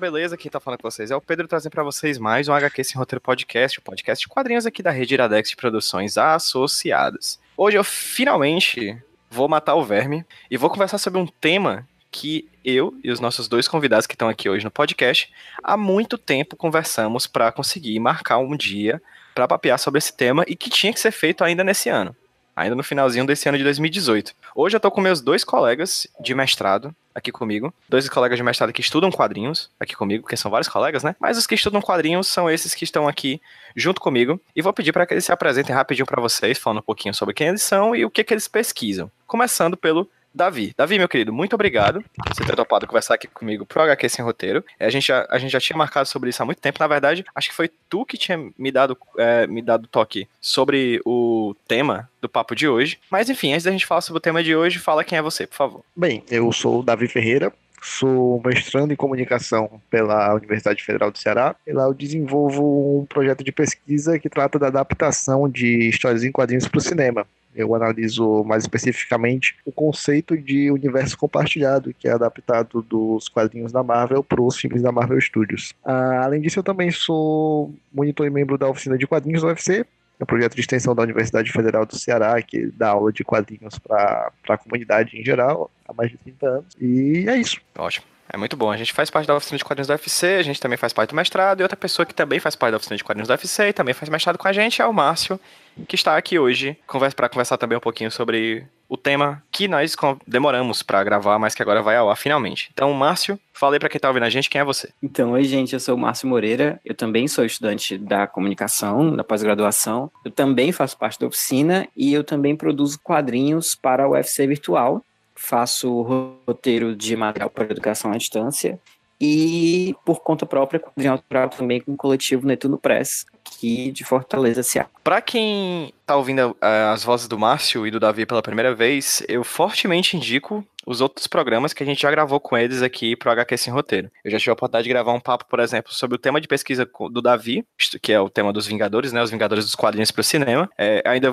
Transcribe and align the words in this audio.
beleza? 0.02 0.36
Quem 0.36 0.50
tá 0.50 0.60
falando 0.60 0.82
com 0.82 0.90
vocês 0.90 1.12
é 1.12 1.16
o 1.16 1.22
Pedro 1.22 1.48
trazendo 1.48 1.73
para 1.73 1.84
vocês 1.84 2.18
mais 2.18 2.48
um 2.48 2.54
HQ 2.54 2.84
Sem 2.84 2.98
Roteiro 2.98 3.22
Podcast, 3.22 3.78
o 3.78 3.84
podcast 3.84 4.26
de 4.26 4.27
quadrinhos 4.27 4.66
aqui 4.66 4.82
da 4.82 4.90
Rede 4.90 5.14
Iradex 5.14 5.52
de 5.52 5.55
Produções 5.55 6.18
Associadas. 6.18 7.40
Hoje 7.55 7.77
eu 7.77 7.84
finalmente 7.84 9.00
vou 9.30 9.48
matar 9.48 9.76
o 9.76 9.84
verme 9.84 10.26
e 10.50 10.58
vou 10.58 10.72
conversar 10.72 10.98
sobre 10.98 11.20
um 11.20 11.27
tema 11.27 11.88
que 12.10 12.50
eu 12.66 12.98
e 13.04 13.12
os 13.12 13.20
nossos 13.20 13.48
dois 13.48 13.68
convidados 13.68 14.08
que 14.08 14.16
estão 14.16 14.27
aqui 14.27 14.50
hoje 14.50 14.66
no 14.66 14.72
podcast 14.72 15.32
há 15.64 15.77
muito 15.77 16.18
tempo 16.18 16.55
conversamos 16.55 17.27
para 17.27 17.52
conseguir 17.52 17.99
marcar 17.99 18.40
um 18.40 18.58
dia 18.58 18.99
para 19.36 19.48
papear 19.48 19.77
sobre 19.77 19.99
esse 19.99 20.18
tema 20.18 20.44
e 20.48 20.55
que 20.55 20.72
tinha 20.72 20.91
que 20.91 20.99
ser 20.99 21.12
feito 21.12 21.44
ainda 21.44 21.63
nesse 21.63 21.90
ano 21.90 22.16
ainda 22.55 22.76
no 22.76 22.84
finalzinho 22.84 23.26
desse 23.26 23.48
ano 23.48 23.58
de 23.58 23.63
2018. 23.63 24.34
Hoje 24.55 24.76
eu 24.76 24.80
tô 24.80 24.91
com 24.91 24.99
meus 24.99 25.22
dois 25.22 25.43
colegas 25.43 26.08
de 26.20 26.34
mestrado 26.36 26.93
aqui 27.13 27.31
comigo, 27.31 27.73
dois 27.90 28.07
colegas 28.09 28.37
de 28.37 28.43
mestrado 28.43 28.73
que 28.73 28.81
estudam 28.81 29.12
quadrinhos 29.12 29.70
aqui 29.79 29.95
comigo, 29.95 30.27
que 30.27 30.37
são 30.37 30.51
vários 30.51 30.67
colegas, 30.67 31.04
né? 31.04 31.15
Mas 31.20 31.37
os 31.37 31.45
que 31.45 31.55
estudam 31.55 31.81
quadrinhos 31.81 32.27
são 32.27 32.49
esses 32.49 32.73
que 32.73 32.84
estão 32.84 33.07
aqui 33.07 33.41
junto 33.76 34.01
comigo 34.01 34.40
e 34.55 34.62
vou 34.62 34.73
pedir 34.73 34.91
para 34.91 35.05
que 35.05 35.13
eles 35.13 35.26
se 35.26 35.31
apresentem 35.31 35.76
rapidinho 35.76 36.05
para 36.05 36.21
vocês, 36.21 36.57
falando 36.57 36.79
um 36.79 36.84
pouquinho 36.84 37.13
sobre 37.13 37.34
quem 37.34 37.48
eles 37.48 37.62
são 37.62 37.95
e 37.95 38.05
o 38.05 38.09
que 38.09 38.23
que 38.23 38.34
eles 38.34 38.48
pesquisam. 38.48 39.12
Começando 39.27 39.77
pelo 39.77 40.09
Davi. 40.34 40.74
Davi, 40.77 40.98
meu 40.98 41.10
querido, 41.10 41.34
muito 41.34 41.54
obrigado 41.54 42.04
por 42.15 42.34
você 42.34 42.43
ter 42.43 42.55
topado 42.55 42.87
conversar 42.87 43.15
aqui 43.15 43.27
comigo 43.27 43.65
pro 43.65 43.82
HQ 43.82 44.10
Sem 44.10 44.24
Roteiro. 44.24 44.63
É, 44.79 44.85
a, 44.85 44.90
gente 44.90 45.07
já, 45.07 45.27
a 45.29 45.37
gente 45.37 45.51
já 45.51 45.60
tinha 45.60 45.77
marcado 45.77 46.07
sobre 46.07 46.29
isso 46.29 46.41
há 46.41 46.46
muito 46.46 46.62
tempo. 46.62 46.79
Na 46.79 46.87
verdade, 46.87 47.26
acho 47.35 47.49
que 47.49 47.55
foi 47.55 47.70
tu 47.90 48.05
que 48.05 48.18
tinha 48.18 48.37
me 48.57 48.71
dado, 48.71 48.98
é, 49.18 49.46
me 49.48 49.62
dado 49.62 49.87
toque 49.87 50.27
sobre 50.40 51.02
o 51.05 51.55
tema 51.68 52.09
do 52.21 52.29
papo 52.29 52.55
de 52.55 52.68
hoje. 52.68 52.98
Mas 53.09 53.29
enfim, 53.29 53.52
antes 53.54 53.65
da 53.65 53.71
gente 53.71 53.85
falar 53.85 54.02
sobre 54.02 54.18
o 54.18 54.21
tema 54.21 54.43
de 54.43 54.55
hoje, 54.55 54.79
fala 54.79 55.04
quem 55.04 55.18
é 55.18 55.21
você, 55.21 55.46
por 55.46 55.55
favor. 55.55 55.84
Bem, 55.96 56.24
eu 56.29 56.52
sou 56.52 56.79
o 56.79 56.84
Davi 56.84 57.07
Ferreira, 57.07 57.52
sou 57.82 58.41
mestrando 58.46 58.93
em 58.93 58.96
comunicação 58.96 59.82
pela 59.90 60.34
Universidade 60.35 60.84
Federal 60.84 61.12
do 61.12 61.18
Ceará. 61.18 61.55
E 61.65 61.74
lá 61.74 61.85
eu 61.85 61.93
desenvolvo 61.93 63.02
um 63.02 63.05
projeto 63.05 63.43
de 63.43 63.52
pesquisa 63.52 64.19
que 64.19 64.29
trata 64.29 64.59
da 64.59 64.68
adaptação 64.68 65.50
de 65.50 65.90
histórias 65.90 66.24
em 66.24 66.31
quadrinhos 66.31 66.68
para 66.68 66.78
o 66.78 66.81
cinema. 66.81 67.28
Eu 67.56 67.75
analiso 67.75 68.44
mais 68.44 68.63
especificamente 68.63 69.56
o 69.66 69.72
conceito 69.72 70.38
de 70.38 70.72
universo 70.72 71.18
compartilhado, 71.18 71.94
que 71.97 72.08
é 72.08 72.12
adaptado 72.12 72.81
dos 72.81 73.28
quadrinhos 73.28 73.72
da 73.72 73.84
Marvel 73.84 74.24
para 74.24 74.41
os 74.41 74.58
filmes 74.58 74.81
da 74.81 74.91
Marvel 74.91 75.19
Studios. 75.19 75.74
Ah, 75.84 76.24
além 76.24 76.41
disso, 76.41 76.59
eu 76.59 76.63
também 76.63 76.91
sou 76.91 77.74
monitor 77.94 78.25
e 78.25 78.30
membro 78.30 78.58
da 78.58 78.69
oficina 78.69 78.97
de 78.97 79.08
quadrinhos 79.08 79.41
do 79.41 79.47
UFC, 79.47 79.85
é 80.22 80.24
um 80.24 80.28
projeto 80.28 80.53
de 80.53 80.62
extensão 80.62 80.94
da 80.94 81.02
Universidade 81.02 81.52
Federal 81.52 81.84
do 81.84 81.97
Ceará, 81.97 82.40
que 82.44 82.68
dá 82.68 82.90
aula 82.90 83.12
de 83.12 83.24
quadrinhos 83.24 83.80
para 83.80 84.31
a 84.47 84.58
comunidade 84.58 85.18
em 85.18 85.25
geral, 85.25 85.72
há 85.88 85.94
mais 85.94 86.12
de 86.12 86.18
30 86.18 86.47
anos. 86.47 86.78
E 86.80 87.25
é 87.28 87.38
isso. 87.38 87.59
Ótimo. 87.75 88.06
É 88.34 88.38
muito 88.38 88.56
bom. 88.56 88.72
A 88.72 88.78
gente 88.78 88.94
faz 88.94 89.09
parte 89.09 89.28
da 89.28 89.36
oficina 89.36 89.58
de 89.58 89.64
quadrinhos 89.66 89.88
do 89.88 89.92
UFC, 89.92 90.25
a 90.36 90.44
gente 90.44 90.59
também 90.59 90.78
faz 90.78 90.94
parte 90.94 91.09
do 91.09 91.16
mestrado, 91.16 91.59
e 91.59 91.64
outra 91.64 91.75
pessoa 91.75 92.06
que 92.06 92.14
também 92.14 92.40
faz 92.40 92.56
parte 92.56 92.72
da 92.72 92.78
oficina 92.78 92.96
de 92.96 93.03
quadrinhos 93.03 93.28
do 93.28 93.31
UFC 93.31 93.68
e 93.68 93.74
também 93.74 93.94
faz 93.94 94.09
mestrado 94.09 94.38
com 94.38 94.47
a 94.47 94.53
gente 94.53 94.81
é 94.81 94.86
o 94.86 94.94
Márcio, 94.94 95.40
que 95.88 95.96
está 95.96 96.16
aqui 96.16 96.40
hoje 96.40 96.78
para 97.16 97.30
conversar 97.30 97.58
também 97.58 97.78
um 97.78 97.81
pouquinho 97.81 98.09
sobre 98.09 98.66
o 98.88 98.97
tema 98.97 99.42
que 99.52 99.68
nós 99.68 99.96
demoramos 100.28 100.84
para 100.84 101.03
gravar, 101.03 101.40
mas 101.40 101.56
que 101.56 101.62
agora 101.62 101.81
vai 101.81 101.96
ao 101.96 102.09
ar 102.09 102.18
finalmente. 102.18 102.69
Então, 102.74 102.92
Márcio, 102.94 103.40
falei 103.53 103.80
para 103.80 103.88
quem 103.88 103.97
está 103.97 104.09
ouvindo 104.09 104.24
a 104.24 104.30
gente, 104.30 104.50
quem 104.50 104.59
é 104.59 104.66
você? 104.66 104.90
Então, 105.02 105.31
oi 105.31 105.44
gente, 105.46 105.74
eu 105.74 105.80
sou 105.80 105.96
o 105.96 105.98
Márcio 105.98 106.28
Moreira, 106.28 106.80
eu 106.86 106.94
também 106.94 107.28
sou 107.28 107.46
estudante 107.46 107.98
da 107.98 108.28
comunicação, 108.28 109.16
da 109.16 109.24
pós-graduação, 109.24 110.12
eu 110.25 110.31
também 110.31 110.72
faço 110.72 110.98
parte 110.98 111.19
da 111.19 111.28
oficina 111.28 111.88
e 111.96 112.13
eu 112.13 112.24
também 112.24 112.56
produzo 112.56 113.00
quadrinhos 113.02 113.75
para 113.75 114.08
o 114.08 114.12
UFC 114.12 114.46
Virtual, 114.46 115.02
faço 115.41 116.02
roteiro 116.46 116.96
de 116.96 117.16
material 117.16 117.50
para 117.50 117.66
educação 117.66 118.12
à 118.12 118.18
distância 118.18 118.79
e, 119.22 119.96
por 120.03 120.22
conta 120.22 120.47
própria, 120.47 120.79
quadrinho 120.79 121.12
autoral 121.12 121.47
também 121.50 121.79
com 121.79 121.94
o 121.94 121.96
coletivo 121.96 122.47
Netuno 122.47 122.75
Press, 122.75 123.28
aqui 123.46 123.91
de 123.91 124.03
Fortaleza, 124.03 124.63
Ceará. 124.63 124.90
Para 125.03 125.22
quem 125.22 125.94
tá 126.07 126.16
ouvindo 126.16 126.50
uh, 126.50 126.56
as 126.91 127.03
vozes 127.03 127.28
do 127.28 127.38
Márcio 127.38 127.85
e 127.85 127.91
do 127.91 128.00
Davi 128.00 128.25
pela 128.25 128.41
primeira 128.41 128.74
vez, 128.74 129.24
eu 129.28 129.44
fortemente 129.44 130.18
indico 130.18 130.66
os 130.88 131.01
outros 131.01 131.28
programas 131.28 131.72
que 131.72 131.84
a 131.84 131.85
gente 131.85 132.01
já 132.01 132.09
gravou 132.09 132.40
com 132.40 132.57
eles 132.57 132.81
aqui 132.81 133.16
pro 133.16 133.30
HQ 133.30 133.57
Sem 133.57 133.72
Roteiro. 133.72 134.09
Eu 134.25 134.31
já 134.31 134.40
tive 134.40 134.50
a 134.50 134.53
oportunidade 134.53 134.85
de 134.85 134.90
gravar 134.90 135.13
um 135.13 135.19
papo, 135.19 135.46
por 135.47 135.59
exemplo, 135.59 135.94
sobre 135.94 136.16
o 136.16 136.19
tema 136.19 136.41
de 136.41 136.47
pesquisa 136.47 136.90
do 137.12 137.22
Davi, 137.22 137.63
que 138.01 138.12
é 138.12 138.19
o 138.19 138.30
tema 138.30 138.51
dos 138.51 138.66
Vingadores, 138.66 139.13
né? 139.13 139.22
Os 139.22 139.30
Vingadores 139.30 139.66
dos 139.66 139.75
quadrinhos 139.75 140.09
para 140.09 140.22
o 140.22 140.24
cinema. 140.24 140.68
É, 140.75 141.03
ainda 141.06 141.31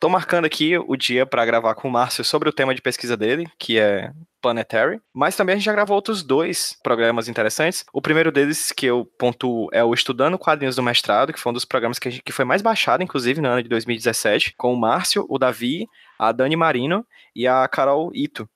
Tô 0.00 0.08
marcando 0.08 0.46
aqui 0.46 0.78
o 0.78 0.96
dia 0.96 1.26
para 1.26 1.44
gravar 1.44 1.74
com 1.74 1.86
o 1.86 1.90
Márcio 1.90 2.24
sobre 2.24 2.48
o 2.48 2.52
tema 2.52 2.74
de 2.74 2.80
pesquisa 2.80 3.18
dele, 3.18 3.46
que 3.58 3.78
é 3.78 4.10
Planetary, 4.40 4.98
mas 5.12 5.36
também 5.36 5.52
a 5.52 5.56
gente 5.56 5.66
já 5.66 5.72
gravou 5.72 5.94
outros 5.94 6.22
dois 6.22 6.74
programas 6.82 7.28
interessantes. 7.28 7.84
O 7.92 8.00
primeiro 8.00 8.32
deles, 8.32 8.72
que 8.72 8.86
eu 8.86 9.04
pontuo, 9.18 9.68
é 9.74 9.84
o 9.84 9.92
Estudando 9.92 10.38
Quadrinhos 10.38 10.76
do 10.76 10.82
Mestrado, 10.82 11.34
que 11.34 11.38
foi 11.38 11.50
um 11.50 11.52
dos 11.52 11.66
programas 11.66 11.98
que, 11.98 12.10
gente, 12.10 12.22
que 12.22 12.32
foi 12.32 12.46
mais 12.46 12.62
baixado, 12.62 13.02
inclusive, 13.02 13.42
no 13.42 13.48
ano 13.48 13.62
de 13.62 13.68
2017, 13.68 14.54
com 14.56 14.72
o 14.72 14.80
Márcio, 14.80 15.26
o 15.28 15.38
Davi, 15.38 15.86
a 16.18 16.32
Dani 16.32 16.56
Marino 16.56 17.06
e 17.36 17.46
a 17.46 17.68
Carol 17.68 18.10
Ito 18.14 18.48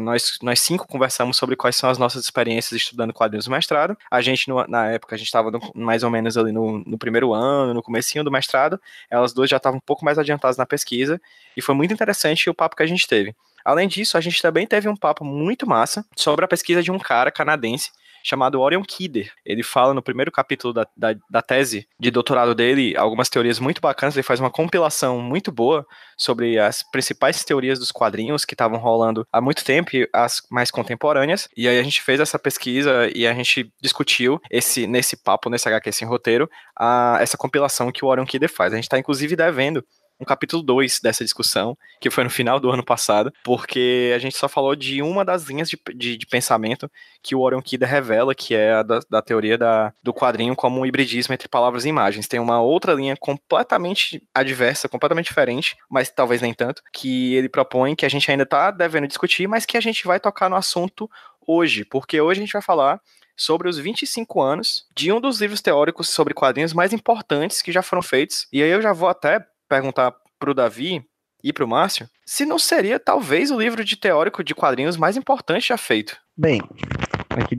nós, 0.00 0.38
nós 0.42 0.60
cinco 0.60 0.86
conversamos 0.86 1.36
sobre 1.36 1.54
quais 1.54 1.76
são 1.76 1.88
as 1.88 1.96
nossas 1.96 2.24
experiências 2.24 2.72
estudando 2.72 3.12
quadrinhos 3.12 3.44
do 3.44 3.50
mestrado. 3.50 3.96
A 4.10 4.20
gente, 4.20 4.48
no, 4.48 4.66
na 4.66 4.90
época, 4.90 5.14
a 5.14 5.18
gente 5.18 5.28
estava 5.28 5.50
mais 5.74 6.02
ou 6.02 6.10
menos 6.10 6.36
ali 6.36 6.50
no, 6.50 6.78
no, 6.78 6.98
primeiro 6.98 7.32
ano, 7.32 7.72
no 7.72 7.82
comecinho 7.82 8.24
do 8.24 8.30
mestrado. 8.30 8.80
Elas 9.08 9.32
duas 9.32 9.48
já 9.48 9.58
estavam 9.58 9.78
um 9.78 9.86
pouco 9.86 10.04
mais 10.04 10.18
adiantadas 10.18 10.56
na 10.56 10.66
pesquisa. 10.66 11.20
E 11.56 11.62
foi 11.62 11.74
muito 11.74 11.94
interessante 11.94 12.50
o 12.50 12.54
papo 12.54 12.74
que 12.74 12.82
a 12.82 12.86
gente 12.86 13.06
teve. 13.06 13.34
Além 13.64 13.88
disso, 13.88 14.18
a 14.18 14.20
gente 14.20 14.42
também 14.42 14.66
teve 14.66 14.88
um 14.88 14.96
papo 14.96 15.24
muito 15.24 15.66
massa 15.66 16.04
sobre 16.16 16.44
a 16.44 16.48
pesquisa 16.48 16.82
de 16.82 16.90
um 16.90 16.98
cara 16.98 17.30
canadense 17.30 17.90
chamado 18.26 18.60
Orion 18.60 18.82
Kidder. 18.82 19.32
Ele 19.44 19.62
fala 19.62 19.94
no 19.94 20.02
primeiro 20.02 20.32
capítulo 20.32 20.74
da, 20.74 20.86
da, 20.96 21.14
da, 21.30 21.40
tese 21.40 21.86
de 21.98 22.10
doutorado 22.10 22.54
dele 22.54 22.96
algumas 22.96 23.28
teorias 23.28 23.60
muito 23.60 23.80
bacanas. 23.80 24.16
Ele 24.16 24.24
faz 24.24 24.40
uma 24.40 24.50
compilação 24.50 25.20
muito 25.20 25.52
boa 25.52 25.86
sobre 26.16 26.58
as 26.58 26.82
principais 26.90 27.44
teorias 27.44 27.78
dos 27.78 27.92
quadrinhos 27.92 28.44
que 28.44 28.54
estavam 28.54 28.78
rolando 28.78 29.26
há 29.32 29.40
muito 29.40 29.64
tempo 29.64 29.94
e 29.94 30.08
as 30.12 30.42
mais 30.50 30.72
contemporâneas. 30.72 31.48
E 31.56 31.68
aí 31.68 31.78
a 31.78 31.82
gente 31.84 32.02
fez 32.02 32.18
essa 32.18 32.38
pesquisa 32.38 33.08
e 33.14 33.26
a 33.26 33.32
gente 33.32 33.72
discutiu 33.80 34.40
esse 34.50 34.86
nesse 34.88 35.16
papo, 35.16 35.48
nesse 35.48 35.68
HQ 35.68 35.92
sem 35.92 36.08
roteiro, 36.08 36.50
a, 36.76 37.18
essa 37.20 37.36
compilação 37.36 37.92
que 37.92 38.04
o 38.04 38.08
Orion 38.08 38.26
Kidder 38.26 38.52
faz. 38.52 38.72
A 38.72 38.76
gente 38.76 38.84
está 38.84 38.98
inclusive 38.98 39.36
devendo 39.36 39.84
um 40.20 40.24
capítulo 40.24 40.62
2 40.62 41.00
dessa 41.00 41.24
discussão, 41.24 41.76
que 42.00 42.10
foi 42.10 42.24
no 42.24 42.30
final 42.30 42.58
do 42.58 42.70
ano 42.70 42.84
passado, 42.84 43.32
porque 43.44 44.12
a 44.14 44.18
gente 44.18 44.36
só 44.36 44.48
falou 44.48 44.74
de 44.74 45.02
uma 45.02 45.24
das 45.24 45.44
linhas 45.44 45.68
de, 45.68 45.78
de, 45.94 46.16
de 46.16 46.26
pensamento 46.26 46.90
que 47.22 47.34
o 47.34 47.40
Orion 47.40 47.60
Kidder 47.60 47.88
revela, 47.88 48.34
que 48.34 48.54
é 48.54 48.72
a 48.72 48.82
da, 48.82 49.00
da 49.10 49.22
teoria 49.22 49.58
da, 49.58 49.92
do 50.02 50.14
quadrinho 50.14 50.56
como 50.56 50.80
um 50.80 50.86
hibridismo 50.86 51.34
entre 51.34 51.48
palavras 51.48 51.84
e 51.84 51.88
imagens. 51.88 52.28
Tem 52.28 52.40
uma 52.40 52.60
outra 52.60 52.94
linha 52.94 53.16
completamente 53.16 54.22
adversa, 54.34 54.88
completamente 54.88 55.26
diferente, 55.26 55.76
mas 55.90 56.10
talvez 56.10 56.40
nem 56.40 56.54
tanto, 56.54 56.82
que 56.92 57.34
ele 57.34 57.48
propõe 57.48 57.94
que 57.94 58.06
a 58.06 58.08
gente 58.08 58.30
ainda 58.30 58.44
está 58.44 58.70
devendo 58.70 59.06
discutir, 59.06 59.46
mas 59.46 59.66
que 59.66 59.76
a 59.76 59.80
gente 59.80 60.06
vai 60.06 60.18
tocar 60.18 60.48
no 60.48 60.56
assunto 60.56 61.10
hoje, 61.46 61.84
porque 61.84 62.20
hoje 62.20 62.40
a 62.40 62.44
gente 62.44 62.52
vai 62.52 62.62
falar 62.62 63.00
sobre 63.36 63.68
os 63.68 63.78
25 63.78 64.40
anos 64.40 64.86
de 64.96 65.12
um 65.12 65.20
dos 65.20 65.40
livros 65.40 65.60
teóricos 65.60 66.08
sobre 66.08 66.32
quadrinhos 66.32 66.72
mais 66.72 66.92
importantes 66.92 67.60
que 67.60 67.70
já 67.70 67.82
foram 67.82 68.02
feitos. 68.02 68.48
E 68.50 68.62
aí 68.62 68.70
eu 68.70 68.80
já 68.80 68.92
vou 68.92 69.08
até 69.08 69.46
perguntar 69.68 70.14
pro 70.38 70.54
Davi 70.54 71.04
e 71.42 71.52
pro 71.52 71.68
Márcio 71.68 72.08
se 72.24 72.44
não 72.44 72.58
seria 72.58 72.98
talvez 72.98 73.50
o 73.50 73.58
livro 73.58 73.84
de 73.84 73.96
teórico 73.96 74.42
de 74.42 74.54
quadrinhos 74.54 74.96
mais 74.96 75.16
importante 75.16 75.68
já 75.68 75.76
feito. 75.76 76.16
Bem, 76.36 76.60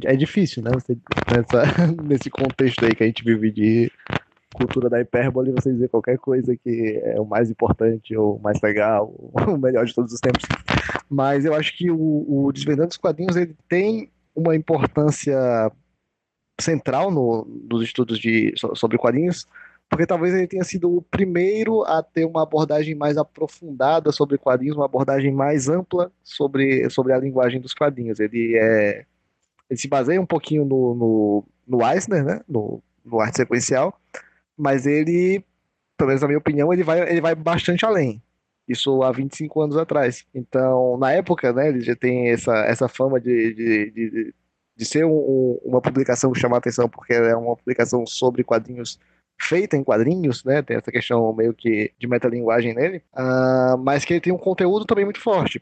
é 0.03 0.15
difícil, 0.15 0.63
né? 0.63 0.71
Você, 0.73 0.97
nessa, 1.31 1.63
nesse 2.03 2.29
contexto 2.29 2.85
aí 2.85 2.93
que 2.95 3.03
a 3.03 3.07
gente 3.07 3.23
vive 3.23 3.51
de 3.51 3.91
cultura 4.53 4.89
da 4.89 4.99
hipérbole, 4.99 5.51
você 5.51 5.71
dizer 5.71 5.89
qualquer 5.89 6.17
coisa 6.17 6.55
que 6.55 6.99
é 7.03 7.19
o 7.19 7.25
mais 7.25 7.49
importante, 7.49 8.15
ou 8.15 8.39
mais 8.39 8.59
legal, 8.61 9.13
ou 9.17 9.31
o 9.55 9.57
melhor 9.57 9.85
de 9.85 9.93
todos 9.93 10.11
os 10.11 10.19
tempos. 10.19 10.43
Mas 11.09 11.45
eu 11.45 11.53
acho 11.53 11.77
que 11.77 11.91
o, 11.91 12.25
o 12.27 12.51
Desvendando 12.51 12.89
os 12.89 12.97
Quadrinhos 12.97 13.35
ele 13.35 13.55
tem 13.69 14.09
uma 14.35 14.55
importância 14.55 15.71
central 16.59 17.11
no, 17.11 17.45
nos 17.69 17.83
estudos 17.83 18.19
de, 18.19 18.53
sobre 18.75 18.97
quadrinhos, 18.97 19.47
porque 19.89 20.05
talvez 20.05 20.33
ele 20.33 20.47
tenha 20.47 20.63
sido 20.63 20.97
o 20.97 21.01
primeiro 21.01 21.83
a 21.83 22.03
ter 22.03 22.25
uma 22.25 22.43
abordagem 22.43 22.93
mais 22.93 23.17
aprofundada 23.17 24.11
sobre 24.11 24.37
quadrinhos, 24.37 24.75
uma 24.75 24.85
abordagem 24.85 25.31
mais 25.31 25.69
ampla 25.69 26.11
sobre, 26.23 26.89
sobre 26.89 27.13
a 27.13 27.17
linguagem 27.17 27.61
dos 27.61 27.73
quadrinhos. 27.73 28.19
Ele 28.19 28.57
é 28.57 29.05
ele 29.69 29.79
se 29.79 29.87
baseia 29.87 30.21
um 30.21 30.25
pouquinho 30.25 30.63
no, 30.63 30.95
no, 30.95 31.43
no 31.67 31.85
Eisner, 31.85 32.23
né? 32.23 32.41
No, 32.47 32.81
no 33.03 33.19
arte 33.19 33.37
sequencial, 33.37 33.97
mas 34.57 34.85
ele, 34.85 35.43
pelo 35.97 36.09
menos 36.09 36.21
na 36.21 36.27
minha 36.27 36.39
opinião, 36.39 36.73
ele 36.73 36.83
vai, 36.83 37.09
ele 37.09 37.21
vai 37.21 37.35
bastante 37.35 37.85
além. 37.85 38.21
Isso 38.67 39.01
há 39.01 39.11
25 39.11 39.61
anos 39.61 39.77
atrás. 39.77 40.25
Então, 40.33 40.97
na 40.97 41.13
época, 41.13 41.53
né, 41.53 41.69
ele 41.69 41.81
já 41.81 41.95
tem 41.95 42.29
essa, 42.29 42.53
essa 42.65 42.87
fama 42.89 43.19
de, 43.19 43.53
de, 43.53 43.91
de, 43.91 44.33
de 44.75 44.85
ser 44.85 45.05
um, 45.05 45.57
uma 45.63 45.81
publicação 45.81 46.31
que 46.31 46.39
chama 46.39 46.57
a 46.57 46.59
atenção, 46.59 46.89
porque 46.89 47.13
é 47.13 47.35
uma 47.35 47.55
publicação 47.55 48.05
sobre 48.05 48.43
quadrinhos 48.43 48.99
feita 49.39 49.77
em 49.77 49.83
quadrinhos, 49.83 50.43
né? 50.43 50.61
Tem 50.61 50.77
essa 50.77 50.91
questão 50.91 51.33
meio 51.33 51.53
que 51.53 51.91
de 51.97 52.07
metalinguagem 52.07 52.73
nele, 52.73 53.03
uh, 53.13 53.77
mas 53.77 54.03
que 54.03 54.13
ele 54.13 54.21
tem 54.21 54.33
um 54.33 54.37
conteúdo 54.37 54.85
também 54.85 55.05
muito 55.05 55.19
forte. 55.19 55.61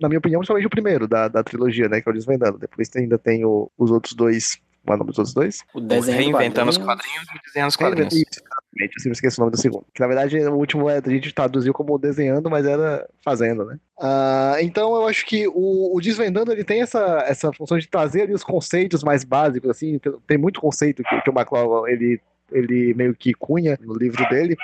Na 0.00 0.08
minha 0.08 0.18
opinião, 0.18 0.40
principalmente 0.40 0.66
o 0.66 0.70
primeiro 0.70 1.08
da, 1.08 1.28
da 1.28 1.42
trilogia, 1.42 1.88
né? 1.88 2.00
Que 2.00 2.08
é 2.08 2.12
o 2.12 2.14
Desvendando. 2.14 2.58
Depois 2.58 2.90
ainda 2.96 3.18
tem 3.18 3.44
o, 3.44 3.70
os 3.78 3.90
outros 3.90 4.14
dois. 4.14 4.58
Qual 4.84 4.94
é 4.94 4.96
o 4.96 4.98
nome 4.98 5.10
dos 5.10 5.18
outros 5.18 5.34
dois? 5.34 5.60
O 5.74 5.80
desenho 5.80 6.18
Reinventando 6.18 6.68
os 6.68 6.76
quadrinhos 6.76 7.24
e 7.34 7.42
desenhando 7.46 7.70
os 7.70 7.76
quadrinhos. 7.76 8.12
Exatamente. 8.12 8.94
Eu 8.94 9.00
sempre 9.00 9.12
esqueço 9.12 9.40
o 9.40 9.44
nome 9.44 9.52
do 9.52 9.60
segundo. 9.60 9.86
Que 9.94 10.00
na 10.00 10.06
verdade 10.06 10.38
o 10.40 10.54
último 10.54 10.90
é, 10.90 11.00
a 11.02 11.10
gente 11.10 11.32
traduziu 11.32 11.72
como 11.72 11.98
desenhando, 11.98 12.50
mas 12.50 12.66
era 12.66 13.08
fazendo, 13.24 13.64
né? 13.64 13.78
Uh, 13.98 14.60
então 14.60 14.94
eu 14.94 15.06
acho 15.06 15.24
que 15.24 15.48
o, 15.48 15.96
o, 15.96 16.00
Desvendando 16.02 16.52
ele 16.52 16.64
tem 16.64 16.82
essa, 16.82 17.24
essa 17.26 17.50
função 17.52 17.78
de 17.78 17.88
trazer 17.88 18.22
ali 18.22 18.34
os 18.34 18.44
conceitos 18.44 19.02
mais 19.02 19.24
básicos, 19.24 19.70
assim. 19.70 19.98
Tem 20.26 20.36
muito 20.36 20.60
conceito 20.60 21.02
que, 21.02 21.20
que 21.22 21.30
o 21.30 21.32
McCloughan 21.32 21.88
ele 21.88 22.20
ele 22.50 22.94
meio 22.94 23.14
que 23.14 23.32
cunha 23.34 23.78
no 23.82 23.94
livro 23.94 24.28
dele, 24.28 24.56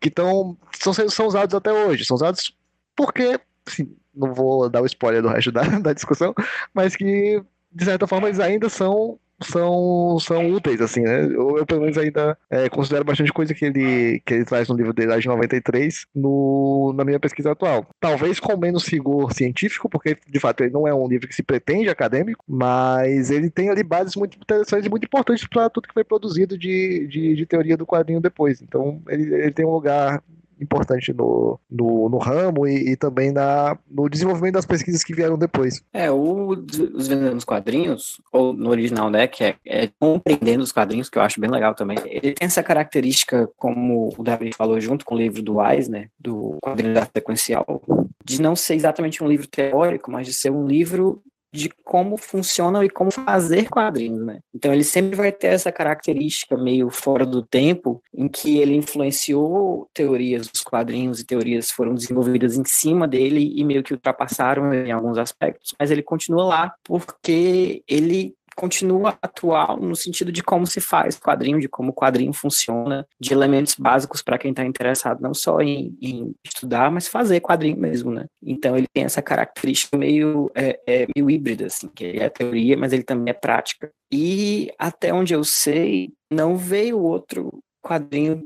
que 0.00 0.10
tão, 0.10 0.56
são, 0.72 0.92
são 0.92 1.26
usados 1.26 1.54
até 1.54 1.72
hoje. 1.72 2.04
São 2.04 2.14
usados 2.14 2.54
porque, 2.94 3.40
assim, 3.66 3.96
não 4.14 4.34
vou 4.34 4.68
dar 4.68 4.82
o 4.82 4.86
spoiler 4.86 5.22
do 5.22 5.28
resto 5.28 5.52
da, 5.52 5.62
da 5.78 5.92
discussão, 5.92 6.34
mas 6.74 6.96
que, 6.96 7.42
de 7.72 7.84
certa 7.84 8.06
forma, 8.06 8.28
eles 8.28 8.40
ainda 8.40 8.68
são 8.68 9.18
são, 9.42 10.18
são 10.20 10.50
úteis, 10.50 10.80
assim, 10.80 11.00
né? 11.00 11.24
Eu, 11.24 11.58
eu 11.58 11.66
pelo 11.66 11.82
menos 11.82 11.96
ainda 11.96 12.36
é, 12.50 12.68
considero 12.68 13.04
bastante 13.04 13.32
coisa 13.32 13.54
que 13.54 13.64
ele, 13.64 14.20
que 14.24 14.34
ele 14.34 14.44
traz 14.44 14.68
no 14.68 14.76
livro 14.76 14.92
dele 14.92 15.10
lá 15.10 15.18
de 15.18 15.28
93 15.28 16.06
no, 16.14 16.92
na 16.96 17.04
minha 17.04 17.20
pesquisa 17.20 17.52
atual. 17.52 17.86
Talvez 18.00 18.40
com 18.40 18.56
menos 18.56 18.86
rigor 18.86 19.32
científico, 19.32 19.88
porque 19.88 20.16
de 20.26 20.40
fato 20.40 20.62
ele 20.62 20.72
não 20.72 20.86
é 20.86 20.94
um 20.94 21.06
livro 21.06 21.28
que 21.28 21.34
se 21.34 21.42
pretende 21.42 21.88
acadêmico, 21.88 22.44
mas 22.48 23.30
ele 23.30 23.50
tem 23.50 23.70
ali 23.70 23.82
bases 23.82 24.16
muito 24.16 24.36
interessantes 24.36 24.86
e 24.86 24.90
muito 24.90 25.04
importantes 25.04 25.46
para 25.46 25.70
tudo 25.70 25.88
que 25.88 25.94
foi 25.94 26.04
produzido 26.04 26.58
de, 26.58 27.06
de, 27.06 27.36
de, 27.36 27.46
teoria 27.46 27.76
do 27.76 27.86
quadrinho 27.86 28.20
depois. 28.20 28.60
Então 28.60 29.00
ele, 29.08 29.34
ele 29.34 29.52
tem 29.52 29.64
um 29.64 29.72
lugar 29.72 30.22
importante 30.60 31.12
no, 31.12 31.58
no, 31.70 32.08
no 32.08 32.18
ramo 32.18 32.66
e, 32.66 32.92
e, 32.92 32.96
também 32.96 33.32
na, 33.32 33.76
no 33.90 34.08
desenvolvimento 34.08 34.54
das 34.54 34.66
pesquisas 34.66 35.02
que 35.02 35.14
vieram 35.14 35.38
depois. 35.38 35.82
É, 35.92 36.10
o, 36.10 36.50
os 36.94 37.08
vendendo 37.08 37.44
quadrinhos, 37.44 38.20
ou 38.32 38.52
no 38.52 38.70
original, 38.70 39.10
né, 39.10 39.26
que 39.26 39.44
é, 39.44 39.56
é, 39.64 39.88
compreendendo 39.98 40.62
os 40.62 40.72
quadrinhos, 40.72 41.08
que 41.08 41.18
eu 41.18 41.22
acho 41.22 41.40
bem 41.40 41.50
legal 41.50 41.74
também, 41.74 41.98
ele 42.04 42.32
tem 42.32 42.46
essa 42.46 42.62
característica, 42.62 43.48
como 43.56 44.12
o 44.16 44.22
David 44.22 44.54
falou 44.56 44.80
junto 44.80 45.04
com 45.04 45.14
o 45.14 45.18
livro 45.18 45.42
do 45.42 45.64
Eisner, 45.64 46.10
do 46.18 46.58
quadrinho 46.62 46.94
da 46.94 47.06
sequencial, 47.06 47.82
de 48.24 48.40
não 48.40 48.54
ser 48.54 48.74
exatamente 48.74 49.22
um 49.22 49.28
livro 49.28 49.46
teórico, 49.46 50.10
mas 50.10 50.26
de 50.26 50.32
ser 50.32 50.50
um 50.50 50.66
livro 50.66 51.22
de 51.52 51.70
como 51.84 52.16
funcionam 52.16 52.84
e 52.84 52.90
como 52.90 53.10
fazer 53.10 53.68
quadrinhos, 53.68 54.24
né? 54.24 54.40
Então 54.54 54.72
ele 54.72 54.84
sempre 54.84 55.16
vai 55.16 55.32
ter 55.32 55.48
essa 55.48 55.72
característica 55.72 56.56
meio 56.56 56.90
fora 56.90 57.24
do 57.24 57.42
tempo, 57.42 58.02
em 58.14 58.28
que 58.28 58.58
ele 58.58 58.74
influenciou 58.74 59.88
teorias 59.94 60.48
dos 60.48 60.62
quadrinhos 60.62 61.20
e 61.20 61.26
teorias 61.26 61.70
foram 61.70 61.94
desenvolvidas 61.94 62.56
em 62.56 62.64
cima 62.64 63.08
dele 63.08 63.52
e 63.56 63.64
meio 63.64 63.82
que 63.82 63.92
ultrapassaram 63.92 64.72
em 64.74 64.92
alguns 64.92 65.18
aspectos, 65.18 65.74
mas 65.78 65.90
ele 65.90 66.02
continua 66.02 66.44
lá 66.44 66.74
porque 66.84 67.82
ele 67.88 68.34
continua 68.58 69.16
atual 69.22 69.76
no 69.76 69.94
sentido 69.94 70.32
de 70.32 70.42
como 70.42 70.66
se 70.66 70.80
faz 70.80 71.16
quadrinho, 71.16 71.60
de 71.60 71.68
como 71.68 71.90
o 71.90 71.94
quadrinho 71.94 72.32
funciona, 72.32 73.06
de 73.20 73.32
elementos 73.32 73.76
básicos 73.78 74.20
para 74.20 74.36
quem 74.36 74.50
está 74.50 74.64
interessado 74.64 75.20
não 75.22 75.32
só 75.32 75.60
em, 75.60 75.96
em, 76.02 76.34
estudar, 76.44 76.90
mas 76.90 77.06
fazer 77.06 77.40
quadrinho 77.40 77.78
mesmo, 77.78 78.10
né? 78.10 78.26
Então 78.42 78.76
ele 78.76 78.88
tem 78.92 79.04
essa 79.04 79.22
característica 79.22 79.96
meio, 79.96 80.50
é, 80.56 80.80
é, 80.88 81.06
meio 81.14 81.30
híbrida, 81.30 81.66
assim, 81.66 81.86
que 81.86 82.04
é 82.04 82.28
teoria, 82.28 82.76
mas 82.76 82.92
ele 82.92 83.04
também 83.04 83.30
é 83.30 83.32
prática. 83.32 83.92
E 84.12 84.72
até 84.76 85.14
onde 85.14 85.32
eu 85.32 85.44
sei, 85.44 86.12
não 86.28 86.56
veio 86.56 86.98
outro 86.98 87.60
quadrinho 87.80 88.44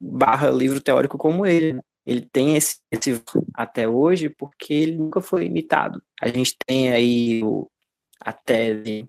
barra 0.00 0.48
livro 0.48 0.80
teórico 0.80 1.18
como 1.18 1.44
ele, 1.44 1.74
né? 1.74 1.80
ele 2.06 2.22
tem 2.22 2.56
esse, 2.56 2.78
esse, 2.90 3.22
até 3.52 3.86
hoje 3.86 4.30
porque 4.30 4.72
ele 4.72 4.96
nunca 4.96 5.20
foi 5.20 5.44
imitado. 5.44 6.02
A 6.18 6.28
gente 6.28 6.56
tem 6.66 6.90
aí 6.90 7.42
o, 7.44 7.68
a 8.20 8.32
tese 8.32 9.06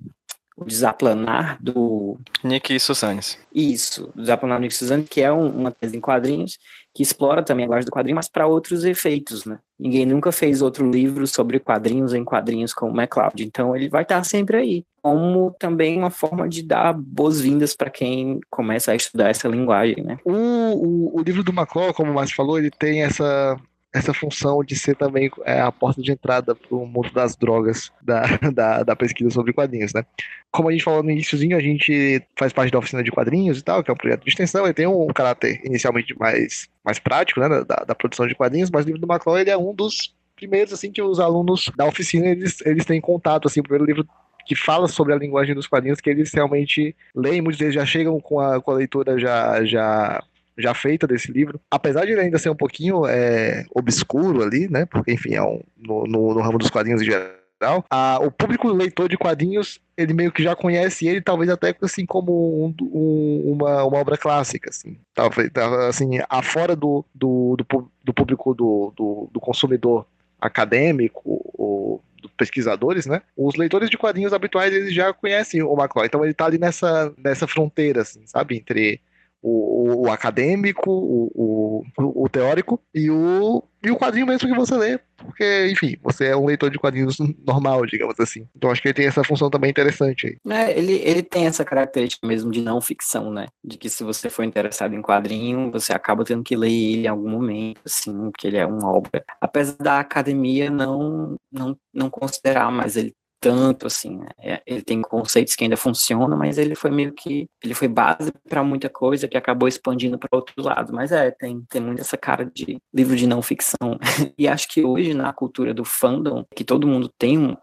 o 0.61 0.65
Desaplanar 0.65 1.57
do. 1.59 2.17
Nick 2.43 2.79
Susanes. 2.79 3.37
Isso, 3.53 4.11
o 4.15 4.21
Desaplanar 4.21 4.59
do 4.59 4.61
Nick 4.61 4.75
Susanes, 4.75 5.09
que 5.09 5.21
é 5.21 5.31
um, 5.31 5.49
uma 5.49 5.71
tese 5.71 5.97
em 5.97 5.99
quadrinhos, 5.99 6.59
que 6.93 7.01
explora 7.01 7.41
também 7.41 7.63
a 7.63 7.65
linguagem 7.65 7.85
do 7.85 7.91
quadrinho, 7.91 8.15
mas 8.15 8.27
para 8.27 8.45
outros 8.45 8.83
efeitos, 8.83 9.45
né? 9.45 9.59
Ninguém 9.79 10.05
nunca 10.05 10.31
fez 10.31 10.61
outro 10.61 10.89
livro 10.89 11.25
sobre 11.25 11.59
quadrinhos 11.59 12.13
em 12.13 12.23
quadrinhos 12.23 12.73
como 12.73 12.91
o 12.91 12.95
MacLeod, 12.95 13.43
então 13.43 13.75
ele 13.75 13.89
vai 13.89 14.03
estar 14.03 14.23
sempre 14.23 14.57
aí, 14.57 14.85
como 15.01 15.55
também 15.59 15.97
uma 15.97 16.11
forma 16.11 16.47
de 16.47 16.61
dar 16.61 16.93
boas-vindas 16.93 17.75
para 17.75 17.89
quem 17.89 18.39
começa 18.49 18.91
a 18.91 18.95
estudar 18.95 19.29
essa 19.29 19.47
linguagem, 19.47 20.03
né? 20.03 20.19
O, 20.23 20.33
o, 20.33 21.19
o 21.19 21.21
livro 21.21 21.43
do 21.43 21.53
MacLeod, 21.53 21.93
como 21.93 22.11
o 22.11 22.13
Márcio 22.13 22.35
falou, 22.35 22.59
ele 22.59 22.69
tem 22.69 23.03
essa 23.03 23.57
essa 23.93 24.13
função 24.13 24.63
de 24.63 24.75
ser 24.75 24.95
também 24.95 25.29
é, 25.43 25.59
a 25.59 25.71
porta 25.71 26.01
de 26.01 26.11
entrada 26.11 26.55
para 26.55 26.75
o 26.75 26.85
mundo 26.85 27.11
das 27.11 27.35
drogas 27.35 27.91
da, 28.01 28.23
da, 28.53 28.83
da, 28.83 28.95
pesquisa 28.95 29.29
sobre 29.29 29.51
quadrinhos, 29.51 29.93
né? 29.93 30.05
Como 30.49 30.69
a 30.69 30.71
gente 30.71 30.83
falou 30.83 31.03
no 31.03 31.11
iníciozinho, 31.11 31.57
a 31.57 31.61
gente 31.61 32.21
faz 32.37 32.53
parte 32.53 32.71
da 32.71 32.79
oficina 32.79 33.03
de 33.03 33.11
quadrinhos 33.11 33.59
e 33.59 33.63
tal, 33.63 33.83
que 33.83 33.91
é 33.91 33.93
um 33.93 33.97
projeto 33.97 34.23
de 34.23 34.29
extensão, 34.29 34.65
ele 34.65 34.73
tem 34.73 34.87
um 34.87 35.07
caráter 35.07 35.61
inicialmente 35.65 36.17
mais, 36.17 36.69
mais 36.83 36.99
prático, 36.99 37.39
né, 37.39 37.49
da, 37.63 37.83
da 37.85 37.95
produção 37.95 38.27
de 38.27 38.35
quadrinhos, 38.35 38.69
mas 38.69 38.85
o 38.85 38.87
livro 38.87 39.01
do 39.01 39.07
Macron, 39.07 39.37
ele 39.37 39.49
é 39.49 39.57
um 39.57 39.73
dos 39.73 40.13
primeiros, 40.35 40.73
assim, 40.73 40.91
que 40.91 41.01
os 41.01 41.19
alunos 41.19 41.69
da 41.75 41.85
oficina, 41.85 42.27
eles, 42.27 42.61
eles 42.65 42.85
têm 42.85 42.99
contato, 43.01 43.47
assim, 43.47 43.59
o 43.59 43.63
primeiro 43.63 43.85
livro 43.85 44.07
que 44.45 44.55
fala 44.55 44.87
sobre 44.87 45.13
a 45.13 45.17
linguagem 45.17 45.53
dos 45.53 45.67
quadrinhos, 45.67 46.01
que 46.01 46.09
eles 46.09 46.33
realmente 46.33 46.95
leem, 47.15 47.41
muitos 47.41 47.59
deles 47.59 47.75
já 47.75 47.85
chegam 47.85 48.19
com 48.19 48.39
a, 48.39 48.59
com 48.61 48.71
a 48.71 48.75
leitura 48.75 49.19
já, 49.19 49.63
já 49.63 50.23
já 50.57 50.73
feita 50.73 51.07
desse 51.07 51.31
livro. 51.31 51.59
Apesar 51.69 52.05
de 52.05 52.11
ele 52.11 52.21
ainda 52.21 52.37
ser 52.37 52.49
um 52.49 52.55
pouquinho 52.55 53.05
é, 53.05 53.65
obscuro 53.73 54.43
ali, 54.43 54.67
né? 54.69 54.85
Porque, 54.85 55.11
enfim, 55.11 55.33
é 55.33 55.43
um, 55.43 55.61
no, 55.77 56.05
no, 56.05 56.33
no 56.33 56.41
ramo 56.41 56.57
dos 56.57 56.69
quadrinhos 56.69 57.01
em 57.01 57.05
geral. 57.05 57.85
A, 57.89 58.19
o 58.19 58.31
público 58.31 58.67
leitor 58.69 59.07
de 59.07 59.17
quadrinhos, 59.17 59.79
ele 59.95 60.13
meio 60.13 60.31
que 60.31 60.41
já 60.41 60.55
conhece 60.55 61.07
ele, 61.07 61.21
talvez 61.21 61.49
até 61.49 61.75
assim 61.81 62.05
como 62.05 62.65
um, 62.65 62.73
um, 62.81 63.51
uma, 63.53 63.83
uma 63.83 63.97
obra 63.99 64.17
clássica, 64.17 64.69
assim. 64.69 64.97
Talvez, 65.13 65.51
assim, 65.87 66.19
afora 66.27 66.75
do, 66.75 67.05
do, 67.13 67.55
do, 67.57 67.91
do 68.03 68.13
público 68.13 68.55
do, 68.55 68.91
do, 68.95 69.29
do 69.31 69.39
consumidor 69.39 70.07
acadêmico, 70.39 71.21
ou 71.23 72.03
pesquisadores, 72.37 73.05
né? 73.05 73.21
Os 73.37 73.55
leitores 73.55 73.89
de 73.89 73.97
quadrinhos 73.97 74.33
habituais, 74.33 74.73
eles 74.73 74.93
já 74.93 75.13
conhecem 75.13 75.61
o 75.61 75.73
McCoy, 75.73 76.07
então 76.07 76.23
ele 76.23 76.33
tá 76.33 76.45
ali 76.45 76.57
nessa, 76.57 77.13
nessa 77.17 77.47
fronteira, 77.47 78.01
assim, 78.01 78.21
sabe? 78.25 78.57
Entre 78.57 78.99
o, 79.41 80.05
o 80.07 80.11
acadêmico, 80.11 80.91
o, 80.91 81.83
o, 81.97 82.23
o, 82.23 82.29
teórico 82.29 82.79
e 82.93 83.09
o, 83.09 83.63
e 83.83 83.89
o 83.89 83.97
quadrinho 83.97 84.27
mesmo 84.27 84.47
que 84.47 84.55
você 84.55 84.75
lê, 84.75 84.99
porque, 85.17 85.69
enfim, 85.71 85.97
você 86.01 86.27
é 86.27 86.35
um 86.35 86.45
leitor 86.45 86.69
de 86.69 86.77
quadrinhos 86.77 87.17
normal, 87.45 87.85
digamos 87.85 88.19
assim. 88.19 88.47
Então 88.55 88.69
acho 88.69 88.81
que 88.81 88.89
ele 88.89 88.93
tem 88.93 89.07
essa 89.07 89.23
função 89.23 89.49
também 89.49 89.71
interessante 89.71 90.27
aí. 90.27 90.53
É, 90.53 90.77
ele, 90.77 90.93
ele 91.03 91.23
tem 91.23 91.47
essa 91.47 91.65
característica 91.65 92.27
mesmo 92.27 92.51
de 92.51 92.61
não 92.61 92.79
ficção, 92.79 93.31
né? 93.31 93.47
De 93.63 93.77
que 93.77 93.89
se 93.89 94.03
você 94.03 94.29
for 94.29 94.43
interessado 94.43 94.93
em 94.93 95.01
quadrinho, 95.01 95.71
você 95.71 95.93
acaba 95.93 96.23
tendo 96.23 96.43
que 96.43 96.55
ler 96.55 96.71
ele 96.71 97.05
em 97.05 97.07
algum 97.07 97.29
momento, 97.29 97.81
assim, 97.85 98.13
porque 98.31 98.47
ele 98.47 98.57
é 98.57 98.65
uma 98.65 98.91
obra. 98.91 99.23
Apesar 99.39 99.75
da 99.77 99.99
academia 99.99 100.69
não, 100.69 101.35
não, 101.51 101.75
não 101.93 102.09
considerar, 102.09 102.71
mas 102.71 102.95
ele 102.95 103.13
tanto 103.41 103.87
assim, 103.87 104.17
né? 104.17 104.59
Ele 104.67 104.83
tem 104.83 105.01
conceitos 105.01 105.55
que 105.55 105.63
ainda 105.63 105.75
funcionam, 105.75 106.37
mas 106.37 106.59
ele 106.59 106.75
foi 106.75 106.91
meio 106.91 107.11
que 107.11 107.47
ele 107.63 107.73
foi 107.73 107.87
base 107.87 108.31
para 108.47 108.63
muita 108.63 108.87
coisa 108.87 109.27
que 109.27 109.35
acabou 109.35 109.67
expandindo 109.67 110.17
para 110.19 110.29
outros 110.31 110.63
lados. 110.63 110.91
Mas 110.91 111.11
é, 111.11 111.31
tem 111.31 111.61
tem 111.67 111.81
muito 111.81 111.99
essa 112.01 112.15
cara 112.15 112.45
de 112.45 112.77
livro 112.93 113.15
de 113.15 113.25
não 113.25 113.41
ficção. 113.41 113.97
e 114.37 114.47
acho 114.47 114.67
que 114.69 114.85
hoje 114.85 115.15
na 115.15 115.33
cultura 115.33 115.73
do 115.73 115.83
fandom, 115.83 116.45
que 116.55 116.63
todo 116.63 116.87
mundo 116.87 117.09
tem 117.17 117.57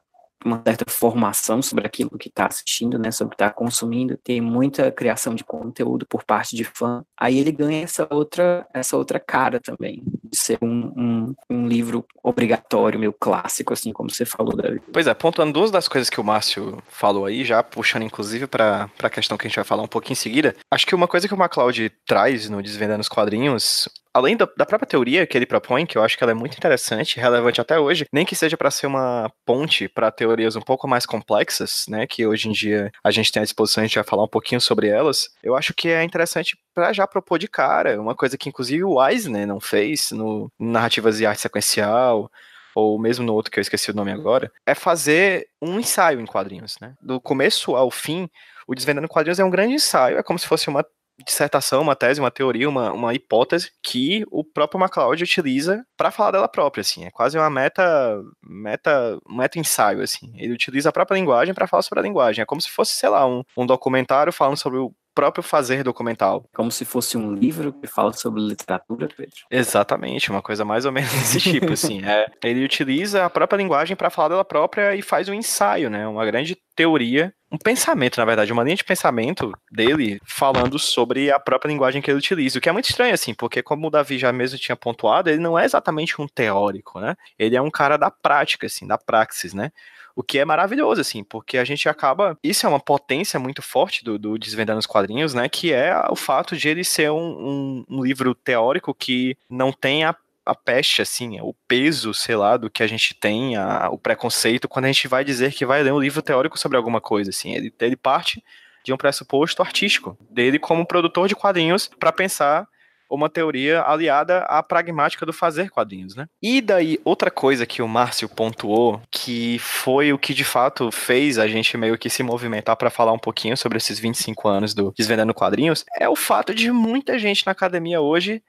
uma 0.45 0.62
certa 0.64 0.85
formação 0.88 1.61
sobre 1.61 1.87
aquilo 1.87 2.16
que 2.18 2.28
está 2.28 2.47
assistindo, 2.47 2.99
né, 2.99 3.11
sobre 3.11 3.35
o 3.35 3.37
que 3.37 3.42
está 3.42 3.50
consumindo, 3.50 4.16
tem 4.16 4.40
muita 4.40 4.90
criação 4.90 5.35
de 5.35 5.45
conteúdo 5.45 6.07
por 6.07 6.25
parte 6.25 6.54
de 6.54 6.64
fã, 6.64 7.04
aí 7.18 7.38
ele 7.38 7.52
ganha 7.52 7.83
essa 7.83 8.07
outra, 8.11 8.66
essa 8.73 8.97
outra 8.97 9.18
cara 9.18 9.61
também, 9.61 10.02
de 10.25 10.38
ser 10.38 10.59
um, 10.62 10.92
um, 10.97 11.35
um 11.50 11.66
livro 11.66 12.04
obrigatório, 12.23 12.99
meio 12.99 13.12
clássico, 13.12 13.73
assim 13.73 13.92
como 13.92 14.11
você 14.11 14.25
falou, 14.25 14.57
David. 14.57 14.83
Pois 14.92 15.07
é, 15.07 15.14
pontuando 15.14 15.52
duas 15.52 15.71
das 15.71 15.88
coisas 15.88 16.09
que 16.09 16.21
o 16.21 16.25
Márcio 16.25 16.83
falou 16.88 17.26
aí, 17.26 17.45
já 17.45 17.62
puxando 17.62 18.02
inclusive 18.02 18.47
para 18.47 18.88
a 19.02 19.11
questão 19.11 19.37
que 19.37 19.47
a 19.47 19.49
gente 19.49 19.57
vai 19.57 19.64
falar 19.64 19.83
um 19.83 19.88
pouquinho 19.88 20.12
em 20.12 20.16
seguida, 20.16 20.54
acho 20.71 20.87
que 20.87 20.95
uma 20.95 21.09
coisa 21.09 21.26
que 21.26 21.35
o 21.35 21.38
MacLeod 21.38 21.90
traz 22.07 22.49
no 22.49 22.62
Desvendando 22.62 23.00
os 23.00 23.09
Quadrinhos, 23.09 23.88
além 24.15 24.37
da, 24.37 24.49
da, 24.57 24.67
própria 24.67 24.88
teoria 24.88 25.27
que 25.27 25.37
ele 25.37 25.47
propõe, 25.47 25.87
que 25.87 25.97
eu 25.97 26.03
acho 26.03 26.17
que 26.17 26.25
ela 26.25 26.33
é 26.33 26.35
muito 26.35 26.57
interessante, 26.57 27.21
relevante 27.21 27.61
até 27.61 27.79
hoje, 27.79 28.07
nem 28.12 28.25
que 28.25 28.37
seja 28.37 28.57
para 28.57 28.71
ser 28.71 28.87
uma 28.87 29.31
ponte 29.45 29.88
para 29.88 30.11
teorias 30.11 30.57
um 30.57 30.61
pouco 30.61 30.88
mais 30.88 31.07
complexas, 31.07 31.85
né, 31.88 32.07
que 32.07 32.27
hoje 32.27 32.49
em 32.49 32.53
dia 32.53 32.91
a 33.05 33.11
gente 33.11 33.33
tem 33.33 33.41
à 33.41 33.45
disposição, 33.45 33.83
a 33.83 33.87
gente 33.87 33.97
vai 33.97 34.05
falar 34.05 34.25
um 34.25 34.29
pouquinho 34.29 34.61
sobre 34.61 34.88
elas, 34.88 35.29
eu 35.43 35.57
acho 35.57 35.75
que 35.75 35.88
é 35.88 36.03
interessante 36.03 36.57
para 36.75 36.93
já 36.93 37.07
propor 37.07 37.38
de 37.38 37.49
cara, 37.49 38.00
uma 38.00 38.15
coisa 38.15 38.38
que 38.38 38.49
inclusive 38.49 38.85
o 38.85 39.05
Eisner 39.05 39.47
não 39.47 39.61
fez 39.61 40.11
no 40.11 40.50
Narrativas 40.59 41.19
de 41.19 41.27
Arte 41.27 41.43
Sequencial, 41.43 42.31
ou 42.75 42.99
mesmo 42.99 43.25
no 43.25 43.35
outro 43.35 43.50
que 43.50 43.59
eu 43.59 43.62
esqueci 43.62 43.91
o 43.91 43.95
nome 43.95 44.12
agora, 44.12 44.53
é 44.65 44.75
fazer 44.75 45.49
um 45.61 45.81
ensaio 45.81 46.21
em 46.21 46.27
quadrinhos, 46.27 46.77
né? 46.81 46.95
Do 47.03 47.21
começo 47.21 47.75
ao 47.75 47.91
fim, 47.91 48.29
o 48.69 48.75
Desvendando 48.75 49.09
Quadrinhos 49.09 49.41
é 49.41 49.45
um 49.45 49.50
grande 49.50 49.75
ensaio, 49.75 50.19
é 50.19 50.23
como 50.23 50.38
se 50.38 50.47
fosse 50.47 50.69
uma 50.69 50.85
dissertação, 51.25 51.83
uma 51.83 51.97
tese, 51.97 52.21
uma 52.21 52.31
teoria, 52.31 52.69
uma, 52.69 52.93
uma 52.93 53.15
hipótese 53.15 53.71
que 53.83 54.25
o 54.31 54.45
próprio 54.45 54.81
MacLeod 54.81 55.23
utiliza 55.23 55.85
para 55.97 56.11
falar 56.11 56.33
dela 56.33 56.49
própria, 56.49 56.83
assim. 56.83 57.05
É 57.05 57.11
quase 57.11 57.39
uma 57.39 57.51
meta, 57.51 58.23
meta, 58.43 59.19
meta 59.29 59.59
ensaio, 59.59 60.03
assim. 60.03 60.33
Ele 60.37 60.53
utiliza 60.53 60.89
a 60.89 60.93
própria 60.93 61.17
linguagem 61.17 61.55
para 61.55 61.67
falar 61.67 61.83
sobre 61.83 62.01
a 62.01 62.03
linguagem. 62.03 62.43
É 62.43 62.47
como 62.47 62.61
se 62.61 62.71
fosse, 62.71 62.95
sei 62.95 63.09
lá, 63.09 63.27
um, 63.27 63.43
um 63.57 63.67
documentário 63.67 64.33
falando 64.33 64.57
sobre 64.57 64.79
o 64.79 64.93
próprio 65.19 65.43
fazer 65.43 65.83
documental. 65.83 66.49
Como 66.55 66.71
se 66.71 66.85
fosse 66.85 67.19
um 67.19 67.35
livro 67.35 67.73
que 67.73 67.89
fala 67.89 68.13
sobre 68.13 68.41
literatura, 68.41 69.09
Pedro. 69.09 69.35
Exatamente, 69.51 70.31
uma 70.31 70.41
coisa 70.41 70.65
mais 70.65 70.85
ou 70.85 70.93
menos 70.93 71.11
desse 71.19 71.41
tipo, 71.41 71.73
assim. 71.73 72.05
É, 72.05 72.27
ele 72.45 72.65
utiliza 72.65 73.25
a 73.25 73.31
própria 73.31 73.57
linguagem 73.57 73.97
para 73.97 74.11
falar 74.11 74.29
dela 74.29 74.45
própria 74.45 74.95
e 74.95 75.03
faz 75.03 75.29
um 75.29 75.35
ensaio, 75.35 75.91
né? 75.91 76.07
Uma 76.07 76.25
grande 76.25 76.57
teoria, 76.77 77.35
um 77.50 77.57
pensamento, 77.57 78.19
na 78.19 78.25
verdade, 78.25 78.52
uma 78.52 78.62
linha 78.62 78.76
de 78.76 78.85
pensamento 78.85 79.52
dele 79.73 80.21
falando 80.25 80.78
sobre 80.78 81.31
a 81.31 81.40
própria 81.40 81.71
linguagem 81.71 82.02
que 82.02 82.11
ele 82.11 82.19
utiliza, 82.19 82.59
o 82.59 82.61
que 82.61 82.69
é 82.69 82.73
muito 82.73 82.90
estranho, 82.90 83.14
assim, 83.14 83.33
porque 83.33 83.62
como 83.62 83.87
o 83.87 83.90
Davi 83.90 84.19
já 84.19 84.33
mesmo 84.33 84.59
tinha 84.59 84.76
pontuado, 84.76 85.31
ele 85.31 85.40
não 85.40 85.59
é 85.59 85.64
exatamente 85.64 86.21
um 86.21 86.28
teórico, 86.28 87.00
né? 87.00 87.17
Ele 87.38 87.57
é 87.57 87.62
um 87.62 87.71
cara 87.71 87.97
da 87.97 88.11
prática, 88.11 88.67
assim, 88.67 88.87
da 88.87 88.99
praxis, 88.99 89.55
né? 89.55 89.73
O 90.14 90.23
que 90.23 90.38
é 90.38 90.45
maravilhoso, 90.45 91.00
assim, 91.00 91.23
porque 91.23 91.57
a 91.57 91.64
gente 91.64 91.88
acaba. 91.88 92.37
Isso 92.43 92.67
é 92.67 92.69
uma 92.69 92.81
potência 92.81 93.38
muito 93.38 93.62
forte 93.62 94.05
do, 94.05 94.19
do 94.19 94.37
Desvendando 94.37 94.81
os 94.81 94.87
Quadrinhos, 94.87 95.33
né? 95.33 95.49
Que 95.49 95.73
é 95.73 95.95
o 96.11 96.17
fato 96.17 96.57
de 96.57 96.69
ele 96.69 96.83
ser 96.83 97.11
um, 97.11 97.17
um, 97.17 97.85
um 97.88 98.05
livro 98.05 98.35
teórico 98.35 98.93
que 98.93 99.37
não 99.49 99.73
tem 99.73 100.05
a 100.05 100.14
a 100.49 100.55
peste, 100.55 101.02
assim, 101.02 101.38
o 101.43 101.55
peso, 101.67 102.14
sei 102.14 102.35
lá, 102.35 102.57
do 102.57 102.71
que 102.71 102.83
a 102.83 102.87
gente 102.87 103.14
tem, 103.14 103.55
a, 103.55 103.90
o 103.90 103.99
preconceito, 103.99 104.67
quando 104.67 104.87
a 104.87 104.88
gente 104.88 105.07
vai 105.07 105.23
dizer 105.23 105.52
que 105.52 105.67
vai 105.67 105.83
ler 105.83 105.93
um 105.93 106.00
livro 106.00 106.23
teórico 106.23 106.59
sobre 106.59 106.78
alguma 106.78 107.02
coisa, 107.02 107.28
assim. 107.28 107.52
Ele, 107.55 107.73
ele 107.78 107.97
parte 107.97 108.43
de 108.83 108.90
um 108.90 108.97
pressuposto 108.97 109.62
artístico 109.62 110.17
dele 110.31 110.59
como 110.59 110.87
produtor 110.87 111.28
de 111.28 111.37
quadrinhos 111.37 111.90
para 112.00 112.11
pensar 112.11 112.67
uma 113.11 113.28
teoria 113.28 113.83
aliada 113.83 114.40
à 114.40 114.62
pragmática 114.62 115.26
do 115.26 115.33
fazer 115.33 115.71
quadrinhos, 115.71 116.14
né? 116.14 116.26
E 116.43 116.61
daí, 116.61 116.99
outra 117.05 117.31
coisa 117.31 117.67
que 117.67 117.83
o 117.83 117.88
Márcio 117.88 118.28
pontuou, 118.28 119.00
que 119.11 119.59
foi 119.59 120.12
o 120.12 120.19
que 120.19 120.33
de 120.33 120.45
fato 120.45 120.90
fez 120.90 121.38
a 121.38 121.47
gente 121.47 121.76
meio 121.76 121.99
que 121.99 122.11
se 122.11 122.23
movimentar 122.23 122.76
para 122.76 122.90
falar 122.90 123.12
um 123.12 123.19
pouquinho 123.19 123.57
sobre 123.57 123.78
esses 123.78 123.99
25 123.99 124.49
anos 124.49 124.75
do 124.75 124.93
Desvendando 124.97 125.35
Quadrinhos, 125.35 125.85
é 125.99 126.09
o 126.09 126.17
fato 126.17 126.55
de 126.55 126.71
muita 126.71 127.19
gente 127.19 127.45
na 127.47 127.52
academia 127.52 128.00
hoje 128.00 128.43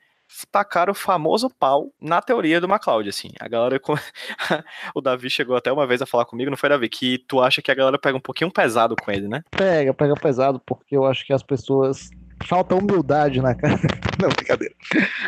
tacar 0.51 0.89
o 0.89 0.93
famoso 0.93 1.49
pau 1.49 1.91
na 1.99 2.21
teoria 2.21 2.61
do 2.61 2.67
MacLeod, 2.67 3.09
assim. 3.09 3.31
A 3.39 3.47
galera. 3.47 3.79
o 4.93 5.01
Davi 5.01 5.29
chegou 5.29 5.55
até 5.55 5.71
uma 5.71 5.87
vez 5.87 6.01
a 6.01 6.05
falar 6.05 6.25
comigo, 6.25 6.49
não 6.49 6.57
foi, 6.57 6.69
Davi? 6.69 6.89
Que 6.89 7.17
tu 7.27 7.41
acha 7.41 7.61
que 7.61 7.71
a 7.71 7.75
galera 7.75 7.97
pega 7.97 8.17
um 8.17 8.21
pouquinho 8.21 8.51
pesado 8.51 8.95
com 8.95 9.11
ele, 9.11 9.27
né? 9.27 9.43
Pega, 9.51 9.93
pega 9.93 10.13
pesado, 10.15 10.61
porque 10.65 10.95
eu 10.95 11.05
acho 11.05 11.25
que 11.25 11.33
as 11.33 11.43
pessoas 11.43 12.09
falta 12.45 12.75
humildade 12.75 13.41
na 13.41 13.55
cara. 13.55 13.79
Não, 14.19 14.29
brincadeira. 14.29 14.75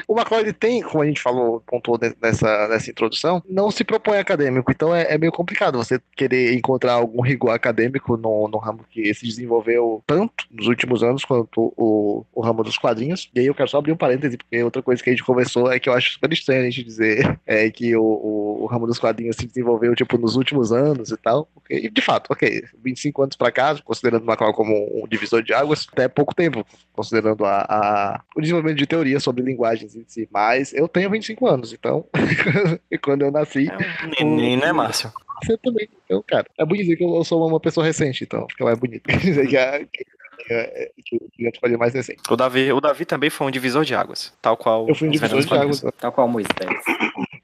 O 0.05 0.19
McLeod 0.19 0.51
tem, 0.53 0.81
como 0.81 1.01
a 1.01 1.07
gente 1.07 1.21
falou, 1.21 1.61
pontuou 1.65 1.97
nessa, 2.21 2.67
nessa 2.67 2.91
introdução, 2.91 3.41
não 3.49 3.71
se 3.71 3.85
propõe 3.85 4.17
acadêmico, 4.17 4.69
então 4.69 4.93
é, 4.93 5.13
é, 5.13 5.17
meio 5.17 5.31
complicado 5.31 5.77
você 5.77 5.97
querer 6.13 6.53
encontrar 6.53 6.93
algum 6.93 7.21
rigor 7.21 7.51
acadêmico 7.51 8.17
no, 8.17 8.49
no 8.49 8.57
ramo 8.57 8.83
que 8.89 9.13
se 9.13 9.25
desenvolveu 9.25 10.03
tanto 10.05 10.45
nos 10.51 10.67
últimos 10.67 11.03
anos 11.03 11.23
quanto 11.23 11.73
o, 11.77 12.25
o 12.33 12.41
ramo 12.41 12.65
dos 12.65 12.77
quadrinhos. 12.77 13.29
E 13.33 13.39
aí 13.39 13.45
eu 13.45 13.55
quero 13.55 13.69
só 13.69 13.77
abrir 13.77 13.93
um 13.93 13.97
parêntese, 13.97 14.35
porque 14.35 14.61
outra 14.61 14.81
coisa 14.81 15.01
que 15.01 15.09
a 15.09 15.13
gente 15.13 15.23
conversou 15.23 15.71
é 15.71 15.79
que 15.79 15.87
eu 15.87 15.93
acho 15.93 16.11
super 16.11 16.31
estranho 16.33 16.61
a 16.61 16.69
gente 16.69 16.83
dizer 16.83 17.39
é 17.47 17.69
que 17.71 17.95
o, 17.95 18.03
o, 18.03 18.63
o 18.63 18.65
ramo 18.65 18.85
dos 18.85 18.99
quadrinhos 18.99 19.37
se 19.37 19.47
desenvolveu, 19.47 19.95
tipo, 19.95 20.17
nos 20.17 20.35
últimos 20.35 20.73
anos 20.73 21.11
e 21.11 21.17
tal. 21.17 21.47
E 21.69 21.89
de 21.89 22.01
fato, 22.01 22.33
ok, 22.33 22.65
25 22.83 23.23
anos 23.23 23.35
pra 23.37 23.51
cá, 23.51 23.73
considerando 23.85 24.23
o 24.23 24.29
McLeod 24.29 24.55
como 24.55 25.01
um 25.01 25.07
divisor 25.07 25.41
de 25.41 25.53
águas, 25.53 25.87
até 25.89 26.09
pouco 26.09 26.35
tempo 26.35 26.65
considerando 27.01 27.43
a, 27.43 27.65
a, 27.67 28.21
o 28.35 28.41
desenvolvimento 28.41 28.77
de 28.77 28.85
teoria 28.85 29.19
sobre 29.19 29.43
linguagens 29.43 29.95
em 29.95 30.05
si. 30.07 30.29
Mas 30.31 30.71
eu 30.73 30.87
tenho 30.87 31.09
25 31.09 31.47
anos, 31.47 31.73
então. 31.73 32.05
e 32.89 32.97
quando 32.97 33.23
eu 33.23 33.31
nasci. 33.31 33.67
É 33.67 34.23
um 34.23 34.35
neném, 34.35 34.57
né, 34.57 34.71
Márcio? 34.71 35.11
Você 35.43 35.57
também. 35.57 35.89
Então, 36.05 36.23
cara, 36.27 36.45
é 36.57 36.63
bonito 36.63 36.83
dizer 36.83 36.97
que 36.97 37.03
eu 37.03 37.23
sou 37.23 37.47
uma 37.47 37.59
pessoa 37.59 37.85
recente, 37.85 38.23
então 38.23 38.47
fica 38.49 38.63
mais 38.63 38.77
bonito. 38.77 39.07
dizer 39.19 39.47
que 39.47 39.57
a. 39.57 39.79
Que, 39.79 40.05
que, 41.05 41.51
que 41.51 41.77
mais 41.77 41.93
recente. 41.93 42.21
O 42.29 42.35
Davi, 42.35 42.71
o 42.71 42.81
Davi 42.81 43.05
também 43.05 43.29
foi 43.29 43.47
um 43.47 43.51
divisor 43.51 43.85
de 43.85 43.93
águas, 43.93 44.33
tal 44.41 44.57
qual. 44.57 44.87
Eu 44.87 44.95
fui 44.95 45.07
um 45.07 45.11
divisor 45.11 45.39
de 45.39 45.53
águas. 45.53 45.83
Tal 45.99 46.11
qual 46.11 46.27
Moisés. 46.27 46.51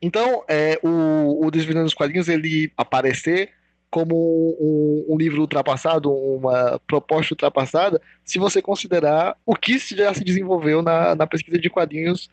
Então, 0.02 0.44
é, 0.48 0.80
o, 0.84 1.46
o 1.46 1.52
Desvirando 1.52 1.86
dos 1.86 1.94
Quadrinhos, 1.94 2.28
ele 2.28 2.72
aparecer 2.76 3.52
como 3.90 4.16
um, 4.60 5.14
um, 5.14 5.18
livro 5.18 5.42
ultrapassado, 5.42 6.14
uma 6.14 6.80
proposta 6.86 7.34
ultrapassada, 7.34 8.02
se 8.24 8.38
você 8.38 8.62
considerar 8.62 9.38
o 9.46 9.56
que 9.56 9.78
já 9.80 10.14
se 10.14 10.24
desenvolveu 10.24 10.82
na, 10.82 11.16
na 11.16 11.26
pesquisa 11.26 11.58
de 11.58 11.70
quadrinhos 11.70 12.30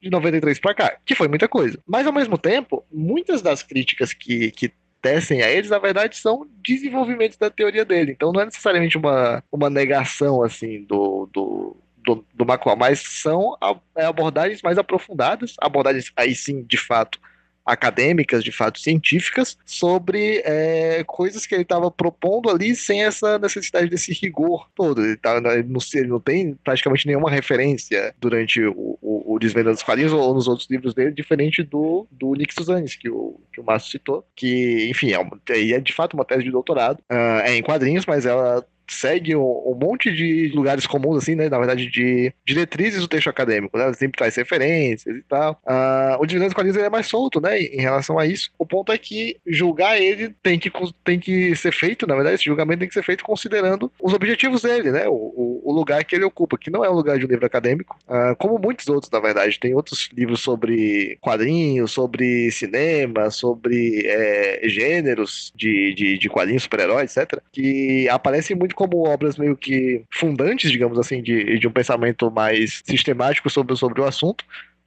de 0.00 0.10
93 0.10 0.58
para 0.58 0.74
cá, 0.74 0.96
que 1.04 1.14
foi 1.14 1.28
muita 1.28 1.48
coisa. 1.48 1.78
Mas, 1.86 2.06
ao 2.06 2.12
mesmo 2.12 2.38
tempo, 2.38 2.84
muitas 2.92 3.42
das 3.42 3.62
críticas 3.62 4.12
que, 4.12 4.50
que 4.50 4.72
tecem 5.00 5.42
a 5.42 5.50
eles, 5.50 5.70
na 5.70 5.78
verdade, 5.78 6.16
são 6.16 6.46
desenvolvimentos 6.62 7.36
da 7.36 7.50
teoria 7.50 7.84
dele. 7.84 8.12
Então, 8.12 8.32
não 8.32 8.40
é 8.40 8.46
necessariamente 8.46 8.96
uma, 8.96 9.42
uma 9.52 9.68
negação, 9.68 10.42
assim, 10.42 10.82
do, 10.84 11.28
do, 11.32 11.76
do, 12.04 12.26
do 12.34 12.46
mas 12.78 13.00
são 13.00 13.56
é, 13.96 14.04
abordagens 14.04 14.62
mais 14.62 14.78
aprofundadas, 14.78 15.54
abordagens, 15.58 16.12
aí 16.16 16.34
sim, 16.34 16.62
de 16.62 16.78
fato, 16.78 17.18
acadêmicas, 17.64 18.44
de 18.44 18.52
fato 18.52 18.78
científicas, 18.78 19.56
sobre 19.64 20.42
é, 20.44 21.02
coisas 21.06 21.46
que 21.46 21.54
ele 21.54 21.62
estava 21.62 21.90
propondo 21.90 22.50
ali 22.50 22.74
sem 22.76 23.04
essa 23.04 23.38
necessidade 23.38 23.88
desse 23.88 24.12
rigor 24.12 24.68
todo. 24.74 25.04
Ele, 25.04 25.16
tá, 25.16 25.36
ele, 25.36 25.68
não, 25.68 25.80
ele 25.94 26.08
não 26.08 26.20
tem 26.20 26.54
praticamente 26.62 27.06
nenhuma 27.06 27.30
referência 27.30 28.14
durante 28.20 28.62
o, 28.62 28.98
o, 29.00 29.34
o 29.34 29.38
Desvenda 29.38 29.72
dos 29.72 29.82
Quadrinhos 29.82 30.12
ou 30.12 30.34
nos 30.34 30.46
outros 30.46 30.68
livros 30.70 30.94
dele, 30.94 31.10
diferente 31.10 31.62
do, 31.62 32.06
do 32.10 32.34
Nick 32.34 32.52
Suzanes, 32.54 32.96
que 32.96 33.08
o, 33.08 33.40
que 33.52 33.60
o 33.60 33.64
Márcio 33.64 33.92
citou, 33.92 34.26
que, 34.36 34.88
enfim, 34.90 35.12
é, 35.12 35.70
é 35.72 35.80
de 35.80 35.92
fato 35.92 36.14
uma 36.14 36.24
tese 36.24 36.44
de 36.44 36.50
doutorado, 36.50 36.98
uh, 37.10 37.40
é 37.44 37.56
em 37.56 37.62
quadrinhos, 37.62 38.04
mas 38.06 38.26
ela 38.26 38.64
segue 38.88 39.34
um, 39.34 39.42
um, 39.42 39.74
monte 39.74 40.12
de 40.12 40.50
lugares 40.54 40.86
comuns, 40.86 41.22
assim, 41.22 41.34
né? 41.34 41.48
Na 41.48 41.58
verdade, 41.58 41.90
de 41.90 42.32
diretrizes 42.46 43.00
do 43.00 43.08
texto 43.08 43.28
acadêmico, 43.28 43.76
né? 43.76 43.92
Sempre 43.92 44.18
traz 44.18 44.34
referências 44.36 45.16
e 45.16 45.22
tal. 45.22 45.60
Uh, 45.64 46.20
o 46.20 46.26
Divisão 46.26 46.48
dos 46.48 46.54
Quadrinhos 46.54 46.76
é 46.76 46.90
mais 46.90 47.06
solto, 47.06 47.40
né? 47.40 47.60
Em 47.60 47.80
relação 47.80 48.18
a 48.18 48.26
isso. 48.26 48.50
O 48.58 48.66
ponto 48.66 48.92
é 48.92 48.98
que 48.98 49.36
julgar 49.46 50.00
ele 50.00 50.34
tem 50.42 50.58
que, 50.58 50.70
tem 51.04 51.18
que 51.18 51.54
ser 51.56 51.72
feito, 51.72 52.06
na 52.06 52.14
verdade, 52.14 52.36
esse 52.36 52.44
julgamento 52.44 52.80
tem 52.80 52.88
que 52.88 52.94
ser 52.94 53.02
feito 53.02 53.24
considerando 53.24 53.90
os 54.00 54.12
objetivos 54.12 54.62
dele, 54.62 54.90
né? 54.90 55.08
O, 55.08 55.60
o, 55.64 55.72
lugar 55.74 56.04
que 56.04 56.14
ele 56.14 56.24
ocupa, 56.24 56.56
que 56.56 56.70
não 56.70 56.84
é 56.84 56.90
um 56.90 56.94
lugar 56.94 57.18
de 57.18 57.26
um 57.26 57.28
livro 57.28 57.44
acadêmico, 57.44 57.96
uh, 58.08 58.36
como 58.36 58.58
muitos 58.58 58.86
outros, 58.88 59.10
na 59.10 59.20
verdade. 59.20 59.58
Tem 59.58 59.74
outros 59.74 60.08
livros 60.12 60.40
sobre 60.40 61.18
quadrinhos, 61.20 61.92
sobre 61.92 62.50
cinema, 62.50 63.30
sobre 63.30 64.06
é, 64.06 64.60
gêneros 64.68 65.52
de, 65.54 65.94
de, 65.94 66.18
de 66.18 66.28
quadrinhos, 66.28 66.62
super-heróis, 66.64 67.16
etc., 67.16 67.40
que 67.52 68.08
aparecem 68.08 68.56
muito 68.56 68.73
como 68.74 69.06
obras 69.06 69.36
meio 69.36 69.56
que 69.56 70.04
fundantes, 70.12 70.70
digamos 70.70 70.98
assim, 70.98 71.22
de, 71.22 71.58
de 71.58 71.66
um 71.68 71.72
pensamento 71.72 72.30
mais 72.30 72.82
sistemático 72.84 73.48
sobre, 73.48 73.76
sobre 73.76 74.00
o 74.00 74.04
assunto, 74.04 74.44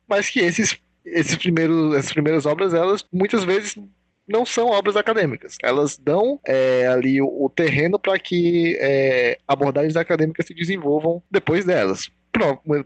mas 0.08 0.30
que 0.30 0.40
esses, 0.40 0.78
esses 1.06 1.36
primeiros, 1.36 1.96
essas 1.96 2.14
primeiras 2.14 2.46
obras, 2.46 2.74
elas 2.74 3.06
muitas 3.12 3.44
vezes 3.44 3.78
não 4.28 4.46
são 4.46 4.68
obras 4.68 4.98
acadêmicas. 4.98 5.58
Elas 5.64 5.98
dão 5.98 6.40
é, 6.46 6.88
ali 6.88 7.22
o, 7.22 7.28
o 7.28 7.50
terreno 7.50 7.98
para 7.98 8.20
que 8.20 8.78
é, 8.80 9.38
abordagens 9.48 9.96
acadêmicas 9.96 10.46
se 10.46 10.54
desenvolvam 10.54 11.24
depois 11.32 11.64
delas 11.66 12.10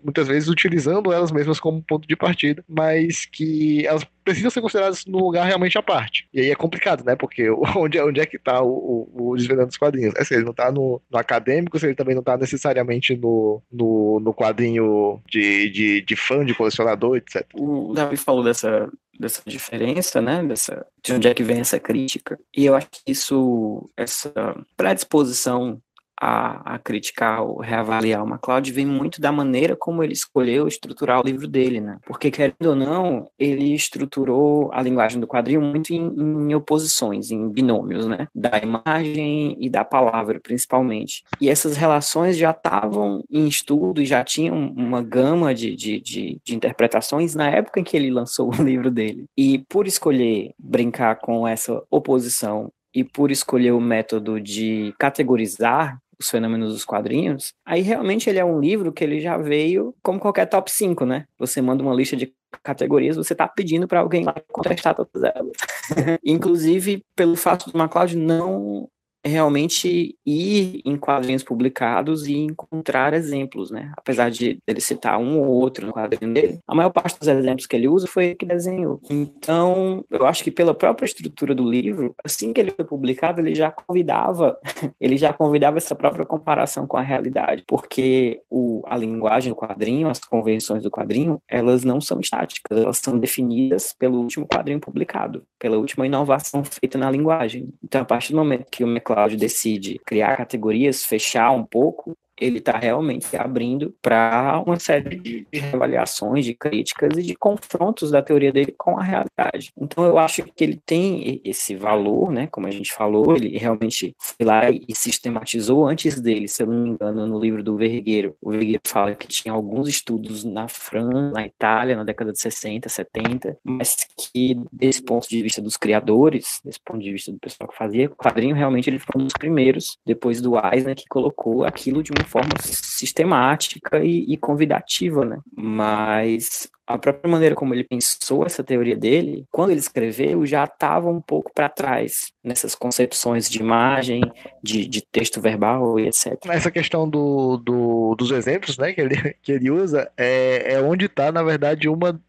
muitas 0.03 0.27
vezes 0.27 0.49
utilizando 0.49 1.11
elas 1.11 1.31
mesmas 1.31 1.59
como 1.59 1.81
ponto 1.81 2.07
de 2.07 2.15
partida, 2.15 2.63
mas 2.67 3.25
que 3.25 3.85
elas 3.85 4.05
precisam 4.23 4.49
ser 4.49 4.61
consideradas 4.61 5.05
num 5.05 5.19
lugar 5.19 5.45
realmente 5.45 5.77
à 5.77 5.83
parte. 5.83 6.27
E 6.33 6.41
aí 6.41 6.49
é 6.49 6.55
complicado, 6.55 7.03
né? 7.03 7.15
Porque 7.15 7.49
onde, 7.75 7.97
é, 7.97 8.05
onde 8.05 8.19
é 8.19 8.25
que 8.25 8.39
tá 8.39 8.61
o, 8.61 9.07
o, 9.13 9.31
o 9.31 9.35
Desvendando 9.35 9.67
dos 9.67 9.77
Quadrinhos? 9.77 10.13
É, 10.15 10.23
se 10.23 10.33
ele 10.33 10.45
não 10.45 10.53
tá 10.53 10.71
no, 10.71 11.01
no, 11.11 11.17
acadêmico, 11.17 11.77
se 11.79 11.85
ele 11.85 11.95
também 11.95 12.15
não 12.15 12.23
tá 12.23 12.37
necessariamente 12.37 13.15
no, 13.15 13.61
no, 13.71 14.19
no 14.19 14.33
quadrinho 14.33 15.21
de, 15.27 15.69
de, 15.69 16.01
de 16.01 16.15
fã, 16.15 16.45
de 16.45 16.53
colecionador, 16.53 17.17
etc. 17.17 17.45
O 17.53 17.93
Davi 17.93 18.17
falou 18.17 18.43
dessa 18.43 18.89
dessa 19.19 19.43
diferença, 19.45 20.19
né, 20.19 20.43
dessa, 20.43 20.83
de 21.03 21.13
onde 21.13 21.27
é 21.27 21.33
que 21.33 21.43
vem 21.43 21.59
essa 21.59 21.79
crítica. 21.79 22.39
E 22.57 22.65
eu 22.65 22.73
acho 22.73 22.87
que 22.89 23.03
isso, 23.05 23.87
essa 23.95 24.33
predisposição 24.75 25.79
a, 26.21 26.75
a, 26.75 26.77
criticar 26.77 27.41
ou 27.41 27.59
reavaliar 27.59 28.23
o 28.23 28.27
MacLeod 28.27 28.71
vem 28.71 28.85
muito 28.85 29.19
da 29.19 29.31
maneira 29.31 29.75
como 29.75 30.03
ele 30.03 30.13
escolheu 30.13 30.67
estruturar 30.67 31.19
o 31.19 31.23
livro 31.23 31.47
dele, 31.47 31.81
né? 31.81 31.97
Porque, 32.05 32.29
querendo 32.29 32.67
ou 32.67 32.75
não, 32.75 33.27
ele 33.39 33.73
estruturou 33.73 34.71
a 34.71 34.83
linguagem 34.83 35.19
do 35.19 35.25
quadrinho 35.25 35.61
muito 35.61 35.91
em, 35.91 35.99
em 35.99 36.53
oposições, 36.53 37.31
em 37.31 37.49
binômios, 37.49 38.05
né? 38.05 38.27
Da 38.35 38.59
imagem 38.59 39.57
e 39.59 39.67
da 39.67 39.83
palavra, 39.83 40.39
principalmente. 40.39 41.23
E 41.41 41.49
essas 41.49 41.75
relações 41.75 42.37
já 42.37 42.51
estavam 42.51 43.23
em 43.27 43.47
estudo 43.47 43.99
e 43.99 44.05
já 44.05 44.23
tinham 44.23 44.55
uma 44.55 45.01
gama 45.01 45.55
de, 45.55 45.75
de, 45.75 45.99
de, 45.99 46.39
de 46.43 46.55
interpretações 46.55 47.33
na 47.33 47.49
época 47.49 47.79
em 47.79 47.83
que 47.83 47.97
ele 47.97 48.11
lançou 48.11 48.51
o 48.53 48.63
livro 48.63 48.91
dele. 48.91 49.25
E 49.35 49.57
por 49.67 49.87
escolher 49.87 50.53
brincar 50.59 51.15
com 51.15 51.47
essa 51.47 51.81
oposição 51.89 52.71
e 52.93 53.03
por 53.03 53.31
escolher 53.31 53.71
o 53.71 53.81
método 53.81 54.39
de 54.39 54.93
categorizar 54.99 55.97
os 56.21 56.29
fenômenos 56.29 56.73
dos 56.73 56.85
quadrinhos, 56.85 57.53
aí 57.65 57.81
realmente 57.81 58.29
ele 58.29 58.39
é 58.39 58.45
um 58.45 58.59
livro 58.59 58.91
que 58.91 59.03
ele 59.03 59.19
já 59.19 59.37
veio 59.37 59.93
como 60.01 60.19
qualquer 60.19 60.45
top 60.45 60.71
5, 60.71 61.05
né? 61.05 61.25
Você 61.37 61.61
manda 61.61 61.83
uma 61.83 61.93
lista 61.93 62.15
de 62.15 62.33
categorias, 62.63 63.15
você 63.15 63.33
está 63.33 63.47
pedindo 63.47 63.87
para 63.87 63.99
alguém 63.99 64.23
lá 64.23 64.35
contestar 64.51 64.95
todas 64.95 65.23
elas. 65.23 65.51
Inclusive, 66.23 67.03
pelo 67.15 67.35
fato 67.35 67.71
do 67.71 67.77
MacLeod 67.77 68.15
não 68.17 68.89
realmente 69.23 70.15
ir 70.25 70.81
em 70.85 70.97
quadrinhos 70.97 71.43
publicados 71.43 72.27
e 72.27 72.35
encontrar 72.35 73.13
exemplos, 73.13 73.71
né? 73.71 73.91
Apesar 73.97 74.29
de 74.29 74.59
ele 74.67 74.81
citar 74.81 75.19
um 75.19 75.39
ou 75.39 75.47
outro 75.47 75.85
no 75.85 75.93
quadrinho 75.93 76.33
dele, 76.33 76.59
a 76.67 76.75
maior 76.75 76.89
parte 76.89 77.19
dos 77.19 77.27
exemplos 77.27 77.67
que 77.67 77.75
ele 77.75 77.87
usa 77.87 78.07
foi 78.07 78.25
ele 78.25 78.35
que 78.35 78.45
desenhou. 78.45 78.99
Então, 79.09 80.03
eu 80.09 80.25
acho 80.25 80.43
que 80.43 80.51
pela 80.51 80.73
própria 80.73 81.05
estrutura 81.05 81.53
do 81.53 81.69
livro, 81.69 82.15
assim 82.23 82.51
que 82.53 82.59
ele 82.59 82.71
foi 82.71 82.85
publicado, 82.85 83.41
ele 83.41 83.53
já 83.53 83.71
convidava, 83.71 84.57
ele 84.99 85.17
já 85.17 85.31
convidava 85.33 85.77
essa 85.77 85.95
própria 85.95 86.25
comparação 86.25 86.87
com 86.87 86.97
a 86.97 87.01
realidade, 87.01 87.63
porque 87.67 88.41
o, 88.49 88.81
a 88.85 88.97
linguagem 88.97 89.51
do 89.51 89.55
quadrinho, 89.55 90.09
as 90.09 90.19
convenções 90.19 90.83
do 90.83 90.91
quadrinho, 90.91 91.41
elas 91.47 91.83
não 91.83 92.01
são 92.01 92.19
estáticas, 92.19 92.77
elas 92.77 92.97
são 92.97 93.17
definidas 93.17 93.93
pelo 93.97 94.19
último 94.19 94.47
quadrinho 94.47 94.79
publicado, 94.79 95.43
pela 95.59 95.77
última 95.77 96.05
inovação 96.05 96.63
feita 96.63 96.97
na 96.97 97.09
linguagem. 97.11 97.69
Então, 97.83 98.01
a 98.01 98.05
partir 98.05 98.31
do 98.31 98.37
momento 98.37 98.65
que 98.71 98.83
o 98.83 98.87
Cloud 99.13 99.35
decide 99.35 99.99
criar 100.05 100.37
categorias, 100.37 101.03
fechar 101.03 101.51
um 101.51 101.65
pouco, 101.65 102.17
ele 102.41 102.57
está 102.57 102.77
realmente 102.77 103.37
abrindo 103.37 103.93
para 104.01 104.61
uma 104.65 104.79
série 104.79 105.15
de, 105.15 105.47
avaliações, 105.71 106.43
de 106.43 106.55
críticas 106.55 107.15
e 107.17 107.21
de 107.21 107.35
confrontos 107.35 108.09
da 108.09 108.21
teoria 108.21 108.51
dele 108.51 108.73
com 108.75 108.97
a 108.97 109.03
realidade. 109.03 109.71
Então 109.77 110.03
eu 110.03 110.17
acho 110.17 110.43
que 110.43 110.63
ele 110.63 110.81
tem 110.83 111.39
esse 111.45 111.75
valor, 111.75 112.31
né? 112.31 112.47
Como 112.47 112.65
a 112.65 112.71
gente 112.71 112.91
falou, 112.91 113.35
ele 113.35 113.57
realmente 113.57 114.15
foi 114.17 114.45
lá 114.45 114.69
e 114.71 114.93
sistematizou 114.95 115.87
antes 115.87 116.19
dele, 116.19 116.47
se 116.47 116.63
eu 116.63 116.67
não 116.67 116.83
me 116.83 116.89
engano, 116.89 117.27
no 117.27 117.39
livro 117.39 117.63
do 117.63 117.77
Vergueiro. 117.77 118.35
O 118.41 118.51
Vergueiro 118.51 118.81
fala 118.85 119.13
que 119.13 119.27
tinha 119.27 119.53
alguns 119.53 119.87
estudos 119.87 120.43
na 120.43 120.67
França, 120.67 121.31
na 121.31 121.45
Itália, 121.45 121.95
na 121.95 122.03
década 122.03 122.31
de 122.31 122.39
60, 122.39 122.89
70, 122.89 123.57
mas 123.63 123.95
que 124.17 124.57
desse 124.71 125.03
ponto 125.03 125.29
de 125.29 125.41
vista 125.41 125.61
dos 125.61 125.77
criadores, 125.77 126.59
desse 126.65 126.79
ponto 126.83 126.99
de 126.99 127.11
vista 127.11 127.31
do 127.31 127.37
pessoal 127.37 127.69
que 127.69 127.77
fazia 127.77 128.09
quadrinho, 128.09 128.55
realmente 128.55 128.89
ele 128.89 128.99
foi 128.99 129.21
um 129.21 129.25
dos 129.25 129.33
primeiros, 129.33 129.97
depois 130.05 130.41
do 130.41 130.53
Eisner, 130.57 130.95
que 130.95 131.05
colocou 131.07 131.63
aquilo 131.63 132.01
de 132.01 132.11
uma 132.11 132.25
forma 132.31 132.51
sistemática 132.59 133.99
e, 133.99 134.33
e 134.33 134.37
convidativa, 134.37 135.25
né? 135.25 135.39
Mas 135.55 136.69
a 136.87 136.97
própria 136.97 137.31
maneira 137.31 137.55
como 137.55 137.73
ele 137.73 137.83
pensou 137.83 138.45
essa 138.45 138.63
teoria 138.63 138.95
dele, 138.95 139.45
quando 139.51 139.71
ele 139.71 139.79
escreveu, 139.79 140.45
já 140.45 140.63
estava 140.63 141.09
um 141.09 141.21
pouco 141.21 141.51
para 141.53 141.69
trás 141.69 142.31
nessas 142.43 142.75
concepções 142.75 143.49
de 143.49 143.59
imagem, 143.59 144.21
de, 144.63 144.87
de, 144.87 145.01
texto 145.01 145.41
verbal 145.41 145.99
e 145.99 146.07
etc. 146.07 146.37
Essa 146.49 146.71
questão 146.71 147.09
do, 147.09 147.57
do, 147.57 148.15
dos 148.15 148.31
exemplos 148.31 148.77
né, 148.77 148.93
que, 148.93 149.01
ele, 149.01 149.35
que 149.41 149.51
ele 149.51 149.69
usa 149.69 150.09
é, 150.17 150.73
é 150.73 150.81
onde 150.81 151.05
está, 151.05 151.31
na 151.31 151.43
verdade, 151.43 151.87
uma 151.87 152.19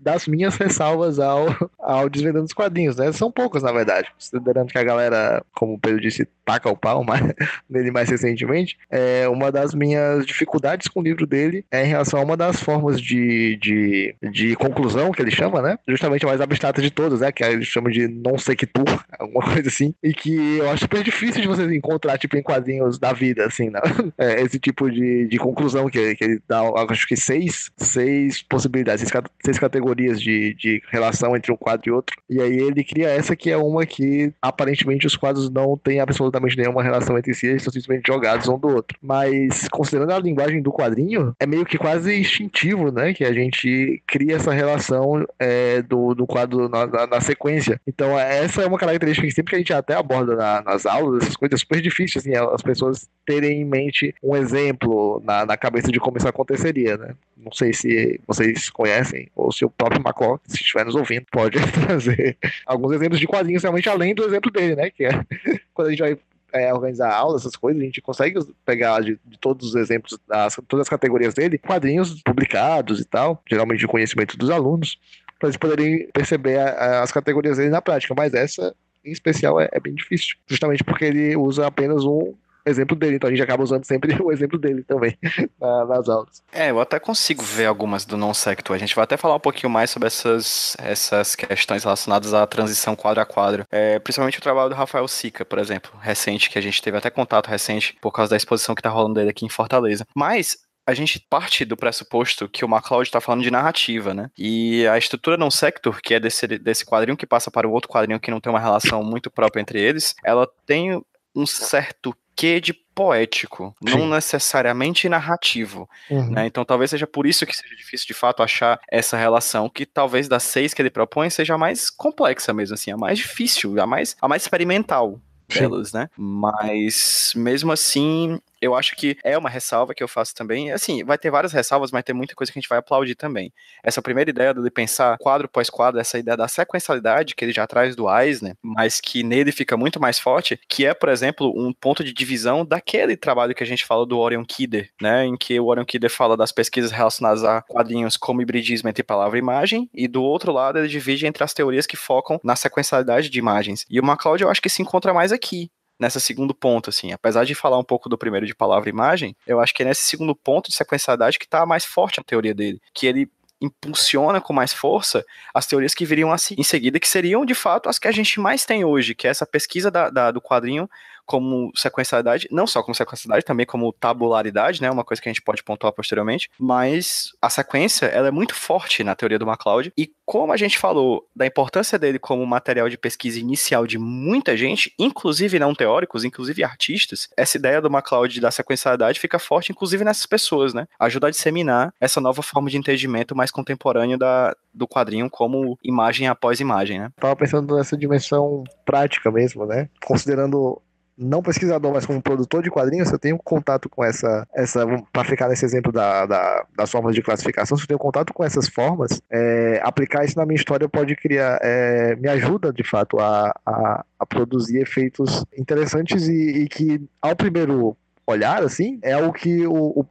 das 0.00 0.26
minhas 0.26 0.56
ressalvas 0.58 1.18
ao, 1.18 1.46
ao 1.78 2.08
Desvendando 2.08 2.44
os 2.44 2.52
Quadrinhos, 2.52 2.96
né? 2.96 3.12
São 3.12 3.30
poucas, 3.30 3.62
na 3.62 3.72
verdade. 3.72 4.08
Considerando 4.14 4.68
que 4.68 4.78
a 4.78 4.82
galera, 4.82 5.44
como 5.52 5.74
o 5.74 5.78
Pedro 5.78 6.00
disse, 6.00 6.26
taca 6.44 6.68
o 6.68 6.76
pau 6.76 7.04
mas, 7.04 7.20
nele 7.68 7.90
mais 7.90 8.08
recentemente, 8.08 8.78
é 8.90 9.28
uma 9.28 9.52
das 9.52 9.74
minhas 9.74 10.26
dificuldades 10.26 10.88
com 10.88 11.00
o 11.00 11.02
livro 11.02 11.26
dele 11.26 11.64
é 11.70 11.84
em 11.84 11.88
relação 11.88 12.18
a 12.18 12.24
uma 12.24 12.36
das 12.36 12.60
formas 12.60 13.00
de, 13.00 13.56
de, 13.56 14.14
de 14.30 14.56
conclusão 14.56 15.12
que 15.12 15.20
ele 15.20 15.30
chama, 15.30 15.60
né? 15.60 15.78
Justamente 15.86 16.24
a 16.24 16.28
mais 16.28 16.40
abstrata 16.40 16.80
de 16.80 16.90
todas, 16.90 17.20
né? 17.20 17.30
Que 17.30 17.44
ele 17.44 17.64
chama 17.64 17.90
de 17.90 18.08
non 18.08 18.38
sequitur, 18.38 19.04
alguma 19.18 19.44
coisa 19.44 19.68
assim. 19.68 19.94
E 20.02 20.12
que 20.12 20.58
eu 20.58 20.70
acho 20.70 20.82
super 20.82 21.02
difícil 21.02 21.42
de 21.42 21.48
você 21.48 21.64
encontrar, 21.74 22.18
tipo, 22.18 22.36
em 22.36 22.42
quadrinhos 22.42 22.98
da 22.98 23.12
vida, 23.12 23.44
assim, 23.44 23.70
né? 23.70 23.80
É, 24.18 24.40
esse 24.42 24.58
tipo 24.58 24.90
de, 24.90 25.26
de 25.26 25.38
conclusão 25.38 25.88
que, 25.88 26.14
que 26.14 26.24
ele 26.24 26.42
dá, 26.48 26.62
acho 26.88 27.06
que 27.06 27.16
seis, 27.16 27.70
seis 27.76 28.42
possibilidades, 28.42 29.06
seis, 29.06 29.22
seis 29.44 29.58
categorias 29.58 29.89
categorias 29.90 30.20
de, 30.20 30.54
de 30.54 30.82
relação 30.90 31.36
entre 31.36 31.52
um 31.52 31.56
quadro 31.56 31.88
e 31.88 31.92
outro. 31.92 32.16
E 32.28 32.40
aí 32.40 32.58
ele 32.58 32.84
cria 32.84 33.08
essa 33.08 33.34
que 33.34 33.50
é 33.50 33.56
uma 33.56 33.84
que 33.84 34.32
aparentemente 34.40 35.06
os 35.06 35.16
quadros 35.16 35.50
não 35.50 35.76
têm 35.76 36.00
absolutamente 36.00 36.56
nenhuma 36.56 36.82
relação 36.82 37.18
entre 37.18 37.34
si, 37.34 37.46
eles 37.46 37.62
são 37.62 37.72
simplesmente 37.72 38.06
jogados 38.06 38.48
um 38.48 38.58
do 38.58 38.68
outro. 38.68 38.96
Mas 39.02 39.68
considerando 39.70 40.12
a 40.12 40.18
linguagem 40.18 40.62
do 40.62 40.72
quadrinho, 40.72 41.34
é 41.38 41.46
meio 41.46 41.64
que 41.64 41.78
quase 41.78 42.14
instintivo, 42.18 42.90
né? 42.92 43.12
Que 43.12 43.24
a 43.24 43.32
gente 43.32 44.02
cria 44.06 44.36
essa 44.36 44.52
relação 44.52 45.26
é, 45.38 45.82
do, 45.82 46.14
do 46.14 46.26
quadro 46.26 46.68
na, 46.68 46.86
na, 46.86 47.06
na, 47.06 47.20
sequência. 47.20 47.80
Então, 47.86 48.18
essa 48.18 48.62
é 48.62 48.66
uma 48.66 48.78
característica 48.78 49.26
que 49.26 49.34
sempre 49.34 49.50
que 49.50 49.56
a 49.56 49.58
gente 49.58 49.72
até 49.72 49.94
aborda 49.94 50.36
na, 50.36 50.62
nas 50.62 50.86
aulas, 50.86 51.22
essas 51.22 51.36
coisas 51.36 51.58
é 51.58 51.60
super 51.60 51.80
difíceis, 51.80 52.24
assim, 52.24 52.36
as 52.36 52.62
pessoas 52.62 53.08
terem 53.26 53.60
em 53.60 53.64
mente 53.64 54.14
um 54.22 54.36
exemplo 54.36 55.22
na, 55.24 55.44
na 55.44 55.56
cabeça 55.56 55.90
de 55.90 56.00
como 56.00 56.16
isso 56.16 56.28
aconteceria, 56.28 56.96
né? 56.96 57.14
Não 57.42 57.52
sei 57.52 57.72
se 57.72 58.20
vocês 58.26 58.68
conhecem, 58.70 59.30
ou 59.34 59.50
se 59.50 59.64
o 59.64 59.70
próprio 59.70 60.02
Macó, 60.02 60.38
se 60.46 60.56
estiver 60.56 60.84
nos 60.84 60.94
ouvindo, 60.94 61.24
pode 61.30 61.58
trazer 61.86 62.36
alguns 62.66 62.92
exemplos 62.92 63.18
de 63.18 63.26
quadrinhos 63.26 63.62
realmente 63.62 63.88
além 63.88 64.14
do 64.14 64.24
exemplo 64.24 64.50
dele, 64.50 64.76
né? 64.76 64.90
Que 64.90 65.06
é 65.06 65.10
quando 65.72 65.88
a 65.88 65.90
gente 65.90 66.00
vai 66.00 66.18
é, 66.52 66.72
organizar 66.72 67.12
aulas, 67.12 67.42
essas 67.42 67.56
coisas, 67.56 67.80
a 67.80 67.84
gente 67.84 68.00
consegue 68.00 68.38
pegar 68.64 69.00
de, 69.00 69.18
de 69.24 69.38
todos 69.38 69.68
os 69.68 69.74
exemplos, 69.74 70.18
das, 70.26 70.58
todas 70.68 70.84
as 70.84 70.88
categorias 70.88 71.34
dele, 71.34 71.58
quadrinhos 71.58 72.20
publicados 72.22 73.00
e 73.00 73.04
tal, 73.04 73.42
geralmente 73.48 73.80
de 73.80 73.86
conhecimento 73.86 74.36
dos 74.36 74.50
alunos, 74.50 74.98
para 75.38 75.48
eles 75.48 75.56
poderem 75.56 76.08
perceber 76.12 76.58
a, 76.58 76.70
a, 76.70 77.02
as 77.02 77.12
categorias 77.12 77.56
dele 77.56 77.70
na 77.70 77.80
prática. 77.80 78.14
Mas 78.16 78.34
essa, 78.34 78.74
em 79.04 79.12
especial, 79.12 79.60
é, 79.60 79.68
é 79.72 79.80
bem 79.80 79.94
difícil, 79.94 80.36
justamente 80.46 80.84
porque 80.84 81.04
ele 81.04 81.36
usa 81.36 81.66
apenas 81.66 82.04
um 82.04 82.34
exemplo 82.70 82.96
dele, 82.96 83.16
então 83.16 83.28
a 83.28 83.30
gente 83.30 83.42
acaba 83.42 83.62
usando 83.62 83.84
sempre 83.84 84.16
o 84.22 84.32
exemplo 84.32 84.58
dele 84.58 84.82
também 84.82 85.16
nas 85.60 86.08
aulas. 86.08 86.42
É, 86.52 86.70
eu 86.70 86.80
até 86.80 86.98
consigo 86.98 87.42
ver 87.42 87.66
algumas 87.66 88.04
do 88.04 88.16
non 88.16 88.34
sector. 88.34 88.74
A 88.76 88.78
gente 88.78 88.94
vai 88.94 89.04
até 89.04 89.16
falar 89.16 89.36
um 89.36 89.40
pouquinho 89.40 89.70
mais 89.70 89.90
sobre 89.90 90.06
essas, 90.06 90.76
essas 90.78 91.34
questões 91.34 91.84
relacionadas 91.84 92.32
à 92.32 92.46
transição 92.46 92.96
quadro 92.96 93.20
a 93.22 93.26
quadro. 93.26 93.66
É, 93.70 93.98
principalmente 93.98 94.38
o 94.38 94.42
trabalho 94.42 94.70
do 94.70 94.74
Rafael 94.74 95.06
Sica, 95.08 95.44
por 95.44 95.58
exemplo, 95.58 95.92
recente, 96.00 96.48
que 96.48 96.58
a 96.58 96.62
gente 96.62 96.80
teve 96.80 96.96
até 96.96 97.10
contato 97.10 97.48
recente 97.48 97.96
por 98.00 98.12
causa 98.12 98.30
da 98.30 98.36
exposição 98.36 98.74
que 98.74 98.82
tá 98.82 98.88
rolando 98.88 99.14
dele 99.14 99.30
aqui 99.30 99.44
em 99.44 99.48
Fortaleza. 99.48 100.06
Mas 100.14 100.58
a 100.86 100.94
gente 100.94 101.20
parte 101.20 101.64
do 101.64 101.76
pressuposto 101.76 102.48
que 102.48 102.64
o 102.64 102.68
MacLeod 102.68 103.08
está 103.08 103.20
falando 103.20 103.42
de 103.42 103.50
narrativa, 103.50 104.12
né? 104.12 104.30
E 104.36 104.86
a 104.88 104.98
estrutura 104.98 105.36
non 105.36 105.50
sector, 105.50 106.00
que 106.00 106.14
é 106.14 106.20
desse, 106.20 106.46
desse 106.46 106.84
quadrinho 106.84 107.16
que 107.16 107.26
passa 107.26 107.50
para 107.50 107.68
o 107.68 107.72
outro 107.72 107.90
quadrinho 107.90 108.20
que 108.20 108.30
não 108.30 108.40
tem 108.40 108.52
uma 108.52 108.60
relação 108.60 109.02
muito 109.02 109.30
própria 109.30 109.60
entre 109.60 109.80
eles, 109.80 110.14
ela 110.24 110.48
tem 110.66 111.00
um 111.34 111.46
certo 111.46 112.14
quê 112.34 112.60
de 112.60 112.72
poético, 112.72 113.74
Sim. 113.86 113.96
não 113.96 114.08
necessariamente 114.08 115.08
narrativo. 115.08 115.88
Uhum. 116.10 116.30
Né? 116.30 116.46
Então 116.46 116.64
talvez 116.64 116.90
seja 116.90 117.06
por 117.06 117.26
isso 117.26 117.46
que 117.46 117.56
seja 117.56 117.74
difícil 117.76 118.06
de 118.06 118.14
fato 118.14 118.42
achar 118.42 118.80
essa 118.90 119.16
relação, 119.16 119.68
que 119.68 119.86
talvez 119.86 120.28
das 120.28 120.42
seis 120.42 120.74
que 120.74 120.82
ele 120.82 120.90
propõe 120.90 121.30
seja 121.30 121.54
a 121.54 121.58
mais 121.58 121.90
complexa 121.90 122.52
mesmo, 122.52 122.74
assim, 122.74 122.90
a 122.90 122.96
mais 122.96 123.18
difícil, 123.18 123.80
a 123.80 123.86
mais, 123.86 124.16
a 124.20 124.28
mais 124.28 124.42
experimental 124.42 125.20
delas, 125.48 125.92
né? 125.92 126.08
Mas 126.16 127.32
mesmo 127.34 127.72
assim, 127.72 128.40
eu 128.60 128.74
acho 128.74 128.94
que 128.96 129.16
é 129.24 129.36
uma 129.36 129.48
ressalva 129.48 129.94
que 129.94 130.02
eu 130.02 130.08
faço 130.08 130.34
também. 130.34 130.72
Assim, 130.72 131.02
vai 131.04 131.18
ter 131.18 131.30
várias 131.30 131.52
ressalvas, 131.52 131.90
mas 131.90 132.04
tem 132.04 132.14
muita 132.14 132.34
coisa 132.34 132.52
que 132.52 132.58
a 132.58 132.60
gente 132.60 132.68
vai 132.68 132.78
aplaudir 132.78 133.14
também. 133.14 133.52
Essa 133.82 134.02
primeira 134.02 134.30
ideia 134.30 134.52
de 134.52 134.70
pensar 134.70 135.16
quadro 135.18 135.48
pós 135.48 135.70
quadro, 135.70 136.00
essa 136.00 136.18
ideia 136.18 136.36
da 136.36 136.48
sequencialidade 136.48 137.34
que 137.34 137.44
ele 137.44 137.52
já 137.52 137.66
traz 137.66 137.96
do 137.96 138.08
Eisner, 138.10 138.56
mas 138.62 139.00
que 139.00 139.22
nele 139.22 139.52
fica 139.52 139.76
muito 139.76 140.00
mais 140.00 140.18
forte, 140.18 140.60
que 140.68 140.84
é, 140.84 140.94
por 140.94 141.08
exemplo, 141.08 141.52
um 141.56 141.72
ponto 141.72 142.04
de 142.04 142.12
divisão 142.12 142.64
daquele 142.64 143.16
trabalho 143.16 143.54
que 143.54 143.62
a 143.62 143.66
gente 143.66 143.84
fala 143.84 144.06
do 144.06 144.18
Orion 144.18 144.44
Kidder, 144.44 144.90
né, 145.00 145.24
em 145.24 145.36
que 145.36 145.58
o 145.58 145.66
Orion 145.66 145.84
Kidder 145.84 146.10
fala 146.10 146.36
das 146.36 146.52
pesquisas 146.52 146.90
relacionadas 146.90 147.44
a 147.44 147.62
quadrinhos 147.62 148.16
como 148.16 148.42
hibridismo 148.42 148.88
entre 148.88 149.02
palavra 149.02 149.38
e 149.38 149.40
imagem, 149.40 149.88
e 149.94 150.06
do 150.06 150.22
outro 150.22 150.52
lado 150.52 150.78
ele 150.78 150.88
divide 150.88 151.26
entre 151.26 151.42
as 151.42 151.54
teorias 151.54 151.86
que 151.86 151.96
focam 151.96 152.40
na 152.44 152.56
sequencialidade 152.56 153.28
de 153.28 153.38
imagens. 153.38 153.86
E 153.88 153.98
o 153.98 154.04
MacLeod 154.04 154.42
eu 154.42 154.50
acho 154.50 154.62
que 154.62 154.68
se 154.68 154.82
encontra 154.82 155.14
mais 155.14 155.32
aqui, 155.32 155.70
nessa 156.00 156.18
segundo 156.18 156.54
ponto, 156.54 156.88
assim. 156.88 157.12
Apesar 157.12 157.44
de 157.44 157.54
falar 157.54 157.78
um 157.78 157.84
pouco 157.84 158.08
do 158.08 158.16
primeiro 158.16 158.46
de 158.46 158.54
palavra 158.54 158.88
e 158.88 158.92
imagem, 158.92 159.36
eu 159.46 159.60
acho 159.60 159.74
que 159.74 159.82
é 159.82 159.86
nesse 159.86 160.04
segundo 160.04 160.34
ponto 160.34 160.70
de 160.70 160.74
sequencialidade 160.76 161.38
que 161.38 161.44
está 161.44 161.66
mais 161.66 161.84
forte 161.84 162.18
a 162.18 162.24
teoria 162.24 162.54
dele. 162.54 162.80
Que 162.94 163.06
ele 163.06 163.30
impulsiona 163.60 164.40
com 164.40 164.54
mais 164.54 164.72
força 164.72 165.22
as 165.54 165.66
teorias 165.66 165.94
que 165.94 166.06
viriam 166.06 166.32
assim, 166.32 166.54
em 166.56 166.62
seguida, 166.62 166.98
que 166.98 167.06
seriam 167.06 167.44
de 167.44 167.54
fato 167.54 167.90
as 167.90 167.98
que 167.98 168.08
a 168.08 168.12
gente 168.12 168.40
mais 168.40 168.64
tem 168.64 168.86
hoje, 168.86 169.14
que 169.14 169.26
é 169.26 169.30
essa 169.30 169.44
pesquisa 169.44 169.90
da, 169.90 170.08
da, 170.08 170.30
do 170.30 170.40
quadrinho 170.40 170.88
como 171.30 171.70
sequencialidade, 171.76 172.48
não 172.50 172.66
só 172.66 172.82
como 172.82 172.92
sequencialidade, 172.92 173.44
também 173.44 173.64
como 173.64 173.92
tabularidade, 173.92 174.82
né, 174.82 174.90
uma 174.90 175.04
coisa 175.04 175.22
que 175.22 175.28
a 175.28 175.32
gente 175.32 175.40
pode 175.40 175.62
pontuar 175.62 175.92
posteriormente, 175.92 176.50
mas 176.58 177.28
a 177.40 177.48
sequência, 177.48 178.06
ela 178.06 178.26
é 178.26 178.32
muito 178.32 178.52
forte 178.52 179.04
na 179.04 179.14
teoria 179.14 179.38
do 179.38 179.46
MacLeod, 179.46 179.92
e 179.96 180.10
como 180.26 180.52
a 180.52 180.56
gente 180.56 180.76
falou 180.76 181.24
da 181.34 181.46
importância 181.46 181.96
dele 181.96 182.18
como 182.18 182.44
material 182.44 182.88
de 182.88 182.98
pesquisa 182.98 183.38
inicial 183.38 183.86
de 183.86 183.96
muita 183.96 184.56
gente, 184.56 184.92
inclusive 184.98 185.56
não 185.60 185.72
teóricos, 185.72 186.24
inclusive 186.24 186.64
artistas, 186.64 187.28
essa 187.36 187.56
ideia 187.56 187.80
do 187.80 187.88
MacLeod 187.88 188.40
da 188.40 188.50
sequencialidade 188.50 189.20
fica 189.20 189.38
forte, 189.38 189.70
inclusive 189.70 190.02
nessas 190.02 190.26
pessoas, 190.26 190.74
né, 190.74 190.88
ajuda 190.98 191.28
a 191.28 191.30
disseminar 191.30 191.94
essa 192.00 192.20
nova 192.20 192.42
forma 192.42 192.68
de 192.68 192.76
entendimento 192.76 193.36
mais 193.36 193.52
contemporâneo 193.52 194.18
da, 194.18 194.52
do 194.74 194.88
quadrinho 194.88 195.30
como 195.30 195.78
imagem 195.84 196.26
após 196.26 196.58
imagem, 196.58 196.98
né. 196.98 197.12
Tava 197.20 197.36
pensando 197.36 197.76
nessa 197.76 197.96
dimensão 197.96 198.64
prática 198.84 199.30
mesmo, 199.30 199.64
né, 199.64 199.88
considerando 200.04 200.82
não 201.20 201.42
pesquisador, 201.42 201.92
mas 201.92 202.06
como 202.06 202.22
produtor 202.22 202.62
de 202.62 202.70
quadrinhos, 202.70 203.12
eu 203.12 203.18
tenho 203.18 203.38
contato 203.38 203.88
com 203.88 204.02
essa, 204.02 204.48
essa 204.54 204.86
para 205.12 205.24
ficar 205.24 205.48
nesse 205.48 205.64
exemplo 205.64 205.92
da, 205.92 206.24
da, 206.24 206.66
das 206.74 206.90
formas 206.90 207.14
de 207.14 207.22
classificação, 207.22 207.76
se 207.76 207.84
eu 207.84 207.88
tenho 207.88 207.98
contato 207.98 208.32
com 208.32 208.42
essas 208.42 208.68
formas, 208.68 209.20
é, 209.30 209.80
aplicar 209.84 210.24
isso 210.24 210.38
na 210.38 210.46
minha 210.46 210.56
história 210.56 210.88
pode 210.88 211.14
criar, 211.16 211.58
é, 211.62 212.16
me 212.16 212.28
ajuda 212.28 212.72
de 212.72 212.82
fato 212.82 213.18
a, 213.18 213.52
a, 213.66 214.04
a 214.18 214.26
produzir 214.26 214.80
efeitos 214.80 215.44
interessantes 215.56 216.26
e, 216.26 216.62
e 216.62 216.68
que 216.68 217.02
ao 217.20 217.36
primeiro 217.36 217.96
olhar, 218.26 218.62
assim, 218.62 218.98
é 219.02 219.12
algo 219.12 219.32
que 219.32 219.66
o, 219.66 220.00
o, 220.00 220.04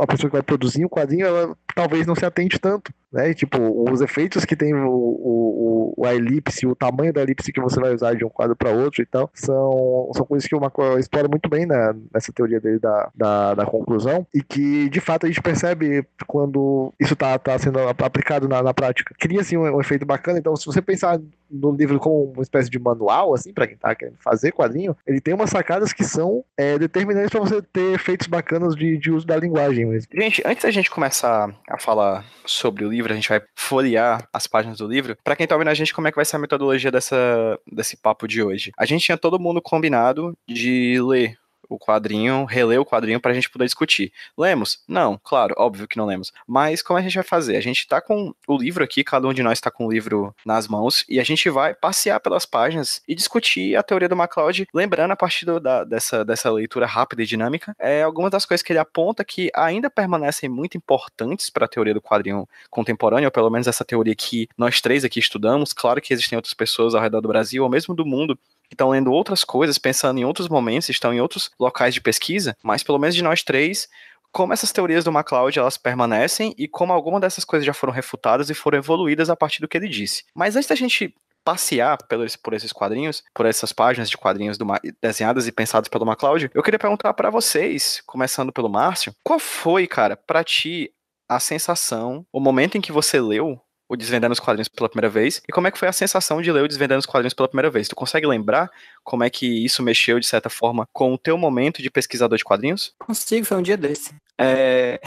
a 0.00 0.06
pessoa 0.06 0.30
que 0.30 0.36
vai 0.36 0.42
produzir 0.42 0.84
o 0.84 0.90
quadrinho, 0.90 1.26
ela 1.26 1.56
talvez 1.74 2.06
não 2.06 2.14
se 2.14 2.24
atente 2.24 2.58
tanto 2.58 2.92
né? 3.12 3.32
tipo, 3.34 3.58
os 3.90 4.00
efeitos 4.00 4.44
que 4.44 4.56
tem 4.56 4.74
o, 4.74 4.88
o, 4.88 5.94
o, 5.96 6.06
a 6.06 6.14
elipse, 6.14 6.66
o 6.66 6.74
tamanho 6.74 7.12
da 7.12 7.22
elipse 7.22 7.52
que 7.52 7.60
você 7.60 7.80
vai 7.80 7.94
usar 7.94 8.14
de 8.14 8.24
um 8.24 8.28
quadro 8.28 8.56
para 8.56 8.70
outro 8.70 9.02
e 9.02 9.06
tal, 9.06 9.30
são, 9.34 10.10
são 10.14 10.26
coisas 10.26 10.48
que 10.48 10.54
o 10.54 10.60
Macron 10.60 10.98
explora 10.98 11.28
muito 11.28 11.48
bem 11.48 11.66
na, 11.66 11.94
nessa 12.12 12.32
teoria 12.32 12.60
dele 12.60 12.78
da, 12.78 13.10
da, 13.14 13.54
da, 13.54 13.66
conclusão 13.66 14.26
e 14.34 14.42
que, 14.42 14.88
de 14.88 15.00
fato, 15.00 15.26
a 15.26 15.28
gente 15.28 15.42
percebe 15.42 16.06
quando 16.26 16.92
isso 16.98 17.16
tá, 17.16 17.38
tá 17.38 17.58
sendo 17.58 17.78
aplicado 17.80 18.48
na, 18.48 18.62
na 18.62 18.74
prática. 18.74 19.14
Cria, 19.18 19.40
assim, 19.40 19.56
um, 19.56 19.76
um 19.76 19.80
efeito 19.80 20.06
bacana. 20.06 20.38
Então, 20.38 20.56
se 20.56 20.66
você 20.66 20.80
pensar 20.80 21.20
no 21.50 21.72
livro 21.72 21.98
como 21.98 22.32
uma 22.32 22.42
espécie 22.42 22.70
de 22.70 22.78
manual, 22.78 23.34
assim, 23.34 23.52
para 23.52 23.66
quem 23.66 23.76
tá 23.76 23.94
querendo 23.94 24.16
fazer 24.18 24.52
quadrinho, 24.52 24.96
ele 25.06 25.20
tem 25.20 25.34
umas 25.34 25.50
sacadas 25.50 25.92
que 25.92 26.04
são 26.04 26.44
é, 26.56 26.78
determinantes 26.78 27.30
para 27.30 27.40
você 27.40 27.62
ter 27.62 27.94
efeitos 27.94 28.26
bacanas 28.26 28.74
de, 28.74 28.98
de 28.98 29.10
uso 29.10 29.26
da 29.26 29.36
linguagem 29.36 29.86
mesmo. 29.86 30.10
Gente, 30.14 30.42
antes 30.44 30.62
da 30.62 30.70
gente 30.70 30.90
começar 30.90 31.54
a 31.68 31.78
falar 31.78 32.24
sobre 32.44 32.84
o 32.84 32.90
livro, 32.90 32.97
livro, 32.98 33.12
a 33.12 33.16
gente 33.16 33.28
vai 33.28 33.40
folhear 33.54 34.28
as 34.32 34.46
páginas 34.46 34.78
do 34.78 34.86
livro. 34.86 35.16
Para 35.24 35.36
quem 35.36 35.46
tá 35.46 35.54
ouvindo 35.54 35.68
a 35.68 35.74
gente, 35.74 35.94
como 35.94 36.06
é 36.08 36.10
que 36.10 36.16
vai 36.16 36.24
ser 36.24 36.36
a 36.36 36.40
metodologia 36.40 36.90
dessa, 36.90 37.58
desse 37.70 37.96
papo 37.96 38.28
de 38.28 38.42
hoje? 38.42 38.72
A 38.78 38.84
gente 38.84 39.04
tinha 39.04 39.16
todo 39.16 39.40
mundo 39.40 39.62
combinado 39.62 40.36
de 40.46 41.00
ler 41.00 41.36
o 41.68 41.78
quadrinho, 41.78 42.44
reler 42.44 42.80
o 42.80 42.84
quadrinho 42.84 43.20
para 43.20 43.32
a 43.32 43.34
gente 43.34 43.50
poder 43.50 43.64
discutir. 43.64 44.12
Lemos? 44.36 44.82
Não, 44.88 45.20
claro, 45.22 45.54
óbvio 45.58 45.86
que 45.86 45.96
não 45.96 46.06
lemos. 46.06 46.32
Mas 46.46 46.82
como 46.82 46.98
a 46.98 47.02
gente 47.02 47.14
vai 47.14 47.24
fazer? 47.24 47.56
A 47.56 47.60
gente 47.60 47.80
está 47.80 48.00
com 48.00 48.32
o 48.46 48.56
livro 48.56 48.82
aqui, 48.82 49.04
cada 49.04 49.26
um 49.26 49.32
de 49.32 49.42
nós 49.42 49.58
está 49.58 49.70
com 49.70 49.86
o 49.86 49.92
livro 49.92 50.34
nas 50.44 50.66
mãos, 50.66 51.04
e 51.08 51.20
a 51.20 51.24
gente 51.24 51.48
vai 51.50 51.74
passear 51.74 52.20
pelas 52.20 52.46
páginas 52.46 53.00
e 53.06 53.14
discutir 53.14 53.76
a 53.76 53.82
teoria 53.82 54.08
do 54.08 54.16
MacLeod, 54.16 54.66
lembrando 54.72 55.12
a 55.12 55.16
partir 55.16 55.44
do, 55.44 55.60
da, 55.60 55.84
dessa, 55.84 56.24
dessa 56.24 56.50
leitura 56.50 56.86
rápida 56.86 57.22
e 57.22 57.26
dinâmica, 57.26 57.74
é, 57.78 58.02
algumas 58.02 58.30
das 58.30 58.44
coisas 58.44 58.62
que 58.62 58.72
ele 58.72 58.78
aponta 58.78 59.24
que 59.24 59.50
ainda 59.54 59.90
permanecem 59.90 60.48
muito 60.48 60.76
importantes 60.76 61.50
para 61.50 61.66
a 61.66 61.68
teoria 61.68 61.94
do 61.94 62.00
quadrinho 62.00 62.48
contemporâneo, 62.70 63.26
ou 63.26 63.32
pelo 63.32 63.50
menos 63.50 63.66
essa 63.66 63.84
teoria 63.84 64.14
que 64.14 64.48
nós 64.56 64.80
três 64.80 65.04
aqui 65.04 65.18
estudamos. 65.18 65.72
Claro 65.72 66.00
que 66.00 66.12
existem 66.12 66.36
outras 66.36 66.54
pessoas 66.54 66.94
ao 66.94 67.02
redor 67.02 67.20
do 67.20 67.28
Brasil, 67.28 67.62
ou 67.62 67.70
mesmo 67.70 67.94
do 67.94 68.06
mundo, 68.06 68.38
estão 68.70 68.90
lendo 68.90 69.12
outras 69.12 69.44
coisas, 69.44 69.78
pensando 69.78 70.18
em 70.18 70.24
outros 70.24 70.48
momentos, 70.48 70.88
estão 70.88 71.12
em 71.12 71.20
outros 71.20 71.50
locais 71.58 71.94
de 71.94 72.00
pesquisa, 72.00 72.56
mas 72.62 72.82
pelo 72.82 72.98
menos 72.98 73.14
de 73.14 73.22
nós 73.22 73.42
três, 73.42 73.88
como 74.32 74.52
essas 74.52 74.72
teorias 74.72 75.04
do 75.04 75.12
MacLeod 75.12 75.58
elas 75.58 75.76
permanecem 75.76 76.54
e 76.58 76.68
como 76.68 76.92
algumas 76.92 77.20
dessas 77.20 77.44
coisas 77.44 77.66
já 77.66 77.72
foram 77.72 77.92
refutadas 77.92 78.50
e 78.50 78.54
foram 78.54 78.78
evoluídas 78.78 79.30
a 79.30 79.36
partir 79.36 79.60
do 79.60 79.68
que 79.68 79.76
ele 79.76 79.88
disse. 79.88 80.24
Mas 80.34 80.54
antes 80.56 80.68
da 80.68 80.74
gente 80.74 81.14
passear 81.44 81.96
pelos, 82.06 82.36
por 82.36 82.52
esses 82.52 82.72
quadrinhos, 82.72 83.22
por 83.34 83.46
essas 83.46 83.72
páginas 83.72 84.10
de 84.10 84.18
quadrinhos 84.18 84.58
do, 84.58 84.66
desenhadas 85.00 85.46
e 85.46 85.52
pensadas 85.52 85.88
pelo 85.88 86.04
MacLeod, 86.04 86.50
eu 86.52 86.62
queria 86.62 86.78
perguntar 86.78 87.14
para 87.14 87.30
vocês, 87.30 88.02
começando 88.06 88.52
pelo 88.52 88.68
Márcio, 88.68 89.14
qual 89.24 89.38
foi, 89.38 89.86
cara, 89.86 90.16
para 90.16 90.44
ti 90.44 90.92
a 91.28 91.40
sensação, 91.40 92.26
o 92.32 92.40
momento 92.40 92.76
em 92.76 92.80
que 92.80 92.92
você 92.92 93.20
leu 93.20 93.60
o 93.88 93.96
Desvendando 93.96 94.32
os 94.32 94.40
Quadrinhos 94.40 94.68
pela 94.68 94.88
primeira 94.88 95.08
vez 95.08 95.40
e 95.48 95.52
como 95.52 95.66
é 95.66 95.70
que 95.70 95.78
foi 95.78 95.88
a 95.88 95.92
sensação 95.92 96.42
de 96.42 96.52
ler 96.52 96.62
o 96.62 96.68
Desvendando 96.68 96.98
os 96.98 97.06
Quadrinhos 97.06 97.32
pela 97.32 97.48
primeira 97.48 97.70
vez. 97.70 97.88
Tu 97.88 97.96
consegue 97.96 98.26
lembrar 98.26 98.70
como 99.02 99.24
é 99.24 99.30
que 99.30 99.64
isso 99.64 99.82
mexeu, 99.82 100.20
de 100.20 100.26
certa 100.26 100.50
forma, 100.50 100.86
com 100.92 101.14
o 101.14 101.18
teu 101.18 101.38
momento 101.38 101.80
de 101.80 101.90
pesquisador 101.90 102.36
de 102.36 102.44
quadrinhos? 102.44 102.94
Consigo, 102.98 103.46
foi 103.46 103.56
um 103.56 103.62
dia 103.62 103.76
desse. 103.76 104.14
É... 104.36 105.00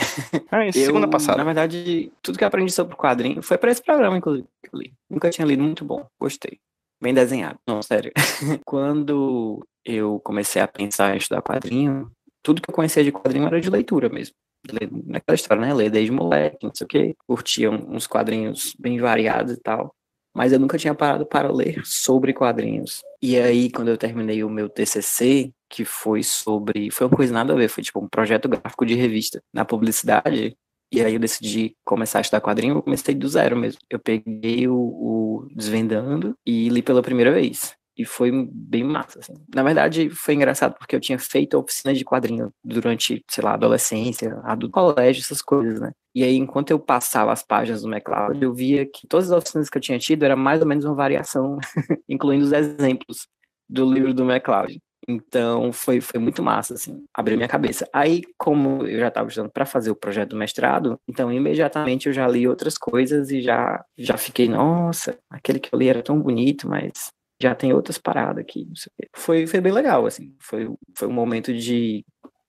Ah, 0.51 0.65
isso, 0.67 0.79
eu, 0.79 0.85
segunda 0.85 1.07
passada. 1.07 1.37
Na 1.37 1.43
verdade, 1.43 2.11
tudo 2.21 2.37
que 2.37 2.43
eu 2.43 2.47
aprendi 2.47 2.71
sobre 2.71 2.95
quadrinho 2.95 3.43
foi 3.43 3.57
para 3.57 3.71
esse 3.71 3.83
programa, 3.83 4.17
inclusive, 4.17 4.47
que 4.63 4.75
eu 4.75 4.79
li. 4.79 4.93
Nunca 5.09 5.29
tinha 5.29 5.45
lido, 5.45 5.61
muito 5.61 5.85
bom, 5.85 6.05
gostei. 6.19 6.59
Bem 7.01 7.13
desenhado, 7.13 7.59
não, 7.67 7.81
sério. 7.81 8.11
Quando 8.65 9.65
eu 9.85 10.19
comecei 10.23 10.61
a 10.61 10.67
pensar 10.67 11.13
em 11.13 11.17
estudar 11.17 11.41
quadrinho, 11.41 12.11
tudo 12.43 12.61
que 12.61 12.69
eu 12.69 12.73
conhecia 12.73 13.03
de 13.03 13.11
quadrinho 13.11 13.45
era 13.45 13.61
de 13.61 13.69
leitura 13.69 14.09
mesmo 14.09 14.35
naquela 15.05 15.35
história, 15.35 15.65
né? 15.65 15.73
Ler 15.73 15.89
desde 15.89 16.11
moleque, 16.11 16.65
não 16.65 16.73
sei 16.73 16.85
o 16.85 16.87
quê. 16.87 17.15
Curtia 17.27 17.69
uns 17.71 18.07
quadrinhos 18.07 18.75
bem 18.79 18.99
variados 18.99 19.53
e 19.53 19.61
tal. 19.61 19.95
Mas 20.33 20.53
eu 20.53 20.59
nunca 20.59 20.77
tinha 20.77 20.95
parado 20.95 21.25
para 21.25 21.51
ler 21.51 21.81
sobre 21.83 22.33
quadrinhos. 22.33 23.01
E 23.21 23.37
aí, 23.37 23.69
quando 23.69 23.89
eu 23.89 23.97
terminei 23.97 24.43
o 24.43 24.49
meu 24.49 24.69
TCC, 24.69 25.51
que 25.69 25.85
foi 25.85 26.23
sobre. 26.23 26.91
Foi 26.91 27.07
uma 27.07 27.15
coisa 27.15 27.33
nada 27.33 27.53
a 27.53 27.55
ver, 27.55 27.69
foi 27.69 27.83
tipo 27.83 27.99
um 27.99 28.07
projeto 28.07 28.47
gráfico 28.47 28.85
de 28.85 28.93
revista 28.95 29.41
na 29.53 29.65
publicidade. 29.65 30.55
E 30.93 31.01
aí 31.01 31.13
eu 31.13 31.19
decidi 31.19 31.75
começar 31.85 32.19
a 32.19 32.21
estudar 32.21 32.41
quadrinho, 32.41 32.75
eu 32.75 32.83
comecei 32.83 33.15
do 33.15 33.27
zero 33.27 33.55
mesmo. 33.55 33.79
Eu 33.89 33.99
peguei 33.99 34.67
o, 34.67 34.75
o 34.75 35.47
Desvendando 35.55 36.35
e 36.45 36.67
li 36.69 36.81
pela 36.81 37.01
primeira 37.01 37.31
vez. 37.31 37.73
E 37.97 38.05
foi 38.05 38.31
bem 38.51 38.83
massa, 38.83 39.19
assim. 39.19 39.33
Na 39.53 39.63
verdade, 39.63 40.09
foi 40.09 40.33
engraçado 40.33 40.75
porque 40.77 40.95
eu 40.95 40.99
tinha 40.99 41.19
feito 41.19 41.57
oficina 41.57 41.93
de 41.93 42.05
quadrinho 42.05 42.53
durante, 42.63 43.23
sei 43.29 43.43
lá, 43.43 43.53
adolescência, 43.53 44.39
adulto, 44.43 44.73
colégio, 44.73 45.21
essas 45.21 45.41
coisas, 45.41 45.79
né? 45.79 45.91
E 46.15 46.23
aí, 46.23 46.35
enquanto 46.35 46.71
eu 46.71 46.79
passava 46.79 47.31
as 47.31 47.43
páginas 47.43 47.81
do 47.81 47.89
MacLeod, 47.89 48.41
eu 48.41 48.53
via 48.53 48.85
que 48.85 49.07
todas 49.07 49.31
as 49.31 49.37
oficinas 49.37 49.69
que 49.69 49.77
eu 49.77 49.81
tinha 49.81 49.99
tido 49.99 50.23
era 50.23 50.35
mais 50.35 50.61
ou 50.61 50.67
menos 50.67 50.85
uma 50.85 50.95
variação, 50.95 51.57
incluindo 52.07 52.45
os 52.45 52.51
exemplos 52.53 53.27
do 53.69 53.91
livro 53.91 54.13
do 54.13 54.25
MacLeod. 54.25 54.79
Então, 55.07 55.73
foi, 55.73 55.99
foi 55.99 56.19
muito 56.19 56.43
massa, 56.43 56.75
assim, 56.75 57.03
abriu 57.13 57.35
minha 57.35 57.49
cabeça. 57.49 57.87
Aí, 57.91 58.21
como 58.37 58.85
eu 58.85 58.99
já 58.99 59.07
estava 59.07 59.27
estudando 59.27 59.51
para 59.51 59.65
fazer 59.65 59.89
o 59.89 59.95
projeto 59.95 60.29
do 60.31 60.37
mestrado, 60.37 60.99
então, 61.07 61.31
imediatamente 61.31 62.07
eu 62.07 62.13
já 62.13 62.27
li 62.27 62.47
outras 62.47 62.77
coisas 62.77 63.31
e 63.31 63.41
já, 63.41 63.83
já 63.97 64.17
fiquei, 64.17 64.47
nossa, 64.47 65.17
aquele 65.29 65.59
que 65.59 65.73
eu 65.73 65.79
li 65.79 65.89
era 65.89 66.03
tão 66.03 66.19
bonito, 66.21 66.69
mas 66.69 67.11
já 67.41 67.55
tem 67.55 67.73
outras 67.73 67.97
paradas 67.97 68.43
aqui. 68.43 68.67
Foi, 69.15 69.47
foi 69.47 69.61
bem 69.61 69.71
legal, 69.71 70.05
assim. 70.05 70.35
Foi, 70.39 70.69
foi 70.95 71.07
um 71.07 71.13
momento 71.13 71.53
de. 71.53 72.05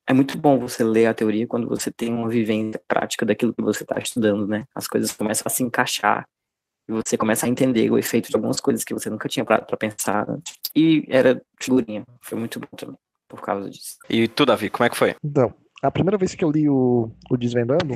É 0.07 0.13
muito 0.13 0.37
bom 0.37 0.59
você 0.59 0.83
ler 0.83 1.07
a 1.07 1.15
teoria 1.15 1.47
quando 1.47 1.69
você 1.69 1.91
tem 1.91 2.13
uma 2.13 2.29
vivência 2.29 2.81
prática 2.87 3.25
daquilo 3.25 3.55
que 3.55 3.63
você 3.63 3.85
está 3.85 3.99
estudando, 3.99 4.47
né? 4.47 4.65
As 4.75 4.87
coisas 4.87 5.13
começam 5.13 5.45
a 5.47 5.51
se 5.51 5.63
encaixar 5.63 6.27
e 6.89 6.93
você 6.93 7.17
começa 7.17 7.47
a 7.47 7.49
entender 7.49 7.91
o 7.91 7.99
efeito 7.99 8.29
de 8.29 8.37
algumas 8.37 8.61
coisas 8.61 8.85
que 8.85 8.93
você 8.93 9.09
nunca 9.09 9.29
tinha 9.29 9.45
parado 9.45 9.67
para 9.67 9.77
pensar. 9.77 10.27
Né? 10.27 10.39
E 10.75 11.05
era 11.09 11.41
figurinha. 11.61 12.05
Foi 12.21 12.37
muito 12.37 12.59
bom 12.59 12.69
também, 12.77 12.97
por 13.29 13.41
causa 13.41 13.71
disso. 13.71 13.97
E 14.11 14.27
tu, 14.27 14.45
Davi, 14.45 14.69
como 14.69 14.87
é 14.87 14.91
que 14.91 14.97
foi? 14.97 15.15
Então, 15.25 15.55
a 15.83 15.91
primeira 15.91 16.19
vez 16.19 16.35
que 16.35 16.45
eu 16.45 16.51
li 16.51 16.69
o, 16.69 17.11
o 17.31 17.37
Desvendando 17.37 17.95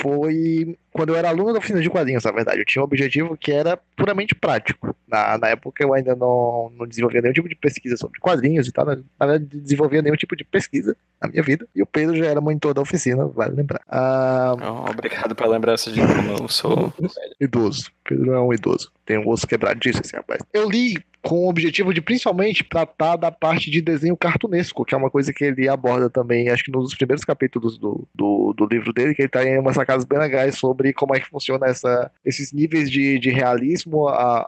foi 0.00 0.76
quando 0.92 1.10
eu 1.10 1.16
era 1.16 1.28
aluno 1.28 1.52
da 1.52 1.58
oficina 1.58 1.80
de 1.80 1.90
quadrinhos, 1.90 2.24
na 2.24 2.32
verdade. 2.32 2.60
Eu 2.60 2.64
tinha 2.64 2.82
um 2.82 2.84
objetivo 2.84 3.36
que 3.36 3.52
era 3.52 3.76
puramente 3.96 4.34
prático. 4.34 4.96
Na, 5.06 5.38
na 5.38 5.48
época 5.48 5.82
eu 5.82 5.92
ainda 5.94 6.14
não, 6.14 6.72
não 6.76 6.86
desenvolvia 6.86 7.20
nenhum 7.20 7.32
tipo 7.32 7.48
de 7.48 7.54
pesquisa 7.54 7.96
sobre 7.96 8.18
quadrinhos 8.18 8.66
e 8.66 8.72
tal. 8.72 8.84
Na 8.86 9.26
verdade, 9.26 9.44
desenvolvia 9.56 10.02
nenhum 10.02 10.16
tipo 10.16 10.34
de 10.36 10.44
pesquisa 10.44 10.96
na 11.20 11.28
minha 11.28 11.42
vida. 11.42 11.66
E 11.74 11.82
o 11.82 11.86
Pedro 11.86 12.16
já 12.16 12.26
era 12.26 12.40
monitor 12.40 12.74
da 12.74 12.80
oficina, 12.80 13.26
vale 13.26 13.54
lembrar. 13.54 13.80
Ah, 13.88 14.54
oh, 14.60 14.90
obrigado 14.90 15.34
pela 15.34 15.50
lembrança 15.50 15.90
de 15.90 16.00
como 16.00 16.42
eu 16.42 16.48
sou 16.48 16.92
idoso. 17.40 17.90
Pedro 18.04 18.32
é 18.32 18.40
um 18.40 18.52
idoso. 18.52 18.90
Tem 19.04 19.18
um 19.18 19.28
osso 19.28 19.46
quebradiço 19.46 20.00
esse 20.02 20.16
rapaz. 20.16 20.40
Eu 20.52 20.68
li 20.68 20.96
com 21.28 21.40
o 21.40 21.48
objetivo 21.50 21.92
de 21.92 22.00
principalmente 22.00 22.64
tratar 22.64 23.16
da 23.16 23.30
parte 23.30 23.70
de 23.70 23.82
desenho 23.82 24.16
cartunesco, 24.16 24.82
que 24.82 24.94
é 24.94 24.96
uma 24.96 25.10
coisa 25.10 25.30
que 25.30 25.44
ele 25.44 25.68
aborda 25.68 26.08
também, 26.08 26.48
acho 26.48 26.64
que 26.64 26.70
nos 26.70 26.94
primeiros 26.94 27.22
capítulos 27.22 27.76
do, 27.76 28.08
do, 28.14 28.54
do 28.56 28.64
livro 28.64 28.94
dele, 28.94 29.14
que 29.14 29.20
ele 29.20 29.28
tá 29.28 29.44
em 29.44 29.58
umas 29.58 29.74
sacadas 29.74 30.06
bem 30.06 30.18
legais 30.18 30.56
sobre 30.56 30.90
como 30.94 31.14
é 31.14 31.20
que 31.20 31.28
funciona 31.28 31.66
essa, 31.66 32.10
esses 32.24 32.50
níveis 32.50 32.90
de, 32.90 33.18
de 33.18 33.28
realismo 33.28 34.08
a, 34.08 34.38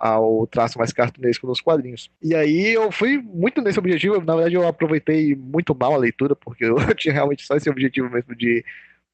a, 0.00 0.08
ao 0.08 0.48
traço 0.48 0.76
mais 0.80 0.92
cartunesco 0.92 1.46
nos 1.46 1.60
quadrinhos. 1.60 2.10
E 2.20 2.34
aí 2.34 2.74
eu 2.74 2.90
fui 2.90 3.18
muito 3.18 3.62
nesse 3.62 3.78
objetivo, 3.78 4.20
na 4.20 4.34
verdade 4.34 4.56
eu 4.56 4.66
aproveitei 4.66 5.36
muito 5.36 5.76
mal 5.76 5.94
a 5.94 5.98
leitura, 5.98 6.34
porque 6.34 6.64
eu 6.64 6.74
tinha 6.96 7.14
realmente 7.14 7.46
só 7.46 7.54
esse 7.54 7.70
objetivo 7.70 8.10
mesmo 8.10 8.34
de 8.34 8.64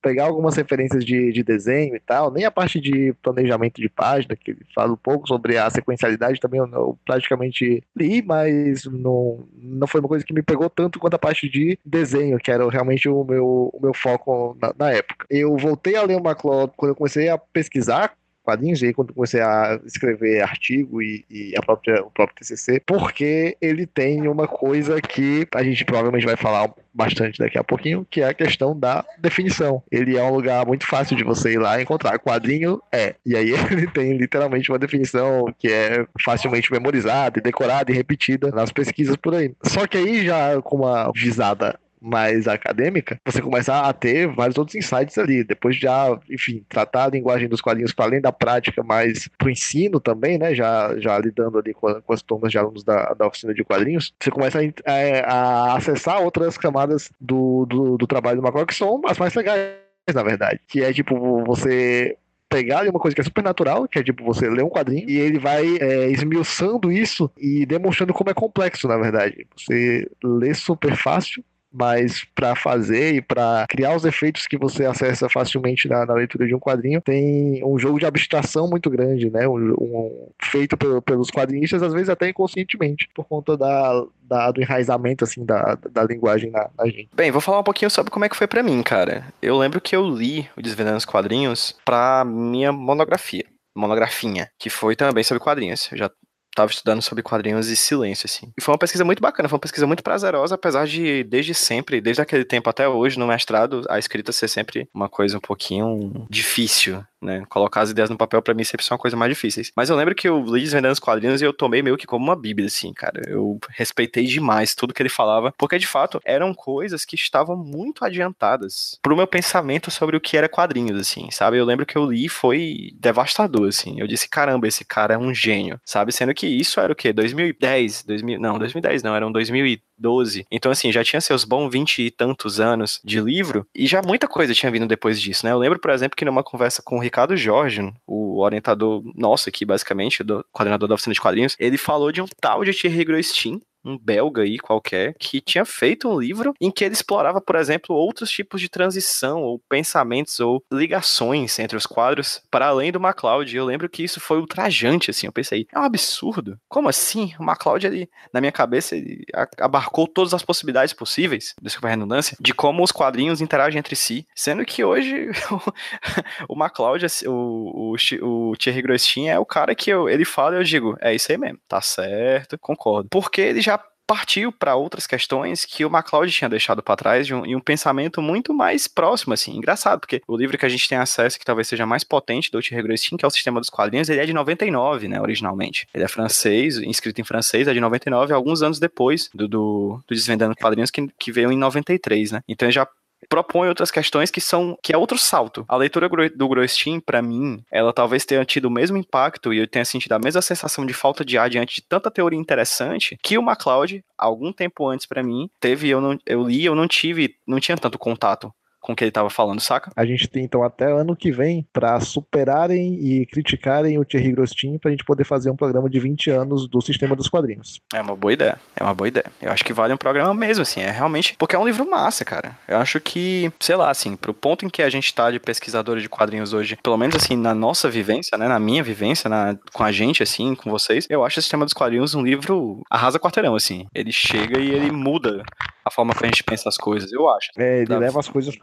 pegar 0.03 0.25
algumas 0.25 0.57
referências 0.57 1.05
de, 1.05 1.33
de 1.33 1.43
desenho 1.43 1.95
e 1.95 2.01
tal, 2.01 2.31
nem 2.31 2.45
a 2.45 2.51
parte 2.51 2.81
de 2.81 3.15
planejamento 3.23 3.81
de 3.81 3.89
página, 3.89 4.37
que 4.37 4.57
fala 4.75 4.93
um 4.93 4.97
pouco 4.97 5.29
sobre 5.29 5.57
a 5.57 5.71
sequencialidade 5.71 6.41
também, 6.41 6.61
eu, 6.61 6.69
eu 6.73 6.99
praticamente 7.07 7.83
li, 7.97 8.21
mas 8.21 8.85
não, 8.87 9.47
não 9.55 9.87
foi 9.87 10.01
uma 10.01 10.09
coisa 10.09 10.25
que 10.25 10.35
me 10.35 10.43
pegou 10.43 10.69
tanto 10.69 10.99
quanto 10.99 11.15
a 11.15 11.19
parte 11.19 11.49
de 11.49 11.79
desenho, 11.85 12.39
que 12.39 12.51
era 12.51 12.69
realmente 12.69 13.09
o 13.09 13.25
meu, 13.25 13.71
o 13.73 13.79
meu 13.81 13.95
foco 13.95 14.57
na, 14.61 14.75
na 14.77 14.91
época. 14.91 15.27
Eu 15.31 15.57
voltei 15.57 15.97
a 15.97 16.03
ler 16.03 16.17
o 16.17 16.21
McCloud 16.21 16.73
quando 16.77 16.91
eu 16.91 16.97
comecei 16.97 17.29
a 17.29 17.39
pesquisar 17.39 18.13
quadrinhos, 18.43 18.83
e 18.83 18.87
aí 18.87 18.95
quando 18.95 19.15
comecei 19.15 19.41
a 19.41 19.81
escrever 19.85 20.43
artigo 20.43 21.01
e, 21.01 21.25
e 21.31 21.55
a 21.57 21.63
própria, 21.63 22.03
o 22.03 22.11
próprio 22.11 22.37
TCC, 22.39 22.81
porque 22.87 23.57
ele 23.61 23.87
tem 23.87 24.29
uma 24.29 24.47
coisa 24.47 25.01
que 25.01 25.47
a 25.55 25.63
gente 25.63 25.85
provavelmente 25.85 26.27
vai 26.27 26.37
falar 26.37 26.73
bastante 26.95 27.39
daqui 27.39 27.59
a 27.59 27.65
pouquinho, 27.65 28.07
que 28.11 28.21
é 28.21 28.29
a 28.29 28.35
questão 28.35 28.79
da 28.79 29.05
definição. 29.19 29.83
Ele 29.91 30.17
é 30.17 30.23
um 30.23 30.35
lugar 30.35 30.67
muito 30.67 30.87
fácil 30.87 31.17
de 31.17 31.25
você 31.25 31.53
ir 31.53 31.59
lá 31.59 31.79
e 31.79 31.83
encontrar. 31.83 32.19
Quadrinho 32.19 32.81
é. 32.93 33.15
E 33.25 33.35
aí 33.37 33.51
ele 33.71 33.87
tem 33.87 34.17
literalmente 34.17 34.71
uma 34.71 34.79
definição 34.79 35.53
que 35.59 35.69
é 35.69 36.05
facilmente 36.23 36.71
memorizada 36.71 37.39
e 37.39 37.43
decorada 37.43 37.91
e 37.91 37.95
repetida 37.95 38.51
nas 38.51 38.71
pesquisas 38.71 39.17
por 39.17 39.35
aí. 39.35 39.55
Só 39.65 39.87
que 39.87 39.97
aí 39.97 40.25
já 40.25 40.61
com 40.61 40.77
uma 40.77 41.11
visada 41.15 41.79
mais 42.03 42.49
acadêmica, 42.49 43.19
você 43.25 43.41
começa 43.41 43.81
a 43.81 43.93
ter 43.93 44.27
vários 44.27 44.59
outros 44.59 44.75
insights 44.75 45.17
ali. 45.17 45.45
Depois 45.45 45.77
de 45.77 45.83
já, 45.83 46.19
enfim, 46.31 46.65
tratar 46.69 47.05
a 47.05 47.11
linguagem 47.11 47.49
dos 47.49 47.61
quadrinhos 47.61 47.93
para 47.93 48.07
além 48.07 48.21
da 48.21 48.33
prática, 48.33 48.83
mas 48.83 49.29
para 49.39 49.49
o 49.49 49.51
ensino 49.51 50.01
também, 50.01 50.39
né? 50.39 50.55
Já, 50.55 50.99
já 50.99 51.19
lidando 51.19 51.59
ali 51.59 51.75
com, 51.75 52.01
com 52.01 52.13
as 52.13 52.23
turmas 52.23 52.51
de 52.51 52.59
alunos 52.59 52.85
da, 52.85 53.15
da 53.15 53.27
oficina 53.27 53.53
de 53.53 53.65
quadrinhos, 53.65 54.13
você 54.21 54.31
começa 54.31 54.59
a, 54.59 54.63
a, 54.63 54.99
é, 54.99 55.25
a 55.27 55.77
acessar 55.77 56.21
outras 56.23 56.57
camadas 56.57 57.11
do, 57.21 57.67
do, 57.67 57.99
do 57.99 58.07
trabalho 58.07 58.37
do 58.37 58.43
Macron 58.43 58.67
que 58.67 58.75
são 58.75 59.01
as 59.07 59.19
mais 59.19 59.35
legais, 59.35 59.75
na 60.15 60.23
verdade. 60.23 60.61
Que 60.67 60.83
é 60.83 60.93
tipo, 60.93 61.45
você 61.45 62.17
pegar 62.49 62.87
uma 62.87 63.01
coisa 63.01 63.15
que 63.15 63.21
é 63.21 63.25
super 63.25 63.43
natural, 63.43 63.89
que 63.89 63.99
é 63.99 64.03
tipo 64.03 64.23
você 64.23 64.49
ler 64.49 64.63
um 64.63 64.69
quadrinho, 64.69 65.09
e 65.09 65.17
ele 65.19 65.39
vai 65.39 65.65
é, 65.79 66.11
esmiuçando 66.11 66.93
isso 66.93 67.31
e 67.39 67.65
demonstrando 67.65 68.13
como 68.13 68.29
é 68.29 68.35
complexo, 68.35 68.87
na 68.87 68.99
verdade. 68.99 69.47
Você 69.57 70.07
lê 70.23 70.53
super 70.53 70.95
fácil, 70.95 71.43
mas 71.73 72.25
para 72.35 72.55
fazer 72.55 73.15
e 73.15 73.23
para 73.23 73.67
criar 73.69 73.97
os 73.97 74.05
efeitos 74.05 74.47
que 74.47 74.59
você 74.59 74.85
acessa 74.85 75.29
facilmente 75.29 75.89
na, 75.89 76.05
na, 76.05 76.15
leitura 76.15 76.47
de 76.47 76.55
um 76.55 76.59
quadrinho, 76.59 77.01
tem 77.01 77.65
um 77.65 77.79
jogo 77.79 77.99
de 77.99 78.07
abstração 78.07 78.69
muito 78.69 78.91
grande, 78.91 79.31
né? 79.31 79.49
Um, 79.49 79.73
um 79.73 80.29
feito 80.43 80.77
pelo, 80.77 81.01
pelos 81.01 81.31
quadrinistas, 81.31 81.83
às 81.83 81.93
vezes 81.93 82.09
até 82.09 82.29
inconscientemente, 82.29 83.09
por 83.15 83.25
conta 83.25 83.57
da, 83.57 84.05
da 84.23 84.51
do 84.51 84.61
enraizamento 84.61 85.25
assim 85.25 85.45
da, 85.45 85.79
da 85.91 86.05
linguagem 86.05 86.51
na, 86.51 86.69
na, 86.77 86.87
gente. 86.87 87.09
Bem, 87.15 87.31
vou 87.31 87.41
falar 87.41 87.61
um 87.61 87.65
pouquinho 87.65 87.91
sobre 87.91 88.11
como 88.11 88.25
é 88.25 88.29
que 88.29 88.37
foi 88.37 88.47
para 88.47 88.63
mim, 88.63 88.83
cara. 88.83 89.25
Eu 89.41 89.57
lembro 89.57 89.81
que 89.81 89.97
eu 89.97 90.05
li 90.05 90.49
o 90.57 90.63
Desvendando 90.63 90.97
os 90.97 91.05
Quadrinhos 91.05 91.77
para 91.85 92.25
minha 92.25 92.73
monografia 92.73 93.45
monografinha, 93.75 94.51
que 94.59 94.71
foi 94.71 94.95
também 94.95 95.25
sobre 95.25 95.43
quadrinhos. 95.43 95.91
Eu 95.91 95.99
já 95.99 96.11
tava 96.55 96.71
estudando 96.71 97.03
sobre 97.03 97.23
quadrinhos 97.23 97.69
e 97.69 97.77
silêncio, 97.77 98.27
assim. 98.27 98.53
E 98.57 98.63
foi 98.63 98.73
uma 98.73 98.79
pesquisa 98.79 99.05
muito 99.05 99.21
bacana, 99.21 99.49
foi 99.49 99.57
uma 99.57 99.61
pesquisa 99.61 99.87
muito 99.87 100.03
prazerosa, 100.03 100.55
apesar 100.55 100.87
de, 100.87 101.25
desde 101.25 101.55
sempre, 101.55 102.01
desde 102.01 102.21
aquele 102.21 102.45
tempo 102.45 102.69
até 102.69 102.89
hoje, 102.89 103.19
no 103.19 103.27
mestrado, 103.27 103.83
a 103.89 103.99
escrita 103.99 104.33
ser 104.33 104.49
sempre 104.49 104.89
uma 104.93 105.09
coisa 105.09 105.37
um 105.37 105.41
pouquinho 105.41 106.27
difícil, 106.29 107.05
né? 107.21 107.45
Colocar 107.49 107.83
as 107.83 107.91
ideias 107.91 108.11
no 108.11 108.17
papel 108.17 108.43
para 108.43 108.55
mim 108.55 108.65
sempre 108.65 108.85
são 108.85 108.99
coisas 108.99 109.19
mais 109.19 109.31
difíceis. 109.31 109.71
Mas 109.77 109.89
eu 109.89 109.97
lembro 109.97 110.15
que 110.15 110.29
eu 110.29 110.45
li 110.45 110.63
Desvendando 110.73 110.93
os 110.93 111.01
Quadrinhos 111.01 111.43
e 111.43 111.45
eu 111.45 111.53
tomei 111.53 111.83
meio 111.83 111.99
que 111.99 112.07
como 112.07 112.25
uma 112.25 112.37
bíblia, 112.37 112.67
assim, 112.67 112.93
cara. 112.95 113.21
Eu 113.27 113.59
respeitei 113.71 114.25
demais 114.25 114.75
tudo 114.75 114.95
que 114.95 115.03
ele 115.03 115.09
falava, 115.09 115.53
porque 115.59 115.79
de 115.79 115.87
fato 115.87 116.21
eram 116.25 116.55
coisas 116.55 117.05
que 117.05 117.15
estavam 117.15 117.57
muito 117.57 118.05
adiantadas 118.05 118.99
pro 119.03 119.17
meu 119.17 119.27
pensamento 119.27 119.91
sobre 119.91 120.17
o 120.17 120.21
que 120.21 120.37
era 120.37 120.49
quadrinhos, 120.49 120.99
assim, 120.99 121.31
sabe? 121.31 121.59
Eu 121.59 121.65
lembro 121.65 121.85
que 121.85 121.97
eu 121.97 122.07
li 122.07 122.25
e 122.25 122.29
foi 122.29 122.91
devastador, 122.95 123.69
assim. 123.69 124.01
Eu 124.01 124.07
disse, 124.07 124.29
caramba, 124.29 124.67
esse 124.67 124.85
cara 124.85 125.15
é 125.15 125.19
um 125.19 125.35
gênio, 125.35 125.79
sabe? 125.85 126.13
Sendo 126.13 126.33
que 126.33 126.42
isso 126.47 126.81
era 126.81 126.93
o 126.93 126.97
quê? 126.97 127.13
2010, 127.13 128.05
2000, 128.05 128.41
não, 128.41 128.59
2010 128.59 129.03
não, 129.03 129.15
eram 129.15 129.33
2012. 129.33 130.47
Então, 130.51 130.73
assim, 130.73 130.93
já 130.93 131.05
tinha 131.05 131.21
seus 131.21 131.45
bons 131.45 131.71
20 131.71 132.03
e 132.03 132.11
tantos 132.11 132.61
anos 132.61 133.01
de 133.05 133.21
livro 133.21 133.67
e 133.75 133.87
já 133.87 134.03
muita 134.03 134.29
coisa 134.29 134.55
tinha 134.55 134.71
vindo 134.71 134.87
depois 134.87 135.21
disso, 135.21 135.47
né? 135.47 135.53
Eu 135.53 135.59
lembro, 135.59 135.79
por 135.79 135.91
exemplo, 135.91 136.17
que 136.17 136.25
numa 136.25 136.43
conversa 136.43 136.83
com 136.83 136.97
o 136.97 137.01
Ricardo 137.01 137.37
Jorge, 137.37 137.93
o 138.07 138.41
orientador 138.41 139.03
nosso 139.15 139.49
aqui, 139.49 139.65
basicamente, 139.65 140.23
do 140.23 140.45
coordenador 140.53 140.89
da 140.89 140.95
oficina 140.95 141.15
de 141.15 141.21
quadrinhos, 141.21 141.57
ele 141.59 141.79
falou 141.79 142.13
de 142.13 142.21
um 142.21 142.27
tal 142.41 142.65
de 142.65 142.73
Thierry 142.73 143.05
Groistin, 143.05 143.61
um 143.85 143.99
belga 143.99 144.43
aí 144.43 144.59
qualquer, 144.59 145.15
que 145.19 145.41
tinha 145.41 145.65
feito 145.65 146.09
um 146.09 146.19
livro 146.19 146.55
em 146.61 146.71
que 146.71 146.85
ele 146.85 146.95
explorava, 146.95 147.41
por 147.41 147.57
exemplo, 147.57 147.95
outros 147.95 148.31
tipos 148.31 148.61
de 148.61 148.69
transição, 148.69 149.43
ou 149.43 149.61
pensamentos, 149.69 150.41
ou 150.41 150.63
ligações 150.73 151.59
entre 151.59 151.77
os 151.77 151.87
quadros, 151.87 152.43
para 152.51 152.67
além 152.67 152.93
do 152.93 153.01
MacLeod. 153.01 153.57
Eu 153.57 153.65
lembro 153.65 153.89
que 153.89 154.03
isso 154.03 154.21
foi 154.21 154.39
ultrajante, 154.39 155.11
assim. 155.11 155.27
Eu 155.27 155.33
pensei, 155.33 155.67
é 155.73 155.79
um 155.79 155.85
absurdo. 155.85 156.59
Como 156.69 156.89
assim? 156.89 157.33
O 157.39 157.45
MacLeod, 157.45 157.87
ele, 157.87 158.11
na 158.33 158.41
minha 158.41 158.53
cabeça, 158.53 158.97
ele 158.97 159.25
abarcou 159.59 160.07
todas 160.07 160.35
as 160.35 160.43
possibilidades 160.43 160.95
possíveis, 160.95 161.55
desculpa 161.61 161.89
a 161.89 161.91
redundância, 161.91 162.37
de 162.41 162.55
como 162.55 162.83
os 162.83 162.93
quadrinhos 162.93 163.41
interagem 163.41 163.79
entre 163.79 163.97
si. 163.97 164.27
Sendo 164.35 164.65
que 164.65 164.85
hoje 164.85 165.31
o 166.49 166.55
MacLeod, 166.55 167.07
assim, 167.07 167.27
o, 167.29 167.95
o, 167.95 168.51
o 168.51 168.57
Thierry 168.57 168.83
Grostin 168.83 169.29
é 169.29 169.39
o 169.39 169.47
cara 169.47 169.75
que 169.75 169.91
eu, 169.91 170.09
ele 170.09 170.25
fala 170.25 170.57
e 170.57 170.59
eu 170.59 170.65
digo, 170.65 170.97
é 171.01 171.15
isso 171.15 171.31
aí 171.31 171.39
mesmo, 171.39 171.59
tá 171.69 171.81
certo, 171.81 172.59
concordo. 172.59 173.09
Porque 173.11 173.41
ele 173.41 173.61
já 173.61 173.72
partiu 174.07 174.53
para 174.53 174.75
outras 174.75 175.07
questões 175.07 175.65
que 175.65 175.85
o 175.85 175.91
MacLeod 175.91 176.31
tinha 176.31 176.49
deixado 176.49 176.83
para 176.83 176.97
trás 176.97 177.27
de 177.27 177.35
um, 177.35 177.47
e 177.47 177.57
um 177.57 177.61
pensamento 177.61 178.21
muito 178.21 178.53
mais 178.53 178.87
próximo, 178.87 179.33
assim, 179.33 179.57
engraçado, 179.57 180.01
porque 180.01 180.21
o 180.27 180.37
livro 180.37 180.59
que 180.59 180.67
a 180.67 180.69
gente 180.69 180.89
tem 180.89 180.99
acesso, 180.99 181.39
que 181.39 181.45
talvez 181.45 181.69
seja 181.69 181.87
mais 181.87 182.05
potente 182.05 182.51
do 182.51 182.61
Thierry 182.61 182.95
que 183.19 183.25
é 183.25 183.27
o 183.29 183.31
Sistema 183.31 183.61
dos 183.61 183.71
Quadrinhos, 183.71 184.09
ele 184.09 184.21
é 184.21 184.27
de 184.27 184.33
99, 184.33 185.09
né, 185.09 185.21
originalmente. 185.21 185.87
Ele 185.95 186.05
é 186.05 186.09
francês, 186.09 186.79
inscrito 186.79 187.21
em 187.21 187.25
francês, 187.25 187.69
é 187.69 187.73
de 187.73 187.81
99, 187.81 188.33
alguns 188.33 188.63
anos 188.63 188.79
depois 188.79 189.31
do, 189.35 189.49
do, 189.49 190.01
do 190.07 190.15
Desvendando 190.15 190.55
Quadrinhos, 190.57 190.91
que, 190.91 191.07
que 191.19 191.33
veio 191.33 191.53
em 191.53 191.57
93, 191.57 192.33
né. 192.33 192.41
Então 192.49 192.71
já 192.71 192.87
propõe 193.29 193.69
outras 193.69 193.91
questões 193.91 194.31
que 194.31 194.41
são 194.41 194.79
que 194.83 194.93
é 194.93 194.99
outro 194.99 195.19
salto. 195.19 195.65
A 195.69 195.77
leitura 195.77 196.09
do 196.35 196.49
Grostin, 196.49 197.01
para 197.01 197.23
mim, 197.23 197.63
ela 197.71 197.93
talvez 197.93 198.25
tenha 198.25 198.45
tido 198.45 198.67
o 198.67 198.71
mesmo 198.71 198.97
impacto 198.97 199.53
e 199.53 199.59
eu 199.59 199.67
tenha 199.67 199.85
sentido 199.85 200.13
a 200.13 200.19
mesma 200.19 200.43
sensação 200.43 200.85
de 200.85 200.93
falta 200.93 201.25
de 201.25 201.39
ar 201.39 201.49
diante 201.49 201.77
de 201.77 201.83
tanta 201.83 202.11
teoria 202.11 202.39
interessante 202.39 203.19
que 203.23 203.39
o 203.39 203.43
MacLeod, 203.43 204.05
algum 204.17 204.53
tempo 204.53 204.89
antes 204.89 205.07
para 205.07 205.23
mim, 205.23 205.49
teve 205.61 205.89
eu 205.89 206.01
não 206.01 206.19
eu 206.27 206.43
li, 206.43 206.65
eu 206.65 206.75
não 206.75 206.87
tive, 206.87 207.37
não 207.47 207.61
tinha 207.61 207.77
tanto 207.77 207.99
contato 207.99 208.53
com 208.83 208.93
o 208.93 208.97
que 208.97 209.05
ele 209.05 209.11
estava 209.11 209.31
falando, 209.31 209.61
saca? 209.61 209.93
A 209.97 210.05
gente 210.05 210.29
tem 210.29 210.45
então 210.45 210.63
até 210.63 210.91
ano 210.91 211.17
que 211.17 211.31
vem 211.31 211.67
para 211.73 211.99
superarem 212.01 212.95
e 212.95 213.25
criticarem 213.27 213.99
o 213.99 214.05
Thierry 214.05 214.33
Grostin 214.33 214.77
pra 214.77 214.91
gente 214.91 215.05
poder 215.05 215.25
fazer 215.25 215.51
um 215.51 215.57
programa 215.57 215.89
de 215.89 216.01
20 216.01 216.31
anos 216.31 216.69
do 216.69 216.83
sistema 216.83 217.15
dos 217.15 217.29
quadrinhos. 217.29 217.81
É 217.95 218.01
uma 218.03 218.17
boa 218.17 218.33
ideia. 218.33 218.59
É 218.77 218.83
uma 218.83 218.93
boa 218.93 219.07
ideia. 219.07 219.27
Eu 219.41 219.53
acho 219.53 219.65
que 219.65 219.73
vale 219.73 219.95
um 219.95 219.97
programa 219.97 220.35
mesmo, 220.35 220.63
assim. 220.63 220.81
É 220.81 220.91
realmente. 220.91 221.37
Porque 221.39 221.55
é 221.55 221.59
um 221.59 221.65
livro 221.65 221.89
massa, 221.89 222.25
cara. 222.25 222.59
Eu 222.67 222.79
acho 222.79 223.01
que, 223.01 223.53
sei 223.61 223.77
lá, 223.77 223.89
assim, 223.89 224.17
pro 224.17 224.35
ponto 224.35 224.67
em 224.67 224.69
que 224.69 224.83
a 224.83 224.91
gente 224.91 225.15
tá 225.15 225.31
de 225.31 225.39
pesquisador 225.39 226.01
de 226.01 226.09
quadrinhos 226.09 226.53
hoje, 226.53 226.77
pelo 226.83 226.99
menos 226.99 227.15
assim, 227.15 227.37
na 227.37 227.55
nossa 227.55 227.89
vivência, 227.89 228.37
né? 228.37 228.49
Na 228.49 228.59
minha 228.59 228.83
vivência, 228.83 229.31
na, 229.31 229.57
com 229.73 229.85
a 229.85 229.93
gente, 229.93 230.23
assim, 230.23 230.57
com 230.57 230.71
vocês, 230.71 231.07
eu 231.09 231.25
acho 231.25 231.39
o 231.39 231.43
sistema 231.43 231.65
dos 231.65 231.73
quadrinhos 231.73 232.15
um 232.15 232.23
livro 232.23 232.83
arrasa 232.91 233.19
quarteirão, 233.19 233.55
assim. 233.55 233.87
Ele 233.95 234.11
chega 234.11 234.59
e 234.59 234.71
ele 234.71 234.91
muda 234.91 235.45
a 235.85 235.91
forma 235.91 236.15
que 236.15 236.25
a 236.25 236.27
gente 236.27 236.45
pensa 236.45 236.69
as 236.69 236.77
coisas, 236.77 237.13
eu 237.13 237.29
acho. 237.29 237.51
É, 237.57 237.83
ele 237.83 237.97
leva 237.97 238.21
as 238.21 238.29
coisas 238.29 238.57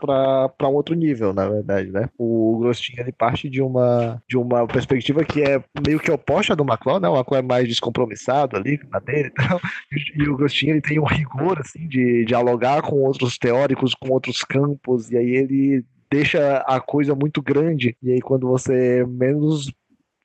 para 0.57 0.67
um 0.67 0.73
outro 0.73 0.95
nível, 0.95 1.33
na 1.33 1.47
verdade, 1.47 1.91
né? 1.91 2.09
O 2.17 2.57
Grostinho, 2.59 3.01
ele 3.01 3.11
parte 3.11 3.49
de 3.49 3.61
uma, 3.61 4.21
de 4.27 4.37
uma 4.37 4.67
perspectiva 4.67 5.23
que 5.23 5.41
é 5.41 5.63
meio 5.85 5.99
que 5.99 6.11
oposta 6.11 6.55
do 6.55 6.65
Macron, 6.65 6.99
né? 6.99 7.07
O 7.07 7.15
Macron 7.15 7.37
é 7.37 7.41
mais 7.41 7.67
descompromissado 7.67 8.57
ali, 8.57 8.79
na 8.91 8.99
dele 8.99 9.27
e 9.27 9.31
tal. 9.31 9.59
E 10.15 10.27
o 10.27 10.35
Grostinho, 10.35 10.73
ele 10.73 10.81
tem 10.81 10.99
um 10.99 11.05
rigor, 11.05 11.59
assim, 11.59 11.87
de 11.87 12.25
dialogar 12.25 12.81
com 12.81 13.01
outros 13.01 13.37
teóricos, 13.37 13.93
com 13.93 14.09
outros 14.09 14.43
campos, 14.43 15.09
e 15.11 15.17
aí 15.17 15.35
ele 15.35 15.85
deixa 16.11 16.57
a 16.67 16.79
coisa 16.79 17.15
muito 17.15 17.41
grande, 17.41 17.95
e 18.01 18.11
aí 18.11 18.21
quando 18.21 18.47
você 18.47 19.05
menos 19.05 19.71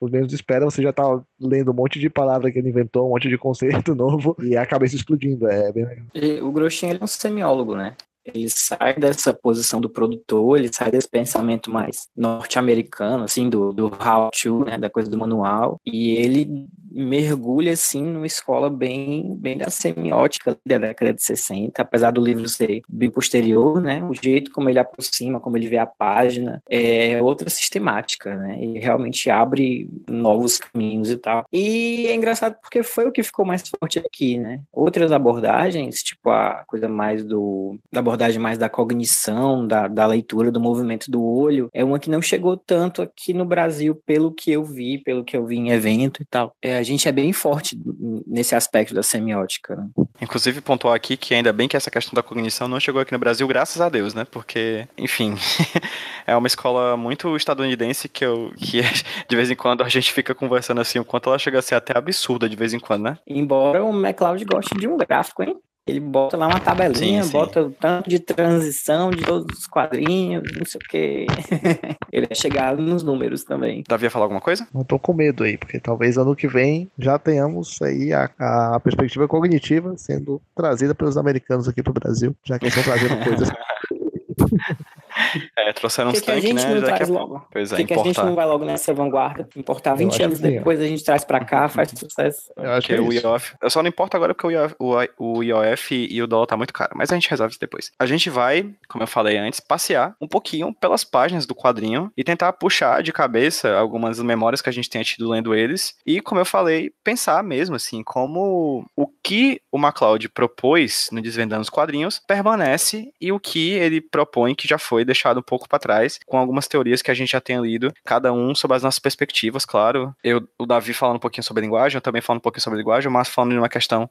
os 0.00 0.10
menos 0.10 0.32
espera, 0.32 0.64
você 0.64 0.82
já 0.82 0.92
tá 0.92 1.02
lendo 1.40 1.70
um 1.70 1.74
monte 1.74 1.98
de 1.98 2.10
palavra 2.10 2.50
que 2.50 2.58
ele 2.58 2.68
inventou, 2.68 3.06
um 3.06 3.10
monte 3.10 3.28
de 3.28 3.38
conceito 3.38 3.94
novo, 3.96 4.36
e 4.42 4.56
a 4.56 4.66
cabeça 4.66 4.96
explodindo. 4.96 5.48
É 5.48 5.72
bem 5.72 5.84
legal. 5.84 6.06
E 6.14 6.40
o 6.40 6.52
Groshin 6.52 6.88
ele 6.88 6.98
é 7.00 7.04
um 7.04 7.06
semiólogo, 7.06 7.74
né? 7.74 7.96
Ele 8.24 8.48
sai 8.48 8.94
dessa 8.94 9.32
posição 9.32 9.80
do 9.80 9.88
produtor, 9.88 10.58
ele 10.58 10.72
sai 10.72 10.90
desse 10.90 11.08
pensamento 11.08 11.70
mais 11.70 12.08
norte-americano, 12.16 13.24
assim, 13.24 13.48
do, 13.48 13.72
do 13.72 13.86
how 13.86 14.30
to, 14.30 14.64
né, 14.64 14.78
da 14.78 14.90
coisa 14.90 15.10
do 15.10 15.18
manual, 15.18 15.80
e 15.84 16.12
ele 16.12 16.66
mergulha, 16.94 17.72
assim, 17.72 18.02
numa 18.04 18.26
escola 18.26 18.70
bem, 18.70 19.36
bem 19.36 19.58
da 19.58 19.68
semiótica 19.68 20.56
da 20.64 20.78
década 20.78 21.12
de 21.12 21.22
60, 21.22 21.82
apesar 21.82 22.12
do 22.12 22.20
livro 22.20 22.48
ser 22.48 22.82
bem 22.88 23.10
posterior, 23.10 23.80
né, 23.80 24.02
o 24.04 24.14
jeito 24.14 24.52
como 24.52 24.68
ele 24.70 24.78
aproxima, 24.78 25.40
como 25.40 25.56
ele 25.56 25.66
vê 25.66 25.78
a 25.78 25.86
página, 25.86 26.62
é 26.70 27.20
outra 27.20 27.50
sistemática, 27.50 28.36
né, 28.36 28.58
e 28.62 28.78
realmente 28.78 29.28
abre 29.28 29.90
novos 30.08 30.58
caminhos 30.58 31.10
e 31.10 31.16
tal. 31.16 31.44
E 31.52 32.06
é 32.06 32.14
engraçado 32.14 32.56
porque 32.60 32.82
foi 32.82 33.06
o 33.06 33.12
que 33.12 33.22
ficou 33.22 33.44
mais 33.44 33.68
forte 33.68 33.98
aqui, 33.98 34.38
né, 34.38 34.60
outras 34.72 35.10
abordagens, 35.10 36.02
tipo 36.02 36.30
a 36.30 36.62
coisa 36.66 36.88
mais 36.88 37.24
do, 37.24 37.76
da 37.90 38.00
abordagem 38.14 38.40
mais 38.40 38.56
da 38.56 38.68
cognição, 38.68 39.66
da, 39.66 39.88
da 39.88 40.06
leitura, 40.06 40.50
do 40.50 40.60
movimento 40.60 41.10
do 41.10 41.22
olho, 41.22 41.68
é 41.72 41.84
uma 41.84 41.98
que 41.98 42.08
não 42.08 42.22
chegou 42.22 42.56
tanto 42.56 43.02
aqui 43.02 43.34
no 43.34 43.44
Brasil, 43.44 43.94
pelo 44.06 44.32
que 44.32 44.52
eu 44.52 44.64
vi, 44.64 44.98
pelo 44.98 45.24
que 45.24 45.36
eu 45.36 45.44
vi 45.44 45.56
em 45.56 45.70
evento 45.70 46.22
e 46.22 46.24
tal. 46.24 46.54
É, 46.62 46.78
a 46.78 46.82
gente 46.82 47.08
é 47.08 47.12
bem 47.12 47.32
forte 47.32 47.78
nesse 48.26 48.54
aspecto 48.54 48.94
da 48.94 49.02
semiótica. 49.02 49.76
Né? 49.76 49.88
Inclusive, 50.20 50.60
pontuar 50.60 50.94
aqui 50.94 51.16
que 51.16 51.34
ainda 51.34 51.52
bem 51.52 51.68
que 51.68 51.76
essa 51.76 51.90
questão 51.90 52.14
da 52.14 52.22
cognição 52.22 52.68
não 52.68 52.80
chegou 52.80 53.00
aqui 53.00 53.12
no 53.12 53.18
Brasil, 53.18 53.46
graças 53.48 53.80
a 53.80 53.88
Deus, 53.88 54.14
né? 54.14 54.24
Porque, 54.30 54.86
enfim, 54.96 55.34
é 56.26 56.36
uma 56.36 56.46
escola 56.46 56.96
muito 56.96 57.36
estadunidense 57.36 58.08
que, 58.08 58.24
eu, 58.24 58.52
que 58.56 58.80
de 59.28 59.36
vez 59.36 59.50
em 59.50 59.56
quando 59.56 59.82
a 59.82 59.88
gente 59.88 60.12
fica 60.12 60.34
conversando 60.34 60.80
assim, 60.80 60.98
o 60.98 61.04
quanto 61.04 61.28
ela 61.28 61.38
chega 61.38 61.58
a 61.58 61.62
ser 61.62 61.74
até 61.74 61.96
absurda 61.96 62.48
de 62.48 62.56
vez 62.56 62.72
em 62.72 62.78
quando, 62.78 63.02
né? 63.02 63.18
Embora 63.26 63.84
o 63.84 63.92
MacLeod 63.92 64.44
goste 64.44 64.74
de 64.76 64.86
um 64.86 64.96
gráfico, 64.96 65.42
hein? 65.42 65.56
Ele 65.86 66.00
bota 66.00 66.36
lá 66.36 66.46
uma 66.46 66.60
tabelinha, 66.60 67.22
sim, 67.22 67.28
sim. 67.28 67.32
bota 67.32 67.62
o 67.62 67.70
tanto 67.70 68.08
de 68.08 68.18
transição 68.18 69.10
de 69.10 69.22
todos 69.22 69.58
os 69.58 69.66
quadrinhos, 69.66 70.42
não 70.56 70.64
sei 70.64 70.80
o 70.82 70.88
que. 70.88 71.26
Ele 72.10 72.26
é 72.30 72.34
chegado 72.34 72.80
nos 72.80 73.02
números 73.02 73.44
também. 73.44 73.84
Davi 73.86 74.04
ia 74.04 74.10
falar 74.10 74.24
alguma 74.24 74.40
coisa? 74.40 74.66
Não 74.72 74.82
tô 74.82 74.98
com 74.98 75.12
medo 75.12 75.44
aí, 75.44 75.58
porque 75.58 75.78
talvez 75.78 76.16
ano 76.16 76.34
que 76.34 76.48
vem 76.48 76.90
já 76.98 77.18
tenhamos 77.18 77.82
aí 77.82 78.14
a, 78.14 78.30
a 78.38 78.80
perspectiva 78.80 79.28
cognitiva 79.28 79.94
sendo 79.98 80.40
trazida 80.56 80.94
pelos 80.94 81.18
americanos 81.18 81.68
aqui 81.68 81.82
pro 81.82 81.92
Brasil, 81.92 82.34
já 82.42 82.58
que 82.58 82.64
eles 82.64 82.74
estão 82.74 82.94
trazendo 82.94 83.22
coisas 83.22 83.50
É, 85.56 85.72
trouxeram 85.72 86.10
uns 86.10 86.20
tanques, 86.20 86.52
né? 86.52 86.74
Não 86.74 86.82
traz 86.82 87.08
logo? 87.08 87.46
Pois 87.50 87.72
é, 87.72 87.76
que, 87.76 87.84
que 87.84 87.94
a 87.94 88.02
gente 88.02 88.18
não 88.18 88.34
vai 88.34 88.44
logo 88.44 88.64
nessa 88.64 88.92
vanguarda? 88.92 89.48
Importar 89.56 89.94
20 89.94 90.22
anos 90.22 90.40
depois, 90.40 90.80
a 90.80 90.86
gente 90.86 91.04
traz 91.04 91.24
pra 91.24 91.44
cá, 91.44 91.68
faz 91.68 91.90
sucesso. 91.90 92.52
Eu 92.56 92.72
acho 92.72 92.86
que 92.86 92.94
é 92.94 93.00
o 93.00 93.12
IOF. 93.12 93.54
Eu 93.62 93.70
só 93.70 93.82
não 93.82 93.88
importa 93.88 94.16
agora 94.16 94.34
porque 94.34 94.46
o 94.46 94.50
IOF, 94.50 94.74
o, 94.78 94.94
o 95.18 95.42
IOF 95.42 96.08
e 96.10 96.22
o 96.22 96.26
dólar 96.26 96.46
tá 96.46 96.56
muito 96.56 96.72
caro, 96.72 96.92
mas 96.94 97.10
a 97.10 97.14
gente 97.14 97.30
resolve 97.30 97.52
isso 97.52 97.60
depois. 97.60 97.90
A 97.98 98.06
gente 98.06 98.28
vai, 98.28 98.68
como 98.88 99.02
eu 99.02 99.08
falei 99.08 99.36
antes, 99.36 99.60
passear 99.60 100.14
um 100.20 100.28
pouquinho 100.28 100.74
pelas 100.74 101.04
páginas 101.04 101.46
do 101.46 101.54
quadrinho 101.54 102.10
e 102.16 102.24
tentar 102.24 102.52
puxar 102.52 103.02
de 103.02 103.12
cabeça 103.12 103.74
algumas 103.74 104.20
memórias 104.20 104.60
que 104.60 104.68
a 104.68 104.72
gente 104.72 104.90
tenha 104.90 105.04
tido 105.04 105.28
lendo 105.28 105.54
eles 105.54 105.94
e, 106.06 106.20
como 106.20 106.40
eu 106.40 106.44
falei, 106.44 106.92
pensar 107.02 107.42
mesmo 107.42 107.76
assim, 107.76 108.02
como 108.02 108.84
o 108.96 109.06
que 109.22 109.60
o 109.70 109.78
MacLeod 109.78 110.28
propôs 110.28 111.08
no 111.10 111.22
Desvendando 111.24 111.62
os 111.62 111.70
Quadrinhos 111.70 112.20
permanece 112.26 113.10
e 113.20 113.32
o 113.32 113.40
que 113.40 113.70
ele 113.70 114.00
propõe 114.00 114.54
que 114.54 114.68
já 114.68 114.78
foi 114.78 115.03
deixado 115.04 115.40
um 115.40 115.42
pouco 115.42 115.68
para 115.68 115.78
trás, 115.78 116.18
com 116.26 116.38
algumas 116.38 116.66
teorias 116.68 117.02
que 117.02 117.10
a 117.10 117.14
gente 117.14 117.32
já 117.32 117.40
tem 117.40 117.60
lido, 117.60 117.92
cada 118.04 118.32
um 118.32 118.54
sob 118.54 118.74
as 118.74 118.82
nossas 118.82 118.98
perspectivas, 118.98 119.64
claro. 119.64 120.14
Eu, 120.22 120.46
o 120.58 120.66
Davi 120.66 120.92
falando 120.94 121.16
um 121.16 121.20
pouquinho 121.20 121.44
sobre 121.44 121.62
linguagem, 121.62 121.96
eu 121.96 122.02
também 122.02 122.22
falando 122.22 122.38
um 122.38 122.42
pouquinho 122.42 122.62
sobre 122.62 122.78
linguagem, 122.78 123.10
mas 123.10 123.28
falando 123.28 123.52
de 123.52 123.58
uma 123.58 123.68
questão 123.68 124.08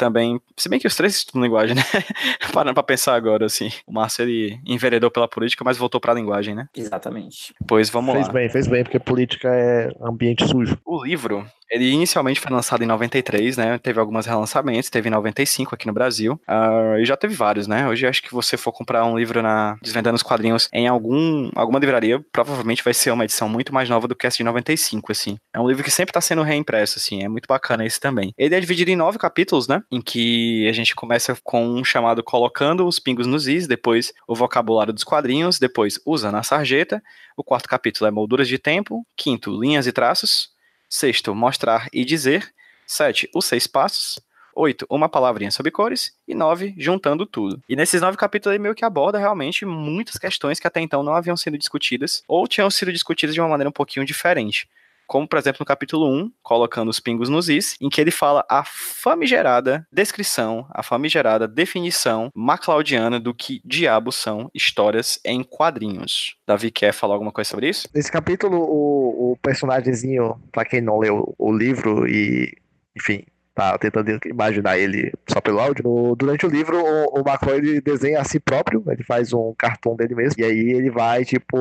também, 0.00 0.40
se 0.56 0.66
bem 0.66 0.80
que 0.80 0.86
os 0.86 0.96
três 0.96 1.14
estudam 1.14 1.42
linguagem, 1.42 1.76
né? 1.76 1.82
Parando 2.54 2.72
pra 2.72 2.82
pensar 2.82 3.14
agora, 3.14 3.44
assim. 3.44 3.70
O 3.86 3.92
Márcio, 3.92 4.22
ele 4.22 4.58
enveredou 4.64 5.10
pela 5.10 5.28
política, 5.28 5.62
mas 5.62 5.76
voltou 5.76 6.00
pra 6.00 6.14
linguagem, 6.14 6.54
né? 6.54 6.68
Exatamente. 6.74 7.54
Pois 7.66 7.90
vamos 7.90 8.14
fez 8.14 8.26
lá. 8.26 8.32
Fez 8.32 8.42
bem, 8.42 8.50
fez 8.50 8.66
bem, 8.66 8.82
porque 8.82 8.98
política 8.98 9.48
é 9.54 9.90
ambiente 10.00 10.48
sujo. 10.48 10.78
O 10.86 11.04
livro, 11.04 11.46
ele 11.70 11.88
inicialmente 11.88 12.40
foi 12.40 12.50
lançado 12.50 12.82
em 12.82 12.86
93, 12.86 13.56
né? 13.56 13.78
Teve 13.78 14.00
alguns 14.00 14.26
relançamentos, 14.26 14.90
teve 14.90 15.08
em 15.08 15.12
95 15.12 15.74
aqui 15.74 15.86
no 15.86 15.92
Brasil. 15.92 16.40
Uh, 16.48 16.98
e 16.98 17.04
já 17.04 17.16
teve 17.16 17.34
vários, 17.34 17.68
né? 17.68 17.86
Hoje 17.86 18.06
acho 18.06 18.22
que 18.22 18.32
você 18.32 18.56
for 18.56 18.72
comprar 18.72 19.04
um 19.04 19.16
livro 19.16 19.40
na 19.40 19.76
Desvendando 19.80 20.16
os 20.16 20.22
Quadrinhos 20.22 20.68
em 20.72 20.88
algum, 20.88 21.50
alguma 21.54 21.78
livraria, 21.78 22.20
provavelmente 22.32 22.82
vai 22.82 22.92
ser 22.92 23.12
uma 23.12 23.24
edição 23.24 23.48
muito 23.48 23.72
mais 23.72 23.88
nova 23.88 24.08
do 24.08 24.16
que 24.16 24.26
essa 24.26 24.38
de 24.38 24.44
95, 24.44 25.12
assim. 25.12 25.38
É 25.54 25.60
um 25.60 25.68
livro 25.68 25.84
que 25.84 25.90
sempre 25.90 26.12
tá 26.12 26.20
sendo 26.20 26.42
reimpresso, 26.42 26.98
assim. 26.98 27.22
É 27.22 27.28
muito 27.28 27.46
bacana 27.46 27.86
esse 27.86 28.00
também. 28.00 28.34
Ele 28.36 28.54
é 28.54 28.60
dividido 28.60 28.90
em 28.90 28.96
nove 28.96 29.18
capítulos, 29.18 29.68
né? 29.68 29.82
Em 29.90 30.00
que 30.00 30.68
a 30.68 30.72
gente 30.72 30.94
começa 30.94 31.36
com 31.42 31.66
um 31.66 31.84
chamado 31.84 32.22
Colocando 32.22 32.86
os 32.86 33.00
Pingos 33.00 33.26
nos 33.26 33.48
Is, 33.48 33.66
depois 33.66 34.12
o 34.26 34.36
vocabulário 34.36 34.92
dos 34.92 35.02
quadrinhos, 35.02 35.58
depois 35.58 35.98
Usando 36.06 36.36
a 36.36 36.44
Sarjeta. 36.44 37.02
O 37.36 37.42
quarto 37.42 37.68
capítulo 37.68 38.06
é 38.06 38.10
Molduras 38.10 38.46
de 38.46 38.56
Tempo. 38.56 39.04
Quinto, 39.16 39.50
Linhas 39.50 39.88
e 39.88 39.92
Traços. 39.92 40.50
Sexto, 40.88 41.34
mostrar 41.34 41.88
e 41.92 42.04
dizer. 42.04 42.54
Sete, 42.86 43.28
os 43.34 43.46
seis 43.46 43.66
passos. 43.66 44.20
Oito, 44.54 44.86
uma 44.88 45.08
palavrinha 45.08 45.50
sobre 45.50 45.72
cores. 45.72 46.12
E 46.26 46.36
nove, 46.36 46.72
juntando 46.78 47.26
tudo. 47.26 47.60
E 47.68 47.74
nesses 47.74 48.00
nove 48.00 48.16
capítulos 48.16 48.54
ele 48.54 48.62
meio 48.62 48.76
que 48.76 48.84
aborda 48.84 49.18
realmente 49.18 49.66
muitas 49.66 50.16
questões 50.18 50.60
que 50.60 50.68
até 50.68 50.80
então 50.80 51.02
não 51.02 51.14
haviam 51.14 51.36
sido 51.36 51.58
discutidas, 51.58 52.22
ou 52.28 52.46
tinham 52.46 52.70
sido 52.70 52.92
discutidas 52.92 53.34
de 53.34 53.40
uma 53.40 53.48
maneira 53.48 53.68
um 53.68 53.72
pouquinho 53.72 54.06
diferente 54.06 54.68
como 55.10 55.26
por 55.26 55.40
exemplo 55.40 55.58
no 55.58 55.66
capítulo 55.66 56.08
1, 56.08 56.30
colocando 56.40 56.88
os 56.88 57.00
pingos 57.00 57.28
nos 57.28 57.48
is, 57.48 57.76
em 57.80 57.88
que 57.88 58.00
ele 58.00 58.12
fala 58.12 58.46
a 58.48 58.62
famigerada 58.64 59.84
descrição, 59.92 60.68
a 60.70 60.84
famigerada 60.84 61.48
definição 61.48 62.30
maclaudiana 62.32 63.18
do 63.18 63.34
que 63.34 63.60
diabos 63.64 64.14
são 64.14 64.48
histórias 64.54 65.18
em 65.24 65.42
quadrinhos. 65.42 66.36
Davi 66.46 66.70
quer 66.70 66.92
falar 66.92 67.14
alguma 67.14 67.32
coisa 67.32 67.50
sobre 67.50 67.68
isso? 67.68 67.88
Nesse 67.92 68.12
capítulo, 68.12 68.56
o, 68.56 69.32
o 69.32 69.36
personagemzinho, 69.42 70.40
pra 70.52 70.64
quem 70.64 70.80
não 70.80 71.00
leu 71.00 71.34
o 71.36 71.52
livro 71.52 72.06
e, 72.06 72.56
enfim, 72.96 73.24
tá 73.52 73.76
tentando 73.78 74.16
imaginar 74.26 74.78
ele 74.78 75.12
só 75.28 75.40
pelo 75.40 75.58
áudio. 75.58 76.14
Durante 76.16 76.46
o 76.46 76.48
livro, 76.48 76.80
o, 76.80 77.20
o 77.20 77.50
ele 77.52 77.80
desenha 77.80 78.20
a 78.20 78.24
si 78.24 78.38
próprio, 78.38 78.84
ele 78.86 79.02
faz 79.02 79.32
um 79.32 79.52
cartão 79.58 79.96
dele 79.96 80.14
mesmo, 80.14 80.40
e 80.40 80.44
aí 80.44 80.70
ele 80.70 80.88
vai, 80.88 81.24
tipo, 81.24 81.58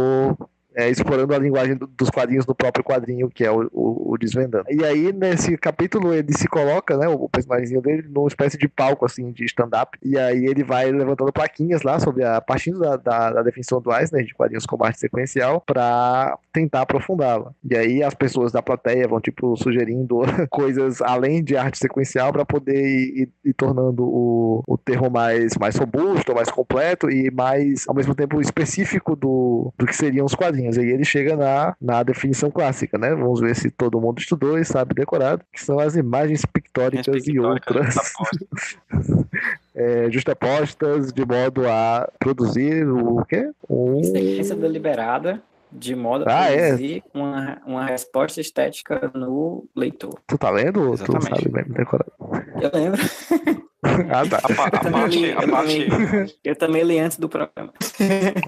é, 0.80 0.89
explorando 0.89 1.34
a 1.34 1.38
linguagem 1.38 1.76
do, 1.76 1.86
dos 1.88 2.10
quadrinhos 2.10 2.46
do 2.46 2.56
próprio 2.56 2.84
quadrinho, 2.84 3.30
que 3.30 3.44
é 3.44 3.52
o, 3.52 3.70
o, 3.74 4.13
o, 4.13 4.18
Desvendando. 4.18 4.65
E 4.70 4.84
aí, 4.84 5.13
nesse 5.13 5.58
capítulo, 5.58 6.13
ele 6.13 6.34
se 6.34 6.48
coloca, 6.48 6.98
né, 6.98 7.08
o 7.08 7.30
personagem 7.30 7.80
dele, 7.82 8.08
numa 8.10 8.28
espécie 8.28 8.58
de 8.58 8.68
palco, 8.68 9.06
assim, 9.06 9.32
de 9.32 9.46
stand-up, 9.46 9.98
e 10.04 10.18
aí 10.18 10.46
ele 10.46 10.63
vai 10.63 10.92
levantando 10.92 11.32
plaquinhas 11.32 11.84
lá 11.84 12.00
sobre 12.00 12.24
a 12.24 12.42
partindo 12.42 12.80
da, 12.80 12.98
da, 12.98 13.32
da 13.34 13.44
definição 13.44 13.82
do 13.82 13.94
Eisner 13.94 14.26
de 14.26 14.34
quadrinhos 14.34 14.65
com 14.65 14.84
arte 14.84 15.00
sequencial 15.00 15.62
para 15.65 16.38
tentar 16.52 16.82
aprofundá-la. 16.82 17.54
E 17.63 17.76
aí 17.76 18.04
as 18.04 18.13
pessoas 18.13 18.52
da 18.52 18.62
plateia 18.62 19.08
vão, 19.08 19.20
tipo, 19.20 19.56
sugerindo 19.58 20.20
coisas 20.50 21.02
além 21.02 21.44
de 21.44 21.56
arte 21.56 21.78
sequencial 21.78 22.32
para 22.32 22.46
poder 22.46 22.82
ir, 22.86 23.22
ir, 23.22 23.30
ir, 23.46 23.54
tornando 23.54 24.04
o, 24.04 24.63
o 24.68 24.78
termo 24.78 25.10
mais, 25.10 25.58
mais 25.58 25.76
robusto, 25.76 26.34
mais 26.34 26.50
completo 26.50 27.10
e 27.10 27.32
mais, 27.32 27.86
ao 27.88 27.96
mesmo 27.96 28.15
tempo, 28.15 28.42
específico 28.42 29.15
do, 29.15 29.74
do 29.78 29.86
que 29.86 29.96
seriam 29.96 30.26
os 30.26 30.36
quadrinhos 30.36 30.68
quadrinhos. 30.69 30.77
Aí 30.77 30.89
ele 30.89 31.05
chega 31.05 31.36
na, 31.36 31.75
na 31.82 32.03
definição 32.03 32.51
clássica, 32.51 32.97
né? 32.97 33.13
Vamos 33.15 33.39
ver 33.39 33.55
se 33.55 33.69
todo 33.69 33.99
mundo 33.99 34.19
estudou 34.19 34.58
e 34.58 34.65
sabe 34.65 34.93
decorado, 34.93 35.43
que 35.51 35.62
são 35.62 35.79
as 35.79 35.95
imagens 35.95 36.45
pictóricas 36.45 37.27
e 37.27 37.39
outras 37.39 37.95
é, 39.75 40.10
justapostas 40.12 41.12
de 41.12 41.25
modo 41.25 41.67
a 41.67 42.10
produzir 42.19 42.88
o 42.88 43.25
quê? 43.25 43.51
Um... 43.69 44.03
Sequência 44.03 44.55
deliberada 44.55 45.41
de 45.71 45.95
modo 45.95 46.27
a 46.27 46.45
ah, 46.45 46.51
é? 46.51 46.67
produzir 46.69 47.03
é? 47.13 47.17
uma, 47.17 47.62
uma 47.65 47.86
resposta 47.86 48.41
estética 48.41 49.12
no 49.13 49.65
leitor. 49.75 50.19
Tu 50.25 50.38
tá 50.38 50.49
lendo? 50.49 50.93
Exatamente. 50.93 51.29
Tu 51.29 51.36
sabe 51.36 51.49
bem 51.49 51.65
decorado? 51.65 52.12
Eu 52.60 52.71
lembro. 52.73 53.01
Ah, 54.12 54.28
tá. 54.28 54.39
A, 54.44 54.63
a, 54.63 54.68
a 54.68 54.92
parte, 54.92 55.20
li, 55.20 55.32
a 55.32 55.42
eu, 55.42 55.50
parte... 55.50 55.86
Também, 55.88 56.36
eu 56.44 56.56
também 56.56 56.84
li 56.84 57.00
antes 57.00 57.18
do 57.18 57.30
programa. 57.30 57.72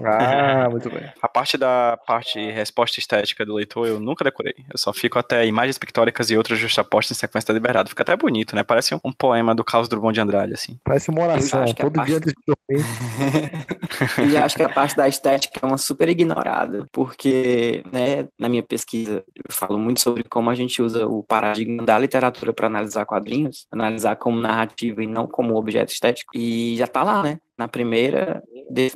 Ah, 0.04 0.68
muito 0.70 0.90
bem. 0.90 1.10
A 1.22 1.28
parte 1.28 1.56
da 1.56 1.98
parte 2.06 2.38
resposta 2.50 2.98
estética 2.98 3.44
do 3.44 3.54
leitor 3.54 3.86
eu 3.86 4.00
nunca 4.00 4.24
decorei. 4.24 4.54
Eu 4.70 4.78
só 4.78 4.92
fico 4.92 5.18
até 5.18 5.46
imagens 5.46 5.78
pictóricas 5.78 6.30
e 6.30 6.36
outras 6.36 6.58
justapostas 6.58 7.16
em 7.16 7.20
sequência 7.20 7.52
liberado. 7.52 7.88
Fica 7.88 8.02
até 8.02 8.16
bonito, 8.16 8.54
né? 8.56 8.62
Parece 8.62 8.94
um, 8.94 9.00
um 9.04 9.12
poema 9.12 9.54
do 9.54 9.64
Carlos 9.64 9.88
Drummond 9.88 10.14
de 10.14 10.20
Andrade, 10.20 10.54
assim. 10.54 10.78
Parece 10.84 11.10
uma 11.10 11.22
oração, 11.22 11.64
todo 11.74 11.92
parte... 11.92 12.08
dia 12.08 12.16
antes 12.16 12.32
de 12.32 12.42
dormir. 12.46 14.32
e 14.32 14.36
acho 14.36 14.56
que 14.56 14.62
a 14.62 14.68
parte 14.68 14.96
da 14.96 15.08
estética 15.08 15.60
é 15.62 15.66
uma 15.66 15.78
super 15.78 16.08
ignorada, 16.08 16.86
porque, 16.92 17.82
né, 17.92 18.26
na 18.38 18.48
minha 18.48 18.62
pesquisa, 18.62 19.24
eu 19.36 19.50
falo 19.50 19.78
muito 19.78 20.00
sobre 20.00 20.24
como 20.24 20.50
a 20.50 20.54
gente 20.54 20.82
usa 20.82 21.06
o 21.06 21.22
paradigma 21.22 21.82
da 21.82 21.98
literatura 21.98 22.52
para 22.52 22.66
analisar 22.66 23.06
quadrinhos, 23.06 23.66
analisar 23.70 24.16
como 24.16 24.40
narrativa 24.40 25.02
e 25.02 25.06
não 25.06 25.21
como 25.26 25.56
objeto 25.56 25.92
estético. 25.92 26.36
E 26.36 26.76
já 26.76 26.86
tá 26.86 27.02
lá, 27.02 27.22
né? 27.22 27.38
Na 27.56 27.68
primeira, 27.68 28.42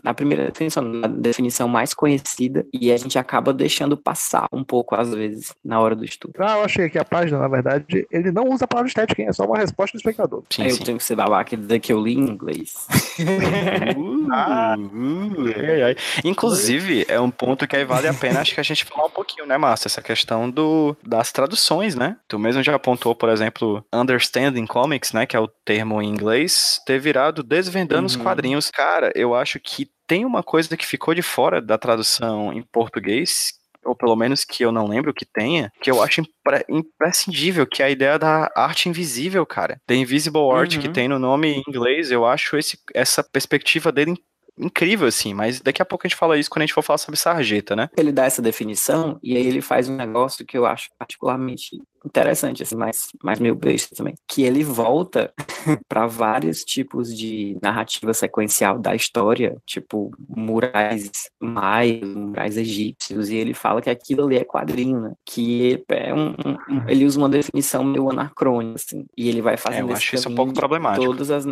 na 0.02 0.14
primeira 0.14 0.46
definição, 0.46 0.82
na 0.82 1.06
definição 1.06 1.68
mais 1.68 1.94
conhecida, 1.94 2.66
e 2.72 2.90
a 2.90 2.96
gente 2.96 3.18
acaba 3.18 3.52
deixando 3.52 3.96
passar 3.96 4.46
um 4.52 4.64
pouco, 4.64 4.94
às 4.94 5.14
vezes, 5.14 5.54
na 5.64 5.78
hora 5.80 5.94
do 5.94 6.04
estudo. 6.04 6.34
Ah, 6.38 6.58
eu 6.58 6.64
achei 6.64 6.88
que 6.88 6.98
a 6.98 7.04
página, 7.04 7.38
na 7.38 7.48
verdade, 7.48 8.06
ele 8.10 8.32
não 8.32 8.48
usa 8.48 8.64
a 8.64 8.68
palavra 8.68 8.88
estética, 8.88 9.22
hein? 9.22 9.28
é 9.28 9.32
só 9.32 9.44
uma 9.44 9.58
resposta 9.58 9.96
do 9.96 10.00
espectador. 10.00 10.42
Sim, 10.50 10.64
eu 10.64 10.70
sim. 10.70 10.84
tenho 10.84 10.98
que 10.98 11.04
ser 11.04 11.14
babaca 11.14 11.54
e 11.54 11.58
dizer 11.58 11.78
que 11.80 11.92
eu 11.92 12.02
li 12.02 12.14
em 12.14 12.30
inglês. 12.30 12.86
uh, 14.26 14.80
uh, 14.80 15.50
uh, 15.50 15.96
Inclusive, 16.24 17.04
é 17.08 17.20
um 17.20 17.30
ponto 17.30 17.66
que 17.66 17.76
aí 17.76 17.84
vale 17.84 18.08
a 18.08 18.14
pena, 18.14 18.40
acho 18.40 18.54
que 18.54 18.60
a 18.60 18.64
gente 18.64 18.84
falar 18.84 19.06
um 19.06 19.10
pouquinho, 19.10 19.46
né, 19.46 19.56
Márcia? 19.56 19.88
Essa 19.88 20.02
questão 20.02 20.50
do, 20.50 20.96
das 21.04 21.32
traduções, 21.32 21.94
né? 21.94 22.16
Tu 22.28 22.38
mesmo 22.38 22.62
já 22.62 22.74
apontou, 22.74 23.14
por 23.14 23.28
exemplo, 23.28 23.84
Understanding 23.92 24.66
Comics, 24.66 25.12
né? 25.12 25.26
Que 25.26 25.36
é 25.36 25.40
o 25.40 25.48
termo 25.48 26.00
em 26.02 26.08
inglês, 26.08 26.80
ter 26.86 26.98
virado 26.98 27.42
Desvendando 27.42 28.00
uhum. 28.00 28.06
os 28.06 28.16
Quadrinhos. 28.16 28.70
Cara, 28.70 29.12
eu 29.14 29.34
acho 29.34 29.58
que 29.60 29.88
tem 30.06 30.24
uma 30.24 30.42
coisa 30.42 30.76
que 30.76 30.86
ficou 30.86 31.14
de 31.14 31.22
fora 31.22 31.60
da 31.60 31.76
tradução 31.76 32.52
em 32.52 32.62
português 32.62 33.54
ou 33.86 33.94
pelo 33.94 34.16
menos 34.16 34.44
que 34.44 34.64
eu 34.64 34.72
não 34.72 34.86
lembro 34.86 35.14
que 35.14 35.24
tenha, 35.24 35.72
que 35.80 35.90
eu 35.90 36.02
acho 36.02 36.22
imprescindível, 36.68 37.66
que 37.66 37.82
é 37.82 37.86
a 37.86 37.90
ideia 37.90 38.18
da 38.18 38.50
arte 38.54 38.88
invisível, 38.88 39.44
cara. 39.46 39.80
The 39.86 39.94
Invisible 39.94 40.50
Art 40.52 40.74
uhum. 40.74 40.80
que 40.80 40.88
tem 40.88 41.08
no 41.08 41.18
nome 41.18 41.54
em 41.54 41.62
inglês, 41.68 42.10
eu 42.10 42.24
acho 42.24 42.56
esse, 42.56 42.78
essa 42.94 43.22
perspectiva 43.22 43.92
dele 43.92 44.14
incrível, 44.58 45.06
assim, 45.06 45.34
mas 45.34 45.60
daqui 45.60 45.82
a 45.82 45.84
pouco 45.84 46.06
a 46.06 46.08
gente 46.08 46.16
fala 46.16 46.38
isso 46.38 46.48
quando 46.48 46.62
a 46.62 46.66
gente 46.66 46.74
for 46.74 46.82
falar 46.82 46.98
sobre 46.98 47.18
sarjeta, 47.18 47.76
né? 47.76 47.90
Ele 47.96 48.10
dá 48.10 48.24
essa 48.24 48.40
definição 48.40 49.18
e 49.22 49.36
aí 49.36 49.46
ele 49.46 49.60
faz 49.60 49.88
um 49.88 49.96
negócio 49.96 50.46
que 50.46 50.56
eu 50.56 50.64
acho 50.64 50.88
particularmente 50.98 51.78
interessante, 52.06 52.62
assim, 52.62 52.76
mais, 52.76 53.08
mais 53.22 53.40
meio 53.40 53.54
besta 53.54 53.94
também, 53.94 54.14
que 54.26 54.42
ele 54.42 54.62
volta 54.62 55.32
para 55.88 56.06
vários 56.06 56.64
tipos 56.64 57.14
de 57.14 57.58
narrativa 57.60 58.14
sequencial 58.14 58.78
da 58.78 58.94
história, 58.94 59.56
tipo 59.66 60.12
murais 60.28 61.10
maias, 61.40 62.08
murais 62.08 62.56
egípcios, 62.56 63.28
e 63.28 63.36
ele 63.36 63.52
fala 63.52 63.82
que 63.82 63.90
aquilo 63.90 64.24
ali 64.24 64.36
é 64.36 64.44
quadrinho, 64.44 65.00
né? 65.00 65.12
Que 65.24 65.84
é 65.88 66.14
um, 66.14 66.28
um 66.28 66.88
ele 66.88 67.04
usa 67.04 67.18
uma 67.18 67.28
definição 67.28 67.82
meio 67.82 68.10
anacrônica, 68.10 68.76
assim, 68.76 69.04
e 69.16 69.28
ele 69.28 69.42
vai 69.42 69.56
fazendo 69.56 69.88
é, 69.88 69.92
eu 69.92 69.96
acho 69.96 70.14
isso 70.14 70.28
um 70.28 70.34
pouco 70.34 70.52
problemático. 70.52 71.04
Todas 71.04 71.30
as, 71.30 71.44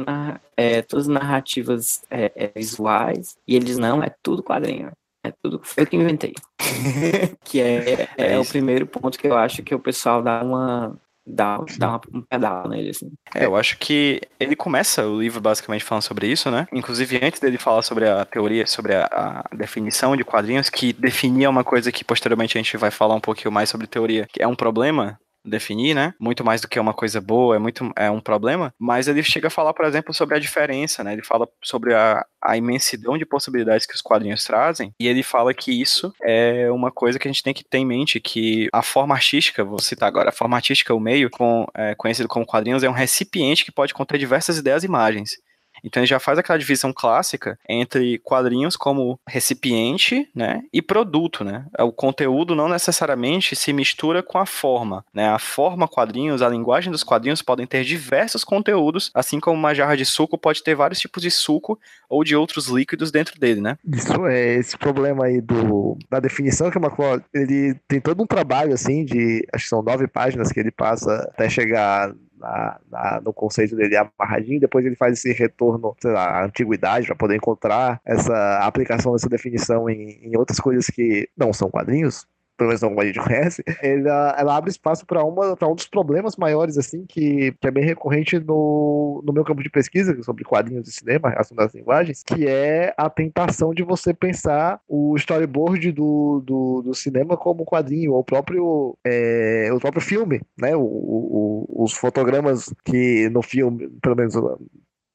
é, 0.57 0.83
todas 0.83 1.09
as 1.09 1.13
narrativas 1.13 2.03
é, 2.11 2.33
é, 2.37 2.53
visuais, 2.55 3.37
e 3.47 3.57
ele 3.57 3.65
diz, 3.65 3.79
não, 3.79 4.03
é 4.03 4.15
tudo 4.23 4.43
quadrinho, 4.43 4.93
é 5.25 5.33
tudo 5.43 5.61
eu 5.77 5.87
que 5.87 5.97
inventei. 5.97 6.35
que 7.45 7.61
é, 7.61 8.09
é, 8.17 8.35
é 8.35 8.39
o 8.39 8.45
primeiro 8.45 8.87
ponto 8.87 9.19
que 9.19 9.27
eu 9.27 9.37
acho 9.37 9.63
que 9.63 9.75
o 9.75 9.79
pessoal 9.79 10.23
dá 10.23 10.43
uma, 10.43 10.97
dá, 11.27 11.59
dá 11.79 11.89
uma, 11.89 12.01
um 12.13 12.21
pedal 12.21 12.69
nele, 12.69 12.91
assim. 12.91 13.11
É, 13.35 13.47
eu 13.47 13.57
acho 13.57 13.79
que 13.79 14.21
ele 14.39 14.55
começa 14.55 15.07
o 15.07 15.21
livro 15.21 15.41
basicamente 15.41 15.85
falando 15.85 16.03
sobre 16.03 16.27
isso, 16.27 16.51
né? 16.51 16.67
Inclusive, 16.73 17.19
antes 17.23 17.41
dele 17.41 17.57
falar 17.57 17.83
sobre 17.83 18.09
a 18.09 18.25
teoria, 18.25 18.67
sobre 18.67 18.95
a, 18.95 19.07
a, 19.11 19.57
definição 19.57 20.17
de 20.17 20.25
quadrinhos, 20.25 20.69
que 20.69 20.93
definia 20.93 21.49
uma 21.49 21.65
coisa 21.65 21.91
que 21.91 22.05
posteriormente 22.05 22.59
a 22.59 22.63
gente 22.63 22.77
vai 22.77 22.91
falar 22.91 23.15
um 23.15 23.21
pouquinho 23.21 23.53
mais 23.53 23.71
sobre 23.71 23.87
teoria, 23.87 24.27
que 24.31 24.43
é 24.43 24.47
um 24.47 24.55
problema, 24.55 25.19
definir, 25.45 25.95
né? 25.95 26.15
Muito 26.19 26.45
mais 26.45 26.61
do 26.61 26.69
que 26.69 26.79
uma 26.79 26.95
coisa 26.95 27.21
boa, 27.21 27.57
é 27.57 27.59
muito 27.59 27.93
é 27.97 28.11
um 28.11 28.21
problema. 28.21 28.73
Mas 28.79 29.09
ele 29.09 29.23
chega 29.23 29.49
a 29.49 29.51
falar, 29.51 29.75
por 29.75 29.85
exemplo, 29.85 30.15
sobre 30.15 30.37
a 30.37 30.39
diferença, 30.39 31.05
né? 31.05 31.13
Ele 31.13 31.23
fala 31.23 31.49
sobre 31.63 31.95
a, 31.95 32.25
a 32.43 32.57
imensidão 32.57 33.19
de 33.19 33.27
possibilidades 33.27 33.87
que 33.87 33.95
os 33.95 34.03
quadrinhos 34.03 34.45
trazem, 34.45 34.93
e 34.99 35.07
ele 35.07 35.23
fala 35.23 35.53
que 35.53 35.71
isso 35.81 36.13
é 36.23 36.71
uma 36.71 36.91
coisa 36.91 37.19
que 37.19 37.29
a 37.29 37.31
gente 37.31 37.43
tem 37.43 37.55
que 37.55 37.65
ter 37.65 37.79
em 37.79 37.87
mente, 37.87 38.21
que 38.21 38.69
a 38.73 38.83
forma 38.83 39.15
artística, 39.15 39.65
vou 39.65 39.79
citar 39.79 40.09
agora, 40.09 40.31
a 40.31 40.33
forma 40.33 40.57
artística, 40.57 40.95
o 40.95 41.01
meio, 41.01 41.31
com, 41.31 41.67
é, 41.75 41.95
conhecido 41.95 42.29
como 42.29 42.47
quadrinhos, 42.47 42.83
é 42.83 42.89
um 42.89 42.93
recipiente 42.93 43.65
que 43.65 43.73
pode 43.73 43.95
conter 43.95 44.19
diversas 44.19 44.59
ideias 44.59 44.83
e 44.83 44.87
imagens. 44.87 45.37
Então 45.85 46.01
ele 46.01 46.09
já 46.09 46.19
faz 46.19 46.39
aquela 46.39 46.59
divisão 46.59 46.93
clássica 46.93 47.59
entre 47.69 48.19
quadrinhos 48.19 48.77
como 48.77 49.19
recipiente, 49.29 50.29
né, 50.35 50.63
e 50.73 50.81
produto, 50.81 51.45
né? 51.45 51.67
O 51.79 51.93
conteúdo 51.93 52.55
não 52.55 52.69
necessariamente 52.69 53.55
se 53.55 53.73
mistura 53.73 54.23
com 54.23 54.39
a 54.39 54.47
forma, 54.47 55.05
né? 55.13 55.29
A 55.29 55.39
forma 55.39 55.87
quadrinhos, 55.87 56.43
a 56.43 56.49
linguagem 56.49 56.91
dos 56.91 57.05
quadrinhos 57.05 57.43
podem 57.43 57.67
ter 57.67 57.85
diversos 57.85 58.45
conteúdos, 58.45 59.11
assim 59.15 59.39
como 59.39 59.59
uma 59.59 59.75
jarra 59.75 59.97
de 59.97 60.05
suco 60.05 60.39
pode 60.39 60.63
ter 60.63 60.75
vários 60.75 60.99
tipos 60.99 61.23
de 61.23 61.31
suco 61.31 61.79
ou 62.09 62.25
de 62.25 62.35
outros 62.35 62.69
líquidos 62.69 63.11
dentro 63.11 63.39
dele, 63.39 63.61
né? 63.61 63.77
Isso 63.85 64.27
é 64.27 64.55
esse 64.55 64.79
problema 64.79 65.27
aí 65.27 65.41
do 65.41 65.99
da 66.11 66.21
definição 66.21 66.71
que 66.71 66.79
é 66.79 66.81
uma 66.81 66.95
ele 67.33 67.75
tem 67.87 68.01
todo 68.01 68.23
um 68.23 68.27
trabalho 68.27 68.73
assim 68.73 69.05
de 69.05 69.47
acho 69.53 69.65
que 69.65 69.69
são 69.69 69.83
nove 69.83 70.07
páginas 70.07 70.51
que 70.51 70.61
ele 70.61 70.71
passa 70.71 71.29
até 71.33 71.49
chegar 71.49 72.15
na, 72.39 72.79
na, 72.91 73.21
no 73.21 73.33
conceito 73.33 73.77
dele 73.77 73.97
amarradinho, 73.97 74.61
depois 74.61 74.85
ele 74.85 74.97
faz 74.97 75.19
esse 75.19 75.33
retorno, 75.33 75.95
sei 76.01 76.13
lá, 76.13 76.41
à 76.41 76.45
antiguidade, 76.45 77.07
para 77.07 77.17
poder 77.17 77.37
encontrar 77.37 78.01
essa 78.05 78.59
aplicação 78.59 79.13
dessa 79.13 79.29
definição 79.29 79.89
em, 79.89 80.19
em 80.23 80.37
outras 80.37 80.59
coisas 80.61 80.87
que 80.87 81.29
não 81.37 81.53
são 81.53 81.71
quadrinhos, 81.71 82.27
pelo 82.57 82.69
menos 82.69 82.81
como 82.81 83.01
a 83.01 83.05
gente 83.07 83.21
conhece, 83.21 83.63
ela, 83.83 84.37
ela 84.39 84.57
abre 84.57 84.71
espaço 84.71 85.07
para 85.07 85.25
um 85.25 85.75
dos 85.75 85.87
problemas 85.87 86.37
maiores, 86.37 86.79
assim, 86.79 87.05
que, 87.07 87.53
que 87.53 87.67
é 87.67 87.71
bem 87.71 87.85
recorrente 87.85 88.39
no, 88.39 89.23
no 89.25 89.33
meu 89.33 89.45
campo 89.45 89.63
de 89.63 89.71
pesquisa 89.71 90.17
sobre 90.23 90.45
quadrinhos 90.45 90.85
de 90.85 90.93
cinema, 90.93 91.31
relação 91.31 91.57
das 91.57 91.75
linguagens, 91.75 92.23
que 92.23 92.47
é 92.47 92.95
a 92.97 93.11
tentação 93.11 93.75
de 93.75 93.83
você 93.83 94.15
pensar 94.15 94.81
o 94.89 95.17
storyboard 95.17 95.93
do, 95.93 96.43
do, 96.45 96.83
do 96.83 96.95
cinema 96.95 97.37
como 97.37 97.65
quadrinho, 97.65 98.13
ou 98.13 98.21
o 98.21 98.25
próprio, 98.25 98.97
é, 99.05 99.71
o 99.73 99.81
próprio 99.81 100.03
filme, 100.03 100.41
né? 100.59 100.75
O, 100.77 100.83
o, 100.83 101.85
os 101.85 101.93
fotogramas 101.93 102.73
que 102.85 103.29
no 103.31 103.43
filme, 103.43 103.89
pelo 104.01 104.17
menos 104.17 104.35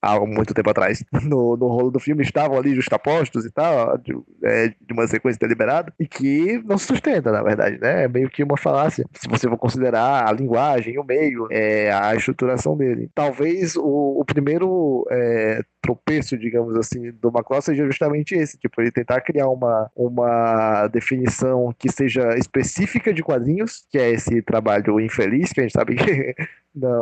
há 0.02 0.20
muito 0.20 0.54
tempo 0.54 0.70
atrás, 0.70 1.04
no, 1.24 1.58
no 1.58 1.68
rolo 1.68 1.92
do 1.92 2.00
filme, 2.00 2.24
estavam 2.24 2.58
ali 2.58 2.76
justapostos 2.76 3.46
e 3.46 3.52
tal, 3.52 3.98
de, 3.98 4.16
é, 4.44 4.70
de, 4.70 4.94
uma 4.94 5.08
sequência 5.08 5.40
deliberada, 5.40 5.94
e 6.00 6.08
que 6.08 6.62
não 6.66 6.78
se 6.78 6.86
sustenta, 6.86 7.32
na 7.32 7.42
verdade, 7.42 7.80
né? 7.80 8.06
É 8.06 8.08
meio 8.08 8.30
que 8.30 8.44
uma 8.44 8.58
falácia, 8.58 9.06
se 9.14 9.28
você 9.28 9.48
for 9.48 9.58
considerar 9.58 10.28
a 10.28 10.32
linguagem, 10.32 10.98
o 10.98 11.04
meio, 11.04 11.48
é, 11.52 11.92
a 11.92 12.16
estruturação 12.16 12.78
dele. 12.78 13.10
Talvez 13.14 13.76
o, 13.76 14.20
o 14.20 14.26
primeiro 14.26 15.06
é, 15.12 15.62
tropeço, 15.82 16.38
digamos 16.38 16.76
assim, 16.76 17.12
do 17.12 17.32
Macron 17.32 17.62
seja 17.62 17.86
justamente 17.86 18.36
esse, 18.36 18.58
tipo, 18.58 18.82
ele 18.82 18.92
tentar 18.92 19.22
criar 19.22 19.48
uma, 19.48 19.90
uma 19.96 20.88
definição 20.88 21.74
que 21.78 21.92
seja 21.92 22.38
específica 22.38 23.14
de 23.14 23.24
quadrinhos, 23.24 23.86
que 23.90 23.98
é 23.98 24.12
esse 24.12 24.42
trabalho 24.42 25.00
infeliz, 25.00 25.52
que 25.52 25.62
a 25.62 25.64
gente 25.64 25.74
sabe 25.74 25.96
que 25.96 26.36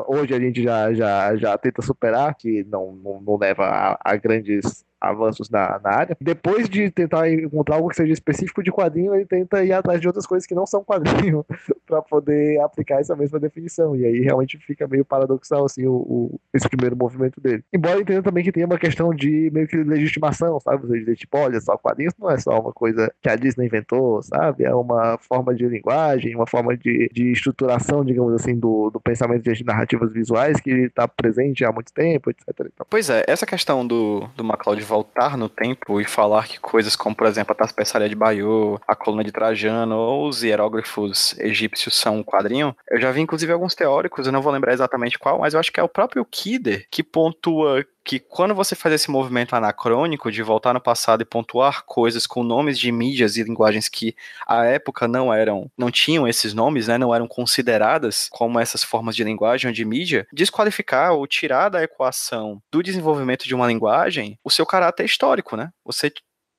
hoje 0.08 0.34
a 0.34 0.40
gente 0.40 0.64
já, 0.64 0.94
já, 0.94 1.36
já 1.36 1.58
tenta 1.58 1.82
superar, 1.82 2.36
que 2.36 2.64
não, 2.66 2.94
não, 2.94 3.22
não 3.22 3.38
leva 3.38 3.66
a, 3.66 4.00
a 4.04 4.16
grandes 4.16 4.86
avanços 5.00 5.50
na, 5.50 5.80
na, 5.84 5.92
área. 5.92 6.18
Depois 6.20 6.70
de 6.70 6.90
tentar 6.90 7.32
encontrar 7.32 7.76
algo 7.76 7.90
que 7.90 7.96
seja 7.96 8.14
específico 8.14 8.64
de 8.64 8.72
quadrinho, 8.72 9.14
ele 9.14 9.26
tenta 9.26 9.64
ir 9.64 9.72
atrás 9.72 10.02
de 10.02 10.08
outras 10.08 10.26
coisas 10.26 10.48
que 10.48 10.56
não 10.56 10.66
são 10.66 10.84
quadrinho 10.84 11.46
para 11.86 12.02
poder 12.02 12.60
aplicar 12.62 13.00
essa 13.00 13.16
mesma 13.16 13.40
definição. 13.40 13.96
E 13.96 14.06
aí 14.06 14.20
realmente 14.22 14.58
fica 14.58 14.88
meio 14.88 15.06
paradoxal 15.06 15.66
assim 15.66 15.86
o, 15.86 15.96
o, 15.96 16.42
esse 16.54 16.68
primeiro 16.68 16.96
movimento 16.96 17.40
dele. 17.40 17.64
Embora 17.74 18.00
entenda 18.00 18.24
também 18.24 18.44
que 18.44 18.52
tem 18.52 18.66
uma 18.66 18.78
questão 18.78 19.14
de 19.14 19.50
meio 19.52 19.68
que 19.68 19.78
legitimação, 19.78 20.60
sabe? 20.60 20.86
Você 20.86 21.00
dizer, 21.00 21.16
tipo, 21.16 21.38
olha 21.38 21.60
só, 21.62 21.78
quadrinhos 21.78 22.14
não 22.20 22.30
é 22.30 22.38
só 22.38 22.60
uma 22.60 22.74
coisa 22.74 23.12
que 23.22 23.30
a 23.30 23.36
Disney 23.36 23.68
inventou, 23.68 24.22
sabe? 24.22 24.64
É 24.64 24.74
uma 24.74 25.18
forma 25.20 25.54
de 25.54 25.68
linguagem, 25.68 26.36
uma 26.36 26.48
forma 26.48 26.76
de, 26.76 27.10
de 27.14 27.32
estruturação, 27.32 28.04
digamos 28.04 28.34
assim, 28.34 28.58
do, 28.58 28.90
do 28.90 29.00
pensamento 29.00 29.52
de 29.52 29.64
narrativas 29.64 30.12
visuais 30.12 30.60
que 30.60 30.72
está 30.72 31.08
presente 31.08 31.64
há 31.64 31.72
muito 31.72 31.94
tempo, 31.94 32.30
etc. 32.30 32.68
Pois 32.90 33.10
é, 33.10 33.24
essa 33.28 33.46
questão 33.46 33.86
do, 33.86 34.28
do 34.36 34.44
MacLeod 34.44 34.87
voltar 34.88 35.38
no 35.38 35.50
tempo 35.50 36.00
e 36.00 36.06
falar 36.06 36.48
que 36.48 36.60
coisas 36.60 36.96
como, 36.96 37.16
por 37.16 37.28
exemplo, 37.28 37.52
a 37.52 37.56
Taspeçaria 37.56 38.10
de 38.10 38.16
Baiô, 38.16 38.80
a 38.88 38.96
coluna 38.96 39.24
de 39.24 39.32
Trajano 39.32 39.98
ou 39.98 40.28
os 40.28 40.44
hieróglifos 40.44 41.38
egípcios 41.40 41.96
são 41.96 42.18
um 42.18 42.24
quadrinho, 42.24 42.76
eu 42.90 43.00
já 43.00 43.12
vi 43.12 43.22
inclusive 43.22 43.52
alguns 43.52 43.76
teóricos, 43.76 44.26
eu 44.26 44.32
não 44.32 44.42
vou 44.42 44.52
lembrar 44.52 44.74
exatamente 44.74 45.20
qual, 45.20 45.40
mas 45.40 45.54
eu 45.54 45.60
acho 45.60 45.72
que 45.72 45.80
é 45.80 45.84
o 45.84 45.90
próprio 45.90 46.26
Kidder 46.26 46.88
que 46.90 47.04
pontua 47.04 47.86
que 48.08 48.20
quando 48.20 48.56
você 48.56 48.74
faz 48.74 48.96
esse 48.96 49.12
movimento 49.12 49.54
anacrônico 49.54 50.32
de 50.32 50.42
voltar 50.42 50.74
no 50.74 50.80
passado 50.80 51.22
e 51.22 51.26
pontuar 51.26 51.84
coisas 51.86 52.26
com 52.26 52.42
nomes 52.42 52.80
de 52.80 52.90
mídias 52.90 53.36
e 53.36 53.44
linguagens 53.44 53.90
que 53.90 54.16
à 54.48 54.64
época 54.64 55.10
não 55.10 55.34
eram, 55.34 55.70
não 55.78 55.92
tinham 55.92 56.26
esses 56.26 56.54
nomes, 56.54 56.88
né, 56.88 56.98
não 56.98 57.14
eram 57.14 57.28
consideradas 57.28 58.30
como 58.32 58.60
essas 58.60 58.82
formas 58.82 59.14
de 59.14 59.26
linguagem 59.26 59.68
ou 59.68 59.74
de 59.74 59.84
mídia, 59.84 60.26
desqualificar 60.32 61.12
ou 61.14 61.28
tirar 61.28 61.68
da 61.68 61.84
equação 61.84 62.62
do 62.72 62.82
desenvolvimento 62.82 63.44
de 63.44 63.54
uma 63.54 63.68
linguagem 63.68 64.40
o 64.42 64.50
seu 64.50 64.66
caráter 64.66 65.04
histórico, 65.04 65.58
né? 65.58 65.70
Você 65.84 66.10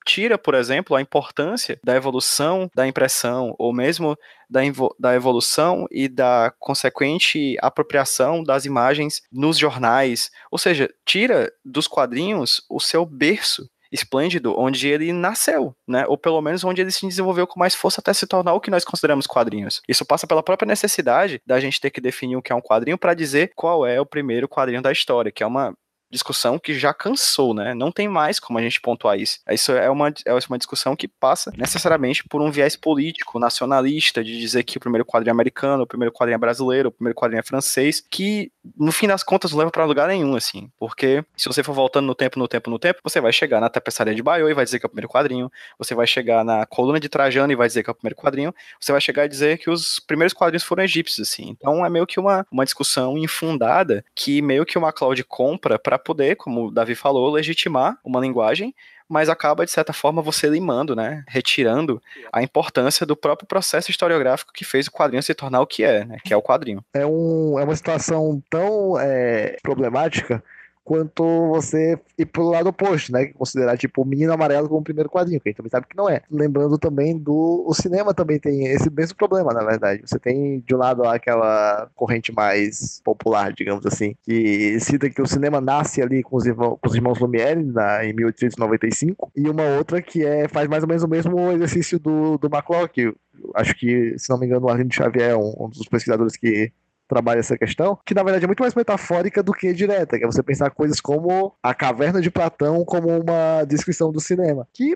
tira, 0.05 0.37
por 0.37 0.53
exemplo, 0.53 0.95
a 0.95 1.01
importância 1.01 1.79
da 1.83 1.95
evolução 1.95 2.69
da 2.75 2.87
impressão, 2.87 3.55
ou 3.57 3.73
mesmo 3.73 4.17
da, 4.49 4.61
da 4.99 5.15
evolução 5.15 5.87
e 5.91 6.07
da 6.07 6.53
consequente 6.59 7.55
apropriação 7.61 8.43
das 8.43 8.65
imagens 8.65 9.21
nos 9.31 9.57
jornais. 9.57 10.31
Ou 10.51 10.57
seja, 10.57 10.89
tira 11.05 11.51
dos 11.63 11.87
quadrinhos 11.87 12.63
o 12.69 12.79
seu 12.79 13.05
berço 13.05 13.69
esplêndido 13.91 14.53
onde 14.57 14.87
ele 14.87 15.11
nasceu, 15.11 15.75
né? 15.87 16.05
Ou 16.07 16.17
pelo 16.17 16.41
menos 16.41 16.63
onde 16.63 16.81
ele 16.81 16.91
se 16.91 17.07
desenvolveu 17.07 17.47
com 17.47 17.59
mais 17.59 17.73
força 17.73 17.99
até 17.99 18.13
se 18.13 18.27
tornar 18.27 18.53
o 18.53 18.61
que 18.61 18.69
nós 18.69 18.85
consideramos 18.85 19.25
quadrinhos. 19.25 19.81
Isso 19.87 20.05
passa 20.05 20.27
pela 20.27 20.43
própria 20.43 20.67
necessidade 20.67 21.41
da 21.45 21.59
gente 21.59 21.81
ter 21.81 21.89
que 21.89 22.01
definir 22.01 22.35
o 22.35 22.41
que 22.41 22.51
é 22.51 22.55
um 22.55 22.61
quadrinho 22.61 22.97
para 22.97 23.13
dizer 23.13 23.51
qual 23.55 23.85
é 23.85 23.99
o 23.99 24.05
primeiro 24.05 24.47
quadrinho 24.47 24.81
da 24.81 24.91
história, 24.91 25.31
que 25.31 25.43
é 25.43 25.47
uma 25.47 25.73
discussão 26.11 26.57
que 26.57 26.73
já 26.73 26.93
cansou, 26.93 27.53
né? 27.53 27.73
Não 27.73 27.91
tem 27.91 28.07
mais 28.07 28.39
como 28.39 28.57
a 28.57 28.61
gente 28.61 28.81
pontuar 28.81 29.19
isso. 29.19 29.39
Isso 29.49 29.71
é 29.71 29.89
uma, 29.89 30.13
é 30.25 30.33
uma 30.33 30.57
discussão 30.57 30.95
que 30.95 31.07
passa 31.07 31.51
necessariamente 31.55 32.23
por 32.23 32.41
um 32.41 32.51
viés 32.51 32.75
político, 32.75 33.39
nacionalista, 33.39 34.23
de 34.23 34.39
dizer 34.39 34.63
que 34.63 34.77
o 34.77 34.79
primeiro 34.79 35.05
quadrinho 35.05 35.31
é 35.31 35.33
americano, 35.33 35.83
o 35.83 35.87
primeiro 35.87 36.13
quadrinho 36.13 36.35
é 36.35 36.39
brasileiro, 36.39 36.89
o 36.89 36.91
primeiro 36.91 37.15
quadrinho 37.15 37.39
é 37.39 37.43
francês, 37.43 38.03
que 38.09 38.51
no 38.77 38.91
fim 38.91 39.07
das 39.07 39.23
contas 39.23 39.51
não 39.51 39.59
leva 39.59 39.71
para 39.71 39.85
lugar 39.85 40.07
nenhum, 40.07 40.35
assim. 40.35 40.71
Porque 40.77 41.23
se 41.37 41.47
você 41.47 41.63
for 41.63 41.73
voltando 41.73 42.05
no 42.05 42.15
tempo, 42.15 42.39
no 42.39 42.47
tempo, 42.47 42.69
no 42.69 42.79
tempo, 42.79 42.99
você 43.03 43.21
vai 43.21 43.31
chegar 43.31 43.59
na 43.59 43.69
tapeçaria 43.69 44.15
de 44.15 44.23
Bayeux 44.23 44.51
e 44.51 44.53
vai 44.53 44.65
dizer 44.65 44.79
que 44.79 44.85
é 44.85 44.87
o 44.87 44.89
primeiro 44.89 45.09
quadrinho, 45.09 45.51
você 45.77 45.93
vai 45.93 46.07
chegar 46.07 46.43
na 46.43 46.65
coluna 46.65 46.99
de 46.99 47.09
Trajano 47.09 47.51
e 47.51 47.55
vai 47.55 47.67
dizer 47.67 47.83
que 47.83 47.89
é 47.89 47.91
o 47.91 47.95
primeiro 47.95 48.15
quadrinho, 48.15 48.53
você 48.79 48.91
vai 48.91 49.01
chegar 49.01 49.25
e 49.25 49.29
dizer 49.29 49.57
que 49.57 49.69
os 49.69 49.99
primeiros 49.99 50.33
quadrinhos 50.33 50.63
foram 50.63 50.83
egípcios, 50.83 51.27
assim. 51.27 51.49
Então 51.49 51.85
é 51.85 51.89
meio 51.89 52.07
que 52.07 52.19
uma, 52.19 52.45
uma 52.51 52.65
discussão 52.65 53.17
infundada 53.17 54.03
que 54.15 54.41
meio 54.41 54.65
que 54.65 54.77
o 54.77 54.81
MacLeod 54.81 55.23
compra 55.23 55.77
para 55.77 55.98
poder, 55.99 56.35
como 56.35 56.67
o 56.67 56.71
Davi 56.71 56.95
falou, 56.95 57.31
legitimar 57.31 57.97
uma 58.03 58.19
linguagem 58.19 58.73
mas 59.09 59.27
acaba, 59.27 59.65
de 59.65 59.71
certa 59.71 59.91
forma, 59.91 60.21
você 60.21 60.47
limando, 60.47 60.95
né? 60.95 61.23
Retirando 61.27 61.99
a 62.31 62.43
importância 62.43 63.07
do 63.07 63.17
próprio 63.17 63.47
processo 63.47 63.89
historiográfico 63.89 64.53
que 64.53 64.63
fez 64.63 64.85
o 64.85 64.91
quadrinho 64.91 65.23
se 65.23 65.33
tornar 65.33 65.61
o 65.61 65.67
que 65.67 65.83
é, 65.83 66.05
né? 66.05 66.17
Que 66.23 66.31
é 66.31 66.37
o 66.37 66.43
quadrinho. 66.43 66.85
É, 66.93 67.03
um, 67.07 67.57
é 67.57 67.63
uma 67.63 67.75
situação 67.75 68.39
tão 68.51 68.99
é, 68.99 69.57
problemática 69.63 70.43
quanto 70.89 71.23
você 71.49 71.99
ir 72.17 72.25
pro 72.25 72.49
lado 72.49 72.69
oposto, 72.69 73.11
né? 73.11 73.27
Considerar, 73.27 73.77
tipo, 73.77 74.01
o 74.01 74.05
Menino 74.05 74.33
Amarelo 74.33 74.67
como 74.67 74.81
o 74.81 74.83
primeiro 74.83 75.07
quadrinho, 75.07 75.39
que 75.39 75.47
a 75.47 75.51
gente 75.51 75.57
também 75.57 75.69
sabe 75.69 75.85
que 75.87 75.95
não 75.95 76.09
é. 76.09 76.23
Lembrando 76.31 76.79
também 76.79 77.15
do... 77.15 77.63
O 77.67 77.75
cinema 77.75 78.11
também 78.11 78.39
tem 78.39 78.65
esse 78.65 78.89
mesmo 78.89 79.15
problema, 79.15 79.53
na 79.53 79.63
verdade. 79.63 80.01
Você 80.03 80.17
tem, 80.17 80.63
de 80.65 80.73
um 80.73 80.79
lado, 80.79 81.05
aquela 81.05 81.87
corrente 81.93 82.33
mais 82.33 82.99
popular, 83.05 83.53
digamos 83.53 83.85
assim, 83.85 84.15
que 84.23 84.79
cita 84.79 85.11
que 85.11 85.21
o 85.21 85.27
cinema 85.27 85.61
nasce 85.61 86.01
ali 86.01 86.23
com 86.23 86.35
os, 86.35 86.47
irmãos, 86.47 86.79
com 86.81 86.89
os 86.89 86.95
irmãos 86.95 87.19
Lumière, 87.19 87.63
na, 87.63 88.03
em 88.03 88.11
1895, 88.11 89.31
e 89.35 89.47
uma 89.47 89.65
outra 89.77 90.01
que 90.01 90.25
é, 90.25 90.47
faz 90.47 90.67
mais 90.67 90.81
ou 90.81 90.89
menos 90.89 91.03
o 91.03 91.07
mesmo 91.07 91.51
exercício 91.51 91.99
do, 91.99 92.35
do 92.39 92.47
McClock, 92.47 93.13
acho 93.53 93.75
que, 93.75 94.17
se 94.17 94.27
não 94.29 94.39
me 94.39 94.47
engano, 94.47 94.65
o 94.65 94.69
Arlindo 94.69 94.93
Xavier 94.93 95.31
é 95.31 95.37
um, 95.37 95.53
um 95.59 95.69
dos 95.69 95.87
pesquisadores 95.87 96.35
que 96.35 96.71
trabalha 97.09 97.39
essa 97.39 97.57
questão, 97.57 97.99
que 98.05 98.13
na 98.13 98.23
verdade 98.23 98.45
é 98.45 98.47
muito 98.47 98.61
mais 98.61 98.75
metafórica 98.75 99.41
do 99.41 99.51
que 99.51 99.73
direta, 99.73 100.17
que 100.17 100.23
é 100.23 100.27
você 100.27 100.43
pensar 100.43 100.69
coisas 100.69 101.01
como 101.01 101.53
a 101.61 101.73
caverna 101.73 102.21
de 102.21 102.29
Platão 102.29 102.85
como 102.85 103.09
uma 103.09 103.65
descrição 103.65 104.11
do 104.11 104.21
cinema, 104.21 104.67
que 104.71 104.95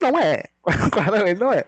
não 0.00 0.18
é, 0.18 0.42
claramente 0.90 1.40
não 1.40 1.52
é, 1.52 1.64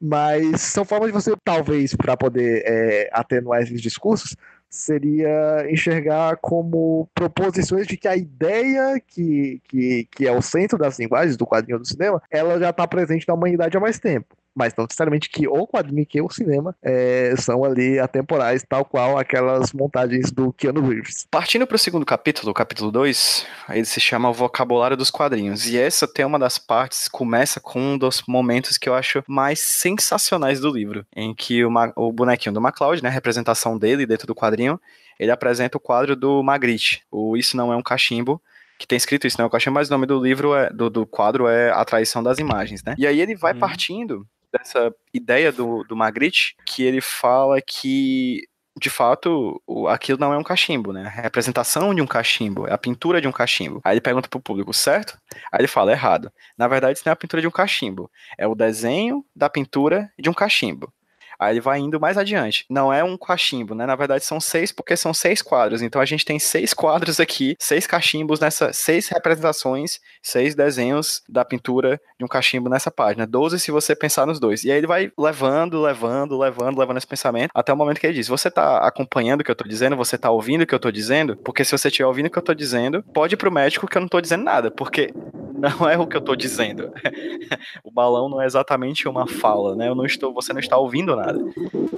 mas 0.00 0.60
são 0.60 0.84
formas 0.84 1.06
de 1.06 1.12
você, 1.12 1.32
talvez, 1.44 1.94
para 1.94 2.16
poder 2.16 2.64
é, 2.66 3.08
atenuar 3.12 3.62
esses 3.62 3.80
discursos, 3.80 4.34
seria 4.68 5.64
enxergar 5.70 6.36
como 6.38 7.08
proposições 7.14 7.86
de 7.86 7.96
que 7.96 8.08
a 8.08 8.16
ideia 8.16 9.00
que, 9.06 9.62
que, 9.68 10.08
que 10.10 10.26
é 10.26 10.32
o 10.32 10.42
centro 10.42 10.76
das 10.76 10.98
linguagens 10.98 11.36
do 11.36 11.46
quadrinho 11.46 11.78
do 11.78 11.86
cinema, 11.86 12.20
ela 12.28 12.58
já 12.58 12.70
está 12.70 12.86
presente 12.88 13.28
na 13.28 13.34
humanidade 13.34 13.76
há 13.76 13.80
mais 13.80 14.00
tempo 14.00 14.36
mas 14.56 14.74
não 14.74 14.84
necessariamente 14.84 15.28
que 15.28 15.46
o 15.46 15.66
quadrinho 15.66 16.06
que 16.06 16.20
o 16.22 16.30
cinema 16.30 16.74
é, 16.82 17.34
são 17.36 17.62
ali 17.62 17.98
atemporais, 17.98 18.64
tal 18.66 18.84
qual 18.84 19.18
aquelas 19.18 19.72
montagens 19.72 20.32
do 20.32 20.50
Keanu 20.52 20.80
Reeves. 20.80 21.26
Partindo 21.30 21.66
para 21.66 21.74
o 21.74 21.78
segundo 21.78 22.06
capítulo, 22.06 22.50
o 22.50 22.54
capítulo 22.54 22.90
2, 22.90 23.46
ele 23.68 23.84
se 23.84 24.00
chama 24.00 24.30
O 24.30 24.32
Vocabulário 24.32 24.96
dos 24.96 25.10
Quadrinhos. 25.10 25.68
E 25.68 25.78
essa 25.78 26.08
tem 26.08 26.24
uma 26.24 26.38
das 26.38 26.56
partes, 26.58 27.06
começa 27.06 27.60
com 27.60 27.78
um 27.78 27.98
dos 27.98 28.22
momentos 28.26 28.78
que 28.78 28.88
eu 28.88 28.94
acho 28.94 29.22
mais 29.28 29.60
sensacionais 29.60 30.58
do 30.58 30.70
livro, 30.70 31.06
em 31.14 31.34
que 31.34 31.62
o, 31.62 31.70
o 31.94 32.10
bonequinho 32.10 32.54
do 32.54 32.60
MacLeod, 32.60 33.02
né, 33.02 33.10
a 33.10 33.12
representação 33.12 33.76
dele 33.76 34.06
dentro 34.06 34.26
do 34.26 34.34
quadrinho, 34.34 34.80
ele 35.18 35.30
apresenta 35.30 35.76
o 35.76 35.80
quadro 35.80 36.16
do 36.16 36.42
Magritte, 36.42 37.02
o 37.10 37.36
Isso 37.36 37.56
Não 37.56 37.72
É 37.72 37.76
um 37.76 37.82
Cachimbo, 37.82 38.40
que 38.78 38.86
tem 38.86 38.96
escrito 38.96 39.26
isso, 39.26 39.40
né? 39.40 39.44
O 39.44 39.50
cachimbo, 39.50 39.74
mas 39.74 39.88
o 39.88 39.92
nome 39.92 40.06
do 40.06 40.22
livro 40.22 40.54
é 40.54 40.70
do, 40.70 40.90
do 40.90 41.06
quadro 41.06 41.48
é 41.48 41.70
A 41.70 41.84
Traição 41.84 42.22
das 42.22 42.38
Imagens, 42.38 42.82
né? 42.84 42.94
E 42.98 43.06
aí 43.06 43.20
ele 43.20 43.34
vai 43.34 43.54
hum. 43.54 43.58
partindo 43.58 44.26
dessa 44.52 44.94
ideia 45.12 45.52
do, 45.52 45.84
do 45.84 45.96
Magritte, 45.96 46.54
que 46.64 46.82
ele 46.82 47.00
fala 47.00 47.60
que 47.60 48.42
de 48.78 48.90
fato, 48.90 49.60
aquilo 49.88 50.18
não 50.18 50.34
é 50.34 50.38
um 50.38 50.42
cachimbo, 50.42 50.92
né? 50.92 51.06
A 51.06 51.22
representação 51.22 51.94
de 51.94 52.02
um 52.02 52.06
cachimbo, 52.06 52.66
é 52.66 52.72
a 52.72 52.78
pintura 52.78 53.22
de 53.22 53.26
um 53.26 53.32
cachimbo. 53.32 53.80
Aí 53.82 53.94
ele 53.94 54.02
pergunta 54.02 54.28
pro 54.28 54.38
público, 54.38 54.72
certo? 54.74 55.18
Aí 55.50 55.60
ele 55.60 55.66
fala, 55.66 55.92
errado. 55.92 56.30
Na 56.58 56.68
verdade, 56.68 56.98
isso 56.98 57.02
não 57.06 57.10
é 57.10 57.14
a 57.14 57.16
pintura 57.16 57.40
de 57.40 57.48
um 57.48 57.50
cachimbo, 57.50 58.10
é 58.36 58.46
o 58.46 58.54
desenho 58.54 59.24
da 59.34 59.48
pintura 59.48 60.10
de 60.18 60.28
um 60.28 60.34
cachimbo. 60.34 60.92
Aí 61.38 61.54
ele 61.54 61.60
vai 61.60 61.78
indo 61.78 62.00
mais 62.00 62.16
adiante. 62.16 62.64
Não 62.70 62.92
é 62.92 63.02
um 63.02 63.16
cachimbo, 63.16 63.74
né? 63.74 63.86
Na 63.86 63.96
verdade 63.96 64.24
são 64.24 64.40
seis, 64.40 64.72
porque 64.72 64.96
são 64.96 65.12
seis 65.12 65.42
quadros. 65.42 65.82
Então 65.82 66.00
a 66.00 66.04
gente 66.04 66.24
tem 66.24 66.38
seis 66.38 66.72
quadros 66.72 67.20
aqui, 67.20 67.56
seis 67.58 67.86
cachimbos 67.86 68.40
nessa, 68.40 68.72
seis 68.72 69.08
representações, 69.08 69.98
seis 70.22 70.54
desenhos 70.54 71.22
da 71.28 71.44
pintura 71.44 72.00
de 72.18 72.24
um 72.24 72.28
cachimbo 72.28 72.68
nessa 72.68 72.90
página. 72.90 73.26
Doze 73.26 73.58
se 73.58 73.70
você 73.70 73.94
pensar 73.94 74.26
nos 74.26 74.40
dois. 74.40 74.64
E 74.64 74.70
aí 74.70 74.78
ele 74.78 74.86
vai 74.86 75.12
levando, 75.18 75.80
levando, 75.80 76.38
levando, 76.38 76.78
levando 76.78 76.98
esse 76.98 77.06
pensamento 77.06 77.50
até 77.54 77.72
o 77.72 77.76
momento 77.76 78.00
que 78.00 78.06
ele 78.06 78.14
diz: 78.14 78.28
Você 78.28 78.50
tá 78.50 78.78
acompanhando 78.78 79.40
o 79.40 79.44
que 79.44 79.50
eu 79.50 79.56
tô 79.56 79.64
dizendo? 79.64 79.96
Você 79.96 80.16
tá 80.18 80.30
ouvindo 80.30 80.62
o 80.62 80.66
que 80.66 80.74
eu 80.74 80.78
tô 80.78 80.90
dizendo? 80.90 81.36
Porque 81.36 81.64
se 81.64 81.76
você 81.76 81.88
estiver 81.88 82.06
ouvindo 82.06 82.26
o 82.26 82.30
que 82.30 82.38
eu 82.38 82.42
tô 82.42 82.54
dizendo, 82.54 83.02
pode 83.14 83.34
ir 83.34 83.36
pro 83.36 83.52
médico 83.52 83.86
que 83.86 83.96
eu 83.96 84.00
não 84.00 84.08
tô 84.08 84.20
dizendo 84.20 84.44
nada, 84.44 84.70
porque 84.70 85.12
não 85.58 85.88
é 85.88 85.98
o 85.98 86.06
que 86.06 86.16
eu 86.16 86.20
tô 86.20 86.34
dizendo. 86.34 86.92
o 87.84 87.90
balão 87.90 88.28
não 88.28 88.40
é 88.40 88.46
exatamente 88.46 89.06
uma 89.06 89.26
fala, 89.26 89.76
né? 89.76 89.88
Eu 89.88 89.94
não 89.94 90.06
estou, 90.06 90.32
você 90.32 90.52
não 90.52 90.60
está 90.60 90.76
ouvindo 90.78 91.14
nada 91.14 91.26
nada. 91.26 91.38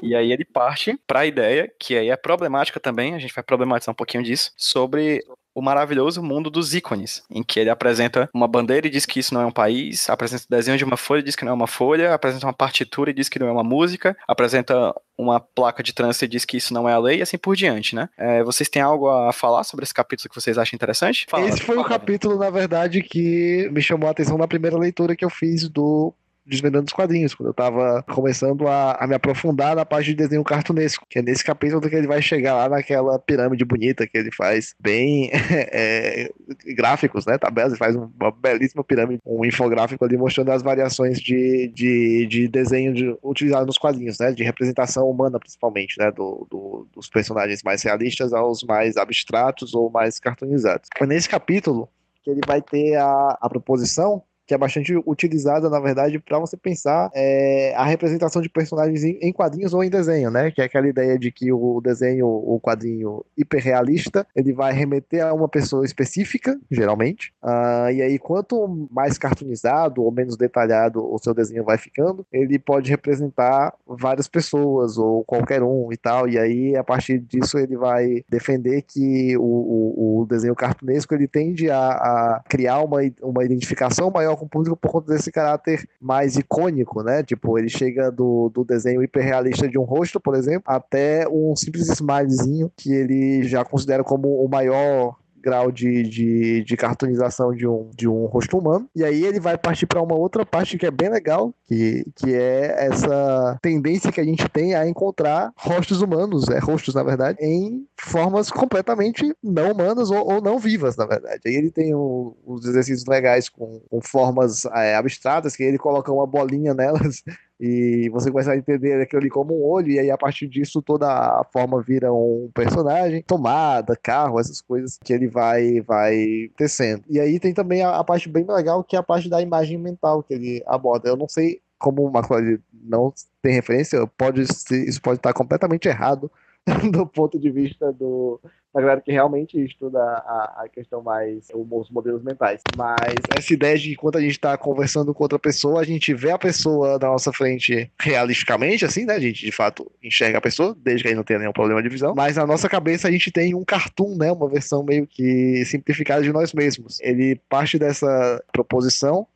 E 0.02 0.14
aí 0.14 0.32
ele 0.32 0.44
parte 0.44 0.98
para 1.06 1.20
a 1.20 1.26
ideia, 1.26 1.70
que 1.78 1.96
aí 1.96 2.08
é 2.08 2.16
problemática 2.16 2.80
também, 2.80 3.14
a 3.14 3.18
gente 3.18 3.34
vai 3.34 3.44
problematizar 3.44 3.92
um 3.92 3.96
pouquinho 3.96 4.22
disso, 4.22 4.52
sobre 4.56 5.22
o 5.58 5.62
maravilhoso 5.62 6.22
mundo 6.22 6.48
dos 6.50 6.72
ícones, 6.72 7.22
em 7.28 7.42
que 7.42 7.58
ele 7.58 7.68
apresenta 7.68 8.30
uma 8.32 8.46
bandeira 8.46 8.86
e 8.86 8.90
diz 8.90 9.04
que 9.04 9.18
isso 9.18 9.34
não 9.34 9.40
é 9.40 9.46
um 9.46 9.50
país, 9.50 10.08
apresenta 10.08 10.44
o 10.44 10.50
desenho 10.50 10.78
de 10.78 10.84
uma 10.84 10.96
folha 10.96 11.18
e 11.20 11.24
diz 11.24 11.34
que 11.34 11.44
não 11.44 11.50
é 11.50 11.54
uma 11.54 11.66
folha, 11.66 12.14
apresenta 12.14 12.46
uma 12.46 12.52
partitura 12.52 13.10
e 13.10 13.14
diz 13.14 13.28
que 13.28 13.40
não 13.40 13.48
é 13.48 13.52
uma 13.52 13.64
música, 13.64 14.16
apresenta 14.28 14.94
uma 15.16 15.40
placa 15.40 15.82
de 15.82 15.92
trânsito 15.92 16.26
e 16.26 16.28
diz 16.28 16.44
que 16.44 16.56
isso 16.56 16.72
não 16.72 16.88
é 16.88 16.92
a 16.92 16.98
lei, 16.98 17.18
e 17.18 17.22
assim 17.22 17.36
por 17.36 17.56
diante, 17.56 17.96
né? 17.96 18.08
É, 18.16 18.44
vocês 18.44 18.68
têm 18.68 18.80
algo 18.80 19.08
a 19.08 19.32
falar 19.32 19.64
sobre 19.64 19.84
esse 19.84 19.92
capítulo 19.92 20.28
que 20.28 20.40
vocês 20.40 20.56
acham 20.56 20.76
interessante? 20.76 21.26
Fala, 21.28 21.48
esse 21.48 21.60
foi 21.60 21.76
o 21.76 21.84
capítulo, 21.84 22.38
na 22.38 22.50
verdade, 22.50 23.02
que 23.02 23.68
me 23.72 23.82
chamou 23.82 24.06
a 24.06 24.12
atenção 24.12 24.38
na 24.38 24.46
primeira 24.46 24.78
leitura 24.78 25.16
que 25.16 25.24
eu 25.24 25.30
fiz 25.30 25.68
do 25.68 26.14
desvendando 26.48 26.86
os 26.86 26.92
quadrinhos, 26.92 27.34
quando 27.34 27.48
eu 27.48 27.54
tava 27.54 28.02
começando 28.04 28.66
a, 28.66 28.92
a, 28.92 29.06
me 29.06 29.14
aprofundar 29.14 29.76
na 29.76 29.84
parte 29.84 30.06
de 30.06 30.14
desenho 30.14 30.42
cartunesco, 30.42 31.04
que 31.08 31.18
é 31.18 31.22
nesse 31.22 31.44
capítulo 31.44 31.80
que 31.80 31.94
ele 31.94 32.06
vai 32.06 32.22
chegar 32.22 32.54
lá 32.54 32.68
naquela 32.68 33.18
pirâmide 33.18 33.64
bonita 33.64 34.06
que 34.06 34.16
ele 34.16 34.30
faz, 34.32 34.74
bem 34.80 35.30
é, 35.50 36.30
gráficos, 36.74 37.26
né, 37.26 37.36
tabelas, 37.36 37.72
ele 37.72 37.78
faz 37.78 37.94
uma 37.94 38.30
belíssima 38.30 38.82
pirâmide, 38.82 39.20
um 39.26 39.44
infográfico 39.44 40.04
ali 40.04 40.16
mostrando 40.16 40.50
as 40.50 40.62
variações 40.62 41.20
de, 41.20 41.68
de, 41.68 42.26
de 42.26 42.48
desenho 42.48 42.94
de, 42.94 43.16
utilizado 43.22 43.66
nos 43.66 43.76
quadrinhos, 43.76 44.18
né, 44.18 44.32
de 44.32 44.42
representação 44.42 45.08
humana 45.08 45.38
principalmente, 45.38 45.98
né, 45.98 46.10
do, 46.10 46.46
do, 46.50 46.88
dos 46.94 47.08
personagens 47.08 47.62
mais 47.62 47.82
realistas 47.82 48.32
aos 48.32 48.62
mais 48.62 48.96
abstratos 48.96 49.74
ou 49.74 49.90
mais 49.90 50.18
cartoonizados. 50.18 50.88
É 50.98 51.06
nesse 51.06 51.28
capítulo 51.28 51.88
que 52.22 52.30
ele 52.30 52.40
vai 52.46 52.62
ter 52.62 52.96
a, 52.96 53.38
a 53.40 53.48
proposição 53.48 54.22
que 54.48 54.54
é 54.54 54.58
bastante 54.58 54.96
utilizada, 55.06 55.68
na 55.68 55.78
verdade, 55.78 56.18
para 56.18 56.38
você 56.38 56.56
pensar 56.56 57.10
é, 57.14 57.74
a 57.76 57.84
representação 57.84 58.40
de 58.40 58.48
personagens 58.48 59.04
em, 59.04 59.18
em, 59.20 59.30
quadrinhos 59.30 59.74
ou 59.74 59.84
em 59.84 59.90
desenho, 59.90 60.30
né? 60.30 60.50
Que 60.50 60.62
é 60.62 60.64
aquela 60.64 60.88
ideia 60.88 61.18
de 61.18 61.30
que 61.30 61.52
o 61.52 61.82
desenho, 61.82 62.26
o 62.26 62.58
quadrinho 62.58 63.22
hiperrealista, 63.36 64.26
ele 64.34 64.54
vai 64.54 64.72
remeter 64.72 65.22
a 65.22 65.34
uma 65.34 65.48
pessoa 65.48 65.84
específica, 65.84 66.58
geralmente, 66.70 67.30
uh, 67.44 67.90
e 67.92 68.00
aí 68.00 68.18
quanto 68.18 68.88
mais 68.90 69.18
cartoonizado 69.18 70.02
ou 70.02 70.10
menos 70.10 70.34
detalhado 70.34 71.04
o 71.04 71.18
seu 71.18 71.34
desenho 71.34 71.62
vai 71.62 71.76
ficando, 71.76 72.26
ele 72.32 72.58
pode 72.58 72.90
representar 72.90 73.74
várias 73.86 74.28
pessoas 74.28 74.96
ou 74.96 75.24
qualquer 75.24 75.62
um 75.62 75.92
e 75.92 75.96
tal, 75.98 76.26
e 76.26 76.38
aí 76.38 76.74
a 76.74 76.82
partir 76.82 77.18
disso 77.18 77.58
ele 77.58 77.76
vai 77.76 78.24
defender 78.30 78.80
que 78.80 79.36
o, 79.36 79.42
o, 79.42 80.20
o 80.22 80.26
desenho 80.26 80.54
cartunesco 80.54 81.14
ele 81.14 81.28
tende 81.28 81.70
a, 81.70 81.78
a 81.78 82.42
criar 82.48 82.80
uma, 82.80 83.00
uma 83.20 83.44
identificação 83.44 84.10
maior 84.10 84.37
com 84.38 84.46
o 84.46 84.48
público 84.48 84.76
por 84.76 84.90
conta 84.90 85.12
desse 85.12 85.30
caráter 85.30 85.86
mais 86.00 86.36
icônico, 86.36 87.02
né? 87.02 87.22
Tipo, 87.22 87.58
ele 87.58 87.68
chega 87.68 88.10
do, 88.10 88.48
do 88.48 88.64
desenho 88.64 89.02
hiperrealista 89.02 89.68
de 89.68 89.78
um 89.78 89.82
rosto, 89.82 90.20
por 90.20 90.34
exemplo, 90.34 90.62
até 90.66 91.28
um 91.28 91.54
simples 91.56 91.88
smilezinho 91.88 92.70
que 92.76 92.92
ele 92.92 93.42
já 93.44 93.64
considera 93.64 94.04
como 94.04 94.42
o 94.42 94.48
maior 94.48 95.16
grau 95.48 95.72
de, 95.72 96.02
de, 96.02 96.64
de 96.64 96.76
cartonização 96.76 97.54
de 97.54 97.66
um, 97.66 97.90
de 97.96 98.06
um 98.06 98.26
rosto 98.26 98.58
humano. 98.58 98.88
E 98.94 99.02
aí 99.02 99.24
ele 99.24 99.40
vai 99.40 99.56
partir 99.56 99.86
para 99.86 100.02
uma 100.02 100.14
outra 100.14 100.44
parte 100.44 100.76
que 100.76 100.84
é 100.84 100.90
bem 100.90 101.08
legal, 101.08 101.54
que, 101.66 102.04
que 102.14 102.34
é 102.34 102.86
essa 102.86 103.58
tendência 103.62 104.12
que 104.12 104.20
a 104.20 104.24
gente 104.24 104.46
tem 104.50 104.74
a 104.74 104.86
encontrar 104.86 105.50
rostos 105.56 106.02
humanos, 106.02 106.48
é 106.48 106.58
rostos 106.58 106.94
na 106.94 107.02
verdade, 107.02 107.38
em 107.40 107.86
formas 107.98 108.50
completamente 108.50 109.34
não 109.42 109.72
humanas 109.72 110.10
ou, 110.10 110.34
ou 110.34 110.42
não 110.42 110.58
vivas, 110.58 110.96
na 110.96 111.06
verdade. 111.06 111.40
Aí 111.46 111.54
ele 111.54 111.70
tem 111.70 111.94
os 111.94 112.66
exercícios 112.66 113.06
legais 113.06 113.48
com, 113.48 113.80
com 113.88 114.00
formas 114.02 114.66
é, 114.66 114.96
abstratas, 114.96 115.56
que 115.56 115.62
ele 115.62 115.78
coloca 115.78 116.12
uma 116.12 116.26
bolinha 116.26 116.74
nelas 116.74 117.22
e 117.60 118.08
você 118.10 118.30
começa 118.30 118.52
a 118.52 118.56
entender 118.56 119.00
aquilo 119.00 119.20
ali 119.20 119.30
como 119.30 119.58
um 119.58 119.64
olho, 119.64 119.90
e 119.90 119.98
aí 119.98 120.10
a 120.10 120.18
partir 120.18 120.46
disso 120.46 120.80
toda 120.80 121.08
a 121.08 121.44
forma 121.44 121.82
vira 121.82 122.12
um 122.12 122.50
personagem, 122.54 123.22
tomada, 123.22 123.96
carro, 123.96 124.38
essas 124.38 124.60
coisas 124.60 124.98
que 125.02 125.12
ele 125.12 125.26
vai 125.26 125.80
vai 125.80 126.50
tecendo. 126.56 127.02
E 127.08 127.18
aí 127.18 127.40
tem 127.40 127.52
também 127.52 127.82
a, 127.82 127.96
a 127.96 128.04
parte 128.04 128.28
bem 128.28 128.44
legal, 128.48 128.84
que 128.84 128.94
é 128.94 128.98
a 128.98 129.02
parte 129.02 129.28
da 129.28 129.42
imagem 129.42 129.78
mental 129.78 130.22
que 130.22 130.34
ele 130.34 130.62
aborda. 130.66 131.08
Eu 131.08 131.16
não 131.16 131.28
sei 131.28 131.60
como 131.78 132.02
o 132.02 132.10
McLeod 132.10 132.60
não 132.84 133.12
tem 133.42 133.54
referência, 133.54 134.06
pode 134.06 134.42
isso 134.42 135.00
pode 135.02 135.18
estar 135.18 135.32
completamente 135.32 135.88
errado 135.88 136.30
do 136.92 137.06
ponto 137.06 137.38
de 137.38 137.50
vista 137.50 137.92
do, 137.92 138.40
da 138.74 138.80
galera 138.80 139.00
que 139.00 139.10
realmente 139.10 139.58
estuda 139.64 139.98
a, 140.00 140.64
a 140.64 140.68
questão 140.68 141.02
mais, 141.02 141.48
os 141.54 141.90
modelos 141.90 142.22
mentais. 142.22 142.60
Mas 142.76 143.14
essa 143.36 143.52
ideia 143.52 143.76
de 143.78 143.92
enquanto 143.92 144.18
a 144.18 144.20
gente 144.20 144.32
está 144.32 144.56
conversando 144.56 145.14
com 145.14 145.22
outra 145.22 145.38
pessoa, 145.38 145.80
a 145.80 145.84
gente 145.84 146.12
vê 146.14 146.30
a 146.30 146.38
pessoa 146.38 146.98
na 146.98 147.08
nossa 147.08 147.32
frente 147.32 147.90
realisticamente, 148.00 148.84
assim, 148.84 149.04
né? 149.04 149.14
A 149.14 149.20
gente 149.20 149.44
de 149.44 149.52
fato 149.52 149.90
enxerga 150.02 150.38
a 150.38 150.42
pessoa, 150.42 150.76
desde 150.78 151.02
que 151.02 151.08
aí 151.08 151.14
não 151.14 151.24
tenha 151.24 151.38
nenhum 151.38 151.52
problema 151.52 151.82
de 151.82 151.88
visão. 151.88 152.14
Mas 152.14 152.36
na 152.36 152.46
nossa 152.46 152.68
cabeça 152.68 153.08
a 153.08 153.10
gente 153.10 153.30
tem 153.30 153.54
um 153.54 153.64
cartoon, 153.64 154.16
né? 154.16 154.30
Uma 154.30 154.48
versão 154.48 154.82
meio 154.82 155.06
que 155.06 155.64
simplificada 155.64 156.22
de 156.22 156.32
nós 156.32 156.52
mesmos. 156.52 157.00
Ele 157.00 157.40
parte 157.48 157.78
dessa 157.78 158.42
proposição 158.52 159.26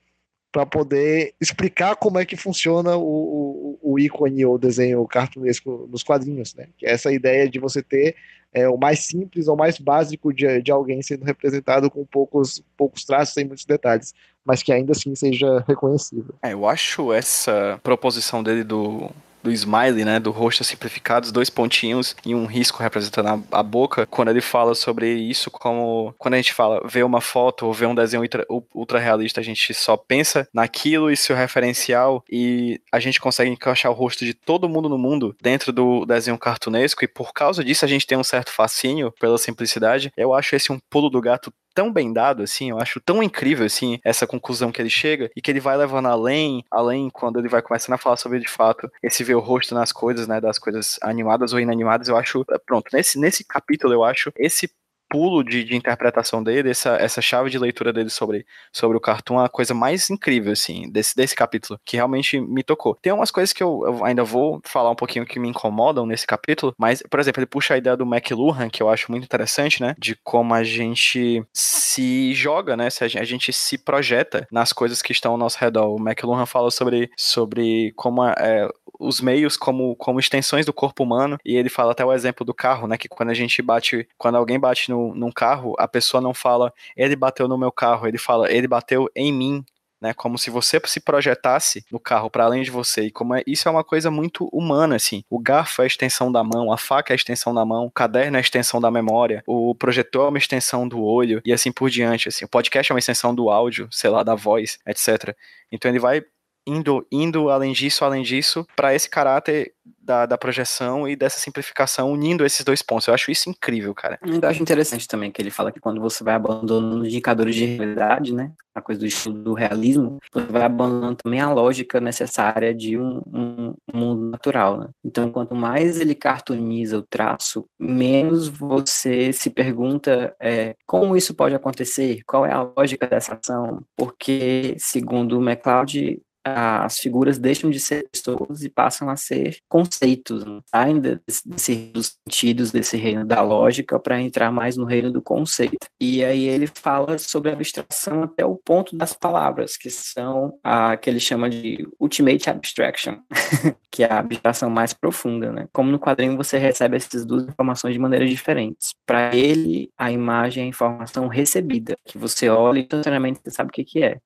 para 0.52 0.66
poder 0.66 1.34
explicar 1.40 1.96
como 1.96 2.18
é 2.18 2.26
que 2.26 2.36
funciona 2.36 2.94
o, 2.94 3.02
o, 3.02 3.78
o 3.82 3.98
ícone 3.98 4.44
ou 4.44 4.58
desenho 4.58 5.04
cartunesco 5.06 5.88
nos 5.90 6.02
quadrinhos, 6.02 6.54
né? 6.54 6.68
Que 6.76 6.86
essa 6.86 7.10
ideia 7.10 7.48
de 7.48 7.58
você 7.58 7.82
ter 7.82 8.14
é, 8.52 8.68
o 8.68 8.76
mais 8.76 9.00
simples 9.00 9.48
ou 9.48 9.56
mais 9.56 9.78
básico 9.78 10.32
de, 10.32 10.60
de 10.60 10.70
alguém 10.70 11.00
sendo 11.00 11.24
representado 11.24 11.90
com 11.90 12.04
poucos, 12.04 12.62
poucos 12.76 13.04
traços, 13.04 13.32
sem 13.32 13.46
muitos 13.46 13.64
detalhes, 13.64 14.14
mas 14.44 14.62
que 14.62 14.72
ainda 14.72 14.92
assim 14.92 15.14
seja 15.14 15.64
reconhecível. 15.66 16.34
É, 16.42 16.52
eu 16.52 16.66
acho 16.66 17.12
essa 17.12 17.80
proposição 17.82 18.42
dele 18.42 18.62
do 18.62 19.10
do 19.42 19.50
smiley, 19.50 20.04
né, 20.04 20.20
do 20.20 20.30
rosto 20.30 20.64
simplificado, 20.64 21.32
dois 21.32 21.50
pontinhos 21.50 22.14
e 22.24 22.34
um 22.34 22.46
risco 22.46 22.82
representando 22.82 23.28
a, 23.28 23.58
a, 23.60 23.62
boca, 23.62 24.06
quando 24.06 24.28
ele 24.28 24.40
fala 24.40 24.74
sobre 24.74 25.12
isso 25.12 25.50
como 25.50 26.14
quando 26.18 26.34
a 26.34 26.36
gente 26.36 26.52
fala 26.52 26.80
ver 26.86 27.04
uma 27.04 27.20
foto 27.20 27.66
ou 27.66 27.72
ver 27.72 27.86
um 27.86 27.94
desenho 27.94 28.22
ultra, 28.22 28.46
ultra 28.74 28.98
realista, 28.98 29.40
a 29.40 29.44
gente 29.44 29.72
só 29.74 29.96
pensa 29.96 30.48
naquilo 30.52 31.10
e 31.10 31.16
seu 31.16 31.36
referencial 31.36 32.24
e 32.30 32.80
a 32.92 33.00
gente 33.00 33.20
consegue 33.20 33.50
encaixar 33.50 33.90
o 33.90 33.94
rosto 33.94 34.24
de 34.24 34.34
todo 34.34 34.68
mundo 34.68 34.88
no 34.88 34.98
mundo 34.98 35.34
dentro 35.40 35.72
do 35.72 36.04
desenho 36.04 36.38
cartunesco 36.38 37.04
e 37.04 37.08
por 37.08 37.32
causa 37.32 37.64
disso 37.64 37.84
a 37.84 37.88
gente 37.88 38.06
tem 38.06 38.18
um 38.18 38.24
certo 38.24 38.50
fascínio 38.50 39.12
pela 39.20 39.38
simplicidade. 39.38 40.12
Eu 40.16 40.34
acho 40.34 40.54
esse 40.54 40.72
um 40.72 40.78
pulo 40.90 41.08
do 41.08 41.20
gato 41.20 41.52
tão 41.74 41.92
bem 41.92 42.12
dado, 42.12 42.42
assim, 42.42 42.70
eu 42.70 42.78
acho 42.78 43.00
tão 43.00 43.22
incrível, 43.22 43.66
assim, 43.66 43.98
essa 44.04 44.26
conclusão 44.26 44.70
que 44.72 44.80
ele 44.80 44.90
chega 44.90 45.30
e 45.36 45.40
que 45.40 45.50
ele 45.50 45.60
vai 45.60 45.76
levando 45.76 46.06
além, 46.08 46.64
além 46.70 47.10
quando 47.10 47.38
ele 47.38 47.48
vai 47.48 47.62
começando 47.62 47.94
a 47.94 47.98
falar 47.98 48.16
sobre, 48.16 48.38
de 48.40 48.48
fato, 48.48 48.90
esse 49.02 49.24
ver 49.24 49.34
o 49.34 49.40
rosto 49.40 49.74
nas 49.74 49.92
coisas, 49.92 50.26
né, 50.26 50.40
das 50.40 50.58
coisas 50.58 50.98
animadas 51.02 51.52
ou 51.52 51.60
inanimadas, 51.60 52.08
eu 52.08 52.16
acho, 52.16 52.44
pronto, 52.66 52.88
nesse, 52.92 53.18
nesse 53.18 53.44
capítulo 53.44 53.92
eu 53.92 54.04
acho 54.04 54.32
esse 54.36 54.70
pulo 55.12 55.44
de, 55.44 55.62
de, 55.62 55.76
interpretação 55.76 56.42
dele, 56.42 56.70
essa, 56.70 56.96
essa 56.96 57.20
chave 57.20 57.50
de 57.50 57.58
leitura 57.58 57.92
dele 57.92 58.08
sobre, 58.08 58.46
sobre 58.72 58.96
o 58.96 59.00
cartoon, 59.00 59.38
a 59.38 59.48
coisa 59.48 59.74
mais 59.74 60.08
incrível, 60.08 60.52
assim, 60.52 60.90
desse, 60.90 61.14
desse 61.14 61.34
capítulo, 61.36 61.78
que 61.84 61.96
realmente 61.96 62.40
me 62.40 62.62
tocou. 62.62 62.96
Tem 63.02 63.12
umas 63.12 63.30
coisas 63.30 63.52
que 63.52 63.62
eu, 63.62 63.82
eu, 63.84 64.04
ainda 64.06 64.24
vou 64.24 64.60
falar 64.64 64.90
um 64.90 64.96
pouquinho 64.96 65.26
que 65.26 65.38
me 65.38 65.48
incomodam 65.48 66.06
nesse 66.06 66.26
capítulo, 66.26 66.74
mas, 66.78 67.02
por 67.10 67.20
exemplo, 67.20 67.40
ele 67.40 67.46
puxa 67.46 67.74
a 67.74 67.76
ideia 67.76 67.94
do 67.94 68.06
McLuhan, 68.06 68.70
que 68.70 68.82
eu 68.82 68.88
acho 68.88 69.10
muito 69.10 69.24
interessante, 69.24 69.82
né, 69.82 69.94
de 69.98 70.16
como 70.24 70.54
a 70.54 70.64
gente 70.64 71.44
se 71.52 72.32
joga, 72.32 72.74
né, 72.74 72.88
se 72.88 73.04
a, 73.04 73.08
gente, 73.08 73.50
a 73.50 73.52
se 73.52 73.76
projeta 73.76 74.46
nas 74.50 74.72
coisas 74.72 75.02
que 75.02 75.12
estão 75.12 75.32
ao 75.32 75.38
nosso 75.38 75.58
redor. 75.58 75.88
O 75.88 76.00
McLuhan 76.00 76.46
fala 76.46 76.70
sobre, 76.70 77.10
sobre 77.18 77.92
como 77.96 78.24
é, 78.24 78.66
os 78.98 79.20
meios 79.20 79.56
como, 79.56 79.94
como 79.96 80.20
extensões 80.20 80.64
do 80.64 80.72
corpo 80.72 81.02
humano, 81.02 81.36
e 81.44 81.56
ele 81.56 81.68
fala 81.68 81.92
até 81.92 82.04
o 82.04 82.12
exemplo 82.12 82.46
do 82.46 82.54
carro, 82.54 82.86
né, 82.86 82.96
que 82.96 83.08
quando 83.08 83.30
a 83.30 83.34
gente 83.34 83.60
bate, 83.60 84.08
quando 84.16 84.36
alguém 84.36 84.58
bate 84.58 84.90
no 84.90 85.01
num 85.14 85.32
carro, 85.32 85.74
a 85.78 85.88
pessoa 85.88 86.20
não 86.20 86.34
fala, 86.34 86.72
ele 86.96 87.16
bateu 87.16 87.48
no 87.48 87.58
meu 87.58 87.72
carro, 87.72 88.06
ele 88.06 88.18
fala, 88.18 88.50
ele 88.52 88.68
bateu 88.68 89.08
em 89.16 89.32
mim, 89.32 89.64
né? 90.02 90.12
Como 90.12 90.36
se 90.36 90.50
você 90.50 90.80
se 90.84 90.98
projetasse 90.98 91.84
no 91.90 92.00
carro 92.00 92.28
para 92.28 92.44
além 92.44 92.64
de 92.64 92.70
você. 92.72 93.02
E 93.02 93.10
como 93.10 93.36
é, 93.36 93.42
isso 93.46 93.68
é 93.68 93.70
uma 93.70 93.84
coisa 93.84 94.10
muito 94.10 94.48
humana, 94.52 94.96
assim. 94.96 95.22
O 95.30 95.38
garfo 95.38 95.80
é 95.80 95.84
a 95.84 95.86
extensão 95.86 96.30
da 96.32 96.42
mão, 96.42 96.72
a 96.72 96.76
faca 96.76 97.12
é 97.12 97.14
a 97.14 97.16
extensão 97.16 97.54
da 97.54 97.64
mão, 97.64 97.86
o 97.86 97.90
caderno 97.90 98.36
é 98.36 98.40
a 98.40 98.40
extensão 98.40 98.80
da 98.80 98.90
memória, 98.90 99.44
o 99.46 99.74
projetor 99.76 100.26
é 100.26 100.28
uma 100.30 100.38
extensão 100.38 100.88
do 100.88 101.00
olho 101.00 101.40
e 101.44 101.52
assim 101.52 101.70
por 101.70 101.88
diante. 101.88 102.28
Assim. 102.28 102.44
O 102.44 102.48
podcast 102.48 102.90
é 102.90 102.94
uma 102.94 102.98
extensão 102.98 103.32
do 103.32 103.48
áudio, 103.48 103.88
sei 103.92 104.10
lá, 104.10 104.24
da 104.24 104.34
voz, 104.34 104.78
etc. 104.84 105.36
Então 105.70 105.88
ele 105.88 106.00
vai 106.00 106.22
indo, 106.66 107.06
indo 107.10 107.50
além 107.50 107.72
disso, 107.72 108.04
além 108.04 108.22
disso, 108.22 108.66
para 108.76 108.94
esse 108.94 109.08
caráter 109.08 109.72
da, 110.02 110.26
da 110.26 110.38
projeção 110.38 111.08
e 111.08 111.14
dessa 111.14 111.38
simplificação, 111.38 112.10
unindo 112.10 112.44
esses 112.44 112.64
dois 112.64 112.82
pontos. 112.82 113.06
Eu 113.06 113.14
acho 113.14 113.30
isso 113.30 113.48
incrível, 113.48 113.94
cara. 113.94 114.18
Eu 114.22 114.48
acho 114.48 114.62
interessante 114.62 115.06
também 115.06 115.30
que 115.30 115.40
ele 115.40 115.50
fala 115.50 115.72
que 115.72 115.80
quando 115.80 116.00
você 116.00 116.24
vai 116.24 116.34
abandonando 116.34 117.06
indicadores 117.06 117.54
de 117.54 117.64
realidade, 117.64 118.34
né, 118.34 118.52
a 118.74 118.80
coisa 118.80 119.00
do 119.00 119.06
estudo 119.06 119.42
do 119.42 119.52
realismo, 119.52 120.18
você 120.32 120.46
vai 120.46 120.62
abandonando 120.62 121.16
também 121.16 121.40
a 121.40 121.52
lógica 121.52 122.00
necessária 122.00 122.74
de 122.74 122.98
um, 122.98 123.22
um, 123.26 123.74
mundo 123.92 124.30
natural, 124.30 124.78
né? 124.78 124.88
Então, 125.04 125.30
quanto 125.30 125.54
mais 125.54 126.00
ele 126.00 126.14
cartuniza 126.14 126.98
o 126.98 127.02
traço, 127.02 127.66
menos 127.78 128.48
você 128.48 129.32
se 129.32 129.50
pergunta 129.50 130.34
é, 130.40 130.74
como 130.86 131.16
isso 131.16 131.34
pode 131.34 131.54
acontecer, 131.54 132.22
qual 132.26 132.46
é 132.46 132.52
a 132.52 132.62
lógica 132.62 133.06
dessa 133.06 133.34
ação, 133.34 133.82
porque, 133.96 134.74
segundo 134.78 135.38
o 135.38 135.42
MacLeod, 135.42 136.20
as 136.44 136.98
figuras 136.98 137.38
deixam 137.38 137.70
de 137.70 137.78
ser 137.78 138.08
pessoas 138.10 138.62
e 138.62 138.68
passam 138.68 139.08
a 139.08 139.16
ser 139.16 139.58
conceitos, 139.68 140.44
né? 140.44 140.60
saem 140.68 141.00
desse, 141.00 141.48
desse, 141.48 141.74
dos 141.92 142.16
sentidos 142.28 142.72
desse 142.72 142.96
reino 142.96 143.24
da 143.24 143.42
lógica 143.42 143.98
para 143.98 144.20
entrar 144.20 144.50
mais 144.50 144.76
no 144.76 144.84
reino 144.84 145.10
do 145.10 145.22
conceito. 145.22 145.86
E 146.00 146.24
aí 146.24 146.48
ele 146.48 146.66
fala 146.66 147.18
sobre 147.18 147.50
a 147.50 147.54
abstração 147.54 148.24
até 148.24 148.44
o 148.44 148.56
ponto 148.56 148.96
das 148.96 149.12
palavras, 149.12 149.76
que 149.76 149.90
são 149.90 150.58
a 150.62 150.96
que 150.96 151.08
ele 151.08 151.20
chama 151.20 151.48
de 151.48 151.86
ultimate 152.00 152.50
abstraction, 152.50 153.18
que 153.90 154.02
é 154.02 154.12
a 154.12 154.18
abstração 154.18 154.68
mais 154.68 154.92
profunda, 154.92 155.52
né? 155.52 155.68
Como 155.72 155.90
no 155.90 155.98
quadrinho 155.98 156.36
você 156.36 156.58
recebe 156.58 156.96
essas 156.96 157.24
duas 157.24 157.44
informações 157.44 157.94
de 157.94 158.00
maneiras 158.00 158.30
diferentes. 158.30 158.90
Para 159.06 159.34
ele, 159.34 159.90
a 159.96 160.10
imagem 160.10 160.62
é 160.62 160.66
a 160.66 160.68
informação 160.68 161.28
recebida, 161.28 161.96
que 162.04 162.18
você 162.18 162.48
olha 162.48 162.78
e 162.78 162.82
instantaneamente 162.82 163.40
você 163.42 163.50
sabe 163.50 163.70
o 163.70 163.72
que, 163.72 163.84
que 163.84 164.02
é 164.02 164.18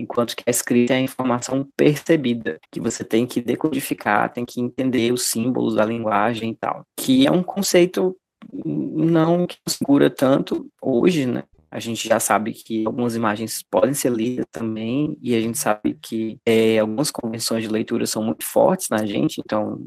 enquanto 0.00 0.34
que 0.34 0.42
a 0.46 0.50
escrita 0.50 0.94
é 0.94 0.96
a 0.96 1.00
informação 1.00 1.66
percebida, 1.76 2.58
que 2.72 2.80
você 2.80 3.04
tem 3.04 3.26
que 3.26 3.40
decodificar, 3.40 4.32
tem 4.32 4.44
que 4.44 4.60
entender 4.60 5.12
os 5.12 5.24
símbolos 5.26 5.74
da 5.74 5.84
linguagem 5.84 6.50
e 6.50 6.56
tal, 6.56 6.84
que 6.96 7.26
é 7.26 7.30
um 7.30 7.42
conceito 7.42 8.16
não 8.52 9.46
que 9.46 9.58
segura 9.68 10.08
tanto 10.08 10.66
hoje, 10.80 11.26
né? 11.26 11.44
A 11.70 11.78
gente 11.78 12.08
já 12.08 12.18
sabe 12.18 12.52
que 12.52 12.84
algumas 12.84 13.14
imagens 13.14 13.62
podem 13.70 13.94
ser 13.94 14.10
lidas 14.10 14.44
também, 14.50 15.16
e 15.22 15.36
a 15.36 15.40
gente 15.40 15.56
sabe 15.56 15.96
que 16.02 16.36
é, 16.44 16.80
algumas 16.80 17.12
convenções 17.12 17.62
de 17.62 17.68
leitura 17.68 18.06
são 18.06 18.24
muito 18.24 18.44
fortes 18.44 18.88
na 18.88 19.06
gente, 19.06 19.40
então 19.40 19.80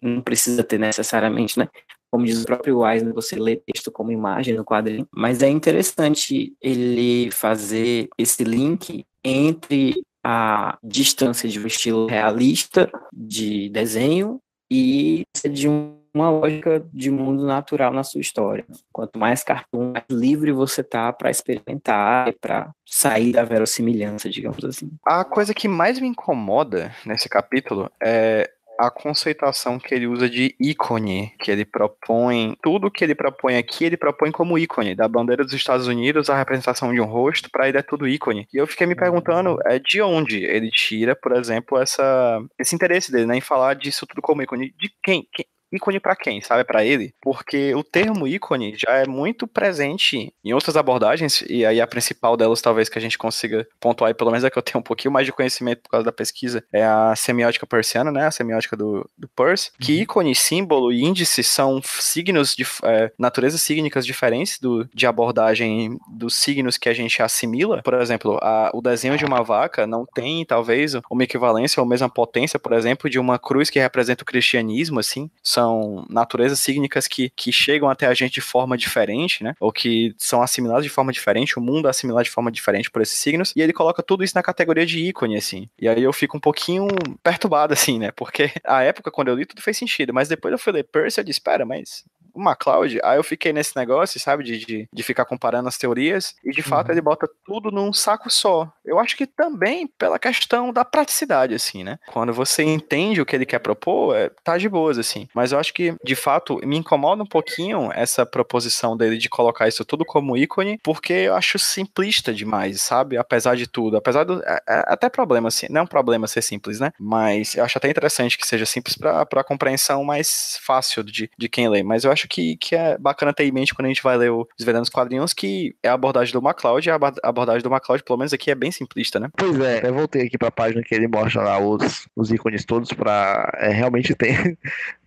não 0.00 0.20
precisa 0.22 0.62
ter 0.62 0.78
necessariamente, 0.78 1.58
né? 1.58 1.68
Como 2.14 2.24
diz 2.24 2.44
o 2.44 2.46
próprio 2.46 2.78
Wise, 2.78 3.10
você 3.10 3.34
lê 3.34 3.56
texto 3.56 3.90
como 3.90 4.12
imagem 4.12 4.54
no 4.54 4.64
quadrinho. 4.64 5.04
Mas 5.10 5.42
é 5.42 5.48
interessante 5.48 6.54
ele 6.62 7.28
fazer 7.32 8.08
esse 8.16 8.44
link 8.44 9.04
entre 9.24 10.00
a 10.24 10.78
distância 10.80 11.48
de 11.48 11.58
um 11.58 11.66
estilo 11.66 12.06
realista 12.06 12.88
de 13.12 13.68
desenho 13.70 14.38
e 14.70 15.24
de 15.50 15.66
uma 15.66 16.30
lógica 16.30 16.86
de 16.92 17.10
mundo 17.10 17.44
natural 17.44 17.92
na 17.92 18.04
sua 18.04 18.20
história. 18.20 18.64
Quanto 18.92 19.18
mais 19.18 19.42
cartoon, 19.42 19.90
mais 19.90 20.04
livre 20.08 20.52
você 20.52 20.84
tá 20.84 21.12
para 21.12 21.32
experimentar, 21.32 22.32
para 22.40 22.70
sair 22.86 23.32
da 23.32 23.42
verossimilhança, 23.42 24.30
digamos 24.30 24.64
assim. 24.64 24.88
A 25.04 25.24
coisa 25.24 25.52
que 25.52 25.66
mais 25.66 25.98
me 25.98 26.06
incomoda 26.06 26.94
nesse 27.04 27.28
capítulo 27.28 27.90
é 28.00 28.48
a 28.78 28.90
conceituação 28.90 29.78
que 29.78 29.94
ele 29.94 30.06
usa 30.06 30.28
de 30.28 30.54
ícone, 30.60 31.32
que 31.40 31.50
ele 31.50 31.64
propõe, 31.64 32.56
tudo 32.62 32.90
que 32.90 33.04
ele 33.04 33.14
propõe 33.14 33.56
aqui, 33.56 33.84
ele 33.84 33.96
propõe 33.96 34.30
como 34.30 34.58
ícone, 34.58 34.94
da 34.94 35.08
bandeira 35.08 35.44
dos 35.44 35.52
Estados 35.52 35.86
Unidos, 35.86 36.28
a 36.28 36.36
representação 36.36 36.92
de 36.92 37.00
um 37.00 37.04
rosto, 37.04 37.50
para 37.50 37.68
ele 37.68 37.78
é 37.78 37.82
tudo 37.82 38.08
ícone. 38.08 38.46
E 38.52 38.56
eu 38.56 38.66
fiquei 38.66 38.86
me 38.86 38.94
perguntando 38.94 39.58
é 39.64 39.78
de 39.78 40.02
onde 40.02 40.44
ele 40.44 40.70
tira, 40.70 41.14
por 41.14 41.32
exemplo, 41.36 41.78
essa, 41.78 42.42
esse 42.58 42.74
interesse 42.74 43.10
dele, 43.10 43.26
né, 43.26 43.36
em 43.36 43.40
falar 43.40 43.74
disso 43.74 44.06
tudo 44.06 44.22
como 44.22 44.42
ícone. 44.42 44.72
De 44.78 44.90
quem? 45.02 45.26
quem 45.32 45.46
ícone 45.74 46.00
para 46.00 46.16
quem, 46.16 46.40
sabe? 46.40 46.64
Para 46.64 46.84
ele? 46.84 47.14
Porque 47.20 47.74
o 47.74 47.82
termo 47.82 48.26
ícone 48.26 48.74
já 48.76 48.96
é 48.96 49.06
muito 49.06 49.46
presente 49.46 50.32
em 50.44 50.52
outras 50.52 50.76
abordagens, 50.76 51.42
e 51.48 51.64
aí 51.64 51.80
a 51.80 51.86
principal 51.86 52.36
delas, 52.36 52.60
talvez, 52.60 52.88
que 52.88 52.98
a 52.98 53.02
gente 53.02 53.18
consiga 53.18 53.66
pontuar, 53.80 54.10
e 54.10 54.14
pelo 54.14 54.30
menos 54.30 54.44
é 54.44 54.50
que 54.50 54.58
eu 54.58 54.62
tenho 54.62 54.78
um 54.78 54.82
pouquinho 54.82 55.12
mais 55.12 55.26
de 55.26 55.32
conhecimento 55.32 55.82
por 55.82 55.90
causa 55.90 56.04
da 56.04 56.12
pesquisa, 56.12 56.64
é 56.72 56.84
a 56.84 57.14
semiótica 57.16 57.66
persiana, 57.66 58.10
né? 58.10 58.26
A 58.26 58.30
semiótica 58.30 58.76
do, 58.76 59.08
do 59.16 59.28
Peirce, 59.28 59.70
que 59.80 59.92
uhum. 59.96 60.02
ícone, 60.02 60.34
símbolo 60.34 60.92
e 60.92 61.02
índice 61.02 61.42
são 61.42 61.80
signos 61.82 62.54
de 62.54 62.66
é, 62.84 63.10
naturezas 63.18 63.62
sígnicas 63.62 64.06
diferentes 64.06 64.58
do, 64.58 64.88
de 64.94 65.06
abordagem 65.06 65.98
dos 66.08 66.34
signos 66.34 66.76
que 66.76 66.88
a 66.88 66.94
gente 66.94 67.22
assimila. 67.22 67.82
Por 67.82 67.94
exemplo, 67.94 68.38
a, 68.42 68.70
o 68.74 68.80
desenho 68.80 69.16
de 69.16 69.24
uma 69.24 69.42
vaca 69.42 69.86
não 69.86 70.04
tem, 70.06 70.44
talvez, 70.44 70.94
uma 71.10 71.24
equivalência 71.24 71.80
ou 71.80 71.88
mesma 71.88 72.08
potência, 72.08 72.58
por 72.58 72.72
exemplo, 72.72 73.08
de 73.08 73.18
uma 73.18 73.38
cruz 73.38 73.70
que 73.70 73.78
representa 73.78 74.22
o 74.22 74.26
cristianismo, 74.26 75.00
assim. 75.00 75.30
São 75.42 75.63
naturezas 76.08 76.60
sígnicas 76.60 77.06
que, 77.06 77.30
que 77.30 77.52
chegam 77.52 77.88
até 77.88 78.06
a 78.06 78.14
gente 78.14 78.34
de 78.34 78.40
forma 78.40 78.76
diferente, 78.76 79.42
né? 79.42 79.54
Ou 79.60 79.72
que 79.72 80.14
são 80.18 80.42
assimiladas 80.42 80.84
de 80.84 80.90
forma 80.90 81.12
diferente, 81.12 81.58
o 81.58 81.62
mundo 81.62 81.86
é 81.86 81.90
assimilado 81.90 82.24
de 82.24 82.30
forma 82.30 82.50
diferente 82.50 82.90
por 82.90 83.02
esses 83.02 83.18
signos, 83.18 83.52
e 83.56 83.62
ele 83.62 83.72
coloca 83.72 84.02
tudo 84.02 84.24
isso 84.24 84.34
na 84.34 84.42
categoria 84.42 84.86
de 84.86 84.98
ícone, 84.98 85.36
assim. 85.36 85.68
E 85.80 85.88
aí 85.88 86.02
eu 86.02 86.12
fico 86.12 86.36
um 86.36 86.40
pouquinho 86.40 86.86
perturbado, 87.22 87.72
assim, 87.72 87.98
né? 87.98 88.10
Porque 88.10 88.50
a 88.64 88.82
época, 88.82 89.10
quando 89.10 89.28
eu 89.28 89.34
li, 89.34 89.46
tudo 89.46 89.62
fez 89.62 89.76
sentido, 89.76 90.12
mas 90.12 90.28
depois 90.28 90.52
eu 90.52 90.58
fui 90.58 90.72
ler 90.72 90.84
Percy 90.84 91.20
eu 91.20 91.24
disse, 91.24 91.38
espera, 91.38 91.64
mas 91.64 92.04
o 92.34 92.42
MacLeod, 92.42 93.00
aí 93.02 93.16
eu 93.16 93.24
fiquei 93.24 93.52
nesse 93.52 93.76
negócio, 93.76 94.18
sabe, 94.20 94.44
de, 94.44 94.58
de, 94.58 94.88
de 94.92 95.02
ficar 95.02 95.24
comparando 95.24 95.68
as 95.68 95.78
teorias, 95.78 96.34
e 96.44 96.50
de 96.50 96.62
fato 96.62 96.88
uhum. 96.88 96.94
ele 96.94 97.00
bota 97.00 97.28
tudo 97.44 97.70
num 97.70 97.92
saco 97.92 98.30
só. 98.30 98.70
Eu 98.84 98.98
acho 98.98 99.16
que 99.16 99.26
também 99.26 99.86
pela 99.86 100.18
questão 100.18 100.72
da 100.72 100.84
praticidade, 100.84 101.54
assim, 101.54 101.84
né? 101.84 101.98
Quando 102.06 102.32
você 102.32 102.62
entende 102.62 103.20
o 103.20 103.26
que 103.26 103.36
ele 103.36 103.46
quer 103.46 103.60
propor, 103.60 104.16
é, 104.16 104.30
tá 104.42 104.58
de 104.58 104.68
boas, 104.68 104.98
assim. 104.98 105.28
Mas 105.34 105.52
eu 105.52 105.58
acho 105.58 105.72
que, 105.72 105.94
de 106.04 106.14
fato, 106.14 106.60
me 106.64 106.76
incomoda 106.76 107.22
um 107.22 107.26
pouquinho 107.26 107.90
essa 107.92 108.26
proposição 108.26 108.96
dele 108.96 109.16
de 109.16 109.28
colocar 109.28 109.68
isso 109.68 109.84
tudo 109.84 110.04
como 110.04 110.36
ícone, 110.36 110.78
porque 110.82 111.12
eu 111.12 111.34
acho 111.34 111.58
simplista 111.58 112.32
demais, 112.32 112.80
sabe? 112.80 113.16
Apesar 113.16 113.56
de 113.56 113.66
tudo. 113.66 113.96
Apesar 113.96 114.24
do. 114.24 114.42
É, 114.44 114.60
é 114.68 114.84
até 114.86 115.08
problema, 115.08 115.48
assim. 115.48 115.66
Não 115.70 115.80
é 115.80 115.84
um 115.84 115.86
problema 115.86 116.26
ser 116.26 116.42
simples, 116.42 116.80
né? 116.80 116.90
Mas 116.98 117.54
eu 117.54 117.64
acho 117.64 117.78
até 117.78 117.88
interessante 117.88 118.36
que 118.36 118.46
seja 118.46 118.66
simples 118.66 118.96
para 118.96 119.22
a 119.22 119.44
compreensão 119.44 120.04
mais 120.04 120.58
fácil 120.62 121.02
de, 121.02 121.30
de 121.36 121.48
quem 121.48 121.68
lê. 121.68 121.82
Mas 121.82 122.04
eu 122.04 122.12
acho 122.12 122.23
que, 122.28 122.56
que 122.56 122.74
é 122.74 122.98
bacana 122.98 123.32
ter 123.32 123.44
em 123.44 123.52
mente 123.52 123.74
quando 123.74 123.86
a 123.86 123.88
gente 123.88 124.02
vai 124.02 124.16
ler 124.16 124.30
o 124.30 124.46
Desvendando 124.56 124.82
os 124.82 124.88
Quadrinhos, 124.88 125.32
que 125.32 125.74
é 125.82 125.88
a 125.88 125.94
abordagem 125.94 126.32
do 126.32 126.42
MacLeod, 126.42 126.88
e 126.88 126.90
a 126.90 126.98
abordagem 127.22 127.62
do 127.62 127.70
MacLeod, 127.70 128.02
pelo 128.02 128.18
menos 128.18 128.32
aqui, 128.32 128.50
é 128.50 128.54
bem 128.54 128.70
simplista, 128.70 129.18
né? 129.20 129.28
Pois 129.36 129.58
é, 129.60 129.86
eu 129.86 129.94
voltei 129.94 130.26
aqui 130.26 130.38
pra 130.38 130.50
página 130.50 130.82
que 130.82 130.94
ele 130.94 131.08
mostra 131.08 131.42
lá 131.42 131.58
os, 131.58 132.08
os 132.16 132.30
ícones 132.30 132.64
todos 132.64 132.92
pra 132.92 133.52
é, 133.58 133.70
realmente 133.70 134.14
ter. 134.16 134.58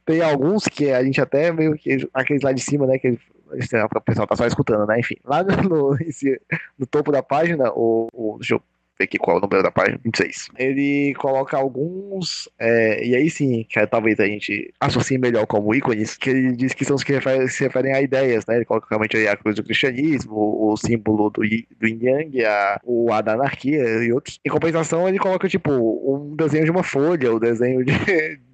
tem 0.05 0.22
alguns 0.22 0.65
que 0.65 0.91
a 0.91 1.03
gente 1.03 1.20
até 1.22 1.51
meio 1.51 1.76
que. 1.76 2.07
Aqueles 2.13 2.41
lá 2.41 2.51
de 2.51 2.61
cima, 2.61 2.86
né? 2.86 2.97
Que 2.97 3.18
o 3.49 4.01
pessoal 4.01 4.28
tá 4.28 4.36
só 4.36 4.45
escutando, 4.45 4.86
né? 4.86 4.99
Enfim, 4.99 5.15
lá 5.24 5.43
no, 5.43 5.91
no, 5.91 5.97
no 6.78 6.86
topo 6.86 7.11
da 7.11 7.24
página, 7.24 7.72
o, 7.72 8.07
o, 8.13 8.38
deixa 8.38 8.55
eu 8.55 8.61
ver 8.98 9.06
aqui 9.06 9.18
qual 9.18 9.38
é 9.38 9.39
o 9.39 9.41
número 9.41 9.64
da 9.64 9.72
página, 9.72 10.00
26. 10.04 10.50
Ele 10.58 11.14
coloca 11.16 11.58
alguns, 11.58 12.50
é, 12.60 13.06
e 13.06 13.16
aí 13.16 13.30
sim, 13.30 13.66
que 13.70 13.86
talvez 13.88 14.20
a 14.20 14.26
gente 14.26 14.74
associe 14.80 15.18
melhor 15.18 15.45
como 15.45 15.74
ícones, 15.74 16.16
que 16.18 16.30
ele 16.30 16.56
diz 16.56 16.74
que 16.74 16.86
são 16.86 16.95
os 16.95 17.04
que 17.04 17.14
se 17.50 17.64
referem 17.64 17.93
a 17.93 18.02
ideias, 18.02 18.45
né? 18.45 18.56
Ele 18.56 18.66
coloca 18.66 18.88
realmente 18.89 19.16
a 19.28 19.36
cruz 19.36 19.56
do 19.56 19.64
cristianismo, 19.64 20.36
o, 20.36 20.76
símbolo 20.78 21.30
do, 21.30 21.41
do 21.41 21.88
yin 21.88 22.00
yang, 22.02 22.45
a, 22.45 22.80
o 22.84 23.12
a 23.12 23.22
da 23.22 23.34
anarquia 23.34 23.84
e 24.04 24.12
outros. 24.12 24.39
Em 24.45 24.50
compensação, 24.50 25.08
ele 25.08 25.20
coloca, 25.20 25.48
tipo, 25.48 25.72
um 25.72 26.36
desenho 26.36 26.66
de 26.66 26.72
uma 26.72 26.84
folha, 26.84 27.34
o 27.34 27.39
desenho 27.39 27.84
de, 27.84 27.93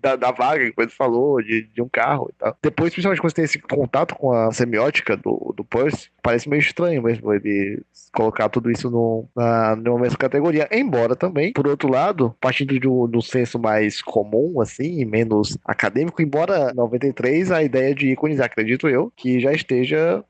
da, 0.03 0.17
da 0.17 0.31
vaga 0.31 0.65
que 0.65 0.75
Pedro 0.75 0.93
falou, 0.93 1.41
de, 1.41 1.63
de 1.63 1.81
um 1.81 1.87
carro 1.87 2.29
e 2.29 2.33
tal. 2.37 2.57
Depois, 2.61 2.91
principalmente 2.91 3.21
quando 3.21 3.31
você 3.31 3.35
tem 3.35 3.45
esse 3.45 3.59
contato 3.59 4.13
com 4.13 4.33
a 4.33 4.51
semiótica 4.51 5.15
do, 5.15 5.53
do 5.55 5.63
Percy, 5.63 6.09
parece 6.21 6.49
meio 6.49 6.59
estranho 6.59 7.01
mesmo 7.01 7.33
ele 7.33 7.81
colocar 8.11 8.49
tudo 8.49 8.69
isso 8.69 8.89
no, 8.89 9.25
na, 9.33 9.77
numa 9.77 9.99
mesma 9.99 10.17
categoria. 10.17 10.67
Embora 10.71 11.15
também, 11.15 11.53
por 11.53 11.65
outro 11.67 11.89
lado, 11.89 12.35
partindo 12.41 12.77
do, 12.77 13.07
do 13.07 13.21
senso 13.21 13.57
mais 13.57 14.01
comum, 14.01 14.59
assim, 14.59 15.05
menos 15.05 15.57
acadêmico, 15.63 16.21
embora 16.21 16.73
93 16.73 17.49
a 17.51 17.63
ideia 17.63 17.95
de 17.95 18.11
ícones, 18.11 18.41
acredito 18.41 18.89
eu, 18.89 19.11
que 19.15 19.39
já 19.39 19.53
esteja 19.53 20.23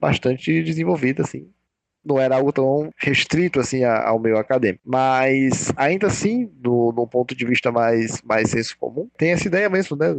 bastante 0.00 0.62
desenvolvida, 0.62 1.22
assim, 1.22 1.48
não 2.04 2.18
era 2.18 2.36
algo 2.36 2.52
tão 2.52 2.90
restrito 2.96 3.60
assim 3.60 3.84
ao 3.84 4.18
meio 4.18 4.38
acadêmico. 4.38 4.82
Mas 4.84 5.72
ainda 5.76 6.06
assim, 6.06 6.50
do, 6.54 6.92
do 6.92 7.06
ponto 7.06 7.34
de 7.34 7.44
vista 7.44 7.70
mais, 7.70 8.20
mais 8.22 8.50
senso 8.50 8.76
comum, 8.78 9.08
tem 9.16 9.32
essa 9.32 9.46
ideia 9.46 9.68
mesmo, 9.68 9.96
né? 9.96 10.16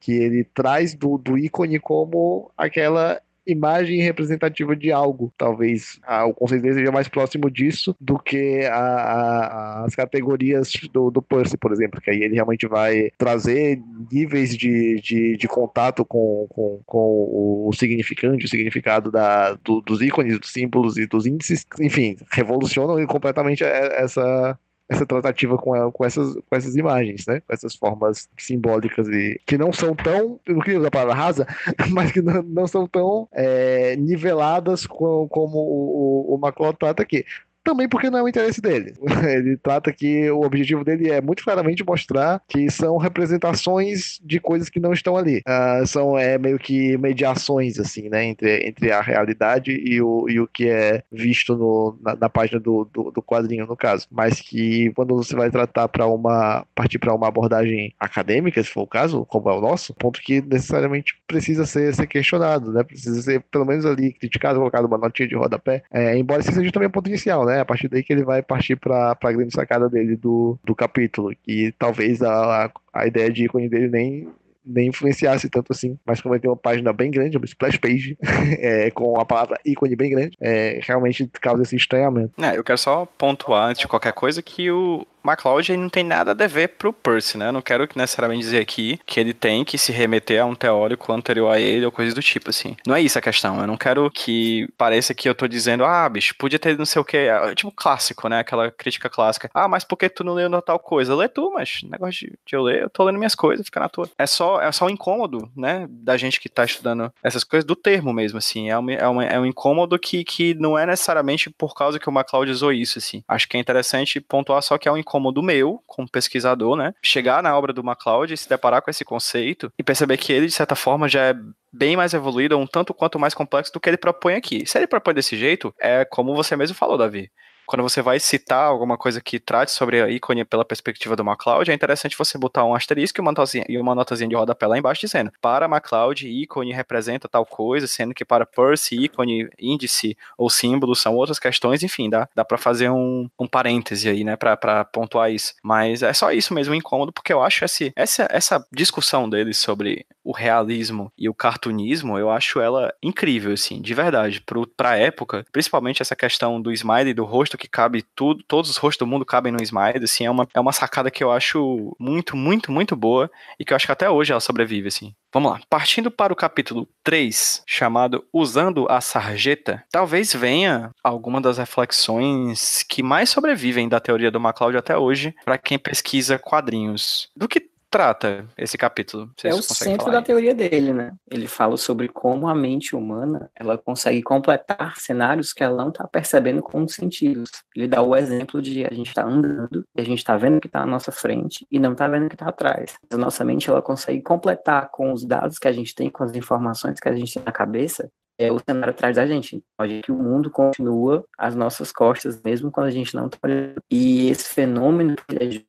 Que 0.00 0.12
ele 0.12 0.44
traz 0.44 0.94
do, 0.94 1.18
do 1.18 1.36
ícone 1.36 1.78
como 1.78 2.50
aquela 2.56 3.20
imagem 3.46 4.00
representativa 4.00 4.74
de 4.74 4.90
algo. 4.90 5.32
Talvez 5.36 5.98
ah, 6.04 6.26
o 6.26 6.34
conceito 6.34 6.62
dele 6.62 6.74
seja 6.74 6.92
mais 6.92 7.08
próximo 7.08 7.50
disso 7.50 7.94
do 8.00 8.18
que 8.18 8.64
a, 8.64 8.76
a, 8.76 9.84
as 9.84 9.94
categorias 9.94 10.72
do, 10.92 11.10
do 11.10 11.22
Percy, 11.22 11.56
por 11.56 11.72
exemplo, 11.72 12.00
que 12.00 12.10
aí 12.10 12.22
ele 12.22 12.34
realmente 12.34 12.66
vai 12.66 13.10
trazer 13.18 13.80
níveis 14.10 14.56
de, 14.56 15.00
de, 15.00 15.36
de 15.36 15.48
contato 15.48 16.04
com, 16.04 16.46
com, 16.48 16.80
com 16.84 17.68
o 17.68 17.72
significante, 17.72 18.44
o 18.44 18.48
significado 18.48 19.10
da, 19.10 19.54
do, 19.54 19.80
dos 19.80 20.00
ícones, 20.00 20.38
dos 20.38 20.50
símbolos 20.50 20.96
e 20.96 21.06
dos 21.06 21.26
índices. 21.26 21.66
Enfim, 21.80 22.16
revolucionam 22.30 23.04
completamente 23.06 23.62
essa, 23.64 24.58
essa 24.88 25.06
tratativa 25.06 25.56
com, 25.56 25.74
ela, 25.74 25.90
com, 25.90 26.04
essas, 26.04 26.34
com 26.34 26.56
essas 26.56 26.76
imagens, 26.76 27.24
né? 27.26 27.40
Com 27.40 27.52
essas 27.52 27.74
formas 27.74 28.28
simbólicas 28.38 29.08
e 29.08 29.40
que 29.46 29.56
não 29.56 29.72
são 29.72 29.94
tão, 29.94 30.38
eu 30.46 30.54
não 30.54 30.60
queria 30.60 30.78
usar 30.78 30.88
a 30.88 30.90
palavra 30.90 31.14
rasa, 31.14 31.46
mas 31.90 32.12
que 32.12 32.20
não, 32.20 32.42
não 32.42 32.66
são 32.66 32.86
tão 32.86 33.28
é, 33.32 33.96
niveladas 33.96 34.86
com, 34.86 35.26
como 35.28 35.58
o, 35.58 36.34
o, 36.34 36.40
o 36.40 36.74
trata 36.74 37.02
aqui 37.02 37.24
também 37.64 37.88
porque 37.88 38.10
não 38.10 38.18
é 38.18 38.22
o 38.22 38.28
interesse 38.28 38.60
dele. 38.60 38.94
Ele 39.26 39.56
trata 39.56 39.92
que 39.92 40.30
o 40.30 40.42
objetivo 40.42 40.84
dele 40.84 41.10
é 41.10 41.20
muito 41.20 41.42
claramente 41.42 41.84
mostrar 41.84 42.42
que 42.46 42.70
são 42.70 42.96
representações 42.96 44.20
de 44.22 44.38
coisas 44.38 44.68
que 44.68 44.78
não 44.78 44.92
estão 44.92 45.16
ali. 45.16 45.42
Uh, 45.48 45.86
são 45.86 46.18
é, 46.18 46.38
meio 46.38 46.58
que 46.58 46.96
mediações, 46.98 47.78
assim, 47.78 48.08
né, 48.08 48.24
entre, 48.24 48.68
entre 48.68 48.92
a 48.92 49.00
realidade 49.00 49.72
e 49.72 50.00
o, 50.00 50.28
e 50.28 50.38
o 50.38 50.46
que 50.46 50.68
é 50.68 51.02
visto 51.10 51.56
no, 51.56 51.98
na, 52.02 52.14
na 52.14 52.28
página 52.28 52.60
do, 52.60 52.88
do, 52.92 53.10
do, 53.10 53.22
quadrinho, 53.22 53.66
no 53.66 53.76
caso. 53.76 54.06
Mas 54.10 54.40
que 54.40 54.92
quando 54.94 55.16
você 55.16 55.34
vai 55.34 55.50
tratar 55.50 55.88
para 55.88 56.06
uma 56.06 56.66
partir 56.74 56.98
para 56.98 57.14
uma 57.14 57.28
abordagem 57.28 57.94
acadêmica, 57.98 58.62
se 58.62 58.68
for 58.68 58.82
o 58.82 58.86
caso, 58.86 59.24
como 59.24 59.48
é 59.48 59.52
o 59.52 59.60
nosso, 59.60 59.94
ponto 59.94 60.20
que 60.20 60.40
necessariamente 60.42 61.14
precisa 61.26 61.64
ser, 61.64 61.94
ser 61.94 62.06
questionado, 62.06 62.72
né, 62.72 62.82
precisa 62.82 63.20
ser 63.22 63.40
pelo 63.50 63.64
menos 63.64 63.86
ali 63.86 64.12
criticado, 64.12 64.58
colocado 64.58 64.86
uma 64.86 64.98
notinha 64.98 65.28
de 65.28 65.34
rodapé, 65.34 65.82
é, 65.90 66.16
embora 66.16 66.40
isso 66.40 66.52
seja 66.52 66.70
também 66.70 66.88
um 66.88 66.92
ponto 66.92 67.08
inicial, 67.08 67.44
né, 67.46 67.53
né? 67.54 67.60
A 67.60 67.64
partir 67.64 67.88
daí 67.88 68.02
que 68.02 68.12
ele 68.12 68.24
vai 68.24 68.42
partir 68.42 68.76
para 68.76 69.16
a 69.20 69.32
grande 69.32 69.54
sacada 69.54 69.88
dele 69.88 70.16
do, 70.16 70.58
do 70.64 70.74
capítulo. 70.74 71.32
E 71.46 71.72
talvez 71.78 72.22
a, 72.22 72.70
a 72.92 73.06
ideia 73.06 73.30
de 73.30 73.44
ícone 73.44 73.68
dele 73.68 73.88
nem 73.88 74.28
nem 74.66 74.88
influenciasse 74.88 75.50
tanto 75.50 75.72
assim, 75.72 75.98
mas 76.06 76.22
como 76.22 76.34
ele 76.34 76.40
tem 76.40 76.50
uma 76.50 76.56
página 76.56 76.90
bem 76.90 77.10
grande, 77.10 77.36
uma 77.36 77.44
splash 77.44 77.76
page, 77.76 78.16
é, 78.58 78.90
com 78.90 79.20
a 79.20 79.24
palavra 79.24 79.60
ícone 79.62 79.94
bem 79.94 80.10
grande, 80.10 80.36
é, 80.40 80.80
realmente 80.82 81.28
causa 81.38 81.62
esse 81.62 81.76
estranhamento. 81.76 82.32
É, 82.42 82.56
eu 82.56 82.64
quero 82.64 82.78
só 82.78 83.04
pontuar 83.18 83.68
antes 83.68 83.80
de 83.80 83.88
qualquer 83.88 84.14
coisa 84.14 84.40
que 84.40 84.70
o, 84.70 85.06
MacLeod 85.24 85.76
não 85.76 85.88
tem 85.88 86.04
nada 86.04 86.32
a 86.32 86.34
dever 86.34 86.68
pro 86.68 86.92
Percy, 86.92 87.38
né? 87.38 87.48
Eu 87.48 87.52
não 87.52 87.62
quero 87.62 87.88
necessariamente 87.96 88.42
dizer 88.42 88.60
aqui 88.60 89.00
que 89.06 89.18
ele 89.18 89.32
tem 89.32 89.64
que 89.64 89.78
se 89.78 89.90
remeter 89.90 90.42
a 90.42 90.44
um 90.44 90.54
teórico 90.54 91.12
anterior 91.12 91.50
a 91.50 91.58
ele 91.58 91.86
ou 91.86 91.90
coisa 91.92 92.14
do 92.14 92.22
tipo, 92.22 92.50
assim. 92.50 92.76
Não 92.86 92.94
é 92.94 93.00
isso 93.00 93.18
a 93.18 93.22
questão. 93.22 93.60
Eu 93.60 93.66
não 93.66 93.76
quero 93.76 94.10
que 94.10 94.68
pareça 94.76 95.14
que 95.14 95.28
eu 95.28 95.34
tô 95.34 95.48
dizendo, 95.48 95.84
ah, 95.84 96.08
bicho, 96.08 96.34
podia 96.38 96.58
ter 96.58 96.76
não 96.76 96.86
sei 96.86 97.00
o 97.00 97.04
que. 97.04 97.16
É, 97.16 97.54
tipo 97.54 97.72
clássico, 97.72 98.28
né? 98.28 98.40
Aquela 98.40 98.70
crítica 98.70 99.08
clássica. 99.08 99.50
Ah, 99.54 99.66
mas 99.66 99.84
por 99.84 99.96
que 99.96 100.08
tu 100.08 100.22
não 100.22 100.34
leu 100.34 100.50
tal 100.62 100.78
coisa? 100.78 101.14
Lê 101.14 101.28
tu, 101.28 101.50
mas 101.52 101.80
negócio 101.84 102.26
de, 102.26 102.38
de 102.46 102.56
eu 102.56 102.62
ler, 102.62 102.82
eu 102.82 102.90
tô 102.90 103.04
lendo 103.04 103.18
minhas 103.18 103.34
coisas, 103.34 103.66
fica 103.66 103.80
na 103.80 103.88
tua. 103.88 104.08
É 104.18 104.26
só, 104.26 104.60
é 104.60 104.70
só 104.72 104.86
um 104.86 104.90
incômodo, 104.90 105.50
né? 105.56 105.86
Da 105.88 106.16
gente 106.16 106.40
que 106.40 106.48
tá 106.48 106.64
estudando 106.64 107.12
essas 107.22 107.44
coisas, 107.44 107.64
do 107.64 107.74
termo 107.74 108.12
mesmo, 108.12 108.38
assim. 108.38 108.70
É 108.70 108.78
um, 108.78 108.90
é 108.90 109.08
um, 109.08 109.22
é 109.22 109.40
um 109.40 109.46
incômodo 109.46 109.98
que, 109.98 110.22
que 110.22 110.54
não 110.54 110.78
é 110.78 110.86
necessariamente 110.86 111.50
por 111.50 111.74
causa 111.74 111.98
que 111.98 112.08
o 112.08 112.12
MacLeod 112.12 112.50
usou 112.50 112.72
isso, 112.72 112.98
assim. 112.98 113.22
Acho 113.26 113.48
que 113.48 113.56
é 113.56 113.60
interessante 113.60 114.20
pontuar 114.20 114.62
só 114.62 114.76
que 114.78 114.88
é 114.88 114.92
um 114.92 114.96
incômodo 114.96 115.13
incômodo 115.14 115.42
meu, 115.42 115.80
como 115.86 116.10
pesquisador, 116.10 116.76
né? 116.76 116.92
Chegar 117.00 117.42
na 117.42 117.56
obra 117.56 117.72
do 117.72 117.84
MacLeod 117.84 118.34
e 118.34 118.36
se 118.36 118.48
deparar 118.48 118.82
com 118.82 118.90
esse 118.90 119.04
conceito 119.04 119.72
e 119.78 119.82
perceber 119.82 120.16
que 120.16 120.32
ele, 120.32 120.46
de 120.46 120.52
certa 120.52 120.74
forma, 120.74 121.08
já 121.08 121.26
é 121.26 121.34
bem 121.72 121.96
mais 121.96 122.14
evoluído, 122.14 122.58
um 122.58 122.66
tanto 122.66 122.92
quanto 122.92 123.18
mais 123.18 123.32
complexo 123.32 123.72
do 123.72 123.80
que 123.80 123.88
ele 123.88 123.96
propõe 123.96 124.34
aqui. 124.34 124.66
Se 124.66 124.76
ele 124.76 124.86
propõe 124.86 125.14
desse 125.14 125.36
jeito, 125.36 125.72
é 125.78 126.04
como 126.04 126.34
você 126.34 126.56
mesmo 126.56 126.76
falou, 126.76 126.98
Davi 126.98 127.30
quando 127.66 127.82
você 127.82 128.02
vai 128.02 128.20
citar 128.20 128.66
alguma 128.66 128.96
coisa 128.96 129.20
que 129.20 129.38
trate 129.38 129.72
sobre 129.72 130.00
a 130.02 130.10
ícone 130.10 130.44
pela 130.44 130.64
perspectiva 130.64 131.16
do 131.16 131.24
MacLeod, 131.24 131.70
é 131.70 131.74
interessante 131.74 132.16
você 132.16 132.38
botar 132.38 132.64
um 132.64 132.74
asterisco 132.74 133.20
e 133.20 133.22
uma 133.22 133.32
notazinha, 133.32 133.64
e 133.68 133.78
uma 133.78 133.94
notazinha 133.94 134.28
de 134.28 134.34
rodapé 134.34 134.66
lá 134.66 134.78
embaixo 134.78 135.00
dizendo, 135.02 135.32
para 135.40 135.68
MacLeod, 135.68 136.28
ícone 136.28 136.72
representa 136.72 137.28
tal 137.28 137.46
coisa, 137.46 137.86
sendo 137.86 138.14
que 138.14 138.24
para 138.24 138.46
Percy, 138.46 139.04
ícone, 139.04 139.48
índice 139.58 140.16
ou 140.36 140.50
símbolo 140.50 140.94
são 140.94 141.14
outras 141.14 141.38
questões, 141.38 141.82
enfim, 141.82 142.08
dá, 142.10 142.28
dá 142.34 142.44
para 142.44 142.58
fazer 142.58 142.90
um, 142.90 143.28
um 143.38 143.46
parêntese 143.46 144.08
aí, 144.08 144.24
né, 144.24 144.36
para 144.36 144.84
pontuar 144.84 145.30
isso. 145.30 145.54
Mas 145.62 146.02
é 146.02 146.12
só 146.12 146.32
isso 146.32 146.54
mesmo, 146.54 146.74
incômodo, 146.74 147.12
porque 147.12 147.32
eu 147.32 147.42
acho 147.42 147.64
esse, 147.64 147.92
essa, 147.96 148.28
essa 148.30 148.66
discussão 148.72 149.28
deles 149.28 149.58
sobre 149.58 150.06
o 150.22 150.32
realismo 150.32 151.12
e 151.18 151.28
o 151.28 151.34
cartunismo, 151.34 152.18
eu 152.18 152.30
acho 152.30 152.58
ela 152.58 152.92
incrível, 153.02 153.52
assim, 153.52 153.80
de 153.80 153.92
verdade, 153.92 154.40
pro, 154.40 154.66
pra 154.66 154.96
época, 154.96 155.44
principalmente 155.52 156.00
essa 156.00 156.16
questão 156.16 156.60
do 156.60 156.72
smile 156.72 157.12
do 157.12 157.24
rosto, 157.24 157.53
que 157.58 157.68
cabe 157.68 158.04
tudo, 158.14 158.42
todos 158.46 158.70
os 158.70 158.76
rostos 158.76 158.98
do 158.98 159.10
mundo 159.10 159.24
cabem 159.24 159.52
no 159.52 159.62
smile, 159.62 160.04
assim, 160.04 160.24
é 160.24 160.30
uma, 160.30 160.46
é 160.54 160.60
uma 160.60 160.72
sacada 160.72 161.10
que 161.10 161.22
eu 161.22 161.32
acho 161.32 161.94
muito, 161.98 162.36
muito, 162.36 162.70
muito 162.70 162.96
boa 162.96 163.30
e 163.58 163.64
que 163.64 163.72
eu 163.72 163.76
acho 163.76 163.86
que 163.86 163.92
até 163.92 164.08
hoje 164.08 164.32
ela 164.32 164.40
sobrevive, 164.40 164.88
assim. 164.88 165.14
Vamos 165.32 165.50
lá. 165.50 165.60
Partindo 165.68 166.12
para 166.12 166.32
o 166.32 166.36
capítulo 166.36 166.88
3, 167.02 167.64
chamado 167.66 168.24
Usando 168.32 168.86
a 168.88 169.00
Sarjeta, 169.00 169.82
talvez 169.90 170.32
venha 170.32 170.92
alguma 171.02 171.40
das 171.40 171.58
reflexões 171.58 172.84
que 172.88 173.02
mais 173.02 173.30
sobrevivem 173.30 173.88
da 173.88 173.98
teoria 173.98 174.30
do 174.30 174.38
MacLeod 174.38 174.76
até 174.76 174.96
hoje 174.96 175.34
para 175.44 175.58
quem 175.58 175.76
pesquisa 175.76 176.38
quadrinhos. 176.38 177.28
Do 177.36 177.48
que 177.48 177.73
trata 177.94 178.48
esse 178.58 178.76
capítulo? 178.76 179.30
É 179.44 179.54
o 179.54 179.62
centro 179.62 180.10
da 180.10 180.20
teoria 180.20 180.52
dele, 180.52 180.92
né? 180.92 181.12
Ele 181.30 181.46
fala 181.46 181.76
sobre 181.76 182.08
como 182.08 182.48
a 182.48 182.54
mente 182.54 182.96
humana 182.96 183.48
ela 183.54 183.78
consegue 183.78 184.20
completar 184.20 184.96
cenários 184.96 185.52
que 185.52 185.62
ela 185.62 185.76
não 185.76 185.90
está 185.90 186.04
percebendo 186.08 186.60
com 186.60 186.82
os 186.82 186.92
sentidos. 186.92 187.50
Ele 187.76 187.86
dá 187.86 188.02
o 188.02 188.16
exemplo 188.16 188.60
de 188.60 188.84
a 188.84 188.92
gente 188.92 189.10
está 189.10 189.24
andando 189.24 189.84
e 189.96 190.00
a 190.00 190.04
gente 190.04 190.18
está 190.18 190.36
vendo 190.36 190.56
o 190.56 190.60
que 190.60 190.66
está 190.66 190.80
à 190.80 190.86
nossa 190.86 191.12
frente 191.12 191.64
e 191.70 191.78
não 191.78 191.92
está 191.92 192.08
vendo 192.08 192.26
o 192.26 192.28
que 192.28 192.34
está 192.34 192.48
atrás. 192.48 192.96
A 193.12 193.16
nossa 193.16 193.44
mente 193.44 193.70
ela 193.70 193.80
consegue 193.80 194.20
completar 194.22 194.90
com 194.90 195.12
os 195.12 195.24
dados 195.24 195.60
que 195.60 195.68
a 195.68 195.72
gente 195.72 195.94
tem, 195.94 196.10
com 196.10 196.24
as 196.24 196.34
informações 196.34 196.98
que 196.98 197.08
a 197.08 197.14
gente 197.14 197.32
tem 197.32 197.44
na 197.44 197.52
cabeça, 197.52 198.10
é 198.38 198.50
o 198.50 198.58
cenário 198.58 198.90
atrás 198.90 199.16
da 199.16 199.26
gente. 199.26 199.62
A 199.78 199.86
gente, 199.86 200.10
o 200.10 200.16
mundo 200.16 200.50
continua 200.50 201.24
às 201.38 201.54
nossas 201.54 201.92
costas, 201.92 202.40
mesmo 202.42 202.70
quando 202.70 202.86
a 202.86 202.90
gente 202.90 203.14
não 203.14 203.26
está 203.26 203.38
olhando. 203.42 203.80
E 203.90 204.28
esse 204.28 204.52
fenômeno 204.52 205.16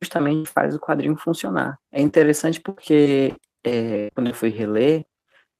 justamente 0.02 0.50
faz 0.50 0.74
o 0.74 0.80
quadrinho 0.80 1.16
funcionar. 1.16 1.78
É 1.92 2.00
interessante 2.00 2.60
porque 2.60 3.34
é, 3.64 4.10
quando 4.14 4.28
eu 4.28 4.34
fui 4.34 4.50
reler, 4.50 5.04